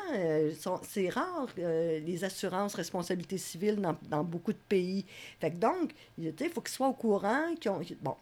sont, 0.58 0.80
c'est 0.82 1.08
rare, 1.08 1.48
les 1.56 2.24
assurances 2.24 2.74
responsabilité 3.22 3.76
dans, 4.10 4.24
beaucoup 4.24 4.52
de 4.52 4.58
pays. 4.68 5.04
Fait 5.40 5.50
que 5.50 5.56
donc, 5.56 5.92
il 6.18 6.32
faut 6.52 6.60
qu'ils 6.60 6.74
soient 6.74 6.88
au 6.88 6.94
courant, 6.94 7.54
qu'ils 7.60 7.70
ont... 7.70 7.80
Bon, 8.02 8.16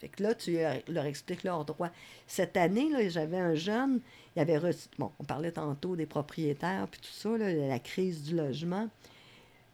fait 0.00 0.08
que 0.08 0.22
là, 0.22 0.34
tu 0.34 0.58
leur 0.88 1.06
expliques 1.06 1.42
leurs 1.42 1.64
droits. 1.64 1.90
Cette 2.26 2.56
année, 2.56 3.08
j'avais 3.08 3.38
un 3.38 3.54
jeune, 3.54 4.00
il 4.34 4.40
avait 4.40 4.58
reçu... 4.58 4.88
Bon, 4.98 5.10
on 5.18 5.24
parlait 5.24 5.52
tantôt 5.52 5.96
des 5.96 6.06
propriétaires, 6.06 6.86
puis 6.90 7.00
tout 7.00 7.12
ça, 7.12 7.36
la 7.38 7.78
crise 7.78 8.22
du 8.22 8.36
logement. 8.36 8.88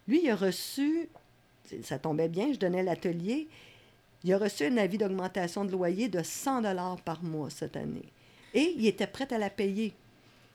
Lui, 0.07 0.23
il 0.25 0.31
a 0.31 0.37
reçu... 0.37 1.09
Ça 1.83 1.99
tombait 1.99 2.29
bien, 2.29 2.53
je 2.53 2.59
donnais 2.59 2.83
l'atelier. 2.83 3.49
il 4.25 4.33
a 4.35 4.39
reçu 4.39 4.67
un 4.67 4.77
avis 4.77 4.99
d'augmentation 4.99 5.65
de 5.65 5.73
loyer 5.73 6.09
de 6.09 6.23
100 6.23 6.97
par 7.05 7.23
mois 7.23 7.49
cette 7.51 7.77
année. 7.77 8.13
Et 8.55 8.75
il 8.77 8.87
était 8.87 9.07
prêt 9.07 9.33
à 9.33 9.39
la 9.39 9.49
payer, 9.49 9.95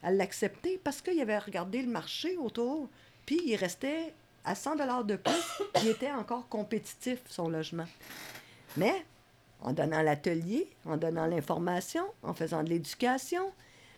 à 0.04 0.12
l'accepter, 0.12 0.80
parce 0.84 1.02
qu'il 1.02 1.20
avait 1.20 1.40
regardé 1.40 1.82
le 1.82 1.90
marché 1.90 2.38
autour, 2.38 2.88
puis 3.28 3.40
il 3.46 3.56
restait 3.58 4.14
à 4.44 4.56
100 4.56 5.04
de 5.04 5.16
plus, 5.18 5.62
il 5.84 5.90
était 5.90 6.12
encore 6.12 6.48
compétitif, 6.48 7.20
son 7.30 7.50
logement. 7.50 7.86
Mais 8.78 9.06
en 9.62 9.74
donnant 9.74 10.02
l'atelier, 10.02 10.70
en 10.86 10.96
donnant 10.98 11.26
l'information, 11.26 12.06
en 12.24 12.34
faisant 12.34 12.64
de 12.64 12.70
l'éducation, 12.70 13.52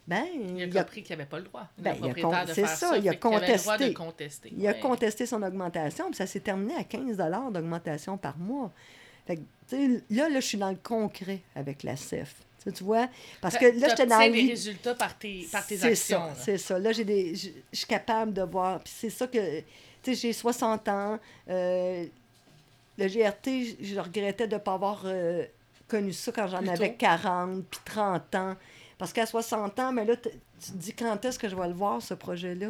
ben, 0.08 0.26
Il 0.34 0.62
a 0.64 0.66
il 0.66 0.78
a, 0.78 0.84
compris 0.84 1.04
qu'il 1.04 1.16
n'y 1.16 1.22
avait 1.22 1.30
pas 1.30 1.38
le 1.38 1.44
droit. 1.44 1.68
Ben, 1.78 1.92
il 1.92 1.98
a 1.98 2.08
propriétaire 2.08 2.40
con- 2.42 2.46
de 2.48 2.54
c'est 2.54 2.66
faire 2.66 2.78
ça, 2.78 2.98
il 2.98 3.08
a 3.08 3.12
fait 3.12 3.20
qu'il 3.20 3.34
avait 3.36 3.52
le 3.52 3.58
droit 3.60 3.78
de 3.78 3.84
contesté. 3.84 3.94
contester. 3.94 4.54
il 4.58 4.68
a 4.68 4.74
contesté 4.74 5.26
son 5.28 5.44
augmentation, 5.44 6.08
puis 6.08 6.16
ça 6.16 6.26
s'est 6.26 6.40
terminé 6.40 6.76
à 6.76 6.84
15 6.84 7.18
d'augmentation 7.52 8.18
par 8.18 8.38
mois. 8.40 8.72
Fait 9.28 9.36
que, 9.36 9.42
tu 9.68 9.98
sais, 9.98 10.04
là, 10.10 10.30
là, 10.30 10.40
je 10.40 10.46
suis 10.48 10.58
dans 10.58 10.72
le 10.72 10.80
concret 10.82 11.42
avec 11.56 11.84
la 11.84 11.96
CEF. 11.96 12.34
Tu 12.64 12.72
tu 12.74 12.84
vois? 12.84 13.08
Parce 13.42 13.58
que 13.58 13.66
là, 13.66 13.88
j'étais 13.90 14.06
dans 14.06 14.16
T'obtiens 14.18 14.28
le 14.28 14.34
des 14.34 14.42
lit- 14.42 14.50
résultats 14.50 14.96
par 14.96 15.18
tes, 15.18 15.48
par 15.52 15.66
tes 15.66 15.78
c'est 15.78 15.88
actions. 15.88 16.20
ça, 16.20 16.28
là. 16.28 16.36
c'est 16.36 16.58
ça. 16.58 16.80
Là, 16.80 16.92
j'ai 16.92 17.06
des, 17.06 17.34
je 17.36 17.50
suis 17.72 17.88
capable 17.88 18.34
de 18.34 18.42
voir. 18.42 18.80
Puis 18.82 18.94
c'est 18.96 19.10
ça 19.10 19.28
que, 19.28 19.60
tu 19.60 19.66
sais, 20.04 20.16
j'ai 20.16 20.34
60 20.34 20.88
ans. 20.90 21.20
euh, 21.50 22.06
le 22.98 23.08
GRT, 23.08 23.78
je- 23.82 24.00
regrettais 24.00 24.48
de 24.48 24.56
ne 24.56 24.60
pas 24.60 24.74
avoir 24.74 25.04
euh, 25.06 25.46
connu 25.88 26.12
ça 26.12 26.34
quand 26.34 26.48
j'en 26.48 26.68
avais 26.68 26.90
tôt. 26.90 26.96
40 27.00 27.64
puis 27.70 27.80
30 27.86 28.36
ans. 28.36 28.56
Parce 28.98 29.14
qu'à 29.14 29.26
60 29.26 29.80
ans, 29.80 29.94
mais 29.94 30.04
là, 30.04 30.18
tu 30.18 30.30
te 30.30 30.78
dis 30.78 30.94
quand 30.94 31.24
est-ce 31.24 31.40
que 31.40 31.48
je 31.48 31.56
vais 31.56 31.68
le 31.70 31.74
voir, 31.74 32.02
ce 32.02 32.14
projet-là? 32.14 32.68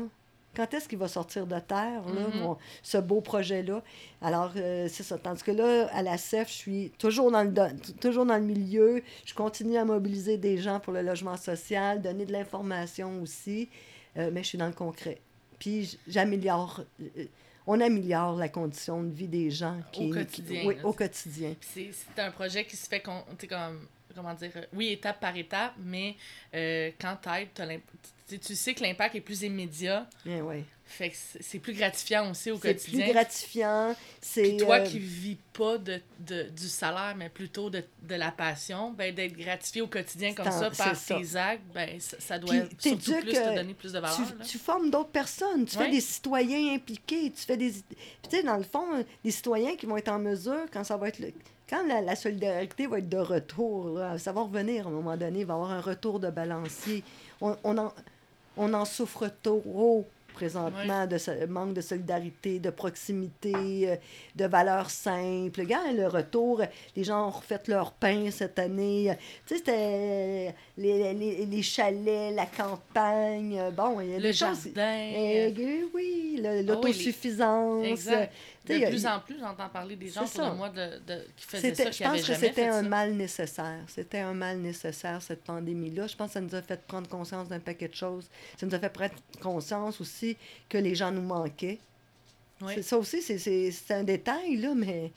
Quand 0.56 0.74
est-ce 0.74 0.90
qu'il 0.90 0.98
va 0.98 1.08
sortir 1.08 1.46
de 1.46 1.60
terre, 1.60 2.04
là, 2.14 2.28
Mhm. 2.34 2.40
mon- 2.42 2.58
ce 2.82 2.98
beau 2.98 3.22
projet-là? 3.22 3.84
Alors, 4.22 4.52
euh, 4.56 4.88
c'est 4.90 5.04
ça. 5.04 5.18
Tandis 5.18 5.44
que 5.44 5.52
là, 5.52 5.88
à 5.94 6.02
la 6.02 6.18
CEF, 6.18 6.48
je 6.50 6.54
suis 6.54 6.92
toujours 6.98 7.32
dans, 7.32 7.44
le, 7.44 7.80
toujours 8.00 8.26
dans 8.26 8.38
le 8.38 8.44
milieu. 8.44 9.04
Je 9.26 9.34
continue 9.34 9.78
à 9.78 9.86
mobiliser 9.86 10.38
des 10.38 10.58
gens 10.58 10.80
pour 10.80 10.92
le 10.94 11.02
logement 11.02 11.38
social, 11.38 12.02
donner 12.02 12.26
de 12.26 12.32
l'information 12.34 13.22
aussi, 13.22 13.70
euh, 14.18 14.32
mais 14.34 14.42
je 14.44 14.48
suis 14.50 14.58
dans 14.58 14.68
le 14.68 14.74
concret. 14.74 15.20
Puis 15.60 15.98
j'améliore, 16.08 16.82
euh, 17.02 17.26
on 17.68 17.80
améliore 17.80 18.36
la 18.36 18.50
condition 18.50 19.04
de 19.04 19.12
vie 19.12 19.28
des 19.28 19.52
gens. 19.52 19.78
Qui, 19.92 20.10
quotidien, 20.10 20.64
oui, 20.66 20.76
au 20.84 20.94
quotidien. 20.94 21.54
C'est 21.62 21.92
un 22.18 22.32
projet 22.32 22.66
qui 22.66 22.76
se 22.76 22.88
fait 22.90 23.02
comme 23.02 23.22
comment 24.22 24.34
dire 24.34 24.52
euh, 24.56 24.66
oui 24.74 24.90
étape 24.90 25.20
par 25.20 25.36
étape 25.36 25.74
mais 25.84 26.16
euh, 26.54 26.92
quand 27.00 27.18
t'aides 27.22 27.50
tu, 28.28 28.56
sais 28.56 28.76
que 28.76 28.84
l'impact 28.84 29.16
est 29.16 29.22
plus 29.22 29.42
immédiat 29.42 30.08
Eh 30.24 30.40
ouais. 30.42 30.64
fait 30.86 31.10
que 31.10 31.16
c'est 31.18 31.42
c'est 31.42 31.58
plus 31.58 31.74
gratifiant 31.74 32.30
aussi 32.30 32.52
au 32.52 32.60
C'est 32.60 32.76
quotidien 32.76 33.06
plus 33.06 33.14
gratifiant. 33.14 33.96
C'est 34.22 34.56
toi 34.58 34.76
euh, 34.76 34.84
qui 34.86 35.00
vis 35.00 35.38
pas 35.52 35.80
de, 35.80 36.00
de- 36.20 36.44
du 36.44 36.68
salaire, 36.68 37.16
mais 37.18 37.30
plutôt 37.30 37.72
de, 37.72 37.84
de 38.04 38.14
la 38.14 38.30
passion, 38.30 38.92
ben, 38.92 39.16
d'être 39.16 39.34
gratifié 39.36 39.82
au 39.82 39.88
quotidien 39.88 40.36
comme 40.36 40.46
C'est 40.46 40.52
ça 40.60 40.70
par 40.70 40.96
c'est 40.96 41.16
tes 41.20 41.36
actes, 41.38 41.64
ben, 41.74 42.00
ça, 42.00 42.18
ça 42.20 42.38
doit 42.38 42.54
Puis 42.54 42.78
surtout 42.90 43.14
plus 43.22 43.32
te 43.34 43.56
donner 43.56 43.74
plus 43.74 43.94
de 43.94 44.00
valeur. 44.00 44.16
tu, 44.48 44.60
formes 44.60 44.92
d'autres 44.92 45.10
personnes, 45.10 45.66
tu 45.66 45.76
Ouais. 45.78 45.86
fais 45.86 45.92
des 45.92 46.02
citoyens 46.02 46.76
impliqués, 46.76 47.32
tu 47.32 47.42
fais 47.44 47.58
des... 47.58 47.72
Puis 47.72 47.84
tu 48.30 48.38
sais, 48.38 48.44
dans 48.44 48.58
le 48.58 48.64
fond, 48.64 48.86
euh, 48.96 49.04
des 49.24 49.32
citoyens 49.32 49.76
qui 49.76 49.88
vont 49.88 49.98
être 49.98 50.10
en 50.10 50.20
mesure, 50.20 50.68
quand 50.72 50.84
ça 50.84 50.98
va 50.98 51.08
être... 51.08 51.18
le- 51.18 51.34
Quand 51.70 51.86
la, 51.88 52.02
la 52.02 52.16
solidarité 52.16 52.88
va 52.88 52.98
être 52.98 53.10
de 53.10 53.18
retour, 53.18 53.90
là, 54.00 54.18
ça 54.18 54.32
va 54.32 54.42
revenir 54.42 54.88
à 54.88 54.90
un 54.90 54.94
moment 54.94 55.16
donné, 55.16 55.40
il 55.42 55.46
va 55.46 55.54
y 55.54 55.58
avoir 55.58 55.72
un 55.72 55.82
retour 55.82 56.20
de 56.20 56.30
balancier. 56.30 57.04
On, 57.42 57.56
on, 57.64 57.78
en, 57.78 57.94
on 58.58 58.74
en 58.74 58.86
souffre 58.86 59.30
trop 59.44 60.06
présentement 60.34 61.06
de 61.06 61.18
ce 61.18 61.46
manque 61.48 61.74
de 61.74 61.82
solidarité, 61.82 62.60
de 62.60 62.70
proximité, 62.70 63.54
euh, 63.90 63.96
de 64.38 64.46
valeurs 64.46 64.90
simples. 64.90 65.60
Regarde, 65.60 65.94
le 65.98 66.08
retour, 66.08 66.62
les 66.96 67.04
gens 67.04 67.28
ont 67.28 67.32
refait 67.32 67.60
leur 67.68 67.92
pain 67.92 68.32
cette 68.32 68.58
année. 68.58 69.12
Tu 69.46 69.56
sais, 69.56 69.58
c'était 69.58 70.56
les, 70.78 71.14
les, 71.14 71.46
les 71.46 71.62
chalets, 71.62 72.34
la 72.34 72.46
campagne. 72.46 73.60
euh, 73.60 73.72
Bon, 73.72 74.00
il 74.00 74.12
y 74.12 74.16
a 74.16 74.20
le 74.20 74.32
choses... 74.32 74.64
jardin. 74.74 75.10
Oui, 75.94 76.40
l'autosuffisance. 76.66 78.08
De 78.78 78.86
a- 78.86 78.90
plus 78.90 79.06
en 79.06 79.20
plus, 79.22 79.40
j'entends 79.40 79.70
parler 79.70 79.96
des 79.96 80.10
gens 80.10 80.24
autour 80.26 80.52
de 80.52 80.56
moi 80.56 80.70
de, 80.70 81.00
de- 81.08 81.26
qui 81.36 81.46
faisaient 81.48 81.74
ça, 81.74 81.86
je 81.86 81.98
qui 81.98 82.04
pense 82.04 82.12
n'avaient 82.12 82.22
que 82.22 82.34
c'était 82.48 82.68
un 82.68 82.84
ça. 82.84 82.90
mal 82.90 83.14
nécessaire. 83.14 83.84
C'était 83.88 84.20
un 84.20 84.34
mal 84.34 84.58
nécessaire, 84.60 85.22
cette 85.22 85.44
pandémie-là. 85.44 86.08
Je 86.08 86.16
pense 86.16 86.28
que 86.28 86.34
ça 86.34 86.42
nous 86.42 86.54
a 86.56 86.62
fait 86.62 86.82
prendre 86.86 87.08
conscience 87.10 87.48
d'un 87.48 87.60
paquet 87.60 87.88
de 87.88 87.96
choses. 87.96 88.28
Ça 88.58 88.66
nous 88.66 88.76
a 88.76 88.80
fait 88.80 88.90
prendre 88.90 89.14
conscience 89.42 90.00
aussi 90.02 90.38
que 90.68 90.78
les 90.78 90.96
gens 90.96 91.12
nous 91.12 91.22
manquaient. 91.22 91.80
Oui. 92.62 92.84
Ça 92.84 92.98
aussi, 92.98 93.22
c'est- 93.22 93.92
un 93.94 94.04
détail, 94.04 94.58
là, 94.58 94.74
mais 94.76 95.12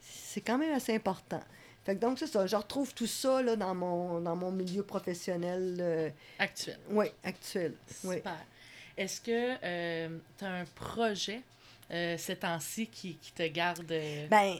c'est 0.00 0.40
quand 0.42 0.58
même 0.58 0.74
assez 0.74 0.94
important. 0.94 1.40
Fait 1.84 1.96
que 1.96 2.00
donc, 2.00 2.18
c'est 2.18 2.26
ça. 2.28 2.46
Je 2.46 2.54
retrouve 2.54 2.94
tout 2.94 3.06
ça 3.08 3.42
là, 3.42 3.56
dans, 3.56 3.74
mon, 3.74 4.20
dans 4.20 4.36
mon 4.36 4.52
milieu 4.52 4.82
professionnel 4.84 5.76
euh, 5.80 6.10
Actuel. 6.38 6.78
oui, 6.90 7.06
actuel. 7.24 7.74
Oui. 8.04 8.16
Super. 8.16 8.36
Est-ce 8.96 9.20
que 9.20 10.08
tu 10.38 10.44
as 10.44 10.48
un 10.52 10.64
projet 10.76 11.40
euh, 11.90 12.16
ces 12.18 12.36
temps-ci 12.36 12.86
qui, 12.86 13.16
qui 13.16 13.32
te 13.32 13.46
garde. 13.48 13.90
euh, 13.90 14.26
Ben, 14.28 14.54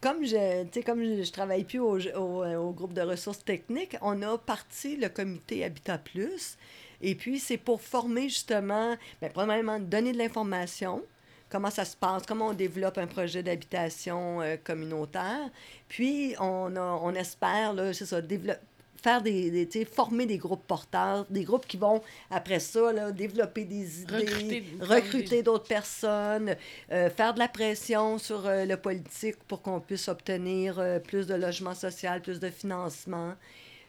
comme 0.00 0.24
je, 0.24 0.80
comme 0.82 1.02
je, 1.02 1.30
travaille 1.30 1.64
plus 1.64 1.80
au, 1.80 1.98
au, 1.98 2.44
au 2.44 2.70
groupe 2.72 2.92
de 2.92 3.00
ressources 3.02 3.44
techniques, 3.44 3.96
on 4.02 4.20
a 4.22 4.36
parti 4.38 4.96
le 4.96 5.08
comité 5.08 5.64
Habitat 5.64 5.98
Plus. 5.98 6.56
Et 7.00 7.14
puis, 7.14 7.38
c'est 7.38 7.58
pour 7.58 7.80
former 7.80 8.28
justement, 8.28 8.96
ben, 9.20 9.30
premièrement, 9.32 9.78
donner 9.78 10.12
de 10.12 10.18
l'information, 10.18 11.02
comment 11.50 11.70
ça 11.70 11.84
se 11.84 11.96
passe, 11.96 12.24
comment 12.26 12.48
on 12.48 12.54
développe 12.54 12.98
un 12.98 13.06
projet 13.06 13.42
d'habitation 13.42 14.40
euh, 14.40 14.56
communautaire. 14.62 15.48
Puis, 15.88 16.34
on, 16.40 16.74
on 16.76 17.14
espère, 17.14 17.74
c'est 17.92 18.06
ça, 18.06 18.20
développer 18.20 18.60
faire 19.06 19.22
des, 19.22 19.64
des 19.66 19.84
former 19.84 20.26
des 20.26 20.36
groupes 20.36 20.66
porteurs, 20.66 21.26
des 21.30 21.44
groupes 21.44 21.64
qui 21.66 21.76
vont, 21.76 22.02
après 22.28 22.58
ça, 22.58 22.92
là, 22.92 23.12
développer 23.12 23.64
des 23.64 24.02
idées, 24.02 24.14
Recruter- 24.26 24.64
recruter 24.80 25.42
d'autres 25.44 25.68
personnes, 25.68 26.56
euh, 26.90 27.08
faire 27.10 27.32
de 27.32 27.38
la 27.38 27.46
pression 27.46 28.18
sur 28.18 28.44
euh, 28.46 28.64
le 28.64 28.76
politique 28.76 29.36
pour 29.46 29.62
qu'on 29.62 29.78
puisse 29.78 30.08
obtenir 30.08 30.80
euh, 30.80 30.98
plus 30.98 31.24
de 31.28 31.34
logement 31.34 31.74
social, 31.74 32.20
plus 32.20 32.40
de 32.40 32.50
financement. 32.50 33.34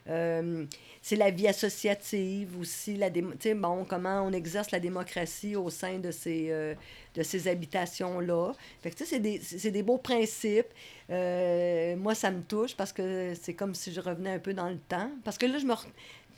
Euh, 0.08 0.64
c'est 1.02 1.16
la 1.16 1.30
vie 1.30 1.46
associative 1.48 2.58
aussi, 2.58 2.96
la 2.96 3.10
démo- 3.10 3.34
bon, 3.54 3.84
comment 3.84 4.22
on 4.22 4.32
exerce 4.32 4.70
la 4.70 4.80
démocratie 4.80 5.54
au 5.56 5.70
sein 5.70 5.98
de 5.98 6.10
ces, 6.10 6.50
euh, 6.50 6.74
ces 7.22 7.48
habitations-là. 7.48 8.52
C'est 9.04 9.20
des, 9.20 9.40
des 9.70 9.82
beaux 9.82 9.98
principes. 9.98 10.66
Euh, 11.10 11.96
moi, 11.96 12.14
ça 12.14 12.30
me 12.30 12.42
touche 12.42 12.74
parce 12.76 12.92
que 12.92 13.32
c'est 13.40 13.54
comme 13.54 13.74
si 13.74 13.92
je 13.92 14.00
revenais 14.00 14.32
un 14.32 14.38
peu 14.38 14.54
dans 14.54 14.68
le 14.68 14.78
temps. 14.78 15.10
Parce 15.24 15.38
que 15.38 15.46
là, 15.46 15.58
je 15.58 15.66
me 15.66 15.74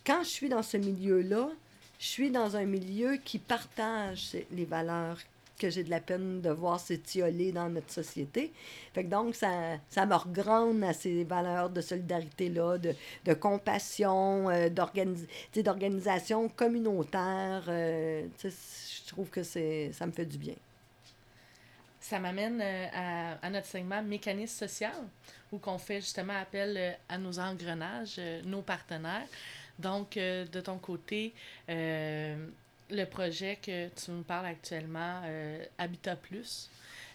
quand 0.06 0.22
je 0.22 0.28
suis 0.28 0.48
dans 0.48 0.62
ce 0.62 0.76
milieu-là, 0.76 1.50
je 1.98 2.06
suis 2.06 2.30
dans 2.30 2.56
un 2.56 2.64
milieu 2.64 3.16
qui 3.24 3.38
partage 3.38 4.36
les 4.50 4.64
valeurs 4.64 5.18
que 5.60 5.68
j'ai 5.68 5.84
de 5.84 5.90
la 5.90 6.00
peine 6.00 6.40
de 6.40 6.50
voir 6.50 6.80
s'étioler 6.80 7.52
dans 7.52 7.68
notre 7.68 7.92
société. 7.92 8.52
Donc, 8.96 9.34
ça, 9.34 9.78
ça 9.90 10.06
me 10.06 10.14
regrande 10.14 10.82
à 10.82 10.94
ces 10.94 11.22
valeurs 11.24 11.68
de 11.68 11.82
solidarité-là, 11.82 12.78
de, 12.78 13.34
compassion, 13.34 14.48
euh, 14.48 14.70
d'organisation 14.70 16.48
communautaire. 16.48 17.64
euh, 17.68 18.26
je 18.42 19.08
trouve 19.08 19.28
que 19.28 19.42
ça 19.42 20.06
me 20.06 20.12
fait 20.12 20.24
du 20.24 20.38
bien. 20.38 20.54
Ça 22.00 22.18
m'amène 22.18 22.60
euh, 22.62 23.34
à, 23.42 23.50
notre 23.50 23.66
segment 23.66 24.02
mécanisme 24.02 24.66
social, 24.66 24.94
où 25.52 25.58
qu'on 25.58 25.78
fait 25.78 26.00
justement 26.00 26.36
appel 26.40 26.96
à 27.08 27.18
nos 27.18 27.38
engrenages, 27.38 28.18
nos 28.44 28.62
partenaires. 28.62 29.26
Donc, 29.78 30.14
de 30.14 30.60
ton 30.60 30.78
côté, 30.78 31.34
le 32.90 33.04
projet 33.04 33.58
que 33.62 33.88
tu 33.88 34.10
nous 34.10 34.22
parles 34.22 34.46
actuellement, 34.46 35.20
euh, 35.24 35.64
Habitat 35.78 36.16
Plus, 36.16 36.70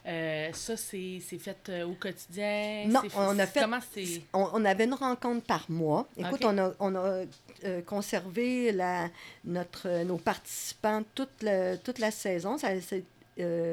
euh, 0.07 0.49
ça, 0.53 0.77
c'est 0.77 1.19
c'est 1.27 1.39
fait 1.39 1.57
euh, 1.69 1.85
au 1.87 1.93
quotidien? 1.93 2.85
Non, 2.87 3.01
c'est 3.03 3.17
on 3.17 3.39
a 3.39 3.47
fait- 3.47 3.59
Comment 3.61 3.79
c'est... 3.93 4.21
On, 4.33 4.49
on 4.53 4.65
avait 4.65 4.85
une 4.85 4.93
rencontre 4.93 5.43
par 5.45 5.65
mois. 5.69 6.07
Écoute, 6.17 6.43
on 6.45 6.57
a, 6.59 6.73
on 6.79 6.93
a 6.95 7.23
euh, 7.63 7.81
conservé 7.81 8.71
la, 8.71 9.09
notre, 9.43 10.03
nos 10.03 10.17
participants 10.17 11.03
toute, 11.15 11.41
le- 11.41 11.77
toute 11.77 11.97
la 11.99 12.11
saison. 12.11 12.57
Ça, 12.59 12.69
c'est, 12.81 13.03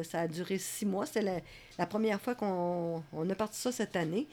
ça 0.05 0.21
a 0.21 0.27
duré 0.29 0.57
six 0.59 0.87
mois. 0.87 1.05
La, 1.17 1.39
la 1.79 1.87
première 1.87 2.21
fois 2.21 2.35
qu'on 2.35 3.03
on 3.13 3.31
a 3.31 3.35
parti 3.35 3.59
ça 3.61 3.71
cette 3.71 3.95
année. 3.97 4.27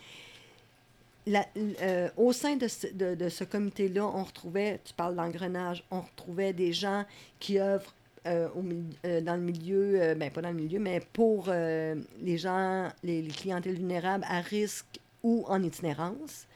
La- 1.29 1.45
euh, 1.81 2.09
au 2.17 2.33
sein 2.33 2.55
de 2.55 2.67
ce, 2.67 2.87
de, 2.87 3.13
de 3.15 3.29
ce 3.29 3.43
comité-là, 3.43 4.03
on 4.05 4.23
retrouvait, 4.23 4.79
tu 4.83 4.93
parles 4.93 5.15
d'engrenage, 5.15 5.83
on 5.91 6.01
retrouvait 6.01 6.53
des 6.53 6.73
gens 6.73 7.05
qui 7.39 7.59
œuvrent 7.59 7.93
euh, 8.27 8.47
au 8.55 8.63
euh, 9.05 9.21
dans 9.21 9.35
le 9.35 9.41
milieu, 9.41 10.01
euh, 10.01 10.15
ben 10.15 10.29
pas 10.31 10.41
dans 10.41 10.49
le 10.49 10.55
milieu, 10.55 10.79
mais 10.79 10.99
pour 11.13 11.49
les 11.49 12.37
gens, 12.37 12.89
les, 13.03 13.21
les 13.21 13.31
clientèles 13.31 13.75
vulnérables 13.75 14.25
à 14.27 14.41
risque 14.41 14.99
ou 15.23 15.45
en 15.47 15.61
itinérance. 15.63 16.47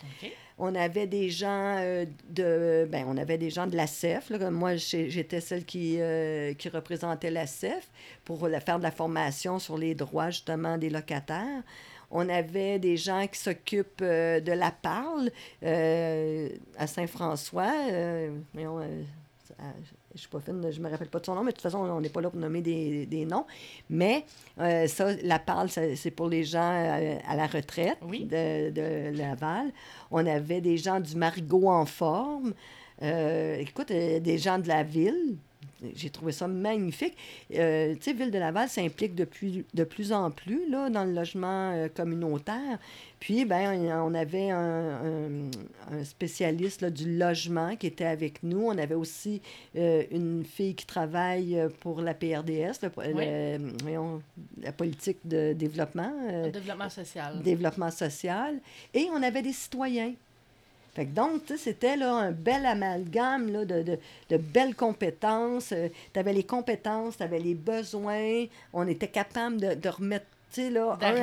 On 0.58 0.74
avait 0.76 1.08
des 1.08 1.30
gens 1.30 1.78
de 2.30 2.88
ben 2.92 3.06
on 3.08 3.18
avait 3.18 3.38
des 3.40 3.50
gens 3.50 3.66
de 3.68 3.76
la 3.76 3.88
CEF 3.88 4.30
là, 4.30 4.38
comme 4.40 4.54
moi 4.54 4.76
j'étais 4.76 5.42
celle 5.42 5.66
qui, 5.66 5.98
qui 6.60 6.70
représentait 6.70 7.32
la 7.32 7.48
CEF 7.48 7.90
pour 8.24 8.48
la- 8.48 8.60
faire 8.60 8.78
de 8.78 8.84
la 8.84 8.92
formation 8.92 9.58
sur 9.60 9.78
les 9.78 9.96
droits 9.96 10.30
justement 10.30 10.78
des 10.78 10.90
locataires. 10.92 11.64
On 12.16 12.30
avait 12.30 12.78
des 12.80 12.96
gens 12.96 13.26
qui 13.28 13.40
s'occupent 13.40 14.02
euh, 14.04 14.40
de 14.40 14.52
la 14.52 14.70
parle 14.72 15.32
euh, 15.64 16.48
à 16.78 16.86
Saint-François. 16.88 17.74
Voyons, 18.54 18.80
euh, 18.80 19.02
à- 19.60 19.74
je 20.16 20.20
suis 20.20 20.30
pas 20.30 20.40
fine, 20.40 20.64
je 20.72 20.80
me 20.80 20.88
rappelle 20.92 21.08
pas 21.10 21.20
de 21.20 21.26
son 21.26 21.34
nom, 21.34 21.42
mais 21.44 21.50
de 21.52 21.56
toute 21.56 21.64
façon, 21.64 21.80
on 21.80 22.00
n'est 22.00 22.10
pas 22.10 22.22
là 22.22 22.30
pour 22.30 22.40
nommer 22.40 22.62
des, 22.62 23.08
des 23.08 23.26
noms. 23.26 23.46
Mais 23.90 24.26
euh, 24.60 24.86
ça, 24.86 25.12
la 25.24 25.40
parle, 25.40 25.70
c'est 25.70 26.12
pour 26.12 26.30
les 26.30 26.44
gens 26.44 26.62
à 27.28 27.36
la 27.36 27.48
retraite 27.48 27.98
Oui. 28.04 28.26
de, 28.26 28.70
de 28.70 29.18
Laval. 29.18 29.72
On 30.12 30.24
avait 30.28 30.62
des 30.62 30.78
gens 30.78 31.00
du 31.00 31.16
Marigot 31.16 31.68
en 31.68 31.88
forme. 31.88 32.54
Euh, 33.02 33.56
écoute, 33.58 33.90
euh, 33.90 34.20
des 34.20 34.38
gens 34.38 34.60
de 34.60 34.68
la 34.68 34.84
ville. 34.84 35.36
J'ai 35.96 36.10
trouvé 36.10 36.32
ça 36.32 36.48
magnifique. 36.48 37.16
Euh, 37.56 37.94
tu 37.96 38.02
sais, 38.02 38.14
Ville 38.14 38.32
de 38.32 38.38
Laval 38.40 38.70
s'implique 38.70 39.16
depuis 39.16 39.66
de 39.74 39.84
plus 39.84 40.12
en 40.14 40.32
plus 40.32 40.70
là, 40.70 40.90
dans 40.90 41.04
le 41.04 41.14
logement 41.14 41.72
euh, 41.74 41.88
communautaire. 41.88 42.80
Puis, 43.20 43.46
ben, 43.46 43.90
on 44.04 44.14
avait 44.14 44.50
un, 44.50 44.58
un- 44.60 45.52
un 45.92 46.04
spécialiste 46.04 46.82
là, 46.82 46.90
du 46.90 47.18
logement 47.18 47.76
qui 47.78 47.88
était 47.88 48.06
avec 48.06 48.44
nous. 48.44 48.66
On 48.68 48.78
avait 48.78 48.96
aussi 48.96 49.42
euh, 49.78 50.04
une 50.12 50.44
fille 50.44 50.76
qui 50.76 50.86
travaille 50.86 51.58
pour 51.80 52.02
la 52.02 52.14
PRDS, 52.14 52.82
le- 52.84 52.92
le- 52.98 53.74
voyons, 53.82 54.22
la 54.62 54.72
politique 54.74 55.20
de 55.26 55.54
développement. 55.54 56.12
Développement 56.52 56.90
social. 56.90 57.42
développement 57.42 57.92
social. 57.92 58.60
Et 58.94 59.08
on 59.14 59.24
avait 59.24 59.42
des 59.42 59.54
citoyens. 59.54 60.14
Donc, 60.98 61.42
c'était 61.58 62.02
un 62.02 62.32
bel 62.32 62.66
amalgame 62.66 63.66
de, 63.66 64.00
belles 64.38 64.76
compétences. 64.76 65.74
tu 66.14 66.20
avais 66.20 66.34
les 66.34 66.44
compétences, 66.44 67.18
tu 67.18 67.24
avais 67.24 67.40
les 67.40 67.56
besoins. 67.56 68.46
On 68.74 68.88
était 68.88 69.08
capable 69.08 69.80
de 69.80 69.90
remettre. 69.90 70.26
Tu 70.54 70.62
sais, 70.62 70.70
Là, 70.70 70.98
ah 71.02 71.14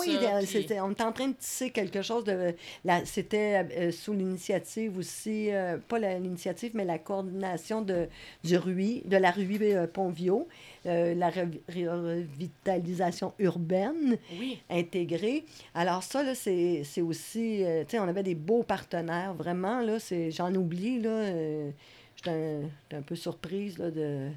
oui, 0.00 0.12
ça, 0.12 0.38
puis- 0.68 0.80
on 0.80 0.90
était 0.92 1.02
en 1.02 1.12
train 1.12 1.28
de 1.28 1.32
tisser 1.34 1.70
quelque 1.70 2.02
chose 2.02 2.24
de. 2.24 2.54
la- 2.84 3.04
C'était 3.06 3.64
euh, 3.78 3.90
sous 3.90 4.12
l'initiative 4.12 4.98
aussi, 4.98 5.50
euh, 5.52 5.78
pas 5.88 5.98
l'initiative, 5.98 6.72
mais 6.74 6.84
la 6.84 6.98
coordination 6.98 7.82
de, 7.82 8.08
du 8.44 8.56
RUI, 8.56 9.02
de 9.06 9.16
la 9.16 9.30
RUI 9.30 9.58
euh, 9.74 9.86
Pontvio, 9.86 10.46
euh, 10.86 11.14
la 11.14 11.30
revi- 11.30 11.60
revitalisation 12.38 13.32
urbaine 13.38 14.18
Oui. 14.38 14.58
intégré. 14.70 15.44
Alors 15.74 16.02
ça, 16.02 16.22
là, 16.22 16.34
c'est 16.34 16.82
c'est 16.84 17.00
aussi... 17.00 17.62
tu 17.86 17.90
sais, 17.90 17.98
on 17.98 18.08
avait 18.08 18.22
des 18.22 18.34
beaux 18.34 18.62
partenaires, 18.62 19.34
vraiment, 19.34 19.80
là, 19.80 19.98
c'est... 19.98 20.30
J'en 20.30 20.54
oublie, 20.54 21.00
là. 21.00 21.30
J'étais 22.16 22.30
un, 22.30 22.96
un 22.98 23.02
peu 23.02 23.16
surprise, 23.16 23.78
là, 23.78 23.90
De- 23.90 24.28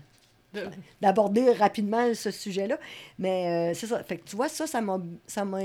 d'aborder 1.02 1.52
rapidement 1.54 2.14
ce 2.14 2.32
sujet-là. 2.32 2.78
Mais 3.20 3.72
euh, 3.72 3.74
c'est 3.74 3.88
ça. 3.88 4.04
Fait 4.04 4.18
que 4.18 4.28
tu 4.28 4.36
vois, 4.36 4.50
ça, 4.50 4.68
ça 4.68 4.82
m'a... 4.82 4.98
ça 5.26 5.46
m'a- 5.46 5.60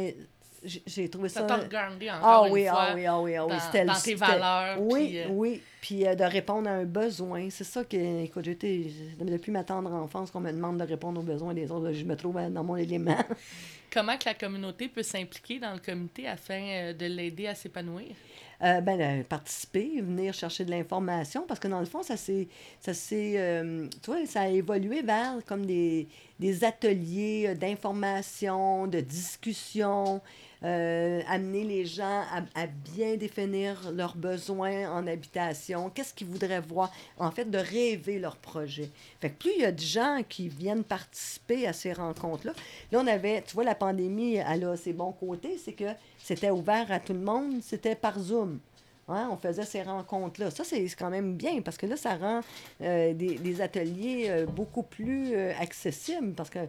J'ai 0.64 1.08
trouvé 1.08 1.28
Ça 1.28 1.40
ça... 1.40 1.46
t'a 1.46 1.56
regardé 1.56 2.10
encore 2.10 2.44
Ah 2.44 2.46
une 2.48 2.52
oui, 2.52 2.66
fois. 2.66 2.78
ah 2.80 2.94
oui, 2.94 3.06
ah 3.06 3.20
oui, 3.20 3.36
ah 3.36 3.46
oui. 3.46 3.52
dans- 3.74 3.84
dans 3.86 4.00
tes 4.00 4.14
valeurs, 4.14 4.78
Oui, 4.80 5.06
puis, 5.08 5.18
euh, 5.20 5.26
oui. 5.30 5.62
Puis 5.82 6.06
euh, 6.06 6.14
de 6.14 6.24
répondre 6.24 6.70
à 6.70 6.72
un 6.72 6.84
besoin. 6.84 7.50
C'est 7.50 7.64
ça 7.64 7.84
que, 7.84 8.22
écoute, 8.22 8.44
j'étais, 8.44 8.86
depuis 9.20 9.50
ma 9.50 9.64
tendre 9.64 9.92
enfance 9.92 10.30
qu'on 10.30 10.40
me 10.40 10.52
demande 10.52 10.78
de 10.78 10.84
répondre 10.84 11.20
aux 11.20 11.24
besoins 11.24 11.52
des 11.52 11.70
autres. 11.70 11.92
Je 11.92 12.04
me 12.04 12.16
trouve 12.16 12.38
euh, 12.38 12.48
dans 12.48 12.64
mon 12.64 12.76
élément. 12.76 13.18
Comment 13.92 14.16
que 14.16 14.24
la 14.24 14.34
communauté 14.34 14.88
peut 14.88 15.02
s'impliquer 15.02 15.58
dans 15.58 15.74
le 15.74 15.80
comité 15.80 16.26
afin 16.26 16.62
euh, 16.62 16.92
de 16.94 17.04
l'aider 17.04 17.48
à 17.48 17.54
s'épanouir? 17.54 18.14
Euh, 18.62 18.80
ben, 18.80 19.00
euh, 19.00 19.24
participer, 19.24 20.00
venir 20.00 20.32
chercher 20.32 20.64
de 20.64 20.70
l'information, 20.70 21.44
parce 21.48 21.58
que 21.58 21.66
dans 21.66 21.80
le 21.80 21.86
fond, 21.86 22.04
ça 22.04 22.16
s'est, 22.16 22.46
ça 22.78 22.92
euh, 23.12 23.88
tu 24.02 24.10
vois, 24.10 24.24
ça 24.24 24.42
a 24.42 24.48
évolué 24.48 25.02
vers 25.02 25.38
comme 25.46 25.66
des, 25.66 26.06
des 26.38 26.62
ateliers 26.62 27.56
d'information, 27.56 28.86
de 28.86 29.00
discussion, 29.00 30.20
euh, 30.64 31.22
amener 31.28 31.64
les 31.64 31.84
gens 31.84 32.22
à, 32.54 32.66
bien 32.94 33.16
définir 33.16 33.90
leurs 33.90 34.14
besoins 34.14 34.90
en 34.92 35.06
habitation, 35.08 35.90
qu'est-ce 35.90 36.14
qu'ils 36.14 36.28
voudraient 36.28 36.60
voir, 36.60 36.92
en 37.18 37.32
fait, 37.32 37.50
de 37.50 37.58
rêver 37.58 38.20
leur 38.20 38.36
projet. 38.36 38.88
Fait 39.20 39.30
que 39.30 39.38
plus 39.38 39.50
il 39.56 39.62
y 39.62 39.64
a 39.64 39.72
de 39.72 39.80
gens 39.80 40.22
qui 40.28 40.48
viennent 40.48 40.84
participer 40.84 41.66
à 41.66 41.72
ces 41.72 41.92
rencontres-là, 41.92 42.52
là, 42.92 43.00
on 43.02 43.06
avait, 43.08 43.42
tu 43.42 43.54
vois, 43.54 43.64
la 43.64 43.74
pandémie, 43.74 44.36
elle 44.36 44.64
a 44.64 44.76
ses 44.76 44.92
bons 44.92 45.12
côtés, 45.12 45.58
c'est 45.58 45.72
que 45.72 45.92
c'était 46.18 46.50
ouvert 46.50 46.92
à 46.92 47.00
tout 47.00 47.14
le 47.14 47.20
monde, 47.20 47.60
c'était 47.62 47.96
par 47.96 48.18
Zoom. 48.20 48.60
Hein, 49.08 49.30
on 49.32 49.36
faisait 49.36 49.64
ces 49.64 49.82
rencontres-là. 49.82 50.52
Ça, 50.52 50.62
c'est 50.62 50.86
quand 50.90 51.10
même 51.10 51.34
bien 51.34 51.60
parce 51.60 51.76
que 51.76 51.86
là, 51.86 51.96
ça 51.96 52.14
rend 52.14 52.40
euh, 52.80 53.12
des, 53.12 53.60
ateliers 53.60 54.26
euh, 54.28 54.46
beaucoup 54.46 54.84
plus 54.84 55.34
accessibles 55.60 56.34
parce 56.34 56.50
que, 56.50 56.60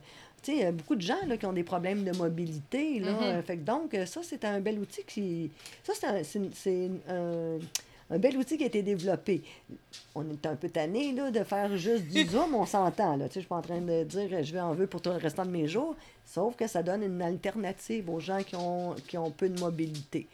il 0.51 0.59
y 0.59 0.63
a 0.63 0.71
beaucoup 0.71 0.95
de 0.95 1.01
gens 1.01 1.25
là, 1.27 1.37
qui 1.37 1.45
ont 1.45 1.53
des 1.53 1.63
problèmes 1.63 2.03
de 2.03 2.15
mobilité. 2.17 2.99
Là, 2.99 3.11
Mhm. 3.11 3.23
Euh, 3.23 3.41
fait 3.43 3.57
que 3.57 3.63
donc, 3.63 3.93
euh, 3.93 4.05
ça, 4.05 4.21
c'est 4.23 4.43
un 4.45 4.59
bel 4.59 4.79
outil 4.79 5.03
qui... 5.05 5.51
Ça, 5.83 5.93
c'est 5.95 6.07
un, 6.07 7.13
un, 7.15 7.59
un 8.09 8.19
bel 8.19 8.37
outil 8.37 8.57
qui 8.57 8.63
a 8.63 8.67
été 8.67 8.81
développé. 8.83 9.41
On 10.13 10.29
est 10.29 10.45
un 10.45 10.55
peu 10.55 10.69
tanné 10.69 11.13
de 11.13 11.43
faire 11.43 11.75
juste 11.77 12.05
du 12.05 12.25
Zoom, 12.29 12.53
on 12.55 12.65
s'entend. 12.65 13.17
Je 13.19 13.39
suis 13.39 13.47
pas 13.47 13.55
en 13.57 13.61
train 13.61 13.81
de 13.81 14.03
dire 14.03 14.29
euh, 14.31 14.43
je 14.43 14.53
vais 14.53 14.59
en 14.59 14.73
veux 14.73 14.87
pour 14.87 15.01
tout 15.01 15.09
le 15.09 15.17
restant 15.17 15.45
de 15.45 15.51
mes 15.51 15.67
jours, 15.67 15.95
sauf 16.25 16.55
que 16.55 16.67
ça 16.67 16.83
donne 16.83 17.03
une 17.03 17.21
alternative 17.21 18.09
aux 18.09 18.19
gens 18.19 18.43
qui 18.43 18.55
ont, 18.55 18.95
qui 19.07 19.17
ont 19.17 19.31
peu 19.31 19.49
de 19.49 19.59
mobilité. 19.59 20.27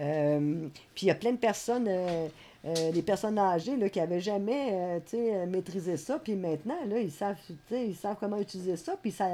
Euh, 0.00 0.68
puis 0.94 1.06
il 1.06 1.08
y 1.08 1.10
a 1.10 1.16
plein 1.16 1.32
de 1.32 1.38
personnes, 1.38 1.86
euh, 1.88 2.28
euh, 2.64 2.90
des 2.92 3.02
personnes 3.02 3.38
âgées 3.38 3.76
là, 3.76 3.88
qui 3.88 3.98
n'avaient 3.98 4.20
jamais 4.20 4.70
euh, 4.72 5.00
euh, 5.14 5.46
maîtrisé 5.46 5.96
ça, 5.96 6.18
puis 6.18 6.34
maintenant, 6.34 6.78
là, 6.88 6.98
ils, 6.98 7.12
savent, 7.12 7.36
ils 7.70 7.94
savent 7.94 8.16
comment 8.18 8.38
utiliser 8.38 8.76
ça, 8.76 8.96
puis 9.00 9.12
ça, 9.12 9.28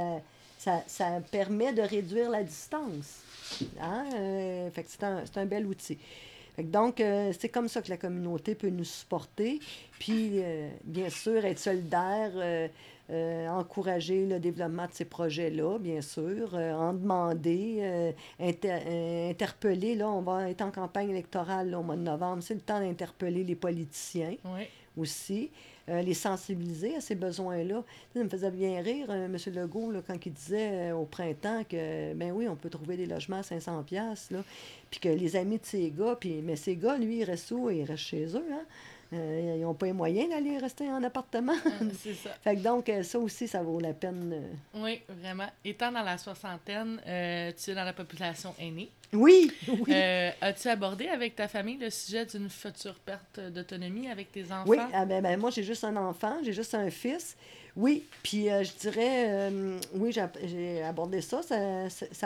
ça, 0.58 0.82
ça 0.86 1.20
permet 1.30 1.72
de 1.72 1.82
réduire 1.82 2.30
la 2.30 2.42
distance. 2.42 3.22
Hein? 3.80 4.04
Euh, 4.14 4.70
fait 4.70 4.82
que 4.82 4.88
c'est 4.90 5.04
un, 5.04 5.22
un 5.36 5.46
bel 5.46 5.66
outil. 5.66 5.98
Donc, 6.58 7.00
euh, 7.00 7.32
c'est 7.38 7.48
comme 7.48 7.68
ça 7.68 7.82
que 7.82 7.90
la 7.90 7.96
communauté 7.96 8.54
peut 8.54 8.68
nous 8.68 8.84
supporter. 8.84 9.58
Puis, 9.98 10.34
euh, 10.34 10.68
bien 10.84 11.10
sûr, 11.10 11.44
être 11.44 11.58
solidaire, 11.58 12.30
euh, 13.10 13.48
encourager 13.48 14.26
le 14.26 14.38
développement 14.40 14.86
de 14.86 14.92
ces 14.92 15.04
projets-là, 15.04 15.78
bien 15.78 16.00
sûr, 16.00 16.54
euh, 16.54 16.72
en 16.72 16.94
demander, 16.94 17.78
euh, 17.80 18.12
inter- 18.40 19.28
interpeller. 19.30 19.94
Là, 19.94 20.10
on 20.10 20.22
va 20.22 20.48
être 20.50 20.62
en 20.62 20.70
campagne 20.70 21.10
électorale 21.10 21.70
là, 21.70 21.78
au 21.80 21.82
mois 21.82 21.96
de 21.96 22.02
novembre. 22.02 22.42
C'est 22.42 22.54
le 22.54 22.60
temps 22.60 22.80
d'interpeller 22.80 23.44
les 23.44 23.54
politiciens 23.56 24.34
Oui. 24.44 24.62
aussi, 24.96 25.50
les 25.86 26.14
sensibiliser 26.14 26.96
à 26.96 27.00
ces 27.02 27.14
besoins-là. 27.14 27.82
Ça 28.16 28.24
me 28.24 28.28
faisait 28.30 28.50
bien 28.50 28.80
rire, 28.80 29.10
M. 29.10 29.36
Legault, 29.54 29.90
là, 29.90 30.00
quand 30.06 30.16
il 30.24 30.32
disait 30.32 30.92
au 30.92 31.04
printemps 31.04 31.62
que, 31.68 32.14
ben 32.14 32.32
oui, 32.32 32.48
on 32.48 32.56
peut 32.56 32.70
trouver 32.70 32.96
des 32.96 33.04
logements 33.04 33.40
à 33.40 33.42
500 33.42 33.82
pièces 33.82 34.30
là, 34.30 34.38
puis 34.90 34.98
que 35.00 35.10
les 35.10 35.36
amis 35.36 35.58
de 35.58 35.66
ces 35.66 35.90
gars, 35.90 36.16
puis, 36.18 36.40
mais 36.42 36.56
ces 36.56 36.76
gars, 36.76 36.96
lui, 36.96 37.18
ils 37.18 37.24
restent 37.24 37.50
où? 37.50 37.68
Ils 37.68 37.84
restent 37.84 38.04
chez 38.04 38.24
eux, 38.34 38.46
hein? 38.50 38.64
Euh, 39.14 39.54
ils 39.56 39.62
n'ont 39.62 39.74
pas 39.74 39.86
les 39.86 39.92
moyens 39.92 40.28
d'aller 40.30 40.58
rester 40.58 40.90
en 40.90 41.02
appartement. 41.02 41.54
C'est 42.02 42.14
ça. 42.14 42.30
fait 42.42 42.56
que 42.56 42.60
donc, 42.60 42.88
euh, 42.88 43.02
ça 43.02 43.18
aussi, 43.18 43.46
ça 43.48 43.62
vaut 43.62 43.80
la 43.80 43.92
peine. 43.92 44.32
euh. 44.34 44.80
Oui, 44.82 45.00
vraiment. 45.08 45.46
Étant 45.64 45.92
dans 45.92 46.02
la 46.02 46.18
soixantaine, 46.18 47.00
tu 47.04 47.70
es 47.70 47.74
dans 47.74 47.84
la 47.84 47.92
population 47.92 48.54
aînée. 48.58 48.90
Oui, 49.12 49.52
oui. 49.68 49.84
Euh, 49.94 50.30
As-tu 50.40 50.66
abordé 50.68 51.06
avec 51.06 51.36
ta 51.36 51.46
famille 51.46 51.76
le 51.78 51.88
sujet 51.90 52.26
d'une 52.26 52.50
future 52.50 52.94
perte 52.96 53.38
d'autonomie 53.38 54.08
avec 54.10 54.32
tes 54.32 54.42
enfants? 54.46 54.64
Oui, 54.66 54.78
ah 54.92 55.04
ben, 55.06 55.22
ben, 55.22 55.38
moi 55.38 55.50
j'ai 55.50 55.62
juste 55.62 55.84
un 55.84 55.94
enfant, 55.96 56.38
j'ai 56.42 56.52
juste 56.52 56.74
un 56.74 56.90
fils. 56.90 57.36
Oui, 57.76 58.04
puis 58.24 58.50
euh, 58.50 58.64
je 58.64 58.72
dirais, 58.72 59.26
euh, 59.28 59.78
oui, 59.94 60.10
j'ai 60.12 60.20
ab- 60.20 60.36
j'ai 60.44 60.82
abordé 60.82 61.20
ça. 61.20 61.42
Ça 61.42 61.56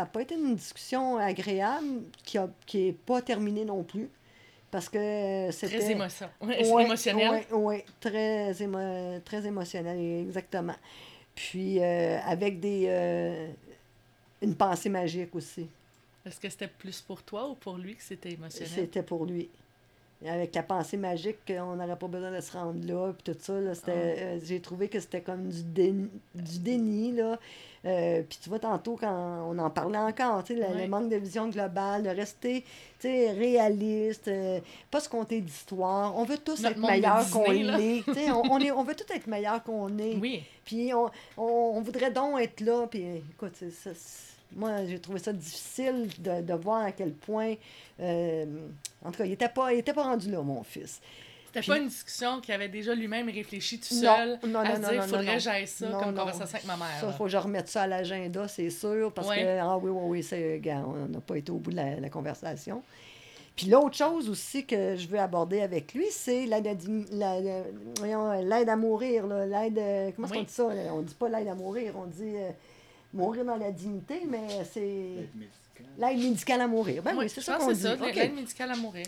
n'a 0.01 0.07
pas 0.07 0.22
été 0.22 0.34
une 0.34 0.57
discussion 0.57 1.16
agréable 1.18 1.86
qui 2.24 2.39
n'est 2.39 2.47
qui 2.66 2.93
pas 2.93 3.20
terminée 3.22 3.64
non 3.66 3.82
plus. 3.82 4.09
Parce 4.71 4.89
que 4.89 4.99
euh, 4.99 5.51
c'était. 5.51 5.79
Très 5.79 5.93
émotion. 5.93 6.29
Ouais, 6.43 6.71
Ouais, 6.71 6.85
émotionnel. 6.85 7.45
ouais, 7.53 7.85
très, 8.01 8.53
émo- 8.53 9.20
très 9.23 9.47
émotionnel, 9.47 9.99
exactement. 10.27 10.74
Puis 11.35 11.78
euh, 11.81 12.19
avec 12.27 12.61
des. 12.61 12.85
euh, 12.89 13.49
une 14.43 14.55
pensée 14.55 14.89
magique 14.90 15.35
aussi. 15.35 15.66
Est-ce 16.27 16.39
que 16.39 16.49
c'était 16.51 16.69
plus 16.69 17.01
pour 17.01 17.23
toi 17.23 17.49
ou 17.49 17.55
pour 17.55 17.77
lui 17.78 17.97
que 17.97 18.03
c'était 18.03 18.32
émotionnel? 18.32 18.70
C'était 18.74 19.03
pour 19.03 19.24
lui. 19.24 19.49
Avec 20.27 20.55
la 20.55 20.62
pensée 20.65 20.97
magique 20.97 21.39
qu'on 21.47 21.77
n'aurait 21.77 21.97
pas 21.97 22.09
besoin 22.09 22.32
de 22.32 22.40
se 22.40 22.53
rendre 22.53 22.85
là, 22.86 23.12
puis 23.12 23.32
tout 23.32 23.39
ça, 23.40 23.59
là, 23.61 23.74
c'était, 23.74 23.93
Ah. 23.93 24.20
euh, 24.24 24.40
j'ai 24.45 24.61
trouvé 24.61 24.89
que 24.89 24.99
c'était 25.01 25.20
comme 25.23 25.49
du 25.49 25.62
déni, 25.62 26.11
du 26.35 26.59
déni 26.59 27.12
là. 27.12 27.39
Euh, 27.84 28.22
puis 28.28 28.38
tu 28.42 28.48
vois, 28.48 28.59
tantôt, 28.59 28.96
quand 28.98 29.46
on 29.48 29.59
en 29.59 29.70
parlait 29.70 29.98
encore, 29.98 30.42
tu 30.44 30.56
sais, 30.56 30.68
le, 30.74 30.88
manque 30.88 31.09
de 31.09 31.16
vision 31.16 31.48
globale, 31.48 32.02
de 32.02 32.09
rester, 32.09 32.62
tu 32.98 33.09
sais, 33.09 33.30
réaliste, 33.30 34.28
euh, 34.28 34.60
pas 34.90 35.00
se 35.00 35.09
compter 35.09 35.40
d'histoire. 35.40 36.16
On 36.16 36.24
veut 36.24 36.38
tous 36.38 36.60
Notre 36.62 36.76
être 36.76 36.90
meilleurs 36.90 37.30
qu'on 37.30 37.50
l'est. 37.50 38.02
on, 38.30 38.42
on 38.50 38.59
est, 38.59 38.70
on 38.72 38.82
veut 38.82 38.96
tous 38.96 39.12
être 39.14 39.26
meilleurs 39.26 39.62
qu'on 39.62 39.96
est. 39.98 40.16
Oui. 40.16 40.42
Puis 40.64 40.92
on, 40.92 41.06
on, 41.36 41.72
on 41.76 41.80
voudrait 41.80 42.10
donc 42.10 42.40
être 42.40 42.60
là. 42.60 42.86
Puis 42.90 43.05
écoute, 43.30 43.55
ça, 43.56 43.90
moi, 44.55 44.86
j'ai 44.86 44.98
trouvé 44.98 45.18
ça 45.18 45.32
difficile 45.32 46.09
de, 46.18 46.40
de 46.42 46.55
voir 46.55 46.82
à 46.84 46.92
quel 46.92 47.12
point. 47.12 47.55
euh, 48.00 48.44
en 49.05 49.10
tout 49.12 49.18
cas, 49.18 49.24
il 49.24 49.30
n'était 49.30 49.48
pas, 49.48 49.72
il 49.72 49.78
était 49.78 49.92
pas 49.92 50.05
rendu 50.05 50.30
là, 50.30 50.42
mon 50.42 50.62
fils. 50.62 51.00
C'était 51.53 51.66
pas 51.66 51.79
une 51.79 51.89
discussion 51.89 52.41
qu'il 52.41 52.53
avait 52.55 52.69
déjà 52.69 52.95
lui-même 52.95 53.29
réfléchi 53.31 53.81
tout 53.81 53.95
seul 53.95 54.39
non, 54.47 54.61
à 54.61 54.69
non, 54.69 54.75
se 54.77 54.81
non, 54.81 54.89
dire, 54.91 55.01
non, 55.01 55.07
faudrait 55.09 55.35
que 55.35 55.41
j'aille 55.41 55.66
ça 55.66 55.89
Non, 55.89 55.99
comme 55.99 56.15
non. 56.15 56.20
conversation 56.20 56.57
avec 56.57 56.66
ma 56.66 56.77
mère. 56.77 57.01
Ça, 57.01 57.07
il 57.09 57.12
faut 57.16 57.25
que 57.25 57.31
je 57.31 57.37
remette 57.39 57.69
ça 57.69 57.83
à 57.83 57.87
l'agenda, 57.87 58.47
c'est 58.49 58.70
sûr, 58.70 59.12
parce 59.12 59.29
Ouais. 59.29 59.43
que, 59.43 59.59
ah 59.61 59.79
oui, 59.79 59.91
oui, 59.91 60.03
oui, 60.05 60.23
c'est, 60.23 60.59
gars, 60.61 60.85
on 60.87 61.07
n'a 61.09 61.20
pas 61.20 61.37
été 61.37 61.51
au 61.51 61.57
bout 61.57 61.70
de 61.70 61.77
la, 61.77 61.99
la 62.01 62.11
conversation. 62.11 62.83
Puis 63.57 63.66
l'autre 63.66 63.97
chose 63.97 64.29
aussi 64.29 64.66
que 64.66 64.95
je 64.95 65.09
veux 65.09 65.19
aborder 65.19 65.62
avec 65.62 65.93
lui, 65.95 66.05
c'est 66.11 66.47
l'aide 66.47 66.66
à, 66.69 66.75
dim- 66.75 67.07
la- 67.11 67.41
la- 67.41 67.62
voyons, 67.99 68.31
l'aide 68.43 68.69
à 68.69 68.77
mourir. 68.77 69.27
là, 69.27 69.47
L'aide, 69.47 69.79
euh, 69.79 70.11
comment 70.15 70.29
est-ce 70.29 70.35
qu'on 70.35 70.43
dit 70.45 70.53
ça? 70.53 70.75
là? 70.75 70.95
On 70.95 71.01
dit 71.03 71.15
pas 71.15 71.29
l'aide 71.29 71.49
à 71.49 71.55
mourir, 71.57 71.95
on 71.97 72.07
dit 72.07 72.37
euh, 72.37 72.51
mourir 73.12 73.45
dans 73.45 73.57
la 73.57 73.73
dignité, 73.73 74.20
mais 74.29 74.47
c'est 74.73 74.79
L'aide 74.81 75.29
médicale. 75.35 75.87
l'aide 75.99 76.19
médicale 76.19 76.61
à 76.61 76.69
mourir. 76.69 77.03
Ben 77.03 77.12
oui, 77.15 77.25
Oui, 77.25 77.29
c'est 77.31 77.41
je 77.41 77.47
ça 77.47 77.55
pense 77.57 77.65
qu'on 77.65 77.73
dit. 77.73 77.81
c'est 77.81 77.97
ça, 77.99 78.07
OK. 78.07 78.15
l'aide 78.15 78.35
médicale 78.35 78.70
à 78.70 78.77
mourir. 78.77 79.07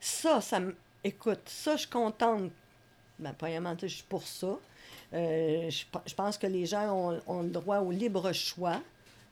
Ça, 0.00 0.40
ça 0.40 0.58
me. 0.58 0.74
Écoute, 1.04 1.40
ça, 1.46 1.74
je 1.76 1.80
suis 1.82 1.88
contente. 1.90 2.50
Ben, 3.18 3.34
premièrement, 3.36 3.76
je 3.80 3.86
suis 3.86 4.04
pour 4.08 4.22
ça. 4.26 4.58
Euh, 5.12 5.68
je, 5.70 5.84
je 6.06 6.14
pense 6.14 6.38
que 6.38 6.46
les 6.46 6.66
gens 6.66 6.92
ont, 6.94 7.20
ont 7.26 7.42
le 7.42 7.48
droit 7.50 7.78
au 7.78 7.90
libre 7.90 8.32
choix, 8.32 8.80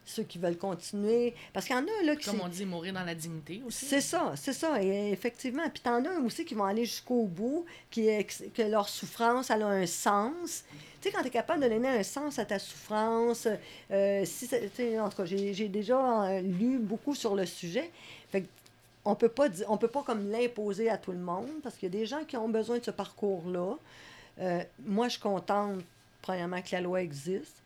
ceux 0.04 0.22
qui 0.24 0.38
veulent 0.38 0.56
continuer. 0.58 1.34
Parce 1.52 1.66
qu'il 1.66 1.76
y 1.76 1.78
en 1.78 1.82
a, 1.84 2.02
là, 2.04 2.16
qui. 2.16 2.24
Comme 2.30 2.40
on 2.40 2.48
dit, 2.48 2.64
mourir 2.64 2.92
dans 2.94 3.04
la 3.04 3.14
dignité 3.14 3.62
aussi. 3.66 3.86
C'est 3.86 4.00
ça, 4.00 4.32
c'est 4.36 4.52
ça, 4.52 4.82
et 4.82 5.10
effectivement. 5.12 5.68
Puis 5.70 5.82
t'en 5.82 6.04
as 6.04 6.18
aussi 6.20 6.44
qui 6.44 6.54
vont 6.54 6.64
aller 6.64 6.84
jusqu'au 6.84 7.24
bout, 7.24 7.64
qui, 7.90 8.06
que 8.54 8.62
leur 8.62 8.88
souffrance, 8.88 9.50
elle 9.50 9.62
a 9.62 9.68
un 9.68 9.86
sens. 9.86 10.64
Tu 11.00 11.08
sais, 11.08 11.14
quand 11.14 11.20
tu 11.22 11.28
es 11.28 11.30
capable 11.30 11.62
de 11.62 11.68
donner 11.68 11.88
un 11.88 12.02
sens 12.02 12.38
à 12.40 12.44
ta 12.44 12.58
souffrance, 12.58 13.46
euh, 13.92 14.24
si 14.24 14.46
ça- 14.48 14.58
tu 14.58 14.68
sais, 14.74 14.98
en 14.98 15.08
tout 15.08 15.18
cas, 15.18 15.24
j'ai 15.26 15.54
j'ai 15.54 15.68
déjà 15.68 16.24
euh, 16.24 16.40
lu 16.40 16.78
beaucoup 16.78 17.14
sur 17.14 17.36
le 17.36 17.46
sujet. 17.46 17.90
On 19.10 19.14
peut 19.14 19.30
pas 19.30 19.48
on 19.68 19.78
peut 19.78 19.88
pas 19.88 20.02
comme 20.02 20.30
l'imposer 20.30 20.90
à 20.90 20.98
tout 20.98 21.12
le 21.12 21.18
monde, 21.18 21.48
parce 21.62 21.76
qu'il 21.76 21.92
y 21.92 21.96
a 21.96 21.98
des 21.98 22.06
gens 22.06 22.24
qui 22.28 22.36
ont 22.36 22.50
besoin 22.50 22.76
de 22.78 22.84
ce 22.84 22.90
parcours-là. 22.90 23.70
Euh, 24.40 24.62
moi, 24.84 25.06
je 25.08 25.12
suis 25.12 25.22
contente, 25.22 25.80
premièrement, 26.20 26.60
que 26.60 26.72
la 26.72 26.82
loi 26.82 27.00
existe. 27.00 27.56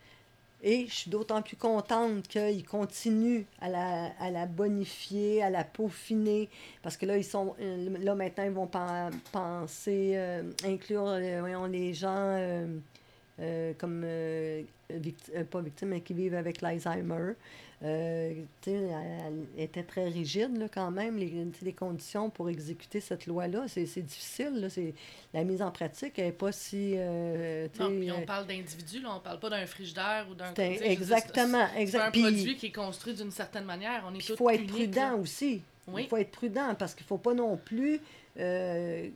Et 0.63 0.87
je 0.87 0.95
suis 0.95 1.11
d'autant 1.11 1.43
plus 1.43 1.57
contente 1.57 2.29
qu'ils 2.29 2.65
continuent 2.65 3.43
à 3.61 3.69
la, 3.69 4.13
à 4.21 4.31
la 4.31 4.47
bonifier, 4.47 5.43
à 5.43 5.51
la 5.51 5.65
peaufiner, 5.65 6.49
parce 6.81 6.97
que 6.97 7.07
là, 7.07 7.17
ils 7.17 7.25
sont, 7.25 7.57
euh, 7.61 7.99
là 7.99 8.15
maintenant, 8.15 8.45
ils 8.45 8.53
vont 8.53 8.69
pen- 8.69 9.11
penser, 9.33 10.13
euh, 10.15 10.45
inclure 10.65 11.17
les 11.69 11.93
gens 11.93 12.39
euh, 13.41 13.73
comme, 13.79 14.03
euh, 14.05 14.63
vict- 14.91 15.31
euh, 15.35 15.45
pas 15.45 15.61
victimes, 15.61 15.89
mais 15.89 16.01
qui 16.01 16.15
vivent 16.15 16.35
avec 16.35 16.61
l'Alzheimer. 16.61 17.33
Euh, 17.85 18.35
elle, 18.67 18.73
elle 19.57 19.65
était 19.65 19.83
très 19.83 20.05
rigide 20.09 20.57
là, 20.57 20.67
quand 20.73 20.93
même, 20.93 21.17
les, 21.17 21.33
les 21.63 21.73
conditions 21.73 22.31
pour 22.31 22.49
exécuter 22.49 23.01
cette 23.01 23.27
loi-là. 23.27 23.65
C'est 23.67 23.83
difficile. 24.03 24.61
Là, 24.61 24.69
la 25.35 25.43
mise 25.43 25.61
en 25.63 25.73
pratique 25.73 26.19
n'est 26.19 26.31
pas 26.31 26.53
si... 26.53 26.93
euh, 26.97 27.67
Non, 27.81 27.89
puis 27.91 28.13
on 28.13 28.21
euh, 28.21 28.25
parle 28.25 28.47
d'individus, 28.47 29.03
on 29.05 29.19
parle 29.19 29.41
pas 29.41 29.51
d'un 29.51 29.67
frigidaire 29.67 30.27
ou 30.31 30.35
d'un... 30.35 30.55
exactement, 30.55 31.67
C'est 31.75 31.97
un 31.97 32.11
Puis- 32.13 32.23
produit 32.23 32.57
qui 32.57 32.67
est 32.67 32.73
construit 32.73 33.15
d'une 33.15 33.33
certaine 33.33 33.65
manière. 33.65 34.05
Il 34.15 34.23
faut 34.23 34.49
être 34.51 34.61
uniques, 34.61 34.73
prudent 34.73 35.11
là. 35.11 35.17
aussi. 35.17 35.63
Oui. 35.89 36.03
Il 36.05 36.09
faut 36.09 36.19
être 36.19 36.31
prudent 36.31 36.77
parce 36.79 36.95
qu'il 36.95 37.03
ne 37.05 37.09
faut 37.09 37.19
pas 37.19 37.35
non 37.35 37.57
plus. 37.57 37.99
euh, 38.39 39.09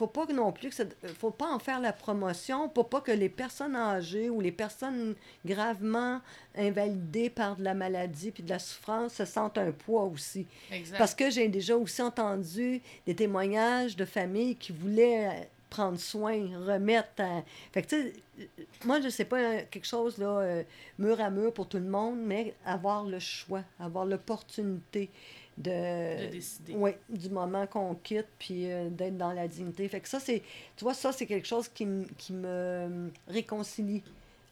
faut 0.00 0.06
pas 0.06 0.24
non 0.32 0.50
plus 0.50 0.70
que 0.70 0.74
ça- 0.74 0.84
faut 1.18 1.30
pas 1.30 1.50
en 1.52 1.58
faire 1.58 1.78
la 1.78 1.92
promotion 1.92 2.70
pour 2.70 2.88
pas 2.88 3.02
que 3.02 3.12
les 3.12 3.28
personnes 3.28 3.76
âgées 3.76 4.30
ou 4.30 4.40
les 4.40 4.50
personnes 4.50 5.14
gravement 5.44 6.22
invalidées 6.56 7.28
par 7.28 7.56
de 7.56 7.62
la 7.64 7.74
maladie 7.74 8.30
puis 8.30 8.42
de 8.42 8.48
la 8.48 8.58
souffrance 8.58 9.12
se 9.12 9.26
sentent 9.26 9.58
un 9.58 9.72
poids 9.72 10.04
aussi. 10.04 10.46
Exact. 10.72 10.96
Parce 10.96 11.14
que 11.14 11.30
j'ai 11.30 11.48
déjà 11.48 11.76
aussi 11.76 12.00
entendu 12.00 12.80
des 13.06 13.14
témoignages 13.14 13.94
de 13.94 14.06
familles 14.06 14.56
qui 14.56 14.72
voulaient 14.72 15.28
euh, 15.28 15.44
prendre 15.68 15.98
soin, 15.98 16.32
remettre. 16.66 17.20
à- 17.20 17.42
Fait 17.72 17.82
que, 17.82 17.88
tu 17.88 17.96
sais, 18.02 18.12
euh, 18.40 18.44
moi, 18.86 19.02
je 19.02 19.08
sais 19.10 19.26
pas 19.26 19.36
euh, 19.38 19.60
quelque 19.70 19.86
chose 19.86 20.16
là, 20.16 20.26
euh, 20.40 20.62
mur 20.98 21.20
à 21.20 21.28
mur 21.28 21.52
pour 21.52 21.68
tout 21.68 21.76
le 21.78 21.84
monde, 21.84 22.18
mais 22.24 22.54
avoir 22.64 23.04
le 23.04 23.18
choix, 23.18 23.62
avoir 23.78 24.06
l'opportunité 24.06 25.10
de. 25.60 26.26
De 26.26 26.30
décider. 26.30 26.74
Oui, 26.76 26.92
du 27.08 27.30
moment 27.30 27.66
qu'on 27.66 27.94
quitte, 27.94 28.28
puis 28.38 28.70
euh, 28.70 28.88
d'être 28.90 29.16
dans 29.16 29.32
la 29.32 29.46
dignité. 29.48 29.86
Fait 29.88 30.00
que 30.00 30.08
ça, 30.08 30.20
c'est. 30.20 30.42
Tu 30.76 30.84
vois, 30.84 30.94
ça, 30.94 31.12
c'est 31.12 31.26
quelque 31.26 31.46
chose 31.48 31.68
qui, 31.68 31.86
qui 32.18 32.32
me 32.32 32.46
euh, 32.48 33.08
réconcilie 33.28 34.02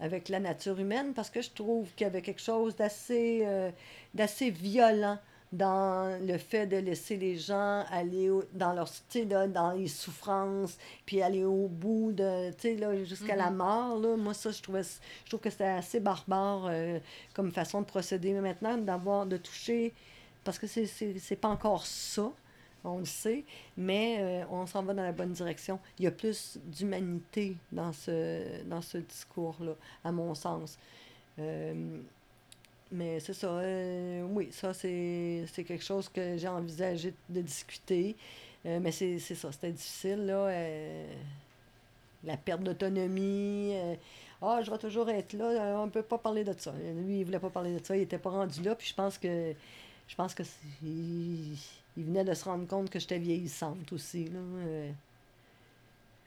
avec 0.01 0.29
la 0.29 0.39
nature 0.39 0.79
humaine 0.79 1.13
parce 1.15 1.29
que 1.31 1.43
je 1.43 1.51
trouve 1.51 1.89
qu'il 1.97 2.07
y 2.07 2.11
avait 2.11 2.23
quelque 2.23 2.41
chose 2.41 2.77
d'assez 2.77 3.41
euh, 3.45 3.71
d'assez 4.15 4.51
violent 4.51 5.19
dans 5.51 6.25
le 6.25 6.39
fait 6.39 6.67
de 6.67 6.77
laisser 6.77 7.17
les 7.17 7.37
gens 7.37 7.83
aller 7.91 8.31
au- 8.31 8.45
dans 8.53 8.75
leur 8.75 8.89
là, 9.31 9.49
dans 9.49 9.73
les 9.73 9.89
souffrances 9.89 10.77
puis 11.07 11.21
aller 11.23 11.43
au 11.45 11.67
bout 11.69 12.13
de 12.13 12.53
là 12.81 13.05
jusqu'à 13.05 13.35
la 13.35 13.51
Mhm. 13.51 13.57
mort 13.57 13.99
là 13.99 14.17
moi 14.17 14.35
ça 14.35 14.51
je 14.53 14.63
trouvais 14.63 14.83
je 14.83 15.29
trouve 15.31 15.41
que 15.41 15.51
c'était 15.51 15.65
assez 15.65 15.99
barbare 16.01 16.67
euh, 16.71 16.99
comme 17.35 17.51
façon 17.51 17.81
de 17.81 17.87
procéder 17.87 18.33
mais 18.35 18.43
maintenant 18.43 18.77
d'avoir 18.77 19.27
de 19.27 19.37
toucher 19.39 19.95
parce 20.49 20.59
que 20.59 20.67
c'est 20.67 21.37
pas 21.37 21.49
encore 21.49 21.85
ça 21.85 22.33
on 22.85 23.01
le 23.01 23.05
sait, 23.05 23.45
mais 23.77 24.17
euh, 24.21 24.45
on 24.51 24.67
s'en 24.67 24.83
va 24.83 24.95
dans 24.95 25.03
la 25.03 25.13
bonne 25.13 25.33
direction. 25.33 25.79
Il 25.99 26.07
y 26.07 26.09
a 26.09 26.11
plus 26.11 26.59
d'humanité 26.65 27.55
dans 27.71 27.93
ce, 27.93 28.63
dans 28.65 28.81
ce 28.81 28.97
discours-là, 28.97 29.73
à 30.03 30.11
mon 30.11 30.35
sens. 30.35 30.79
Euh, 31.39 32.01
mais 32.91 33.21
c'est 33.21 33.35
ça, 33.35 33.49
euh, 33.49 34.23
oui, 34.31 34.49
ça 34.51 34.73
c'est 34.73 35.45
quelque 35.55 35.85
chose 35.85 36.09
que 36.09 36.39
j'ai 36.39 36.49
envisagé 36.49 37.13
de 37.29 37.43
discuter. 37.43 38.17
Mais 38.65 38.91
c'est 38.91 39.19
ça, 39.19 39.53
c'était 39.53 39.73
difficile, 39.73 40.25
là. 40.25 40.51
la 42.25 42.37
perte 42.39 42.63
d'autonomie. 42.63 43.75
ah, 44.41 44.61
je 44.63 44.71
vais 44.71 44.79
toujours 44.79 45.11
être 45.11 45.35
là, 45.35 45.77
on 45.81 45.87
ne 45.87 45.91
peut 45.91 46.03
pas 46.03 46.19
parler 46.19 46.45
de 46.45 46.55
ça. 46.57 46.73
Lui, 46.73 47.21
il 47.21 47.25
voulait 47.25 47.39
pas 47.39 47.51
parler 47.51 47.79
de 47.79 47.85
ça, 47.85 47.95
il 47.95 48.01
n'était 48.01 48.19
pas 48.19 48.31
rendu 48.31 48.63
là, 48.63 48.75
puis 48.75 48.89
je 48.89 48.95
pense 48.95 49.19
que 49.19 49.55
je 50.09 50.15
pense 50.17 50.35
que 50.35 50.43
il, 50.83 51.53
il 51.97 52.05
venait 52.05 52.25
de 52.25 52.35
se 52.35 52.45
rendre 52.45 52.67
compte 52.67 52.91
que 52.91 52.99
j'étais 52.99 53.19
vieillissante 53.19 53.93
aussi. 53.93 54.25
Là. 54.25 54.39
euh. 54.41 54.91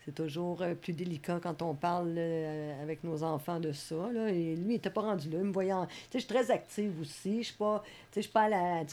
C'est 0.06 0.16
toujours 0.16 0.62
euh, 0.64 0.74
plus 0.74 0.94
délicat 0.94 1.40
quand 1.44 1.62
on 1.62 1.76
parle 1.76 2.16
euh, 2.18 2.82
avec 2.82 3.04
nos 3.04 3.22
enfants 3.24 3.60
de 3.60 3.72
ça. 3.72 3.96
Là. 4.12 4.30
Et 4.30 4.56
lui, 4.56 4.64
il 4.64 4.68
n'était 4.68 4.90
pas 4.90 5.02
rendu 5.02 5.30
là. 5.30 5.38
Me 5.40 5.52
voyait 5.52 5.74
en- 5.74 5.86
Tu 5.86 5.92
sais, 5.94 6.08
je 6.14 6.18
suis 6.20 6.28
très 6.28 6.50
active 6.50 7.00
aussi. 7.00 7.44
Je 7.44 7.48
suis 7.50 7.56
pas. 7.58 7.84
Tu 7.84 7.92
sais, 7.92 7.98
je 8.16 8.22
suis 8.22 8.32
pas 8.32 8.44
à 8.44 8.50
la. 8.50 8.84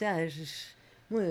Moi, 1.09 1.21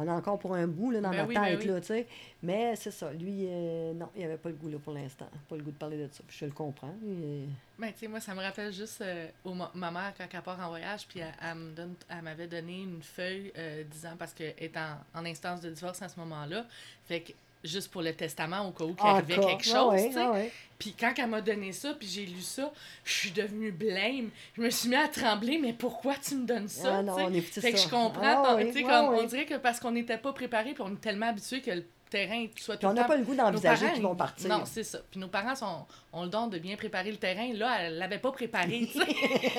on 0.00 0.06
est 0.06 0.10
encore 0.10 0.38
pour 0.38 0.54
un 0.54 0.66
bout 0.66 0.90
là, 0.90 1.00
dans 1.00 1.10
Ben 1.10 1.26
oui, 1.28 1.34
ben 1.34 1.44
tête. 1.44 1.58
oui. 1.60 1.66
Là, 1.66 1.80
tu 1.80 1.86
sais. 1.88 2.06
Mais 2.42 2.74
c'est 2.76 2.90
ça. 2.90 3.12
Lui, 3.12 3.46
euh, 3.48 3.92
non, 3.92 4.08
il 4.16 4.24
avait 4.24 4.36
pas 4.38 4.48
le 4.48 4.54
goût 4.54 4.68
là, 4.68 4.78
pour 4.78 4.92
l'instant. 4.92 5.28
Pas 5.48 5.56
le 5.56 5.62
goût 5.62 5.70
de 5.70 5.76
parler 5.76 5.96
de 5.98 6.08
ça. 6.12 6.22
Puis 6.26 6.36
je 6.40 6.44
le 6.46 6.52
comprends. 6.52 6.94
lui, 7.02 7.16
euh, 7.24 7.46
Ben, 7.78 7.92
tu 7.92 8.00
sais, 8.00 8.08
moi, 8.08 8.20
ça 8.20 8.34
me 8.34 8.40
rappelle 8.40 8.72
juste 8.72 9.00
euh, 9.02 9.28
au 9.44 9.54
ma 9.54 9.90
mère, 9.90 10.12
quand 10.16 10.26
elle 10.32 10.42
part 10.42 10.58
en 10.64 10.68
voyage, 10.68 11.06
puis 11.08 11.20
elle, 11.20 11.32
elle 11.42 11.54
me 11.56 11.72
donne, 11.72 11.94
elle 12.08 12.22
m'avait 12.22 12.46
donné 12.48 12.82
une 12.82 13.02
feuille 13.02 13.52
euh, 13.56 13.84
disant, 13.84 14.14
parce 14.18 14.32
qu'elle 14.32 14.54
est 14.58 14.76
en, 14.76 14.96
en 15.18 15.24
instance 15.26 15.60
de 15.60 15.70
divorce 15.70 16.00
à 16.02 16.08
ce 16.08 16.18
moment-là, 16.20 16.64
fait 17.04 17.20
que 17.20 17.32
juste 17.64 17.90
pour 17.90 18.02
le 18.02 18.12
testament, 18.14 18.66
au 18.66 18.70
cas 18.72 18.84
où 18.84 18.94
qu'il 18.94 19.06
arrivait 19.06 19.34
encore. 19.38 19.50
quelque 19.50 19.64
chose, 19.64 19.74
Ah 19.76 19.88
ouais, 19.88 20.06
tu 20.08 20.12
sais. 20.14 20.20
ah 20.20 20.32
ouais. 20.32 20.52
Puis 20.78 20.94
quand 20.98 21.12
elle 21.18 21.26
m'a 21.26 21.42
donné 21.42 21.72
ça, 21.72 21.92
puis 21.92 22.08
j'ai 22.08 22.24
lu 22.24 22.40
ça, 22.40 22.72
je 23.04 23.12
suis 23.12 23.30
devenue 23.32 23.70
blême. 23.70 24.30
Je 24.56 24.62
me 24.62 24.70
suis 24.70 24.88
mis 24.88 24.96
à 24.96 25.08
trembler, 25.08 25.58
mais 25.58 25.74
pourquoi 25.74 26.14
tu 26.16 26.36
me 26.36 26.46
donnes 26.46 26.68
ça? 26.68 26.96
Ah 26.98 27.02
non, 27.02 27.16
on 27.18 27.32
est 27.34 27.40
Fait 27.42 27.72
que 27.72 27.78
je 27.78 27.88
comprends, 27.88 28.22
Ah 28.22 28.42
ton- 28.50 28.56
oui, 28.56 28.72
tu 28.72 28.78
sais, 28.78 28.84
ah 28.88 29.04
comme, 29.06 29.14
on 29.18 29.24
dirait 29.24 29.44
que 29.44 29.56
parce 29.56 29.78
qu'on 29.78 29.90
n'était 29.90 30.16
pas 30.16 30.32
préparés, 30.32 30.72
puis 30.72 30.82
on 30.86 30.92
est 30.94 31.00
tellement 31.00 31.26
habitués 31.26 31.60
que 31.60 31.70
le 31.70 31.84
terrain 32.10 32.46
soit 32.56 32.76
tout 32.76 32.86
on 32.86 32.92
n'a 32.92 33.04
pas 33.04 33.16
le 33.16 33.24
goût 33.24 33.34
d'envisager 33.34 33.92
qu'ils 33.92 34.02
vont 34.02 34.14
partir. 34.14 34.48
Non, 34.48 34.64
c'est 34.64 34.84
ça. 34.84 34.98
Puis 35.10 35.18
nos 35.18 35.28
parents 35.28 35.54
sont, 35.54 35.86
ont 36.12 36.24
le 36.24 36.28
don 36.28 36.48
de 36.48 36.58
bien 36.58 36.76
préparer 36.76 37.10
le 37.10 37.16
terrain. 37.16 37.52
Là, 37.54 37.82
elle 37.82 37.98
l'avait 37.98 38.18
pas 38.18 38.32
préparé. 38.32 38.88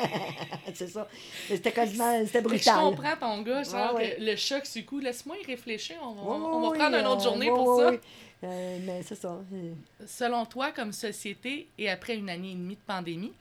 c'est 0.73 0.87
ça. 0.87 1.07
C'était 1.47 1.71
quasiment. 1.71 2.25
C'était 2.25 2.41
brutal. 2.41 2.75
Je 2.75 2.89
comprends 2.89 3.15
ton 3.19 3.41
gars, 3.41 3.63
genre 3.63 3.95
ouais. 3.95 4.17
le 4.19 4.35
choc 4.35 4.63
le 4.75 4.81
coup. 4.83 4.99
Laisse-moi 4.99 5.37
y 5.41 5.45
réfléchir. 5.45 5.95
On 6.03 6.13
va, 6.13 6.21
on 6.21 6.69
va 6.69 6.77
prendre 6.77 6.97
une 6.97 7.07
autre 7.07 7.23
journée 7.23 7.49
pour 7.49 7.79
ça. 7.79 7.91
oui. 7.91 7.99
Euh, 8.43 8.79
mais 8.81 9.03
c'est 9.03 9.15
ça. 9.15 9.39
Selon 10.05 10.45
toi, 10.45 10.71
comme 10.71 10.91
société, 10.91 11.67
et 11.77 11.89
après 11.89 12.15
une 12.15 12.29
année 12.29 12.51
et 12.51 12.55
demie 12.55 12.75
de 12.75 12.81
pandémie, 12.81 13.33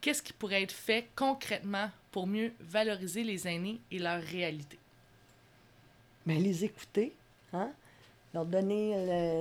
qu'est-ce 0.00 0.22
qui 0.22 0.32
pourrait 0.32 0.62
être 0.62 0.72
fait 0.72 1.08
concrètement 1.14 1.90
pour 2.10 2.26
mieux 2.26 2.52
valoriser 2.60 3.22
les 3.22 3.46
aînés 3.46 3.80
et 3.90 3.98
leur 3.98 4.20
réalité? 4.20 4.78
Mais 6.26 6.38
les 6.38 6.64
écouter, 6.64 7.14
hein? 7.52 7.70
Leur 8.32 8.44
donner. 8.44 8.94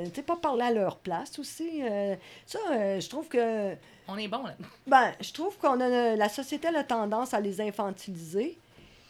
tu 0.09 0.15
sais, 0.15 0.21
pas 0.23 0.35
parler 0.35 0.63
à 0.63 0.71
leur 0.71 0.97
place 0.97 1.37
aussi. 1.39 1.81
euh, 1.83 2.15
ça, 2.45 2.57
euh, 2.71 2.99
je 2.99 3.07
trouve 3.09 3.27
que. 3.27 3.75
On 4.07 4.17
est 4.17 4.27
bon 4.27 4.43
là. 4.43 4.55
Ben, 4.87 5.11
je 5.21 5.31
trouve 5.31 5.55
qu'on 5.59 5.79
a. 5.79 6.15
La 6.15 6.29
société 6.29 6.67
a 6.69 6.71
la 6.71 6.83
tendance 6.83 7.33
à 7.35 7.39
les 7.39 7.61
infantiliser. 7.61 8.57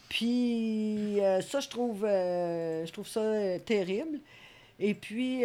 Puis, 0.09 1.21
euh, 1.21 1.39
ça, 1.41 1.59
je 1.59 1.69
trouve, 1.69 2.01
je 2.05 2.91
trouve 2.91 3.07
ça 3.07 3.21
terrible. 3.65 4.19
Et 4.79 4.93
puis, 4.93 5.41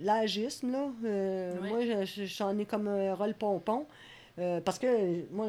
l'agisme, 0.00 0.72
là, 0.72 0.88
Ouais. 1.02 1.68
moi, 1.68 1.78
je- 1.80 2.04
je- 2.04 2.24
j'en 2.26 2.58
ai 2.58 2.64
comme 2.64 2.88
un 2.88 3.14
rôle 3.14 3.34
pompon. 3.34 3.86
Parce 4.64 4.78
que, 4.78 5.24
moi, 5.30 5.46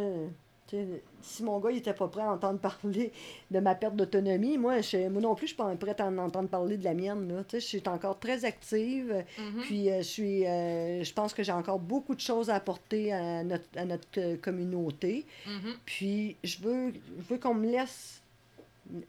Si 1.21 1.43
mon 1.43 1.59
gars 1.59 1.71
n'était 1.71 1.93
pas 1.93 2.07
prêt 2.07 2.21
à 2.21 2.31
entendre 2.31 2.59
parler 2.81 3.11
de 3.51 3.59
ma 3.59 3.75
perte 3.75 3.95
d'autonomie, 3.95 4.57
moi, 4.57 4.81
je, 4.81 5.07
moi 5.07 5.21
non 5.21 5.35
plus, 5.35 5.47
je 5.47 5.53
suis 5.53 5.57
pas 5.57 5.73
prête 5.75 5.99
à 6.01 6.07
en 6.07 6.17
entendre 6.17 6.49
parler 6.49 6.77
de 6.77 6.83
la 6.83 6.93
mienne. 6.93 7.27
Là. 7.27 7.43
Je 7.51 7.59
suis 7.59 7.83
encore 7.87 8.19
très 8.19 8.45
active. 8.45 9.23
Mhm. 9.37 9.61
Puis 9.61 9.89
euh, 9.89 9.97
je 9.97 10.03
suis 10.03 10.45
euh, 10.45 11.03
je 11.03 11.13
pense 11.13 11.33
que 11.33 11.43
j'ai 11.43 11.51
encore 11.51 11.79
beaucoup 11.79 12.15
de 12.15 12.19
choses 12.21 12.49
à 12.49 12.55
apporter 12.55 13.13
à 13.13 13.43
notre, 13.43 13.65
à 13.75 13.85
notre 13.85 14.07
euh, 14.17 14.37
communauté. 14.37 15.25
Mhm. 15.45 15.73
Puis 15.85 16.35
je 16.43 16.57
veux, 16.59 16.93
je 16.93 17.23
veux 17.29 17.37
qu'on 17.37 17.53
me 17.53 17.67
laisse 17.67 18.21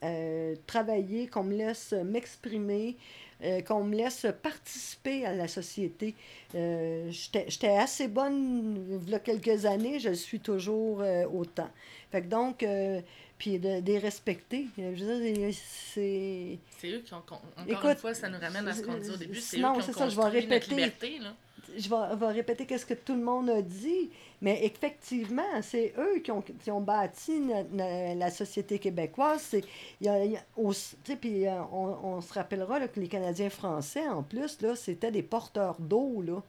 euh, 0.03 0.55
travailler, 0.67 1.29
qu'on 1.29 1.45
me 1.45 1.57
laisse 1.57 1.93
m'exprimer, 1.93 2.97
euh, 3.45 3.61
qu'on 3.63 3.85
me 3.85 3.95
laisse 3.97 4.27
participer 4.43 5.25
à 5.25 5.33
la 5.33 5.49
société. 5.49 6.15
Euh, 6.55 7.11
J'étais 7.11 7.77
assez 7.77 8.09
bonne 8.09 9.01
il 9.07 9.11
y 9.11 9.15
a 9.15 9.19
quelques 9.21 9.65
années, 9.67 9.99
je 10.01 10.11
le 10.11 10.15
suis 10.15 10.41
toujours 10.41 11.03
euh, 11.03 11.25
autant. 11.27 11.69
Fait 12.11 12.23
que 12.23 12.27
donc, 12.27 12.63
euh, 12.63 13.01
puis 13.39 13.59
de, 13.59 13.81
de 13.81 13.87
les 13.87 13.99
respecter. 13.99 14.67
euh, 14.79 14.93
dire, 14.93 15.55
c'est... 15.55 16.59
C'est 16.79 16.91
eux 16.91 16.99
qui 17.01 17.15
ont. 17.15 17.19
Encore 17.19 17.41
Écoute, 17.69 17.85
une 17.91 17.97
fois, 17.97 18.15
ça 18.15 18.29
nous 18.29 18.39
ramène 18.39 18.67
à 18.69 18.75
ce 18.75 18.83
qu'on 18.83 18.99
dit 18.99 19.11
au 19.11 19.17
début. 19.17 19.39
C'est 19.41 19.59
eux 19.59 19.61
non, 19.63 19.73
qui 19.75 19.79
ont 19.79 19.83
c'est 19.83 19.93
ça, 19.93 20.09
je 20.09 20.17
vais 20.17 20.29
répéter. 20.29 20.71
liberté. 20.71 21.19
Là. 21.21 21.35
je 21.77 21.89
vais, 21.89 22.17
vais 22.17 22.33
répéter 22.33 22.67
qu'est-ce 22.67 22.87
que 22.87 22.95
tout 22.95 23.15
le 23.15 23.23
monde 23.23 23.49
a 23.51 23.63
dit, 23.63 24.11
mais 24.41 24.65
effectivement, 24.65 25.43
c'est 25.63 25.93
eux 25.99 26.21
qui 26.21 26.31
ont, 26.31 26.43
qui 26.43 26.71
ont 26.71 26.81
bâti 26.81 27.41
na- 27.41 27.63
na- 27.65 28.15
la 28.15 28.31
société 28.31 28.79
québécoise. 28.79 29.41
C'est, 29.43 29.65
y 30.01 30.09
a- 30.09 30.25
y 30.25 30.37
a 30.37 30.45
aussi- 30.57 30.97
puis 31.21 31.47
euh, 31.47 31.61
on, 31.73 31.97
on 32.17 32.21
se 32.21 32.33
rappellera 32.33 32.79
là, 32.79 32.89
que 32.89 32.99
les 33.01 33.09
Canadiens 33.09 33.51
français, 33.51 34.07
en 34.09 34.23
plus, 34.23 34.61
là, 34.63 34.75
c'était 34.77 35.11
des 35.11 35.23
porteurs 35.23 35.77
d'eau. 35.81 36.23
Là. 36.23 36.43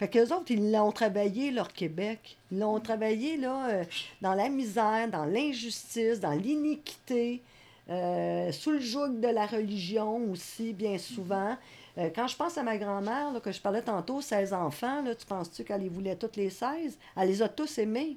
Fait 0.00 0.08
qu'eux 0.08 0.32
autres, 0.34 0.50
ils 0.50 0.72
l'ont 0.72 0.92
travaillé, 0.92 1.50
leur 1.50 1.70
Québec. 1.74 2.38
Ils 2.50 2.58
l'ont 2.60 2.80
travaillé 2.80 3.36
là, 3.36 3.68
euh, 3.68 3.84
dans 4.22 4.32
la 4.32 4.48
misère, 4.48 5.06
dans 5.10 5.26
l'injustice, 5.26 6.20
dans 6.20 6.32
l'iniquité, 6.32 7.42
euh, 7.90 8.50
sous 8.50 8.70
le 8.70 8.80
joug 8.80 9.20
de 9.20 9.28
la 9.28 9.44
religion 9.44 10.16
aussi, 10.30 10.72
bien 10.72 10.96
souvent. 10.96 11.54
Euh, 11.98 12.08
quand 12.14 12.26
je 12.28 12.34
pense 12.36 12.56
à 12.56 12.62
ma 12.62 12.78
grand-mère, 12.78 13.42
que 13.42 13.52
je 13.52 13.60
parlais 13.60 13.82
tantôt, 13.82 14.22
16 14.22 14.54
enfants, 14.54 15.02
là, 15.02 15.14
tu 15.14 15.26
penses-tu 15.26 15.64
qu'elle 15.64 15.82
les 15.82 15.90
voulait 15.90 16.16
toutes 16.16 16.36
les 16.36 16.48
16? 16.48 16.96
Elle 17.18 17.28
les 17.28 17.42
a 17.42 17.50
tous 17.50 17.76
aimés. 17.76 18.16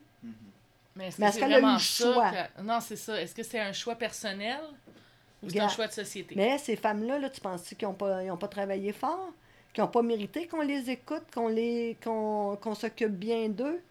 Mais 0.96 1.08
est-ce 1.08 1.20
Mais 1.20 1.26
que 1.26 1.30
est-ce 1.32 1.34
c'est 1.34 1.40
qu'elle 1.50 1.54
a 1.66 1.70
eu 1.70 1.74
le 1.74 1.80
choix? 1.80 2.32
que- 2.32 2.62
Non, 2.62 2.80
c'est 2.80 2.96
ça. 2.96 3.22
Est-ce 3.22 3.36
que 3.36 3.44
c'est 3.44 3.60
un 3.60 3.74
choix 3.74 3.96
personnel 3.96 4.60
ou 5.42 5.50
c'est 5.50 5.60
un 5.60 5.68
choix 5.68 5.88
de 5.88 5.92
société? 5.92 6.34
Mais 6.38 6.58
ces 6.60 6.78
femmes-là, 6.78 7.20
là, 7.20 7.30
tu 7.30 7.42
penses-tu 7.42 7.76
qu'ils 7.76 7.90
n'ont 7.90 7.94
pas, 7.94 8.24
ils 8.24 8.32
ont 8.32 8.38
pas 8.38 8.48
travaillé 8.48 8.94
fort? 8.94 9.34
Qu'ils 9.74 9.84
n'ont 9.84 9.90
pas 9.90 10.02
mérité 10.04 10.48
qu'on 10.48 10.62
les 10.62 10.90
écoute, 10.92 11.24
qu'on 11.34 11.48
les 11.48 11.98
qu'on 12.04 12.58
qu'on 12.62 12.76
s'occupe 12.76 13.12
bien 13.14 13.50
d'eux? 13.50 13.82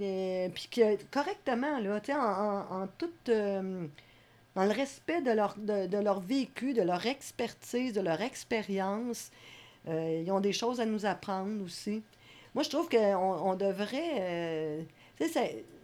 Euh, 0.00 0.48
Puis 0.54 0.68
que 0.70 0.96
correctement, 1.10 1.78
là, 1.78 2.00
tu 2.00 2.06
sais, 2.12 2.18
en, 2.18 2.20
en, 2.20 2.82
en 2.82 2.86
toute... 2.98 3.28
euh, 3.28 3.86
dans 4.54 4.64
le 4.64 4.70
respect 4.72 5.22
de 5.22 5.30
leur, 5.30 5.54
de, 5.56 5.86
de 5.86 5.98
leur 5.98 6.20
vécu, 6.20 6.74
de 6.74 6.82
leur 6.82 7.06
expertise, 7.06 7.92
de 7.94 8.00
leur 8.02 8.20
expérience, 8.20 9.30
euh, 9.88 10.22
ils 10.26 10.30
ont 10.32 10.40
des 10.40 10.52
choses 10.52 10.80
à 10.80 10.84
nous 10.86 11.06
apprendre 11.06 11.64
aussi. 11.64 12.02
Moi, 12.54 12.62
je 12.64 12.70
trouve 12.70 12.88
qu'on 12.88 13.16
on 13.50 13.54
devrait... 13.54 14.14
euh, 14.20 14.82
tu 15.18 15.26
sais, 15.28 15.32
ça, 15.32 15.40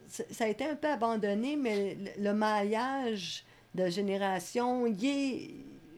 ça- 0.08 0.24
ça 0.30 0.44
a 0.44 0.48
été 0.48 0.64
un 0.66 0.74
peu 0.76 0.88
abandonné, 0.88 1.56
mais 1.56 1.94
le, 1.94 2.24
le 2.24 2.34
maillage 2.34 3.44
de 3.74 3.88
génération, 3.88 4.86
il, 4.86 5.04
est- 5.06 5.50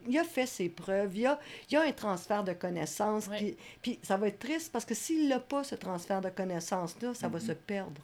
il 0.08 0.18
a 0.18 0.24
fait 0.24 0.46
ses 0.46 0.68
preuves. 0.68 1.14
Il 1.16 1.22
y 1.22 1.26
a, 1.26 1.38
il 1.68 1.74
y 1.74 1.76
a 1.76 1.82
un 1.82 1.92
transfert 1.92 2.44
de 2.44 2.52
connaissances. 2.52 3.26
Ouais. 3.28 3.36
Puis, 3.38 3.56
puis 3.82 3.98
ça 4.02 4.16
va 4.16 4.28
être 4.28 4.38
triste 4.38 4.72
parce 4.72 4.84
que 4.84 4.94
s'il 4.94 5.28
n'a 5.28 5.40
pas, 5.40 5.64
ce 5.64 5.74
transfert 5.74 6.20
de 6.20 6.30
connaissances-là, 6.30 7.14
ça 7.14 7.28
va 7.28 7.38
Mhm. 7.38 7.46
se 7.46 7.52
perdre. 7.52 8.02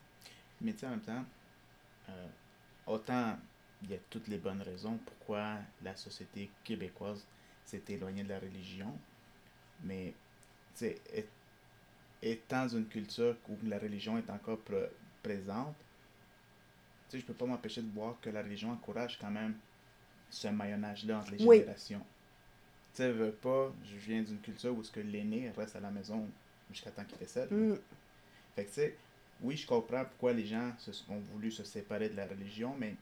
Mais 0.61 0.73
tu 0.73 0.81
sais, 0.81 0.87
en 0.87 0.91
même 0.91 1.01
temps, 1.01 1.25
euh, 2.09 2.27
autant 2.87 3.37
il 3.83 3.91
y 3.91 3.95
a 3.95 3.99
toutes 4.11 4.29
les 4.29 4.39
bonnes 4.39 4.63
raisons 4.63 4.99
pourquoi 5.05 5.57
la 5.83 5.95
société 5.97 6.51
québécoise 6.65 7.25
s'est 7.65 7.83
éloignée 7.89 8.25
de 8.25 8.31
la 8.31 8.39
religion, 8.39 8.91
mais 9.85 10.15
tu 10.75 10.87
sais, 10.87 11.01
étant 12.23 12.63
dans 12.63 12.69
une 12.79 12.87
culture 12.87 13.37
où 13.49 13.57
la 13.65 13.79
religion 13.79 14.17
est 14.19 14.31
encore 14.31 14.59
pr- 14.69 14.89
présente, 15.23 15.75
tu 17.09 17.13
sais, 17.13 17.19
je 17.21 17.25
peux 17.27 17.35
pas 17.35 17.45
m'empêcher 17.47 17.83
de 17.83 17.91
voir 17.93 18.17
que 18.23 18.31
la 18.31 18.43
religion 18.43 18.71
encourage 18.73 19.19
quand 19.21 19.31
même 19.31 19.55
ce 20.31 20.49
maillonnage-là 20.49 21.19
entre 21.19 21.33
les 21.33 21.45
Oui. 21.45 21.59
générations. 21.61 22.01
Tu 22.95 23.03
sais, 23.03 23.13
veux 23.13 23.31
pas, 23.33 23.73
je 23.85 23.97
viens 23.97 24.23
d'une 24.23 24.39
culture 24.41 24.77
où 24.77 24.83
ce 24.83 24.91
que 24.91 25.01
l'aîné 25.01 25.53
reste 25.57 25.77
à 25.77 25.81
la 25.81 25.91
maison 25.91 26.27
jusqu'à 26.71 26.91
temps 26.91 27.05
qu'il 27.05 27.19
décède. 27.19 27.51
Mm. 27.51 27.75
Fait 28.55 28.65
que, 28.65 28.69
tu 28.69 28.75
sais, 28.75 28.97
oui, 29.43 29.57
je 29.57 29.67
comprends 29.67 30.05
pourquoi 30.05 30.33
les 30.33 30.47
gens 30.47 30.73
se, 30.79 30.91
ont 31.11 31.21
voulu 31.33 31.51
se 31.53 31.63
séparer 31.65 32.09
de 32.09 32.17
la 32.17 32.27
religion, 32.27 32.75
mais 32.79 32.95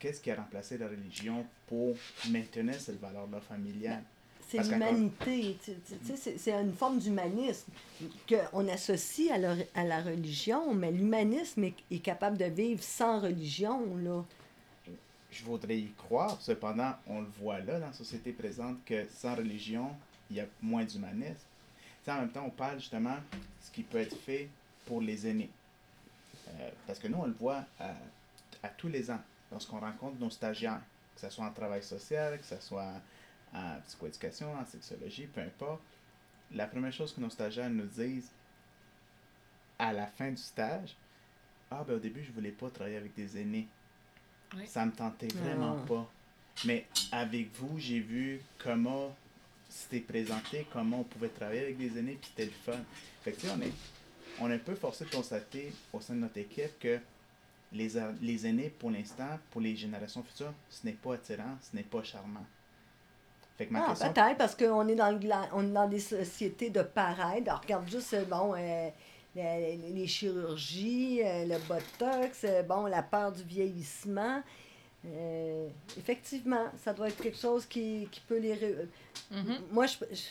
qu'est-ce 0.00 0.20
qui 0.20 0.30
a 0.30 0.36
remplacé 0.36 0.78
la 0.78 0.88
religion 0.88 1.46
pour 1.68 1.96
maintenir 2.30 2.74
cette 2.80 3.00
valeur-là 3.00 3.40
familiale? 3.40 4.02
C'est 4.48 4.58
Parce 4.58 4.68
qu'encore- 4.68 4.92
l'humanité. 4.92 5.56
C'est 6.14 6.38
c'est 6.38 6.52
une 6.52 6.72
forme 6.72 6.98
d'humanisme 7.00 7.70
qu'on 8.28 8.68
associe 8.68 9.30
à, 9.32 9.38
la- 9.38 9.56
à 9.74 9.82
la 9.84 10.00
religion, 10.02 10.72
mais 10.72 10.92
l'humanisme 10.92 11.64
est, 11.64 11.74
est 11.90 11.98
capable 11.98 12.38
de 12.38 12.44
vivre 12.44 12.82
sans 12.82 13.18
religion. 13.20 13.96
Là. 13.96 14.24
Je 15.30 15.44
voudrais 15.44 15.78
y 15.78 15.92
croire, 15.92 16.40
cependant, 16.40 16.94
on 17.06 17.20
le 17.20 17.26
voit 17.40 17.58
là 17.60 17.78
dans 17.80 17.86
la 17.88 17.92
société 17.92 18.32
présente 18.32 18.82
que 18.84 19.06
sans 19.10 19.34
religion, 19.34 19.90
il 20.30 20.36
y 20.36 20.40
a 20.40 20.46
moins 20.62 20.84
d'humanisme. 20.84 21.44
En 22.08 22.20
même 22.20 22.30
temps, 22.30 22.44
on 22.46 22.50
parle 22.50 22.78
justement 22.78 23.16
de 23.16 23.38
ce 23.60 23.70
qui 23.70 23.82
peut 23.82 23.98
être 23.98 24.16
fait 24.16 24.48
pour 24.86 25.00
les 25.00 25.26
aînés. 25.26 25.50
Euh, 26.48 26.70
parce 26.86 27.00
que 27.00 27.08
nous, 27.08 27.18
on 27.18 27.26
le 27.26 27.32
voit 27.32 27.64
à, 27.80 27.94
à 28.62 28.68
tous 28.68 28.88
les 28.88 29.10
ans, 29.10 29.20
lorsqu'on 29.50 29.80
rencontre 29.80 30.16
nos 30.20 30.30
stagiaires, 30.30 30.80
que 31.14 31.20
ce 31.20 31.30
soit 31.30 31.44
en 31.44 31.52
travail 31.52 31.82
social, 31.82 32.38
que 32.38 32.44
ce 32.44 32.60
soit 32.60 32.92
en 33.52 33.80
psychoéducation, 33.86 34.52
en 34.54 34.64
sexologie, 34.64 35.26
peu 35.26 35.40
importe. 35.40 35.82
La 36.52 36.66
première 36.66 36.92
chose 36.92 37.12
que 37.12 37.20
nos 37.20 37.30
stagiaires 37.30 37.70
nous 37.70 37.86
disent 37.86 38.30
à 39.78 39.92
la 39.92 40.06
fin 40.06 40.30
du 40.30 40.36
stage, 40.36 40.96
ah 41.70 41.84
ben 41.86 41.94
au 41.94 41.98
début, 41.98 42.22
je 42.22 42.32
voulais 42.32 42.52
pas 42.52 42.70
travailler 42.70 42.96
avec 42.96 43.14
des 43.14 43.40
aînés. 43.40 43.66
Oui. 44.54 44.66
Ça 44.66 44.84
me 44.86 44.92
tentait 44.92 45.28
vraiment 45.28 45.76
Ah. 45.82 45.86
pas. 45.88 46.10
Mais 46.64 46.86
avec 47.12 47.52
vous, 47.56 47.78
j'ai 47.78 48.00
vu 48.00 48.40
comment 48.58 49.14
c'était 49.68 50.00
présenté, 50.00 50.66
comment 50.72 51.00
on 51.00 51.04
pouvait 51.04 51.28
travailler 51.28 51.62
avec 51.62 51.78
des 51.78 51.98
aînés, 51.98 52.18
puis 52.20 52.30
c'était 52.34 52.46
le 52.50 52.72
fun. 52.72 52.78
Fait 53.22 53.32
que 53.32 53.40
tu 53.40 53.46
sais, 53.46 53.52
on 53.56 53.60
est, 53.60 53.72
on 54.40 54.50
est 54.50 54.54
un 54.54 54.58
peu 54.58 54.74
forcé 54.74 55.04
de 55.04 55.10
constater 55.10 55.72
au 55.92 56.00
sein 56.00 56.14
de 56.14 56.20
notre 56.20 56.38
équipe 56.38 56.78
que 56.78 56.98
les, 57.72 57.98
a- 57.98 58.12
les 58.22 58.46
aînés, 58.46 58.70
pour 58.78 58.90
l'instant, 58.90 59.38
pour 59.50 59.60
les 59.60 59.76
générations 59.76 60.22
futures, 60.22 60.52
ce 60.70 60.86
n'est 60.86 60.92
pas 60.94 61.14
attirant, 61.14 61.58
ce 61.60 61.76
n'est 61.76 61.82
pas 61.82 62.02
charmant. 62.02 62.46
Fait 63.58 63.66
que 63.66 63.72
ma 63.72 63.84
Ah, 63.84 63.88
question... 63.90 64.12
Peut-être 64.12 64.36
parce 64.38 64.54
qu'on 64.54 64.86
est, 64.88 64.94
dans 64.94 65.10
le 65.10 65.18
gla- 65.18 65.48
on 65.52 65.64
est 65.66 65.72
dans 65.72 65.88
des 65.88 66.00
sociétés 66.00 66.70
de 66.70 66.82
paraître. 66.82 67.48
Alors, 67.50 67.60
regarde 67.62 67.88
juste, 67.90 68.14
bon, 68.28 68.54
euh, 68.56 68.88
les, 69.36 69.76
les 69.76 70.06
chirurgies, 70.06 71.20
euh, 71.22 71.44
le 71.44 71.58
botox, 71.68 72.42
euh, 72.44 72.62
bon, 72.62 72.86
la 72.86 73.02
peur 73.02 73.32
du 73.32 73.42
vieillissement. 73.44 74.42
Euh, 75.06 75.68
effectivement, 75.96 76.66
ça 76.82 76.92
doit 76.92 77.08
être 77.08 77.22
quelque 77.22 77.38
chose 77.38 77.66
qui, 77.66 78.08
qui 78.10 78.20
peut 78.20 78.38
les... 78.38 78.54
ré- 78.54 78.88
Mhm. 79.30 79.58
Moi, 79.72 79.86
je, 79.86 79.96
je- 80.10 80.22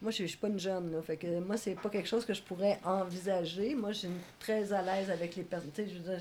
moi, 0.00 0.10
je, 0.10 0.18
je 0.22 0.26
suis 0.28 0.36
pas 0.36 0.48
une 0.48 0.58
jeune, 0.58 0.92
là. 0.92 1.02
Fait 1.02 1.16
que 1.16 1.40
moi, 1.40 1.56
c'est 1.56 1.74
pas 1.74 1.88
quelque 1.88 2.08
chose 2.08 2.24
que 2.24 2.34
je 2.34 2.42
pourrais 2.42 2.78
envisager. 2.84 3.74
Moi, 3.74 3.92
je 3.92 3.98
suis 4.00 4.08
très 4.38 4.72
à 4.72 4.82
l'aise 4.82 5.10
avec 5.10 5.34
les 5.36 5.42
personnes. 5.42 5.70
Tu 5.74 5.82
sais, 5.84 5.88
je 5.88 5.94
veux 5.98 6.16
dire, 6.16 6.18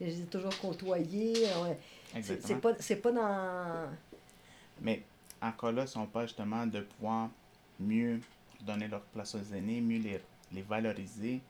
je, 0.00 0.04
je 0.06 0.10
les 0.10 0.20
ai 0.22 0.24
toujours 0.24 0.56
côtoyées. 0.58 1.46
euh, 1.48 1.74
C'est 2.22 2.60
pas, 2.60 2.72
pas 2.74 3.12
dans... 3.12 3.88
Mais 4.80 5.02
encore 5.42 5.72
là, 5.72 5.86
si 5.86 5.96
on 5.98 6.06
parle 6.06 6.26
justement 6.28 6.66
de 6.66 6.80
pouvoir 6.80 7.28
mieux 7.80 8.20
donner 8.62 8.88
leur 8.88 9.02
place 9.02 9.34
aux 9.34 9.54
aînés, 9.54 9.80
mieux 9.80 9.98
les, 9.98 10.20
les 10.52 10.62
valoriser, 10.62 11.40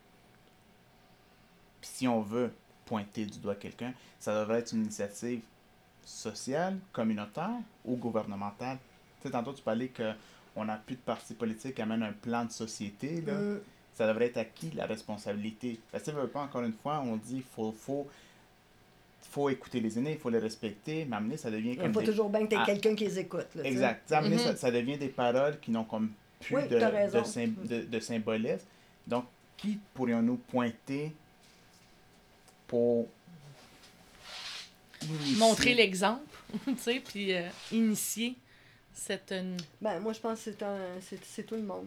puis 1.81 1.91
si 1.93 2.09
on 2.09 2.21
veut 2.23 2.51
pointer 2.85 3.25
du 3.27 3.39
doigt 3.39 3.55
quelqu'un, 3.55 3.93
ça 4.19 4.39
devrait 4.41 4.61
être 4.61 4.73
une 4.73 4.83
initiative 4.83 5.41
sociale, 6.05 6.79
communautaire 6.93 7.51
ou 7.85 7.97
gouvernementale. 7.97 8.79
Tu 9.21 9.29
sais, 9.29 9.33
tantôt 9.33 9.53
tu 9.53 9.63
parlais 9.63 9.89
que 9.89 10.13
on 10.55 10.65
n'a 10.65 10.77
plus 10.77 10.95
de 10.97 11.01
parti 11.01 11.35
politique 11.35 11.75
qui 11.75 11.83
amène 11.83 12.03
un 12.03 12.13
plan 12.13 12.45
de 12.45 12.51
société. 12.51 13.21
Là. 13.21 13.35
Mm. 13.35 13.61
Ça 13.95 14.07
devrait 14.07 14.27
être 14.27 14.37
à 14.39 14.45
qui 14.45 14.71
la 14.71 14.87
responsabilité? 14.87 15.79
Parce 15.93 16.05
que, 16.05 16.11
pas, 16.27 16.41
encore 16.41 16.63
une 16.63 16.73
fois, 16.73 17.01
on 17.05 17.17
dit 17.17 17.43
faut, 17.55 17.73
faut, 17.73 18.07
faut 19.23 19.51
écouter 19.51 19.81
les 19.81 19.99
aînés, 19.99 20.13
il 20.13 20.19
faut 20.19 20.31
les 20.31 20.39
respecter, 20.39 21.05
mais 21.07 21.17
amener, 21.17 21.37
ça 21.37 21.51
devient 21.51 21.73
Il 21.73 21.79
comme 21.79 21.93
faut 21.93 22.01
des- 22.01 22.07
toujours 22.07 22.31
bien 22.31 22.45
que 22.47 22.51
tu 22.55 22.57
Ah. 22.59 22.65
quelqu'un 22.65 22.95
qui 22.95 23.05
les 23.05 23.19
écoute. 23.19 23.49
là. 23.55 23.65
Exact. 23.65 24.09
Moment 24.11 24.23
donné, 24.23 24.37
Mhm. 24.37 24.43
ça, 24.43 24.57
ça 24.57 24.71
devient 24.71 24.97
des 24.97 25.09
paroles 25.09 25.59
qui 25.61 25.71
n'ont 25.71 25.85
comme 25.85 26.11
plus 26.41 26.57
Oui, 26.57 26.69
de, 26.69 26.79
de- 26.79 27.85
de 27.87 28.01
symbolisme. 28.01 28.65
Donc, 29.07 29.25
qui 29.57 29.79
pourrions-nous 29.95 30.37
pointer 30.37 31.13
pour 32.67 33.07
initier- 35.03 35.37
Montrer 35.39 35.75
l'exemple, 35.75 36.23
tu 36.67 36.77
sais, 36.79 37.01
puis 37.01 37.35
euh, 37.35 37.49
initier 37.73 38.35
cette... 38.93 39.33
euh, 39.33 39.57
Ben, 39.81 40.01
moi, 40.01 40.13
je 40.13 40.21
pense 40.21 40.39
que 40.43 40.51
c'est 40.51 40.63
un, 40.63 40.79
c'est, 41.01 41.23
c'est 41.25 41.43
tout 41.45 41.55
le 41.57 41.63
monde. 41.63 41.87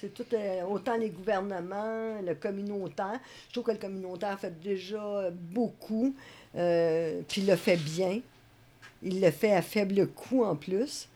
C'est, 0.00 0.14
tout, 0.14 0.24
euh, 0.32 0.62
autant 0.62 0.96
les 0.96 1.10
gouvernements, 1.10 2.20
le 2.24 2.36
communautaire. 2.36 3.18
Je 3.48 3.52
trouve 3.54 3.64
que 3.64 3.72
le 3.72 3.78
communautaire 3.78 4.38
fait 4.38 4.56
déjà 4.62 5.28
beaucoup, 5.32 6.14
euh, 6.54 7.20
puis 7.28 7.40
il 7.40 7.48
le 7.48 7.56
fait 7.56 7.76
bien. 7.76 8.20
Il 9.02 9.20
le 9.20 9.32
fait 9.32 9.52
à 9.52 9.60
faible 9.62 10.06
coût 10.06 10.44
en 10.44 10.54
plus. 10.54 11.08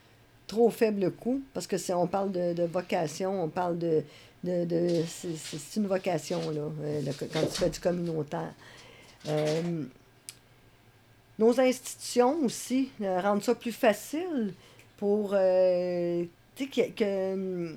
Trop 0.49 0.69
faible 0.71 1.13
coût, 1.13 1.43
parce 1.55 1.69
que 1.69 1.77
c'est, 1.77 1.93
on 1.95 2.09
parle 2.09 2.33
de, 2.33 2.55
de 2.55 2.65
vocation, 2.65 3.45
on 3.45 3.49
parle 3.49 3.79
de. 3.79 4.03
C'est, 4.47 5.77
une 5.77 5.87
vocation, 5.87 6.51
là, 6.51 6.71
euh, 6.83 7.03
quand 7.33 7.43
tu 7.43 7.61
fais 7.61 7.71
du 7.71 7.81
communautaire. 7.81 8.53
Euh, 9.29 9.85
nos 11.39 11.61
institutions 11.61 12.37
aussi 12.45 12.91
euh, 13.03 13.21
rendent 13.21 13.43
ça 13.43 13.55
plus 13.55 13.73
facile 13.73 14.55
pour 14.97 15.33
euh, 15.35 16.25
que, 16.57 16.91
que, 16.91 17.75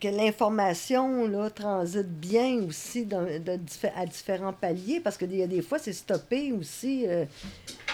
que 0.00 0.08
l'information 0.08 1.30
transite 1.54 2.08
bien 2.08 2.62
aussi 2.66 3.06
à 3.94 4.06
différents 4.06 4.54
paliers 4.54 5.00
parce 5.00 5.18
que 5.18 5.26
des, 5.26 5.62
fois 5.62 5.78
c'est 5.78 5.92
stoppé 5.92 6.52
aussi 6.52 7.06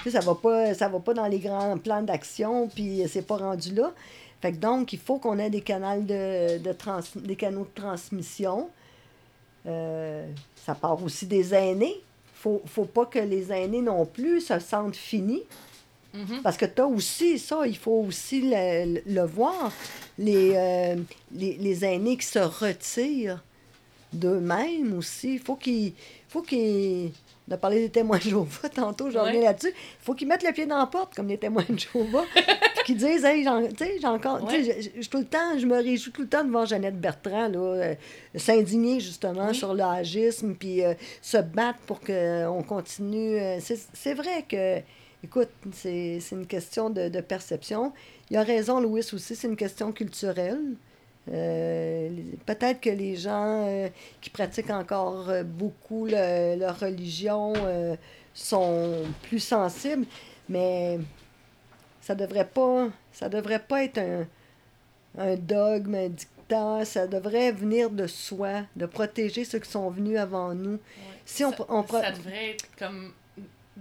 ça 0.08 0.20
va 0.20 0.34
pas 0.36 0.74
ça 0.74 0.88
va 0.88 1.00
pas 1.00 1.14
dans 1.14 1.26
les 1.26 1.40
grands 1.40 1.76
plans 1.76 2.02
d'action 2.02 2.68
puis 2.68 3.02
c'est 3.08 3.26
pas 3.26 3.36
rendu 3.36 3.74
là 3.74 3.92
fait 4.40 4.52
que 4.52 4.58
donc 4.58 4.92
il 4.92 4.98
faut 4.98 5.18
qu'on 5.18 5.38
ait 5.38 5.50
des 5.50 5.60
canaux 5.62 6.02
de, 6.02 6.58
de 6.58 6.72
trans, 6.72 7.00
des 7.16 7.36
canaux 7.36 7.64
de 7.64 7.80
transmission 7.80 8.70
Euh, 9.66 10.24
ça 10.64 10.74
part 10.74 11.02
aussi 11.02 11.26
des 11.26 11.52
aînés 11.52 12.00
faut, 12.38 12.62
faut 12.66 12.84
pas 12.84 13.06
que 13.06 13.18
les 13.18 13.50
aînés 13.52 13.82
non 13.82 14.06
plus 14.06 14.40
se 14.40 14.58
sentent 14.60 14.96
finis 14.96 15.42
mhm. 16.14 16.42
parce 16.42 16.56
que 16.56 16.64
tu 16.64 16.80
as 16.80 16.86
aussi 16.86 17.38
ça, 17.38 17.66
il 17.66 17.76
faut 17.76 18.04
aussi 18.06 18.42
le, 18.42 19.00
le 19.06 19.22
voir. 19.26 19.72
Les, 20.18 20.52
euh, 20.54 20.96
les, 21.32 21.54
les 21.58 21.84
aînés 21.84 22.16
qui 22.16 22.26
se 22.26 22.38
retirent 22.38 23.42
d'eux-mêmes 24.12 24.96
aussi. 24.96 25.34
Il 25.34 25.40
faut 25.40 25.56
qu'ils. 25.56 25.92
faut 26.28 26.42
qu'ils. 26.42 27.12
On 27.48 27.54
a 27.54 27.56
parlé 27.56 27.80
des 27.80 27.88
témoins 27.90 28.18
de 28.18 28.22
Jéhovah 28.24 28.68
tantôt, 28.74 29.10
je 29.10 29.18
reviens 29.18 29.38
Ouais. 29.40 29.44
là-dessus. 29.46 29.70
Il 29.74 30.04
faut 30.04 30.14
qu'ils 30.14 30.28
mettent 30.28 30.42
le 30.44 30.52
pied 30.52 30.66
dans 30.66 30.78
la 30.78 30.86
porte, 30.86 31.14
comme 31.14 31.28
les 31.28 31.38
témoins 31.38 31.64
de 31.68 31.78
Jéhovah. 31.78 32.24
puis 32.34 32.84
qu'ils 32.84 32.96
disent, 32.98 33.24
hey, 33.24 33.42
j'en- 33.44 33.66
tu 33.66 33.76
sais, 33.76 33.96
j'ai 34.00 34.06
encore. 34.06 34.46
tu 34.46 34.62
sais, 34.64 34.92
je- 35.00 35.08
tout 35.08 35.18
le 35.18 35.24
temps, 35.24 35.58
je 35.58 35.64
me 35.66 35.76
réjouis 35.76 36.12
tout 36.12 36.22
le 36.22 36.28
temps 36.28 36.44
de 36.44 36.50
voir 36.50 36.66
Jeannette 36.66 37.00
Bertrand, 37.00 37.48
là, 37.48 37.58
euh, 37.58 37.94
s'indigner 38.34 39.00
justement 39.00 39.48
Oui. 39.48 39.54
sur 39.54 39.72
l'âgisme, 39.74 40.54
puis 40.54 40.84
euh, 40.84 40.94
se 41.22 41.38
battre 41.38 41.78
pour 41.86 42.00
qu'on 42.00 42.62
continue. 42.68 43.38
euh, 43.38 43.58
c'est 43.60 43.78
c'est 43.94 44.14
vrai 44.14 44.44
que. 44.48 44.78
Écoute, 45.24 45.48
c'est 45.72 46.20
c'est 46.20 46.36
une 46.36 46.46
question 46.46 46.90
de, 46.90 47.08
de 47.08 47.20
perception. 47.20 47.92
Il 48.30 48.36
a 48.36 48.42
raison, 48.44 48.78
Louis, 48.80 49.00
aussi, 49.12 49.34
c'est 49.34 49.48
une 49.48 49.56
question 49.56 49.90
culturelle. 49.90 50.60
Euh, 51.32 52.08
Peut-être 52.46 52.80
que 52.80 52.90
les 52.90 53.16
gens 53.16 53.66
euh, 53.66 53.88
qui 54.20 54.30
pratiquent 54.30 54.70
encore 54.70 55.28
euh, 55.28 55.42
beaucoup 55.42 56.06
le- 56.06 56.56
leur 56.58 56.78
religion 56.80 57.52
sont 58.34 59.02
plus 59.24 59.40
sensibles, 59.40 60.06
mais 60.48 60.98
ça 62.00 62.14
devrait 62.14 62.46
pas 62.46 62.88
ça 63.12 63.28
devrait 63.28 63.58
pas 63.58 63.84
être 63.84 63.98
un, 63.98 64.26
un 65.18 65.36
dogme, 65.36 65.94
un 65.96 66.08
dictat, 66.08 66.84
ça 66.84 67.06
devrait 67.06 67.52
venir 67.52 67.90
de 67.90 68.06
soi, 68.06 68.62
de 68.76 68.86
protéger 68.86 69.44
ceux 69.44 69.58
qui 69.58 69.70
sont 69.70 69.90
venus 69.90 70.18
avant 70.18 70.54
nous. 70.54 70.78
Si 71.26 71.44
on, 71.44 71.50
ça, 71.50 71.64
on 71.68 71.82
pro- 71.82 72.00
ça 72.00 72.12
devrait 72.12 72.50
être 72.52 72.64
comme 72.78 73.12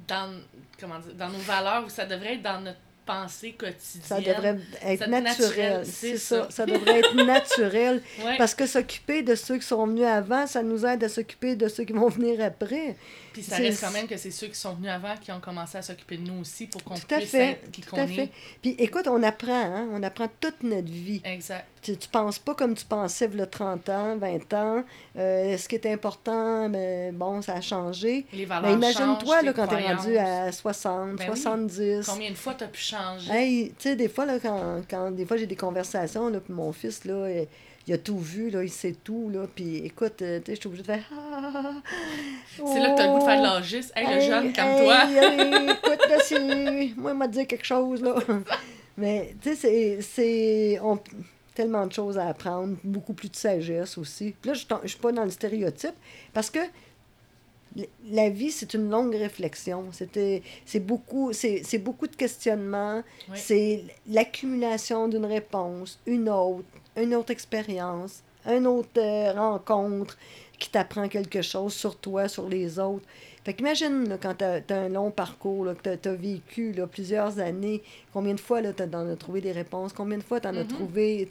dans, 0.07 0.33
comment 0.79 0.99
dire, 0.99 1.13
dans 1.13 1.29
nos 1.29 1.37
valeurs 1.39 1.85
ou 1.85 1.89
ça 1.89 2.05
devrait 2.05 2.33
être 2.35 2.41
dans 2.41 2.59
notre 2.61 2.79
pensée 3.07 3.53
quotidienne. 3.53 4.03
Ça 4.03 4.19
devrait 4.19 4.57
être 4.83 5.07
naturel. 5.09 5.81
C'est 5.85 5.91
c'est 6.11 6.17
ça. 6.17 6.43
ça. 6.43 6.51
Ça 6.51 6.65
devrait 6.65 6.99
être 6.99 7.15
naturel. 7.15 8.01
Ouais. 8.23 8.37
Parce 8.37 8.55
que 8.55 8.65
s'occuper 8.65 9.21
de 9.21 9.35
ceux 9.35 9.57
qui 9.57 9.65
sont 9.65 9.85
venus 9.85 10.05
avant, 10.05 10.47
ça 10.47 10.63
nous 10.63 10.85
aide 10.85 11.03
à 11.03 11.09
s'occuper 11.09 11.55
de 11.55 11.67
ceux 11.67 11.83
qui 11.83 11.93
vont 11.93 12.09
venir 12.09 12.43
après. 12.43 12.95
Puis 13.37 13.43
ça 13.43 13.57
reste 13.57 13.81
quand 13.81 13.91
même 13.91 14.07
que 14.07 14.17
c'est 14.17 14.31
ceux 14.31 14.47
qui 14.47 14.55
sont 14.57 14.73
venus 14.73 14.89
avant 14.89 15.15
qui 15.15 15.31
ont 15.31 15.39
commencé 15.39 15.77
à 15.77 15.83
s'occuper 15.83 16.17
de 16.17 16.23
nous 16.23 16.41
aussi 16.41 16.65
pour 16.65 16.83
qu'on 16.83 16.95
puisse 16.95 17.29
fait. 17.29 17.61
Tout 17.71 17.81
qu'on 17.91 17.97
à 17.97 18.03
est. 18.05 18.07
fait. 18.07 18.29
Puis 18.63 18.75
écoute, 18.79 19.07
on 19.07 19.21
apprend, 19.21 19.53
hein? 19.53 19.87
On 19.93 20.01
apprend 20.01 20.27
toute 20.39 20.63
notre 20.63 20.91
vie. 20.91 21.21
Exact. 21.23 21.67
Tu, 21.83 21.95
tu 21.95 22.07
penses 22.07 22.39
pas 22.39 22.55
comme 22.55 22.73
tu 22.73 22.83
pensais 22.83 23.29
a 23.39 23.45
30 23.45 23.89
ans, 23.89 24.17
20 24.17 24.53
ans. 24.53 24.83
Euh, 25.17 25.55
ce 25.55 25.69
qui 25.69 25.75
est 25.75 25.85
important, 25.85 26.67
mais 26.67 27.11
bon, 27.11 27.43
ça 27.43 27.53
a 27.53 27.61
changé. 27.61 28.25
Les 28.33 28.45
valeurs 28.45 28.71
Mais 28.71 28.73
imagine-toi 28.73 29.43
là, 29.43 29.53
quand 29.53 29.67
tu 29.67 29.75
es 29.75 29.93
rendu 29.93 30.17
à 30.17 30.51
60, 30.51 31.17
Ben 31.17 31.29
oui. 31.29 31.37
70. 31.37 32.05
Combien 32.07 32.31
de 32.31 32.35
fois 32.35 32.55
t'as 32.55 32.67
pu 32.67 32.81
changer? 32.81 33.31
Hey, 33.31 33.69
tu 33.77 33.89
sais, 33.89 33.95
des 33.95 34.09
fois, 34.09 34.25
là, 34.25 34.39
quand, 34.39 34.81
quand 34.89 35.11
des 35.11 35.27
fois 35.27 35.37
j'ai 35.37 35.45
des 35.45 35.55
conversations, 35.55 36.29
là, 36.29 36.39
puis 36.39 36.53
mon 36.53 36.73
fils, 36.73 37.05
là, 37.05 37.27
il 37.87 37.93
a 37.93 37.97
tout 37.97 38.19
vu, 38.19 38.49
là, 38.49 38.63
il 38.63 38.69
sait 38.69 38.95
tout, 39.01 39.29
là, 39.29 39.47
puis 39.53 39.77
écoute, 39.77 40.21
euh, 40.21 40.41
tu 40.43 40.51
je 40.53 40.59
suis 40.59 40.67
obligée 40.67 40.83
de 40.83 40.87
faire... 40.87 41.03
Ah, 41.11 41.39
ah, 41.41 41.61
ah. 41.65 41.81
C'est 42.55 42.79
là 42.79 42.91
que 42.91 42.97
t'as 42.97 43.07
le 43.07 43.13
goût 43.13 43.19
de 43.19 43.23
faire 43.23 43.41
de 43.41 43.47
Oh. 43.47 43.53
l'âgiste. 43.53 43.93
Hey, 43.95 44.05
le 44.05 44.11
Hey, 44.21 44.27
jeune 44.27 44.53
comme 44.53 44.65
hey, 44.65 44.83
toi. 44.83 45.73
écoute, 45.73 46.09
là, 46.09 46.17
c'est... 46.21 46.93
Moi, 46.97 47.11
il 47.11 47.17
m'a 47.17 47.27
dit 47.27 47.47
quelque 47.47 47.65
chose, 47.65 48.01
là. 48.01 48.15
Mais, 48.97 49.35
tu 49.41 49.55
sais, 49.55 49.99
c'est... 50.01 50.79
on... 50.81 50.99
tellement 51.55 51.85
de 51.87 51.93
choses 51.93 52.17
à 52.17 52.27
apprendre, 52.27 52.75
beaucoup 52.83 53.13
plus 53.13 53.29
de 53.29 53.35
sagesse 53.37 53.97
aussi. 53.97 54.35
Puis 54.41 54.51
là, 54.51 54.53
je 54.53 54.65
ne 54.83 54.87
suis 54.87 54.99
pas 54.99 55.13
dans 55.13 55.23
le 55.23 55.31
stéréotype, 55.31 55.95
parce 56.33 56.49
que 56.49 56.59
la 58.09 58.29
vie, 58.29 58.51
c'est 58.51 58.73
une 58.73 58.89
longue 58.89 59.15
réflexion. 59.15 59.85
C'était, 59.91 60.41
c'est 60.65 60.79
beaucoup, 60.79 61.31
beaucoup 61.79 62.07
de 62.07 62.15
questionnements. 62.15 63.01
Oui. 63.29 63.37
C'est 63.37 63.83
l'accumulation 64.09 65.07
d'une 65.07 65.25
réponse, 65.25 65.99
une 66.05 66.29
autre, 66.29 66.65
une 66.97 67.15
autre 67.15 67.31
expérience, 67.31 68.23
une 68.45 68.67
autre 68.67 68.89
euh, 68.97 69.33
rencontre 69.33 70.17
qui 70.59 70.69
t'apprend 70.69 71.07
quelque 71.07 71.41
chose 71.41 71.73
sur 71.73 71.95
toi, 71.97 72.27
sur 72.27 72.47
les 72.49 72.79
autres. 72.79 73.05
Fait 73.45 73.53
qu'imagine, 73.53 74.09
là, 74.09 74.17
quand 74.21 74.35
tu 74.39 74.43
as, 74.43 74.61
un 74.77 74.89
long 74.89 75.09
parcours, 75.09 75.63
là, 75.63 75.73
que 75.73 75.95
tu 75.95 76.09
as, 76.09 76.13
vécu 76.15 76.73
là, 76.73 76.85
plusieurs 76.85 77.39
années, 77.39 77.81
combien 78.11 78.33
de 78.33 78.39
fois 78.41 78.61
tu 78.61 78.83
en 78.83 79.09
as 79.09 79.15
trouvé 79.15 79.39
des 79.39 79.53
réponses, 79.53 79.93
combien 79.93 80.17
de 80.17 80.23
fois 80.23 80.41
tu 80.41 80.47
en 80.49 80.55
as 80.57 80.63
Mhm. 80.63 80.67
trouvé, 80.67 81.29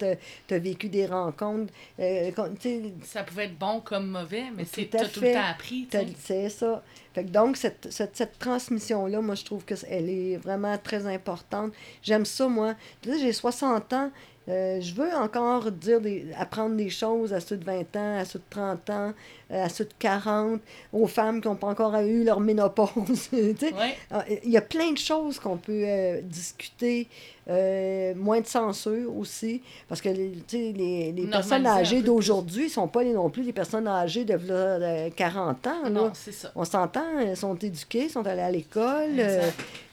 tu 0.49 0.55
as, 0.55 0.59
vécu 0.59 0.89
des 0.89 1.05
rencontres. 1.05 1.71
euh, 2.01 2.31
tu 2.59 2.81
Ça 3.03 3.23
pouvait 3.23 3.45
être 3.47 3.59
bon 3.59 3.81
comme 3.81 4.09
mauvais, 4.09 4.45
mais 4.57 4.63
à 4.63 4.85
t'as 4.91 5.09
tout 5.09 5.21
le 5.21 5.33
temps 5.35 5.41
appris. 5.51 5.89
tu. 5.91 5.99
C'est 6.19 6.49
ça. 6.49 6.83
Fait 7.13 7.25
que 7.25 7.29
donc, 7.31 7.59
cette, 7.59 7.89
cette, 7.91 8.17
cette 8.17 8.39
transmission-là, 8.39 9.21
moi, 9.21 9.35
je 9.35 9.45
trouve 9.45 9.65
qu'elle 9.67 10.09
est 10.09 10.37
vraiment 10.39 10.79
très 10.79 11.07
importante. 11.07 11.73
J'aime 12.03 12.25
ça, 12.25 12.49
moi. 12.49 12.75
Tu 13.03 13.11
sais, 13.13 13.19
j'ai 13.19 13.33
60 13.35 13.93
ans. 13.93 14.11
Euh, 14.49 14.81
je 14.81 14.95
veux 14.95 15.13
encore 15.13 15.71
dire 15.73 16.01
des, 16.01 16.27
apprendre 16.37 16.77
des 16.77 16.89
choses 16.89 17.33
à 17.33 17.41
ceux 17.41 17.57
de 17.57 17.65
20 17.65 17.97
ans, 17.97 18.19
à 18.19 18.25
ceux 18.25 18.39
de 18.39 18.45
30 18.51 18.91
ans, 18.91 19.13
à 19.49 19.69
ceux 19.69 19.85
de 19.85 19.93
40, 19.99 20.61
aux 20.93 21.07
femmes 21.07 21.41
qui 21.41 21.47
n'ont 21.47 21.55
pas 21.55 21.69
encore 21.69 21.95
eu 22.01 22.25
leur 22.25 22.41
ménopause. 22.41 23.29
Ouais. 23.33 23.97
Il 24.45 24.51
y 24.51 24.57
a 24.57 24.61
plein 24.63 24.91
de 24.93 24.99
choses 24.99 25.39
qu'on 25.39 25.57
peut 25.57 25.83
euh, 25.87 26.21
discuter, 26.23 27.07
euh, 27.49 28.13
moins 28.17 28.41
de 28.41 28.47
censure 28.47 29.17
aussi, 29.17 29.63
parce 29.89 30.01
que 30.01 30.09
les, 30.09 30.33
les, 30.53 31.13
les 31.13 31.27
personnes 31.31 31.65
âgées 31.67 32.03
d'aujourd'hui 32.03 32.65
ne 32.65 32.69
sont 32.71 32.89
pas 32.89 33.03
les- 33.05 33.13
non 33.13 33.31
plus 33.31 33.43
les 33.45 33.53
personnes 33.53 33.87
âgées 33.87 34.25
de 34.25 34.35
v'là, 34.35 34.55
euh, 34.55 35.11
40 35.15 35.67
ans. 35.69 35.83
là. 35.85 35.91
Non, 35.91 36.11
c'est 36.15 36.33
ça. 36.33 36.51
On 36.57 36.65
s'entend, 36.65 37.19
elles 37.21 37.37
sont 37.37 37.55
éduquées, 37.55 38.09
sont 38.09 38.27
allées 38.27 38.43
à 38.43 38.51
l'école. 38.51 39.15
euh, 39.19 39.49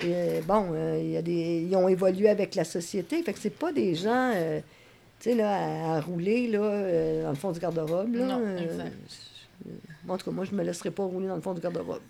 euh, 0.05 0.41
bon, 0.47 0.69
euh, 0.73 0.99
y 1.03 1.17
a 1.17 1.21
des, 1.21 1.67
ils 1.69 1.75
ont 1.75 1.87
évolué 1.87 2.27
avec 2.29 2.55
la 2.55 2.63
société. 2.63 3.21
Fait 3.21 3.33
que 3.33 3.39
c'est 3.39 3.49
pas 3.51 3.71
des 3.71 3.93
gens, 3.93 4.31
euh, 4.35 4.59
là, 5.27 5.91
à, 5.93 5.97
à 5.97 6.01
rouler, 6.01 6.47
là, 6.47 6.59
euh, 6.61 7.23
dans 7.23 7.29
le 7.29 7.35
fond 7.35 7.51
du 7.51 7.59
garde-robe. 7.59 8.09
Non, 8.15 8.41
Euh, 8.43 8.57
exact. 8.57 8.93
Je- 9.65 10.11
en 10.11 10.17
tout 10.17 10.25
cas, 10.25 10.31
moi, 10.31 10.45
je 10.45 10.51
me 10.53 10.63
laisserai 10.63 10.91
pas 10.91 11.03
rouler 11.03 11.27
dans 11.27 11.35
le 11.35 11.41
fond 11.41 11.53
du 11.53 11.61
garde-robe. 11.61 12.01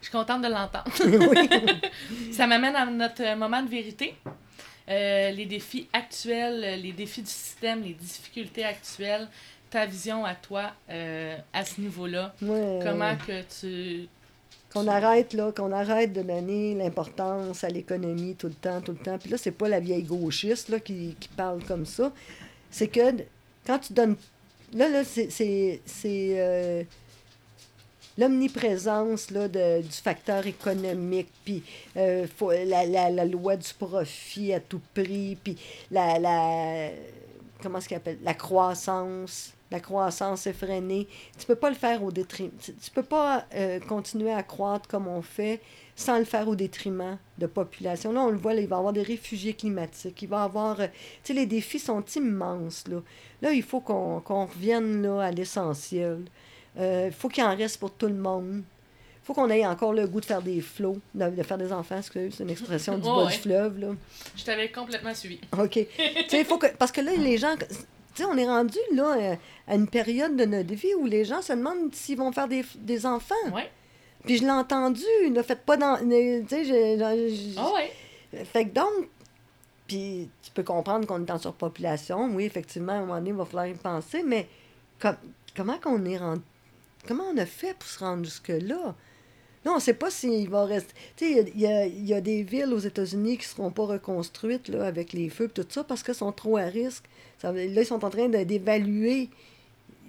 Je 0.00 0.08
suis 0.08 0.12
contente 0.12 0.42
de 0.42 0.48
l'entendre. 0.48 0.84
oui. 1.30 2.32
Ça 2.32 2.46
m'amène 2.46 2.76
à 2.76 2.84
notre 2.86 3.22
euh, 3.22 3.36
moment 3.36 3.62
de 3.62 3.68
vérité. 3.70 4.14
Euh, 4.88 5.30
les 5.30 5.46
défis 5.46 5.88
actuels, 5.94 6.62
euh, 6.62 6.76
les 6.76 6.92
défis 6.92 7.22
du 7.22 7.30
système, 7.30 7.82
les 7.82 7.94
difficultés 7.94 8.64
actuelles, 8.64 9.28
ta 9.70 9.86
vision 9.86 10.24
à 10.26 10.34
toi 10.34 10.72
euh, 10.90 11.36
à 11.54 11.64
ce 11.64 11.80
niveau-là. 11.80 12.34
Euh, 12.42 12.80
Comment 12.82 13.16
que 13.16 13.40
tu... 13.60 14.06
Qu'on 14.74 14.86
arrête, 14.88 15.32
là, 15.32 15.52
qu'on 15.52 15.72
arrête 15.72 16.12
de 16.12 16.20
donner 16.20 16.74
l'importance 16.74 17.64
à 17.64 17.68
l'économie 17.70 18.34
tout 18.34 18.48
le 18.48 18.54
temps, 18.54 18.80
tout 18.82 18.92
le 18.92 18.98
temps. 18.98 19.16
Puis 19.18 19.30
là, 19.30 19.38
c'est 19.38 19.52
pas 19.52 19.68
la 19.68 19.80
vieille 19.80 20.02
gauchiste 20.02 20.68
là, 20.68 20.80
qui, 20.80 21.16
qui 21.18 21.28
parle 21.28 21.64
comme 21.64 21.86
ça. 21.86 22.12
C'est 22.70 22.88
que 22.88 23.00
quand 23.66 23.78
tu 23.78 23.92
donnes. 23.94 24.16
Là, 24.74 24.88
là, 24.88 25.04
c'est. 25.04 25.28
euh, 26.04 26.82
L'omniprésence 28.16 29.32
du 29.32 29.88
facteur 29.90 30.46
économique, 30.46 31.26
puis 31.44 31.64
euh, 31.96 32.26
la, 32.64 32.86
la, 32.86 33.10
la 33.10 33.24
loi 33.24 33.56
du 33.56 33.74
profit 33.74 34.52
à 34.52 34.60
tout 34.60 34.80
prix, 34.94 35.36
puis 35.42 35.56
la, 35.90 36.20
la, 36.20 36.90
comment 37.60 37.80
la 38.22 38.34
croissance, 38.34 39.52
la 39.68 39.80
croissance 39.80 40.46
effrénée. 40.46 41.08
Tu 41.36 41.44
peux 41.44 41.56
pas 41.56 41.70
le 41.70 41.74
faire 41.74 42.04
au 42.04 42.12
détriment. 42.12 42.52
Tu, 42.62 42.72
tu 42.74 42.90
peux 42.92 43.02
pas 43.02 43.46
euh, 43.52 43.80
continuer 43.80 44.32
à 44.32 44.44
croître 44.44 44.88
comme 44.88 45.08
on 45.08 45.20
fait 45.20 45.60
sans 45.96 46.18
le 46.18 46.24
faire 46.24 46.48
au 46.48 46.56
détriment 46.56 47.18
de 47.38 47.46
population. 47.46 48.12
Là, 48.12 48.22
on 48.22 48.30
le 48.30 48.36
voit, 48.36 48.54
là, 48.54 48.60
il 48.60 48.66
va 48.68 48.76
y 48.76 48.78
avoir 48.78 48.92
des 48.92 49.02
réfugiés 49.02 49.54
climatiques. 49.54 50.22
Il 50.22 50.28
va 50.28 50.38
y 50.40 50.44
avoir... 50.44 50.80
euh, 50.80 50.86
tu 51.22 51.32
sais, 51.32 51.32
les 51.34 51.46
défis 51.46 51.78
sont 51.78 52.04
immenses, 52.16 52.84
là. 52.88 52.96
Là, 53.42 53.52
il 53.52 53.62
faut 53.62 53.80
qu'on 53.80 54.20
qu'on 54.20 54.46
revienne 54.46 55.02
là, 55.02 55.20
à 55.20 55.30
l'essentiel. 55.30 56.24
Euh, 56.78 57.04
Il 57.06 57.12
faut 57.12 57.28
qu'il 57.28 57.44
en 57.44 57.54
reste 57.56 57.78
pour 57.78 57.92
tout 57.92 58.06
le 58.08 58.14
monde. 58.14 58.62
Il 59.22 59.26
faut 59.26 59.34
qu'on 59.34 59.48
ait 59.48 59.64
encore 59.64 59.92
le 59.94 60.06
goût 60.06 60.20
de 60.20 60.24
faire 60.26 60.42
des 60.42 60.60
flots, 60.60 60.98
de, 61.14 61.30
de 61.30 61.42
faire 61.42 61.56
des 61.56 61.72
enfants, 61.72 61.96
excusez, 61.98 62.30
c'est 62.30 62.42
une 62.42 62.50
expression 62.50 62.98
du 62.98 63.02
bas 63.08 63.24
ouais. 63.24 63.32
du 63.32 63.38
fleuve, 63.38 63.78
là. 63.78 63.88
Je 64.36 64.44
t'avais 64.44 64.70
complètement 64.70 65.14
suivi. 65.14 65.38
OK. 65.58 65.70
tu 65.70 65.84
sais, 66.28 66.40
il 66.40 66.44
faut 66.44 66.58
que... 66.58 66.66
Parce 66.76 66.92
que 66.92 67.00
là, 67.00 67.12
les 67.16 67.38
gens... 67.38 67.54
Tu 67.56 68.22
sais, 68.22 68.24
on 68.26 68.36
est 68.36 68.46
rendu, 68.46 68.78
là, 68.92 69.16
euh, 69.16 69.34
à 69.66 69.74
une 69.76 69.88
période 69.88 70.36
de 70.36 70.44
notre 70.44 70.74
vie 70.74 70.94
où 70.98 71.06
les 71.06 71.24
gens 71.24 71.40
se 71.42 71.52
demandent 71.52 71.94
s'ils 71.94 72.18
vont 72.18 72.32
faire 72.32 72.48
des, 72.48 72.64
des 72.76 73.06
enfants. 73.06 73.34
Ouais. 73.52 73.70
Puis 74.24 74.38
je 74.38 74.42
l'ai 74.44 74.50
entendu, 74.50 75.04
ne 75.30 75.42
faites 75.42 75.62
pas 75.64 75.76
dans... 75.76 75.96
Tu 75.98 76.46
sais, 76.48 76.98
Ah 77.56 77.72
ouais. 77.74 77.92
fait 78.44 78.64
que 78.66 78.74
donc, 78.74 79.08
puis 79.86 80.28
tu 80.42 80.50
peux 80.52 80.62
comprendre 80.62 81.06
qu'on 81.06 81.24
est 81.24 81.30
en 81.30 81.38
surpopulation. 81.38 82.34
Oui, 82.34 82.44
effectivement, 82.44 82.92
à 82.92 82.96
un 82.96 83.00
moment 83.00 83.14
donné, 83.16 83.30
il 83.30 83.36
va 83.36 83.44
falloir 83.44 83.66
y 83.66 83.74
penser, 83.74 84.22
mais 84.22 84.48
com- 85.00 85.16
comment 85.56 85.78
qu'on 85.78 86.04
est 86.06 86.16
rendu. 86.16 86.42
Comment 87.06 87.24
on 87.34 87.36
a 87.36 87.44
fait 87.46 87.74
pour 87.78 87.86
se 87.88 87.98
rendre 87.98 88.24
jusque-là? 88.24 88.94
Là, 89.64 89.72
on 89.72 89.76
ne 89.76 89.80
sait 89.80 89.94
pas 89.94 90.10
s'il 90.10 90.48
va 90.48 90.64
rester. 90.64 90.94
Tu 91.16 91.34
sais, 91.34 91.52
il 91.54 91.60
y 91.60 91.66
a, 91.66 91.86
il 91.86 92.06
y 92.06 92.14
a 92.14 92.20
des 92.20 92.42
villes 92.42 92.72
aux 92.72 92.78
États-Unis 92.78 93.36
qui 93.38 93.44
ne 93.46 93.48
seront 93.50 93.70
pas 93.70 93.84
reconstruites 93.84 94.68
là, 94.68 94.86
avec 94.86 95.12
les 95.12 95.28
feux 95.28 95.46
et 95.46 95.48
tout 95.48 95.66
ça 95.68 95.84
parce 95.84 96.02
qu'elles 96.02 96.14
sont 96.14 96.32
trop 96.32 96.56
à 96.56 96.64
risque. 96.64 97.04
Ça 97.38 97.52
là, 97.52 97.62
ils 97.62 97.86
sont 97.86 98.02
en 98.04 98.10
train 98.10 98.28
d'évaluer. 98.28 99.28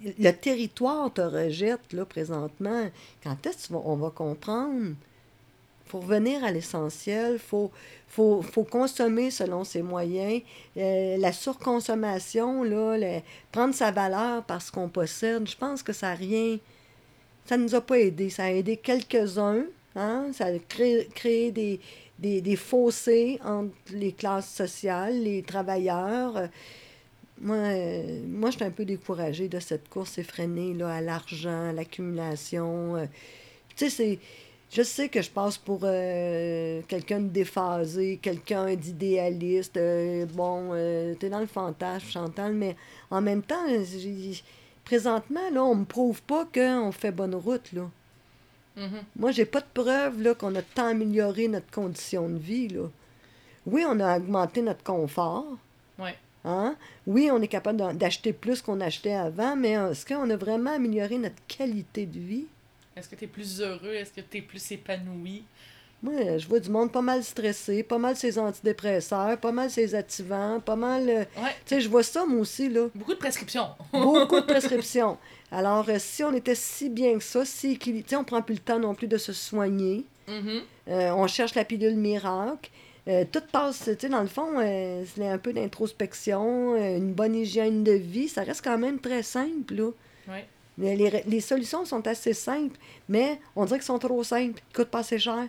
Le 0.04 0.30
territoire 0.30 1.12
te 1.12 1.20
rejette, 1.20 1.92
là, 1.92 2.04
présentement. 2.04 2.90
Quand 3.22 3.46
est-ce 3.46 3.68
qu'on 3.68 3.96
va 3.96 4.10
comprendre? 4.10 4.94
faut 5.86 6.00
revenir 6.00 6.44
à 6.44 6.50
l'essentiel, 6.50 7.38
faut, 7.38 7.70
faut, 8.08 8.42
faut 8.42 8.64
consommer 8.64 9.30
selon 9.30 9.64
ses 9.64 9.82
moyens. 9.82 10.42
Euh, 10.76 11.16
la 11.16 11.32
surconsommation, 11.32 12.64
là, 12.64 13.20
prendre 13.52 13.74
sa 13.74 13.90
valeur 13.90 14.42
parce 14.44 14.70
qu'on 14.70 14.88
possède, 14.88 15.48
je 15.48 15.56
pense 15.56 15.82
que 15.82 15.92
ça 15.92 16.10
a 16.10 16.14
rien. 16.14 16.58
Ça 17.46 17.56
nous 17.56 17.74
a 17.74 17.80
pas 17.80 18.00
aidé. 18.00 18.30
Ça 18.30 18.44
a 18.44 18.50
aidé 18.50 18.76
quelques-uns. 18.76 19.64
Hein? 19.94 20.26
Ça 20.32 20.46
a 20.46 20.58
créé, 20.58 21.08
créé 21.14 21.52
des, 21.52 21.80
des, 22.18 22.40
des 22.40 22.56
fossés 22.56 23.38
entre 23.44 23.70
les 23.92 24.12
classes 24.12 24.52
sociales, 24.52 25.22
les 25.22 25.42
travailleurs. 25.42 26.48
Moi, 27.40 27.56
euh, 27.56 28.20
moi 28.26 28.50
je 28.50 28.56
suis 28.56 28.64
un 28.64 28.70
peu 28.70 28.84
découragée 28.84 29.48
de 29.48 29.58
cette 29.60 29.88
course 29.88 30.18
effrénée 30.18 30.74
là, 30.74 30.88
à 30.94 31.00
l'argent, 31.00 31.68
à 31.68 31.72
l'accumulation. 31.72 32.96
Euh, 32.96 33.06
tu 33.76 33.88
sais, 33.88 33.90
c'est. 33.90 34.18
Je 34.72 34.82
sais 34.82 35.08
que 35.08 35.22
je 35.22 35.30
passe 35.30 35.56
pour 35.58 35.80
euh, 35.84 36.82
quelqu'un 36.88 37.20
de 37.20 37.28
déphasé, 37.28 38.18
quelqu'un 38.20 38.74
d'idéaliste. 38.74 39.76
euh, 39.76 40.26
bon, 40.26 40.70
t'es 41.20 41.28
dans 41.30 41.38
le 41.38 41.46
fantasme, 41.46 42.08
Chantal, 42.08 42.52
mais 42.52 42.74
en 43.10 43.20
même 43.20 43.42
temps, 43.42 43.64
j'ai- 43.68 44.42
présentement, 44.84 45.48
là, 45.52 45.62
on 45.64 45.76
me 45.76 45.84
prouve 45.84 46.20
pas 46.22 46.46
qu'on 46.52 46.90
fait 46.90 47.12
bonne 47.12 47.36
route, 47.36 47.72
là. 47.72 47.88
Mhm. 48.76 49.02
Moi, 49.16 49.30
j'ai 49.30 49.44
pas 49.46 49.60
de 49.60 49.66
preuve 49.72 50.20
là, 50.20 50.34
qu'on 50.34 50.54
a 50.56 50.62
tant 50.62 50.88
amélioré 50.88 51.46
notre 51.48 51.70
condition 51.70 52.28
de 52.28 52.36
vie. 52.38 52.68
Là. 52.68 52.88
Oui, 53.66 53.84
on 53.88 53.98
a 54.00 54.16
augmenté 54.18 54.62
notre 54.62 54.82
confort. 54.82 55.46
Ouais. 55.98 56.14
Hein? 56.46 56.76
Oui, 57.06 57.28
on 57.32 57.42
est 57.42 57.48
capable 57.48 57.96
d'acheter 57.98 58.32
plus 58.32 58.62
qu'on 58.62 58.80
achetait 58.80 59.12
avant, 59.14 59.56
mais 59.56 59.72
est-ce 59.72 60.06
qu'on 60.06 60.30
a 60.30 60.36
vraiment 60.36 60.70
amélioré 60.74 61.18
notre 61.18 61.34
qualité 61.48 62.06
de 62.06 62.18
vie? 62.20 62.44
Est-ce 62.96 63.08
que 63.08 63.16
tu 63.16 63.24
es 63.24 63.28
plus 63.28 63.60
heureux? 63.60 63.92
Est-ce 63.92 64.12
que 64.12 64.20
tu 64.20 64.38
es 64.38 64.42
plus 64.42 64.70
épanoui? 64.70 65.42
Moi, 66.02 66.38
je 66.38 66.46
vois 66.46 66.60
du 66.60 66.70
monde 66.70 66.92
pas 66.92 67.02
mal 67.02 67.24
stressé, 67.24 67.82
pas 67.82 67.98
mal 67.98 68.14
ses 68.16 68.38
antidépresseurs, 68.38 69.38
pas 69.38 69.50
mal 69.50 69.70
ses 69.70 69.94
activants, 69.94 70.60
pas 70.60 70.76
mal... 70.76 71.08
euh, 71.08 71.24
Ouais. 71.42 71.50
Tu 71.64 71.74
sais, 71.74 71.80
je 71.80 71.88
vois 71.88 72.02
ça, 72.02 72.24
moi 72.26 72.40
aussi, 72.40 72.68
là. 72.68 72.86
Beaucoup 72.94 73.14
de 73.14 73.18
prescriptions. 73.18 73.68
Beaucoup 73.92 74.36
de 74.40 74.46
prescriptions. 74.46 75.16
Alors, 75.50 75.88
euh, 75.88 75.96
si 75.98 76.22
on 76.22 76.32
était 76.34 76.54
si 76.54 76.90
bien 76.90 77.14
que 77.18 77.24
ça, 77.24 77.44
si 77.44 77.76
tu 77.78 78.04
sais, 78.06 78.16
on 78.16 78.24
prend 78.24 78.40
plus 78.42 78.54
le 78.54 78.60
temps 78.60 78.78
non 78.78 78.94
plus 78.94 79.08
de 79.08 79.18
se 79.18 79.32
soigner, 79.32 80.04
Mhm. 80.28 80.62
Euh, 80.88 81.10
on 81.12 81.26
cherche 81.28 81.54
la 81.54 81.64
pilule 81.64 81.94
miracle. 81.96 82.68
Euh, 83.08 83.24
tout 83.30 83.42
passe, 83.52 83.84
tu 83.84 83.94
sais, 84.00 84.08
dans 84.08 84.20
le 84.20 84.26
fond, 84.26 84.58
euh, 84.58 85.04
c'est 85.14 85.28
un 85.28 85.38
peu 85.38 85.52
d'introspection, 85.52 86.74
euh, 86.74 86.96
une 86.96 87.12
bonne 87.12 87.36
hygiène 87.36 87.84
de 87.84 87.92
vie. 87.92 88.28
Ça 88.28 88.42
reste 88.42 88.64
quand 88.64 88.78
même 88.78 88.98
très 88.98 89.22
simple, 89.22 89.74
là. 89.74 89.90
Ouais. 90.28 90.46
Les, 90.78 91.40
solutions 91.40 91.84
sont 91.84 92.06
assez 92.06 92.34
simples, 92.34 92.76
mais 93.08 93.38
on 93.54 93.64
dirait 93.64 93.78
qu'elles 93.78 93.86
sont 93.86 93.98
trop 93.98 94.22
simples, 94.24 94.60
ils 94.70 94.76
coûtent 94.76 94.90
pas 94.90 94.98
assez 94.98 95.18
cher. 95.18 95.46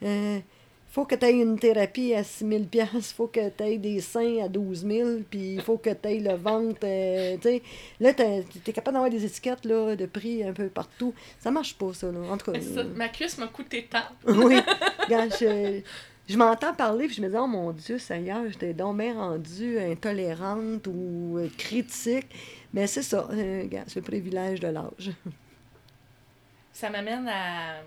Il 0.00 0.42
faut 0.88 1.04
que 1.04 1.14
tu 1.14 1.26
aies 1.26 1.32
une 1.32 1.58
thérapie 1.58 2.14
à 2.14 2.22
6 2.22 2.46
000 2.48 2.62
il 2.72 3.02
faut 3.02 3.26
que 3.26 3.48
tu 3.50 3.64
aies 3.64 3.78
des 3.78 4.00
seins 4.00 4.44
à 4.44 4.48
12 4.48 4.86
000 4.86 5.08
puis 5.28 5.54
il 5.54 5.60
faut 5.60 5.76
que 5.76 5.90
tu 5.90 6.08
aies 6.08 6.20
le 6.20 6.34
ventre. 6.36 6.80
tu 6.80 7.42
sais. 7.42 7.62
là, 8.00 8.14
tu 8.14 8.22
es 8.22 8.72
capable 8.72 8.94
d'avoir 8.94 9.10
des 9.10 9.24
étiquettes 9.24 9.64
là, 9.64 9.94
de 9.94 10.06
prix 10.06 10.42
un 10.42 10.52
peu 10.52 10.68
partout. 10.68 11.12
Ça 11.38 11.50
marche 11.50 11.74
pas, 11.74 11.92
ça. 11.92 12.10
Là. 12.10 12.20
En 12.30 12.38
tout 12.38 12.52
cas, 12.52 12.60
Ça, 12.60 12.84
ma 12.84 13.08
cuisse 13.08 13.36
m'a 13.36 13.48
coûté 13.48 13.88
tant. 13.90 14.04
oui. 14.26 14.56
Je, 15.08 15.82
je 16.32 16.38
m'entends 16.38 16.74
parler, 16.74 17.06
puis 17.06 17.16
je 17.16 17.22
me 17.22 17.28
dis, 17.28 17.36
oh 17.36 17.46
mon 17.46 17.72
Dieu, 17.72 17.98
Seigneur, 17.98 18.42
j'étais 18.50 18.72
donc 18.74 18.96
bien 18.98 19.14
rendue 19.14 19.78
intolérante 19.78 20.86
ou 20.86 21.38
critique. 21.58 22.26
Mais 22.72 22.86
c'est 22.86 23.02
ça, 23.02 23.28
euh, 23.30 23.68
c'est 23.86 23.96
le 23.96 24.02
privilège 24.02 24.60
de 24.60 24.68
l'âge. 24.68 25.10
Ça 26.72 26.88
m'amène 26.88 27.28
à. 27.28 27.82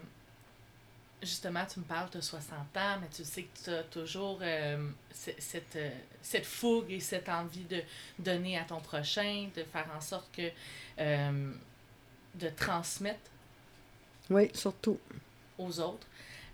Justement, 1.24 1.66
tu 1.66 1.80
me 1.80 1.86
parles, 1.86 2.08
tu 2.12 2.18
as 2.20 2.22
60 2.22 2.52
ans, 2.78 2.98
mais 3.02 3.08
tu 3.12 3.24
sais 3.24 3.44
que 3.44 3.64
tu 3.64 3.70
as 3.72 3.82
toujours 3.84 4.38
euh, 4.44 4.90
cette, 5.12 5.76
euh, 5.76 5.90
cette 6.22 6.46
fougue 6.46 6.92
et 6.92 7.00
cette 7.00 7.28
envie 7.30 7.64
de 7.64 7.82
donner 8.20 8.60
à 8.60 8.64
ton 8.64 8.80
prochain, 8.80 9.48
de 9.56 9.64
faire 9.64 9.88
en 9.98 10.02
sorte 10.02 10.30
que. 10.32 10.52
de 12.36 12.50
transmettre 12.50 13.32
Oui, 14.30 14.52
surtout. 14.54 15.00
aux 15.58 15.80
autres. 15.80 16.06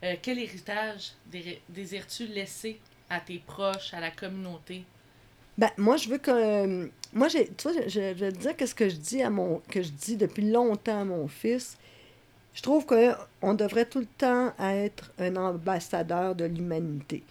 Euh, 0.04 0.16
quel 0.22 0.40
héritage 0.40 1.12
dé- 1.28 1.62
désires-tu 1.70 2.26
laisser 2.28 2.80
à 3.10 3.20
tes 3.20 3.40
proches, 3.46 3.94
à 3.94 4.00
la 4.00 4.12
communauté? 4.12 4.84
Ben, 5.58 5.70
moi, 5.78 5.98
je 5.98 6.10
veux 6.10 6.18
que. 6.18 6.32
euh, 6.32 6.88
moi, 7.14 7.28
j'ai, 7.28 7.48
tu 7.50 7.70
vois, 7.70 7.82
je, 7.88 8.00
vais 8.00 8.32
te 8.32 8.38
dire 8.38 8.56
qu'est-ce 8.56 8.74
que 8.74 8.90
je 8.90 8.96
dis 8.96 9.22
à 9.22 9.30
mon. 9.30 9.62
que 9.70 9.82
je 9.84 9.90
dis 9.90 10.16
depuis 10.18 10.50
longtemps 10.50 11.02
à 11.02 11.06
mon 11.06 11.28
fils. 11.28 11.78
Je 12.54 12.62
trouve 12.62 12.86
qu'on 12.86 13.54
devrait 13.54 13.86
tout 13.86 14.00
le 14.00 14.06
temps 14.18 14.54
être 14.60 15.12
un 15.20 15.36
ambassadeur 15.38 16.36
de 16.36 16.46
l'humanité. 16.46 17.24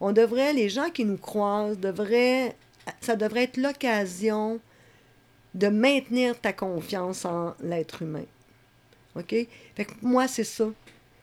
On 0.00 0.12
devrait, 0.12 0.52
les 0.52 0.68
gens 0.68 0.90
qui 0.90 1.04
nous 1.04 1.16
croisent, 1.16 1.78
devraient, 1.78 2.54
ça 3.00 3.16
devrait 3.16 3.44
être 3.44 3.56
l'occasion 3.56 4.60
de 5.54 5.66
maintenir 5.68 6.38
ta 6.40 6.52
confiance 6.52 7.24
en 7.24 7.54
l'être 7.60 8.02
humain. 8.02 8.24
OK? 9.16 9.34
Fait 9.74 9.84
que 9.84 9.92
moi, 10.02 10.28
c'est 10.28 10.44
ça. 10.44 10.66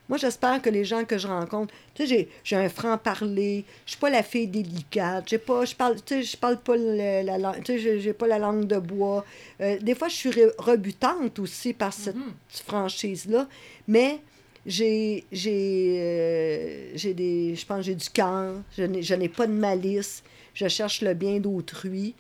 Moi, 0.08 0.18
j'espère 0.20 0.62
que 0.62 0.70
les 0.70 0.86
gens 0.86 1.04
que 1.04 1.18
je 1.18 1.28
rencontre, 1.28 1.74
tu 1.96 2.06
sais, 2.08 2.30
j'ai, 2.44 2.56
un 2.56 2.70
franc-parler, 2.70 3.66
je 3.86 3.92
suis 3.92 4.00
pas 4.00 4.10
la 4.12 4.22
fille 4.22 4.48
délicate, 4.48 5.28
j'ai 5.30 5.40
pas, 5.40 5.66
je 5.66 5.74
parle, 5.76 5.96
tu 5.96 6.14
sais, 6.16 6.24
je 6.24 6.38
parle 6.38 6.58
pas 6.58 6.76
la 6.78 7.38
langue, 7.40 7.64
tu 7.64 7.74
sais, 7.74 7.80
j'ai, 7.80 8.00
j'ai 8.00 8.14
pas 8.14 8.28
la 8.28 8.38
langue 8.38 8.66
de 8.68 8.78
bois. 8.78 9.26
Euh, 9.62 9.78
des 9.80 9.96
fois, 9.96 10.08
je 10.08 10.16
suis 10.16 10.30
re- 10.30 10.54
rebutante 10.60 11.40
aussi 11.40 11.74
par 11.74 11.92
cette 11.92 12.16
Mhm. 12.16 12.34
franchise-là, 12.68 13.48
mais 13.88 14.20
j'ai, 14.66 15.24
j'ai, 15.32 15.96
euh, 16.00 16.92
j'ai 16.96 17.14
des, 17.14 17.56
je 17.56 17.66
pense, 17.66 17.84
j'ai 17.86 17.96
du 17.96 18.10
cœur, 18.10 18.56
je 18.78 18.84
n'ai, 18.84 19.02
je 19.02 19.14
n'ai 19.16 19.30
pas 19.30 19.48
de 19.48 19.54
malice, 19.54 20.24
je 20.54 20.68
cherche 20.68 21.02
le 21.02 21.14
bien 21.14 21.40
d'autrui. 21.40 22.14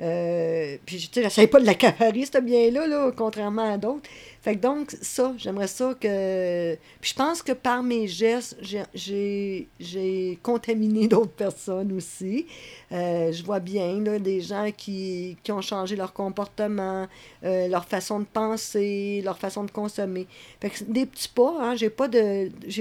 Euh, 0.00 0.76
puis, 0.86 0.96
tu 0.96 1.08
sais, 1.12 1.22
j'essaie 1.22 1.46
pas 1.46 1.60
de 1.60 1.66
l'accaparer, 1.66 2.24
ce 2.24 2.38
bien-là, 2.38 2.86
là, 2.86 3.10
contrairement 3.14 3.72
à 3.74 3.76
d'autres. 3.76 4.08
Fait 4.42 4.56
que 4.56 4.60
donc, 4.60 4.92
ça, 5.02 5.34
j'aimerais 5.36 5.66
ça 5.66 5.92
que... 6.00 6.74
Puis 7.02 7.10
je 7.10 7.14
pense 7.14 7.42
que 7.42 7.52
par 7.52 7.82
mes 7.82 8.08
gestes, 8.08 8.56
j'ai- 8.94 10.38
contaminé 10.42 11.06
d'autres 11.08 11.32
personnes 11.32 11.92
aussi. 11.92 12.46
Euh, 12.92 13.30
je 13.32 13.44
vois 13.44 13.60
bien, 13.60 14.00
là, 14.00 14.18
des 14.18 14.40
gens 14.40 14.70
qui, 14.74 15.36
qui 15.42 15.52
ont 15.52 15.60
changé 15.60 15.94
leur 15.96 16.14
comportement, 16.14 17.06
euh, 17.44 17.68
leur 17.68 17.84
façon 17.84 18.20
de 18.20 18.24
penser, 18.24 19.20
leur 19.22 19.38
façon 19.38 19.64
de 19.64 19.70
consommer. 19.70 20.26
Fait 20.62 20.70
que 20.70 20.84
des 20.84 21.04
petits 21.04 21.28
pas, 21.28 21.56
hein, 21.60 21.76
j'ai 21.76 21.90
pas 21.90 22.08
de... 22.08 22.48
Tu 22.66 22.72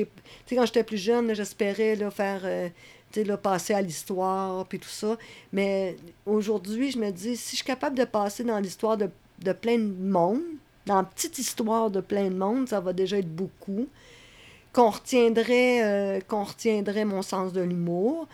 sais, 0.46 0.56
quand 0.56 0.66
j'étais 0.66 0.84
plus 0.86 0.98
jeune, 0.98 1.34
j'espérais, 1.34 1.98
faire... 2.12 2.46
tu 3.12 3.26
sais, 3.26 3.38
passer 3.38 3.74
à 3.74 3.82
l'histoire, 3.82 4.66
puis 4.66 4.80
tout 4.80 4.90
ça. 4.90 5.18
Mais 5.54 5.96
aujourd'hui, 6.26 6.92
je 6.92 7.00
me 7.00 7.12
dis, 7.12 7.36
si 7.36 7.52
je 7.52 7.56
suis 7.58 7.66
capable 7.66 7.98
de 7.98 8.06
passer 8.06 8.44
dans 8.44 8.60
l'histoire 8.60 8.98
de, 8.98 9.10
de 9.44 9.52
plein 9.52 9.78
de 9.78 9.84
monde, 9.84 10.42
dans 10.86 10.98
la 10.98 11.04
petite 11.04 11.38
histoire 11.38 11.92
de 11.92 12.02
plein 12.02 12.30
de 12.30 12.36
monde, 12.36 12.68
ça 12.68 12.80
va 12.80 12.94
déjà 12.94 13.18
être 13.18 13.34
beaucoup. 13.34 13.88
Qu'on 14.74 14.90
retiendrait, 14.90 15.84
euh, 15.84 16.20
qu'on 16.28 16.44
retiendrait 16.44 17.06
mon 17.06 17.22
sens 17.22 17.54
de 17.54 17.62
l'humour. 17.62 18.28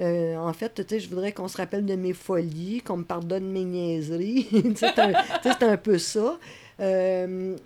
Euh, 0.00 0.36
en 0.36 0.52
fait, 0.52 0.74
tu 0.74 0.82
sais, 0.88 1.00
je 1.00 1.08
voudrais 1.08 1.32
qu'on 1.32 1.48
se 1.48 1.56
rappelle 1.56 1.86
de 1.86 1.94
mes 1.94 2.12
folies, 2.12 2.82
qu'on 2.82 2.98
me 2.98 3.04
pardonne 3.04 3.50
mes 3.50 3.64
niaiseries. 3.64 4.48
C'est 4.76 4.98
un, 4.98 5.72
un 5.72 5.76
peu 5.76 5.98
ça. 5.98 6.38
Euh, 6.80 7.56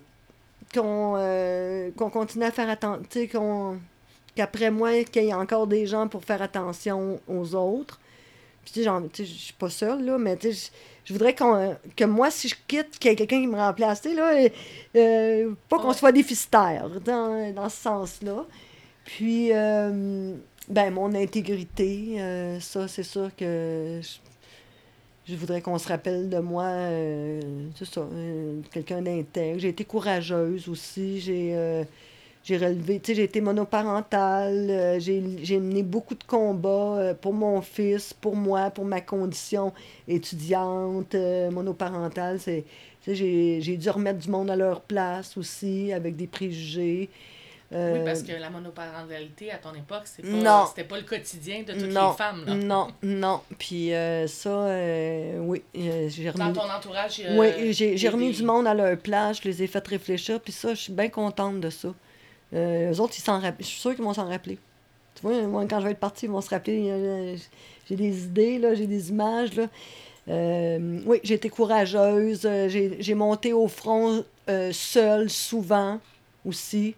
qu'on 0.72 2.10
continue 2.10 2.44
à 2.44 2.50
faire 2.50 2.70
attention, 2.70 3.80
qu'après 4.40 4.70
moi, 4.70 5.04
qu'il 5.04 5.24
y 5.24 5.28
ait 5.28 5.34
encore 5.34 5.66
des 5.66 5.86
gens 5.86 6.08
pour 6.08 6.24
faire 6.24 6.40
attention 6.40 7.20
aux 7.28 7.54
autres. 7.54 8.00
Puis, 8.64 8.72
tu 8.72 8.84
sais, 8.84 8.90
je 9.18 9.24
suis 9.24 9.52
pas 9.54 9.68
seule, 9.70 10.04
là, 10.04 10.16
mais 10.18 10.36
tu 10.36 10.52
sais, 10.52 10.70
je- 11.04 11.12
voudrais 11.12 11.34
qu'on, 11.34 11.76
que 11.96 12.04
moi, 12.04 12.30
si 12.30 12.48
je 12.48 12.54
quitte, 12.68 12.98
qu'il 12.98 13.10
y 13.10 13.12
ait 13.12 13.16
quelqu'un 13.16 13.40
qui 13.40 13.46
me 13.46 13.56
remplace, 13.56 14.00
tu 14.02 14.10
sais, 14.10 14.14
là, 14.14 14.32
euh, 14.96 15.52
pas 15.68 15.78
qu'on 15.78 15.88
Ouais. 15.88 15.94
soit 15.94 16.12
déficitaire 16.12 16.88
dans, 17.04 17.52
dans 17.54 17.68
ce 17.68 17.76
sens-là. 17.82 18.46
Puis, 19.04 19.52
euh, 19.52 20.34
ben, 20.68 20.90
mon 20.92 21.14
intégrité, 21.14 22.16
euh, 22.20 22.60
ça, 22.60 22.86
c'est 22.88 23.02
sûr 23.02 23.30
que 23.36 24.00
je, 24.02 25.32
je 25.32 25.36
voudrais 25.36 25.60
qu'on 25.62 25.78
se 25.78 25.88
rappelle 25.88 26.28
de 26.28 26.38
moi, 26.38 26.70
c'est 27.76 27.86
ça, 27.86 28.06
quelqu'un 28.72 29.02
d'intègre. 29.02 29.58
J'ai 29.58 29.68
été 29.68 29.84
courageuse 29.84 30.68
aussi, 30.68 31.20
j'ai 31.20 31.84
j'ai 32.42 32.56
relevé, 32.56 33.00
tu 33.00 33.08
sais, 33.12 33.14
j'ai 33.16 33.24
été 33.24 33.40
monoparentale, 33.40 34.70
euh, 34.70 34.98
j'ai 34.98 35.20
mené 35.60 35.82
beaucoup 35.82 36.14
de 36.14 36.24
combats 36.24 36.96
euh, 36.98 37.14
pour 37.14 37.34
mon 37.34 37.60
fils, 37.60 38.14
pour 38.14 38.34
moi, 38.34 38.70
pour 38.70 38.84
ma 38.84 39.00
condition 39.00 39.72
étudiante, 40.08 41.14
euh, 41.14 41.50
monoparentale. 41.50 42.38
C'est, 42.40 42.64
j'ai 43.06 43.76
dû 43.76 43.90
remettre 43.90 44.18
du 44.20 44.30
monde 44.30 44.50
à 44.50 44.56
leur 44.56 44.80
place 44.80 45.36
aussi, 45.36 45.92
avec 45.92 46.16
des 46.16 46.26
préjugés. 46.26 47.08
Oui, 47.72 48.00
parce 48.04 48.24
que 48.24 48.32
la 48.32 48.50
monoparentalité, 48.50 49.52
à 49.52 49.58
ton 49.58 49.72
époque, 49.72 50.02
Non. 50.24 50.42
pas, 50.42 50.66
c'était 50.74 50.88
pas 50.88 50.96
le 50.98 51.04
quotidien 51.04 51.60
de 51.62 51.72
toutes 51.72 51.92
non, 51.92 52.10
les 52.10 52.16
femmes. 52.16 52.44
Là. 52.44 52.54
Non, 52.56 52.88
non. 53.00 53.40
Puis 53.60 53.92
ça, 54.26 54.66
oui, 55.38 55.62
j'ai 55.72 56.32
Dans 56.32 56.46
remis... 56.46 56.56
ton 56.58 56.68
entourage, 56.68 57.22
Oui, 57.30 57.72
j'ai 57.72 58.08
remis 58.08 58.30
des- 58.30 58.38
du 58.38 58.42
monde 58.42 58.66
à 58.66 58.74
leur 58.74 58.96
place, 58.98 59.38
je 59.40 59.48
les 59.48 59.62
ai 59.62 59.66
fait 59.68 59.86
réfléchir, 59.86 60.40
puis 60.40 60.52
ça, 60.52 60.70
je 60.74 60.80
suis 60.80 60.92
bien 60.92 61.08
contente 61.08 61.60
de 61.60 61.70
ça. 61.70 61.90
Euh, 62.54 62.92
eux 62.92 63.00
autres, 63.00 63.14
ils 63.16 63.22
s'en. 63.22 63.40
Je 63.40 63.64
suis 63.64 63.80
sûre 63.80 63.94
qu'ils 63.94 64.04
vont 64.04 64.14
s'en 64.14 64.28
rappeler. 64.28 64.58
Tu 65.14 65.22
vois, 65.22 65.40
moi, 65.46 65.64
quand 65.68 65.80
je 65.80 65.84
vais 65.86 65.92
être 65.92 65.98
partie, 66.00 66.26
ils 66.26 66.30
vont 66.30 66.40
se 66.40 66.50
rappeler. 66.50 66.86
euh, 66.90 67.36
j'ai 67.88 67.96
des 67.96 68.24
idées, 68.24 68.58
là, 68.58 68.74
j'ai 68.74 68.86
des 68.86 69.10
images, 69.10 69.54
là. 69.54 69.66
Euh, 70.28 71.00
oui, 71.06 71.18
j'ai 71.24 71.34
été 71.34 71.48
courageuse. 71.48 72.42
euh, 72.44 72.68
J'ai 72.68 73.14
monté 73.14 73.52
au 73.52 73.68
front 73.68 74.24
seule, 74.72 75.30
souvent, 75.30 75.98
aussi, 76.44 76.94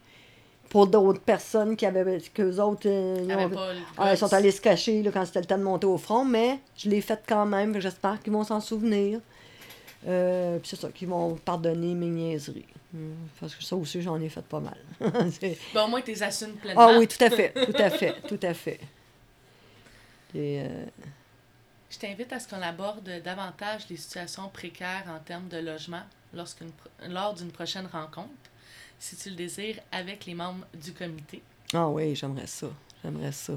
pour 0.70 0.86
d'autres 0.86 1.20
personnes 1.20 1.76
qui 1.76 1.84
avaient... 1.84 2.18
qu'eux 2.32 2.58
autres... 2.60 2.86
euh, 2.88 3.26
le 3.26 3.56
ah, 3.98 4.16
sont 4.16 4.32
allés 4.32 4.50
se 4.50 4.60
cacher 4.60 5.02
là, 5.02 5.10
quand 5.12 5.24
c'était 5.26 5.40
le 5.40 5.46
temps 5.46 5.58
de 5.58 5.62
monter 5.62 5.86
au 5.86 5.98
front, 5.98 6.24
mais 6.24 6.58
je 6.76 6.88
l'ai 6.88 7.00
fait 7.02 7.20
quand 7.26 7.44
même. 7.46 7.78
J'espère 7.80 8.22
qu'ils 8.22 8.32
vont 8.32 8.44
s'en 8.44 8.60
souvenir. 8.60 9.20
Euh, 10.08 10.58
puis 10.58 10.68
c'est 10.70 10.80
ça, 10.80 10.88
qu'ils 10.88 11.08
vont 11.08 11.34
pardonner 11.44 11.94
mes 11.94 12.06
niaiseries. 12.06 12.64
Hum, 12.94 13.16
Parce 13.40 13.54
que 13.54 13.62
ça 13.64 13.74
aussi, 13.76 14.02
j'en 14.02 14.20
ai 14.20 14.28
fait 14.28 14.44
pas 14.44 14.60
mal. 14.60 14.76
Au 15.00 15.88
moins, 15.88 16.02
tu 16.02 16.10
les 16.10 16.22
assumes 16.22 16.54
pleinement. 16.56 16.88
ah 16.88 16.98
oui, 16.98 17.08
tout 17.08 17.22
à 17.24 17.30
fait, 17.30 17.52
tout 17.52 17.82
à 17.82 17.90
fait, 17.90 18.20
tout 18.28 18.40
à 18.42 18.52
fait. 18.54 18.80
Et, 20.34 20.60
euh, 20.62 20.84
Je 21.90 21.98
t'invite 21.98 22.32
à 22.32 22.40
ce 22.40 22.48
qu'on 22.48 22.60
aborde 22.62 23.08
davantage 23.24 23.88
les 23.90 23.96
situations 23.96 24.48
précaires 24.48 25.04
en 25.08 25.18
termes 25.20 25.48
de 25.48 25.58
logement 25.58 26.02
lors 27.08 27.34
d'une 27.34 27.50
prochaine 27.50 27.86
rencontre, 27.86 28.28
si 28.98 29.16
tu 29.16 29.30
le 29.30 29.36
désires, 29.36 29.78
avec 29.90 30.24
les 30.26 30.34
membres 30.34 30.66
du 30.74 30.92
comité. 30.92 31.42
Ah 31.74 31.88
oui, 31.88 32.14
j'aimerais 32.14 32.46
ça. 32.46 32.68
J'aimerais 33.02 33.32
ça. 33.32 33.54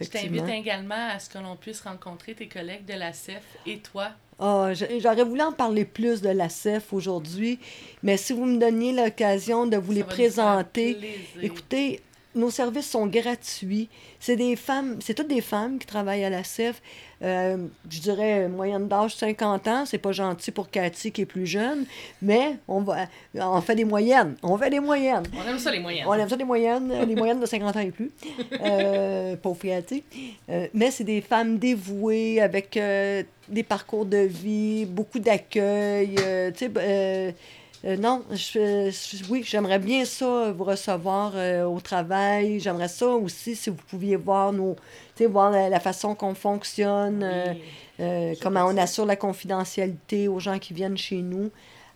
Je 0.00 0.04
t'invite 0.04 0.48
également 0.48 1.08
à 1.10 1.18
ce 1.18 1.28
que 1.28 1.38
l'on 1.38 1.56
puisse 1.56 1.80
rencontrer 1.80 2.34
tes 2.34 2.48
collègues 2.48 2.84
de 2.84 2.94
la 2.94 3.12
CEF 3.12 3.42
et 3.66 3.80
toi. 3.80 4.10
Ah, 4.40 4.70
j'aurais 5.00 5.24
voulu 5.24 5.42
en 5.42 5.52
parler 5.52 5.84
plus 5.84 6.20
de 6.20 6.28
la 6.28 6.48
CEF 6.48 6.92
aujourd'hui, 6.92 7.58
mais 8.04 8.16
si 8.16 8.32
vous 8.32 8.44
me 8.44 8.58
donniez 8.58 8.92
l'occasion 8.92 9.66
de 9.66 9.76
vous 9.76 9.92
Ça 9.92 9.98
les 9.98 10.04
présenter. 10.04 10.96
Écoutez, 11.42 12.00
nos 12.38 12.50
services 12.50 12.88
sont 12.88 13.06
gratuits. 13.06 13.88
C'est 14.20 14.36
des 14.36 14.56
femmes, 14.56 14.98
c'est 15.00 15.14
toutes 15.14 15.28
des 15.28 15.40
femmes 15.40 15.78
qui 15.78 15.86
travaillent 15.86 16.24
à 16.24 16.30
la 16.30 16.44
CEF. 16.44 16.80
Euh, 17.20 17.66
je 17.90 18.00
dirais 18.00 18.48
moyenne 18.48 18.86
d'âge 18.86 19.16
50 19.16 19.68
ans. 19.68 19.84
C'est 19.84 19.98
pas 19.98 20.12
gentil 20.12 20.52
pour 20.52 20.70
Cathy 20.70 21.10
qui 21.10 21.22
est 21.22 21.26
plus 21.26 21.46
jeune, 21.46 21.84
mais 22.22 22.56
on 22.68 22.80
va, 22.80 23.06
on 23.34 23.60
fait 23.60 23.74
des 23.74 23.84
moyennes. 23.84 24.36
On 24.42 24.56
fait 24.56 24.70
des 24.70 24.80
moyennes. 24.80 25.24
On 25.36 25.48
aime 25.48 25.58
ça, 25.58 25.72
les 25.72 25.80
moyens. 25.80 26.08
On 26.08 26.14
aime 26.14 26.28
ça 26.28 26.36
des 26.36 26.44
moyennes, 26.44 26.92
les 27.06 27.16
moyennes 27.16 27.40
de 27.40 27.46
50 27.46 27.76
ans 27.76 27.80
et 27.80 27.90
plus. 27.90 28.12
Euh, 28.60 29.36
pauvre 29.42 29.60
Cathy. 29.60 30.04
Euh, 30.48 30.68
mais 30.72 30.92
c'est 30.92 31.04
des 31.04 31.20
femmes 31.20 31.58
dévouées 31.58 32.40
avec 32.40 32.76
euh, 32.76 33.24
des 33.48 33.64
parcours 33.64 34.06
de 34.06 34.18
vie, 34.18 34.84
beaucoup 34.86 35.18
d'accueil. 35.18 36.14
tu 36.56 36.66
sais, 36.66 37.34
euh, 37.84 37.88
euh, 37.92 37.96
non, 37.96 38.24
je, 38.30 38.90
je- 38.90 39.24
oui, 39.30 39.42
j'aimerais 39.44 39.78
bien 39.78 40.04
ça, 40.04 40.50
vous 40.52 40.64
recevoir 40.64 41.32
euh, 41.34 41.64
au 41.64 41.80
travail. 41.80 42.58
J'aimerais 42.60 42.88
ça 42.88 43.06
aussi 43.08 43.54
si 43.56 43.70
vous 43.70 43.76
pouviez 43.88 44.16
voir 44.16 44.52
nos, 44.52 44.74
tu 45.14 45.24
sais, 45.24 45.26
voir 45.26 45.50
la, 45.50 45.68
la 45.68 45.80
façon 45.80 46.14
qu'on 46.14 46.34
fonctionne, 46.34 47.22
euh, 47.22 47.52
Oui. 47.52 47.62
euh, 48.00 48.34
comment 48.42 48.64
on 48.66 48.76
assure 48.76 49.06
la 49.06 49.16
confidentialité 49.16 50.28
aux 50.28 50.40
gens 50.40 50.58
qui 50.58 50.74
viennent 50.74 50.98
chez 50.98 51.22
nous. 51.22 51.50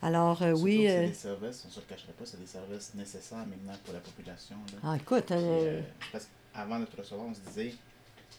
Alors, 0.04 0.42
euh, 0.42 0.52
oui. 0.52 0.84
c'est 0.88 0.96
euh, 0.98 1.06
des 1.06 1.14
services, 1.14 1.62
on 1.64 1.68
ne 1.68 1.72
se 1.74 1.80
le 1.80 1.86
cacherait 1.88 2.12
pas, 2.12 2.24
c'est 2.26 2.40
des 2.40 2.46
services 2.46 2.92
nécessaires 2.94 3.38
maintenant 3.38 3.78
pour 3.84 3.94
la 3.94 4.00
population. 4.00 4.56
là. 4.72 4.78
ah, 4.84 4.96
écoute, 4.96 5.26
Puis, 5.26 5.36
euh, 5.36 5.78
euh, 5.78 5.80
parce 6.10 6.26
qu'avant 6.54 6.80
de 6.80 6.86
te 6.86 6.96
recevoir, 6.96 7.28
on 7.30 7.34
se 7.34 7.40
disait 7.40 7.74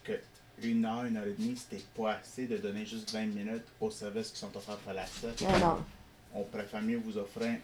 que 0.04 0.14
une 0.62 0.86
heure, 0.86 1.06
une 1.06 1.18
heure 1.18 1.26
et 1.26 1.34
demie, 1.42 1.56
c'était 1.58 1.82
pas 1.98 2.16
assez 2.22 2.48
de 2.48 2.58
donner 2.58 2.86
juste 2.86 3.12
20 3.12 3.28
minutes 3.28 3.64
aux 3.82 3.90
services 3.90 4.30
qui 4.32 4.40
sont 4.40 4.56
offerts 4.56 4.78
par 4.78 4.94
la 4.94 5.06
CEF. 5.06 5.42
ah 5.48 5.60
non. 5.60 5.78
On 6.36 6.44
préfère 6.44 6.82
mieux 6.82 6.98
vous 7.04 7.18
offrir 7.18 7.56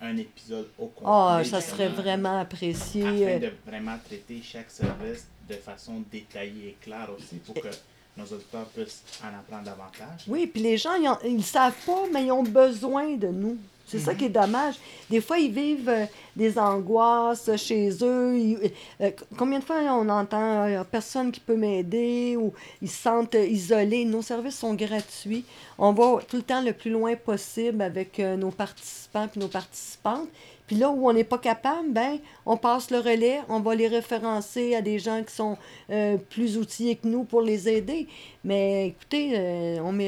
un 0.00 0.16
épisode 0.16 0.68
au 0.78 0.86
complet. 0.86 1.06
Ah, 1.06 1.42
ça 1.44 1.60
serait 1.60 1.88
vraiment 1.88 2.40
apprécié. 2.40 3.02
Afin 3.02 3.38
de 3.38 3.52
vraiment 3.66 3.96
traiter 4.04 4.40
chaque 4.42 4.70
service 4.70 5.26
de 5.48 5.54
façon 5.54 6.04
détaillée 6.10 6.68
et 6.68 6.76
claire 6.80 7.08
aussi 7.16 7.36
pour 7.36 7.54
que 7.54 7.68
nos 8.16 8.24
auditeurs 8.24 8.66
puissent 8.66 9.02
en 9.22 9.38
apprendre 9.38 9.64
davantage. 9.64 10.24
Oui, 10.26 10.46
puis 10.46 10.62
les 10.62 10.76
gens, 10.76 10.94
ils, 11.24 11.36
le 11.36 11.42
savent 11.42 11.74
pas, 11.86 12.04
mais 12.12 12.26
ils 12.26 12.32
ont 12.32 12.42
besoin 12.42 13.14
de 13.16 13.28
nous. 13.28 13.56
C'est 13.88 13.98
ça 13.98 14.14
qui 14.14 14.26
est 14.26 14.28
dommage. 14.28 14.74
Des 15.10 15.20
fois, 15.20 15.38
ils 15.38 15.50
vivent 15.50 15.88
euh, 15.88 16.04
des 16.36 16.58
angoisses 16.58 17.50
chez 17.56 17.90
eux. 18.02 18.36
Ils- 18.38 18.72
euh, 19.00 19.10
combien 19.36 19.58
de 19.58 19.64
fois 19.64 19.76
on 19.94 20.08
entend 20.08 20.66
euh, 20.66 20.84
personne 20.84 21.32
qui 21.32 21.40
peut 21.40 21.56
m'aider 21.56 22.36
ou 22.36 22.52
ils 22.82 22.90
se 22.90 23.02
sentent 23.02 23.34
euh, 23.34 23.46
isolés? 23.46 24.04
Nos 24.04 24.22
services 24.22 24.58
sont 24.58 24.74
gratuits. 24.74 25.44
On 25.78 25.92
va 25.92 26.20
tout 26.28 26.36
le 26.36 26.42
temps 26.42 26.60
le 26.62 26.72
plus 26.72 26.90
loin 26.90 27.16
possible 27.16 27.80
avec 27.82 28.20
euh, 28.20 28.36
nos 28.36 28.50
participants 28.50 29.26
puis 29.28 29.40
nos 29.40 29.48
participantes. 29.48 30.28
Puis 30.66 30.76
là 30.76 30.90
où 30.90 31.08
on 31.08 31.12
n'est 31.14 31.24
pas 31.24 31.38
capable, 31.38 31.88
ben, 31.92 32.18
on 32.44 32.58
passe 32.58 32.90
le 32.90 32.98
relais, 32.98 33.40
on 33.48 33.60
va 33.60 33.74
les 33.74 33.88
référencer 33.88 34.74
à 34.74 34.82
des 34.82 34.98
gens 34.98 35.22
qui 35.24 35.34
sont 35.34 35.56
euh, 35.90 36.18
plus 36.18 36.58
outillés 36.58 36.96
que 36.96 37.08
nous 37.08 37.24
pour 37.24 37.40
les 37.40 37.70
aider. 37.70 38.06
Mais 38.44 38.88
écoutez, 38.88 39.32
euh, 39.34 39.78
on, 39.82 39.98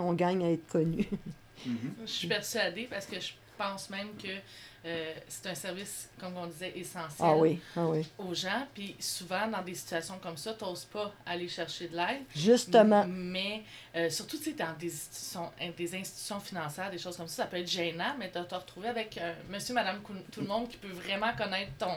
on 0.00 0.12
gagne 0.12 0.44
à 0.44 0.50
être 0.52 0.78
Mhm. 1.66 1.94
Je 2.06 2.10
suis 2.10 2.28
persuadée 2.28 2.86
parce 2.90 3.06
que 3.06 3.18
je 3.20 3.32
pense 3.56 3.90
même 3.90 4.08
que 4.16 4.28
euh, 4.86 5.14
c'est 5.28 5.48
un 5.48 5.54
service, 5.54 6.10
comme 6.20 6.36
on 6.36 6.46
disait, 6.46 6.72
essentiel 6.76 7.16
ah 7.20 7.36
oui, 7.36 7.58
ah 7.74 7.86
oui. 7.86 8.06
aux 8.18 8.34
gens. 8.34 8.66
Puis 8.74 8.94
souvent, 8.98 9.46
dans 9.48 9.62
des 9.62 9.74
situations 9.74 10.18
comme 10.22 10.36
ça, 10.36 10.52
tu 10.52 10.64
n'oses 10.64 10.84
pas 10.84 11.10
aller 11.24 11.48
chercher 11.48 11.88
de 11.88 11.96
l'aide. 11.96 12.22
Justement. 12.34 13.06
Mais 13.08 13.62
euh, 13.96 14.10
surtout, 14.10 14.36
tu 14.36 14.44
sais, 14.44 14.52
dans 14.52 14.74
des 14.78 14.92
institutions, 14.92 15.50
des 15.76 15.94
institutions 15.94 16.40
financières, 16.40 16.90
des 16.90 16.98
choses 16.98 17.16
comme 17.16 17.28
ça, 17.28 17.44
ça 17.44 17.46
peut 17.46 17.56
être 17.58 17.70
gênant, 17.70 18.14
mais 18.18 18.28
de 18.28 18.42
te 18.42 18.54
retrouver 18.54 18.88
avec 18.88 19.16
euh, 19.16 19.32
monsieur, 19.48 19.72
madame, 19.72 20.00
tout 20.30 20.40
le 20.42 20.46
monde 20.46 20.68
qui 20.68 20.76
peut 20.76 20.88
vraiment 20.88 21.32
connaître 21.34 21.72
ton, 21.78 21.96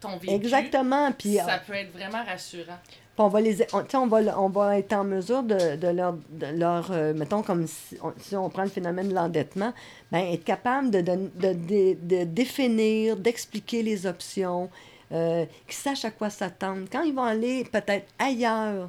ton 0.00 0.16
vécu. 0.16 0.34
Exactement. 0.34 1.12
Puis 1.12 1.36
Ça 1.36 1.54
euh, 1.54 1.58
peut 1.66 1.74
être 1.74 1.92
vraiment 1.92 2.24
rassurant. 2.24 2.78
On 3.20 3.28
va 3.28 3.40
les 3.40 3.62
on, 3.72 3.84
on 3.94 4.06
va 4.06 4.40
on 4.40 4.48
va 4.48 4.78
être 4.78 4.92
en 4.92 5.04
mesure 5.04 5.42
de, 5.42 5.76
de 5.76 5.88
leur 5.88 6.14
de 6.30 6.46
leur 6.58 6.90
euh, 6.90 7.12
mettons 7.14 7.42
comme 7.42 7.66
si 7.66 7.96
on, 8.36 8.48
prend 8.50 8.62
le 8.62 8.68
phénomène 8.68 9.08
de 9.08 9.14
l'endettement, 9.14 9.72
ben 10.10 10.24
être 10.32 10.44
capable 10.44 10.90
de, 10.90 11.00
de- 11.00 11.96
de 12.02 12.24
définir, 12.24 13.16
d'expliquer 13.16 13.82
les 13.82 14.06
options, 14.06 14.70
euh, 15.12 15.44
qu'ils 15.66 15.74
sachent 15.76 16.04
à 16.04 16.10
quoi 16.10 16.30
s'attendre. 16.30 16.82
Quand 16.90 17.02
ils 17.02 17.14
vont 17.14 17.22
aller 17.24 17.64
peut-être 17.64 18.06
ailleurs, 18.18 18.88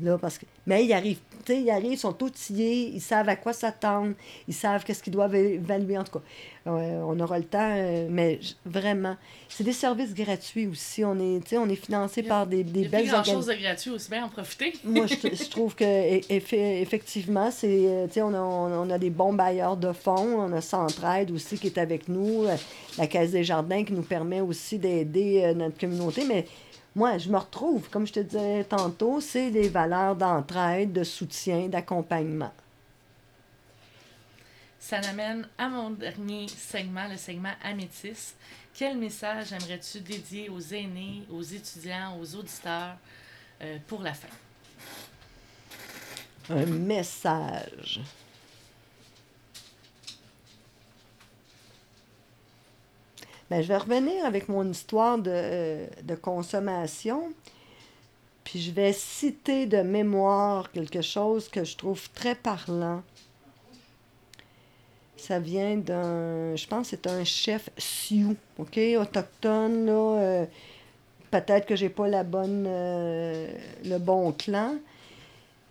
là, 0.00 0.18
parce 0.18 0.38
que 0.38 0.46
mais 0.66 0.84
ils 0.84 0.92
arrivent, 0.92 1.18
ils 1.48 1.70
arrivent, 1.70 1.92
ils 1.92 1.98
sont 1.98 2.22
outillés, 2.22 2.90
ils 2.94 3.00
savent 3.00 3.28
à 3.28 3.36
quoi 3.36 3.52
s'attendre, 3.52 4.14
ils 4.48 4.54
savent 4.54 4.82
qu'est-ce 4.84 5.02
qu'ils 5.02 5.12
doivent 5.12 5.34
évaluer 5.34 5.98
en 5.98 6.04
tout 6.04 6.18
cas. 6.18 6.24
Euh, 6.66 7.02
on 7.06 7.20
aura 7.20 7.38
le 7.38 7.44
temps, 7.44 7.58
euh, 7.76 8.06
mais 8.10 8.40
vraiment, 8.64 9.16
c'est 9.50 9.64
des 9.64 9.74
services 9.74 10.14
gratuits 10.14 10.66
aussi. 10.66 11.04
On 11.04 11.14
est, 11.18 11.56
on 11.58 11.68
est 11.68 11.74
financé 11.76 12.22
Il 12.22 12.24
y 12.24 12.26
a- 12.26 12.30
par 12.30 12.46
des, 12.46 12.60
Il 12.60 12.72
des 12.72 12.80
n'y 12.80 12.86
a 12.86 12.88
plus 12.88 12.90
belles 13.04 13.14
organisations. 13.14 13.52
de 13.54 13.60
gratuit, 13.62 13.90
aussi 13.90 14.10
bien 14.10 14.24
en 14.24 14.28
profiter. 14.30 14.72
Moi, 14.84 15.04
je, 15.06 15.14
je 15.34 15.50
trouve 15.50 15.74
que 15.74 15.84
e- 15.84 16.20
effe- 16.30 16.54
effectivement, 16.80 17.50
c'est, 17.50 17.68
euh, 17.86 18.06
on 18.16 18.32
a, 18.32 18.38
on 18.40 18.88
a 18.88 18.98
des 18.98 19.10
bons 19.10 19.34
bailleurs 19.34 19.76
de 19.76 19.92
fonds. 19.92 20.40
On 20.40 20.52
a 20.54 20.62
Centraide 20.62 21.30
aussi 21.30 21.58
qui 21.58 21.66
est 21.66 21.76
avec 21.76 22.08
nous, 22.08 22.44
euh, 22.44 22.56
la 22.96 23.06
Caisse 23.06 23.32
des 23.32 23.44
Jardins 23.44 23.84
qui 23.84 23.92
nous 23.92 24.00
permet 24.02 24.40
aussi 24.40 24.78
d'aider 24.78 25.52
notre 25.54 25.76
communauté. 25.78 26.24
Mais 26.26 26.46
moi, 26.96 27.18
je 27.18 27.28
me 27.28 27.38
retrouve, 27.38 27.88
comme 27.90 28.06
je 28.06 28.12
te 28.12 28.20
disais 28.20 28.64
tantôt, 28.64 29.20
c'est 29.20 29.50
des 29.50 29.68
valeurs 29.68 30.14
d'entraide, 30.14 30.92
de 30.92 31.02
soutien, 31.02 31.68
d'accompagnement. 31.68 32.52
Ça 34.78 35.00
m'amène 35.00 35.48
à 35.58 35.68
mon 35.68 35.90
dernier 35.90 36.46
segment, 36.46 37.08
le 37.08 37.16
segment 37.16 37.54
Amétis. 37.62 38.34
Quel 38.74 38.98
message 38.98 39.52
aimerais-tu 39.52 40.00
dédier 40.00 40.48
aux 40.50 40.60
aînés, 40.60 41.22
aux 41.32 41.42
étudiants, 41.42 42.18
aux 42.20 42.34
auditeurs 42.36 42.96
euh, 43.62 43.78
pour 43.86 44.02
la 44.02 44.12
fin? 44.12 44.28
Un 46.50 46.66
message. 46.66 48.00
Ben, 53.54 53.62
je 53.62 53.68
vais 53.68 53.76
revenir 53.76 54.24
avec 54.24 54.48
mon 54.48 54.68
histoire 54.68 55.16
de, 55.16 55.30
euh, 55.32 55.86
de 56.02 56.16
consommation. 56.16 57.32
Puis 58.42 58.60
je 58.60 58.72
vais 58.72 58.92
citer 58.92 59.66
de 59.66 59.76
mémoire 59.76 60.72
quelque 60.72 61.02
chose 61.02 61.48
que 61.48 61.62
je 61.62 61.76
trouve 61.76 62.10
très 62.10 62.34
parlant. 62.34 63.04
Ça 65.16 65.38
vient 65.38 65.76
d'un, 65.76 66.56
je 66.56 66.66
pense 66.66 66.88
c'est 66.88 67.06
un 67.06 67.22
chef 67.22 67.70
Sioux, 67.78 68.34
OK, 68.58 68.76
autochtone, 68.98 69.86
là. 69.86 69.92
euh, 70.18 70.46
Peut-être 71.30 71.64
que 71.66 71.76
j'ai 71.76 71.90
pas 71.90 72.08
la 72.08 72.24
bonne, 72.24 72.64
euh, 72.66 73.46
le 73.84 73.98
bon 73.98 74.32
clan, 74.32 74.74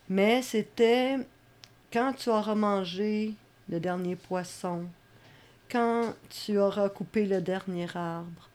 mais 0.07 0.41
c'était 0.41 1.17
quand 1.91 2.13
tu 2.13 2.29
auras 2.29 2.55
mangé 2.55 3.33
le 3.67 3.81
dernier 3.81 4.15
poisson, 4.15 4.85
quand 5.73 6.13
tu 6.29 6.57
auras 6.59 6.87
coupé 6.89 7.25
le 7.25 7.41
dernier 7.41 7.87
arbre, 7.95 8.47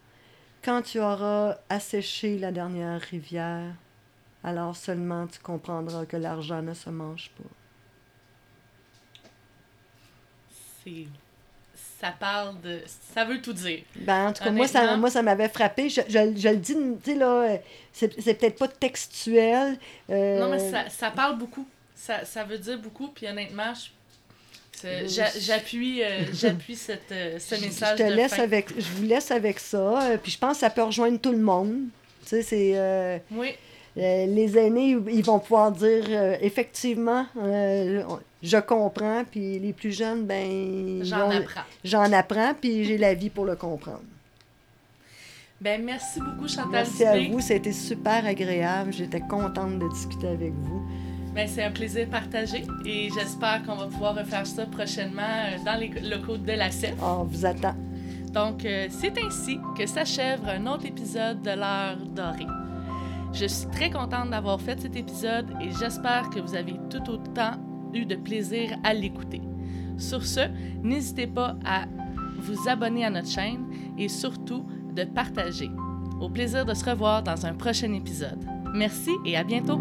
quand 0.64 0.80
tu 0.82 1.00
auras 1.00 1.56
asséché 1.68 2.38
la 2.38 2.50
dernière 2.52 3.00
rivière, 3.00 3.74
alors 4.44 4.74
seulement 4.76 5.26
tu 5.26 5.38
comprendras 5.40 6.06
que 6.06 6.16
l'argent 6.16 6.62
ne 6.62 6.72
se 6.74 6.88
mange 6.90 7.30
pas. 7.36 7.50
C'est... 10.84 11.06
Ça 12.00 12.12
parle 12.12 12.60
de... 12.60 12.80
Ça 13.12 13.24
veut 13.24 13.42
tout 13.42 13.52
dire. 13.52 13.82
Ben, 13.96 14.28
en 14.28 14.32
tout 14.32 14.44
cas, 14.44 14.50
moi, 14.52 14.68
ça, 14.68 14.96
moi, 14.96 15.10
ça 15.10 15.22
m'avait 15.22 15.48
frappé. 15.48 15.88
Je, 15.88 16.00
je- 16.08 16.36
je 16.36 16.48
le 16.48 16.56
dis, 16.56 16.74
tu 16.74 17.10
sais, 17.12 17.14
là, 17.16 17.42
euh, 17.42 17.56
c'est 17.92 18.08
peut-être 18.38 18.56
pas 18.58 18.68
textuel. 18.68 19.76
euh, 20.10 20.38
Non, 20.38 20.48
mais 20.48 20.70
ça, 20.70 20.88
ça 20.88 21.10
parle 21.10 21.36
beaucoup. 21.38 21.66
Ça, 21.96 22.24
ça 22.24 22.44
veut 22.44 22.58
dire 22.58 22.78
beaucoup, 22.78 23.08
puis 23.08 23.26
honnêtement, 23.26 23.74
je- 23.74 23.90
j'appuie, 25.40 26.02
euh, 26.02 26.24
j'appuie 26.32 26.76
cette, 26.76 27.12
euh, 27.12 27.38
ce 27.38 27.54
message 27.54 27.98
je 27.98 28.04
te 28.04 28.08
de 28.08 28.14
laisse 28.14 28.34
fin. 28.34 28.42
avec, 28.42 28.68
je 28.78 28.88
vous 28.96 29.04
laisse 29.04 29.30
avec 29.30 29.58
ça. 29.58 30.02
euh, 30.02 30.16
puis 30.22 30.32
je 30.32 30.38
pense 30.38 30.54
que 30.54 30.60
ça 30.60 30.70
peut 30.70 30.82
rejoindre 30.82 31.18
tout 31.18 31.32
le 31.32 31.38
monde. 31.38 31.84
Tu 32.22 32.28
sais, 32.28 32.42
c'est... 32.42 33.22
Oui, 33.30 33.54
les 33.96 34.58
aînés, 34.58 34.96
ils 35.10 35.24
vont 35.24 35.40
pouvoir 35.40 35.72
dire 35.72 36.04
effectivement, 36.40 37.26
je 38.42 38.58
comprends, 38.58 39.24
puis 39.28 39.58
les 39.58 39.72
plus 39.72 39.92
jeunes, 39.96 40.24
ben, 40.24 41.02
j'en 41.02 41.30
apprends. 41.30 41.62
j'en 41.82 42.12
apprends, 42.12 42.54
puis 42.60 42.84
j'ai 42.84 42.98
la 42.98 43.14
vie 43.14 43.30
pour 43.30 43.44
le 43.44 43.56
comprendre. 43.56 44.02
Ben, 45.60 45.82
merci 45.82 46.20
beaucoup, 46.20 46.46
Chantal 46.46 46.70
Merci 46.70 47.04
à 47.04 47.18
vous, 47.18 47.52
été 47.52 47.72
super 47.72 48.24
agréable. 48.24 48.92
J'étais 48.92 49.20
contente 49.20 49.80
de 49.80 49.88
discuter 49.88 50.28
avec 50.28 50.52
vous. 50.52 50.86
Ben, 51.38 51.46
c'est 51.46 51.62
un 51.62 51.70
plaisir 51.70 52.08
partagé 52.08 52.64
et 52.84 53.10
j'espère 53.14 53.62
qu'on 53.62 53.76
va 53.76 53.86
pouvoir 53.86 54.16
refaire 54.16 54.44
ça 54.44 54.66
prochainement 54.66 55.22
euh, 55.22 55.64
dans 55.64 55.78
les 55.78 55.88
locaux 56.10 56.36
de 56.36 56.50
la 56.50 56.72
CEF. 56.72 56.96
On 57.00 57.22
vous 57.22 57.46
attend. 57.46 57.76
Donc, 58.32 58.64
euh, 58.64 58.88
c'est 58.90 59.16
ainsi 59.24 59.60
que 59.78 59.86
s'achève 59.86 60.40
un 60.48 60.66
autre 60.66 60.86
épisode 60.86 61.40
de 61.42 61.50
l'heure 61.50 61.96
dorée. 62.12 62.48
Je 63.32 63.46
suis 63.46 63.68
très 63.68 63.88
contente 63.88 64.30
d'avoir 64.30 64.60
fait 64.60 64.80
cet 64.80 64.96
épisode 64.96 65.46
et 65.62 65.70
j'espère 65.78 66.28
que 66.30 66.40
vous 66.40 66.56
avez 66.56 66.74
tout 66.90 67.08
autant 67.08 67.52
eu 67.94 68.04
de 68.04 68.16
plaisir 68.16 68.76
à 68.82 68.92
l'écouter. 68.92 69.40
Sur 69.96 70.26
ce, 70.26 70.40
n'hésitez 70.82 71.28
pas 71.28 71.54
à 71.64 71.84
vous 72.40 72.68
abonner 72.68 73.04
à 73.04 73.10
notre 73.10 73.30
chaîne 73.30 73.64
et 73.96 74.08
surtout 74.08 74.66
de 74.92 75.04
partager. 75.04 75.70
Au 76.20 76.28
plaisir 76.28 76.66
de 76.66 76.74
se 76.74 76.84
revoir 76.84 77.22
dans 77.22 77.46
un 77.46 77.54
prochain 77.54 77.92
épisode. 77.92 78.44
Merci 78.74 79.12
et 79.24 79.36
à 79.36 79.44
bientôt! 79.44 79.78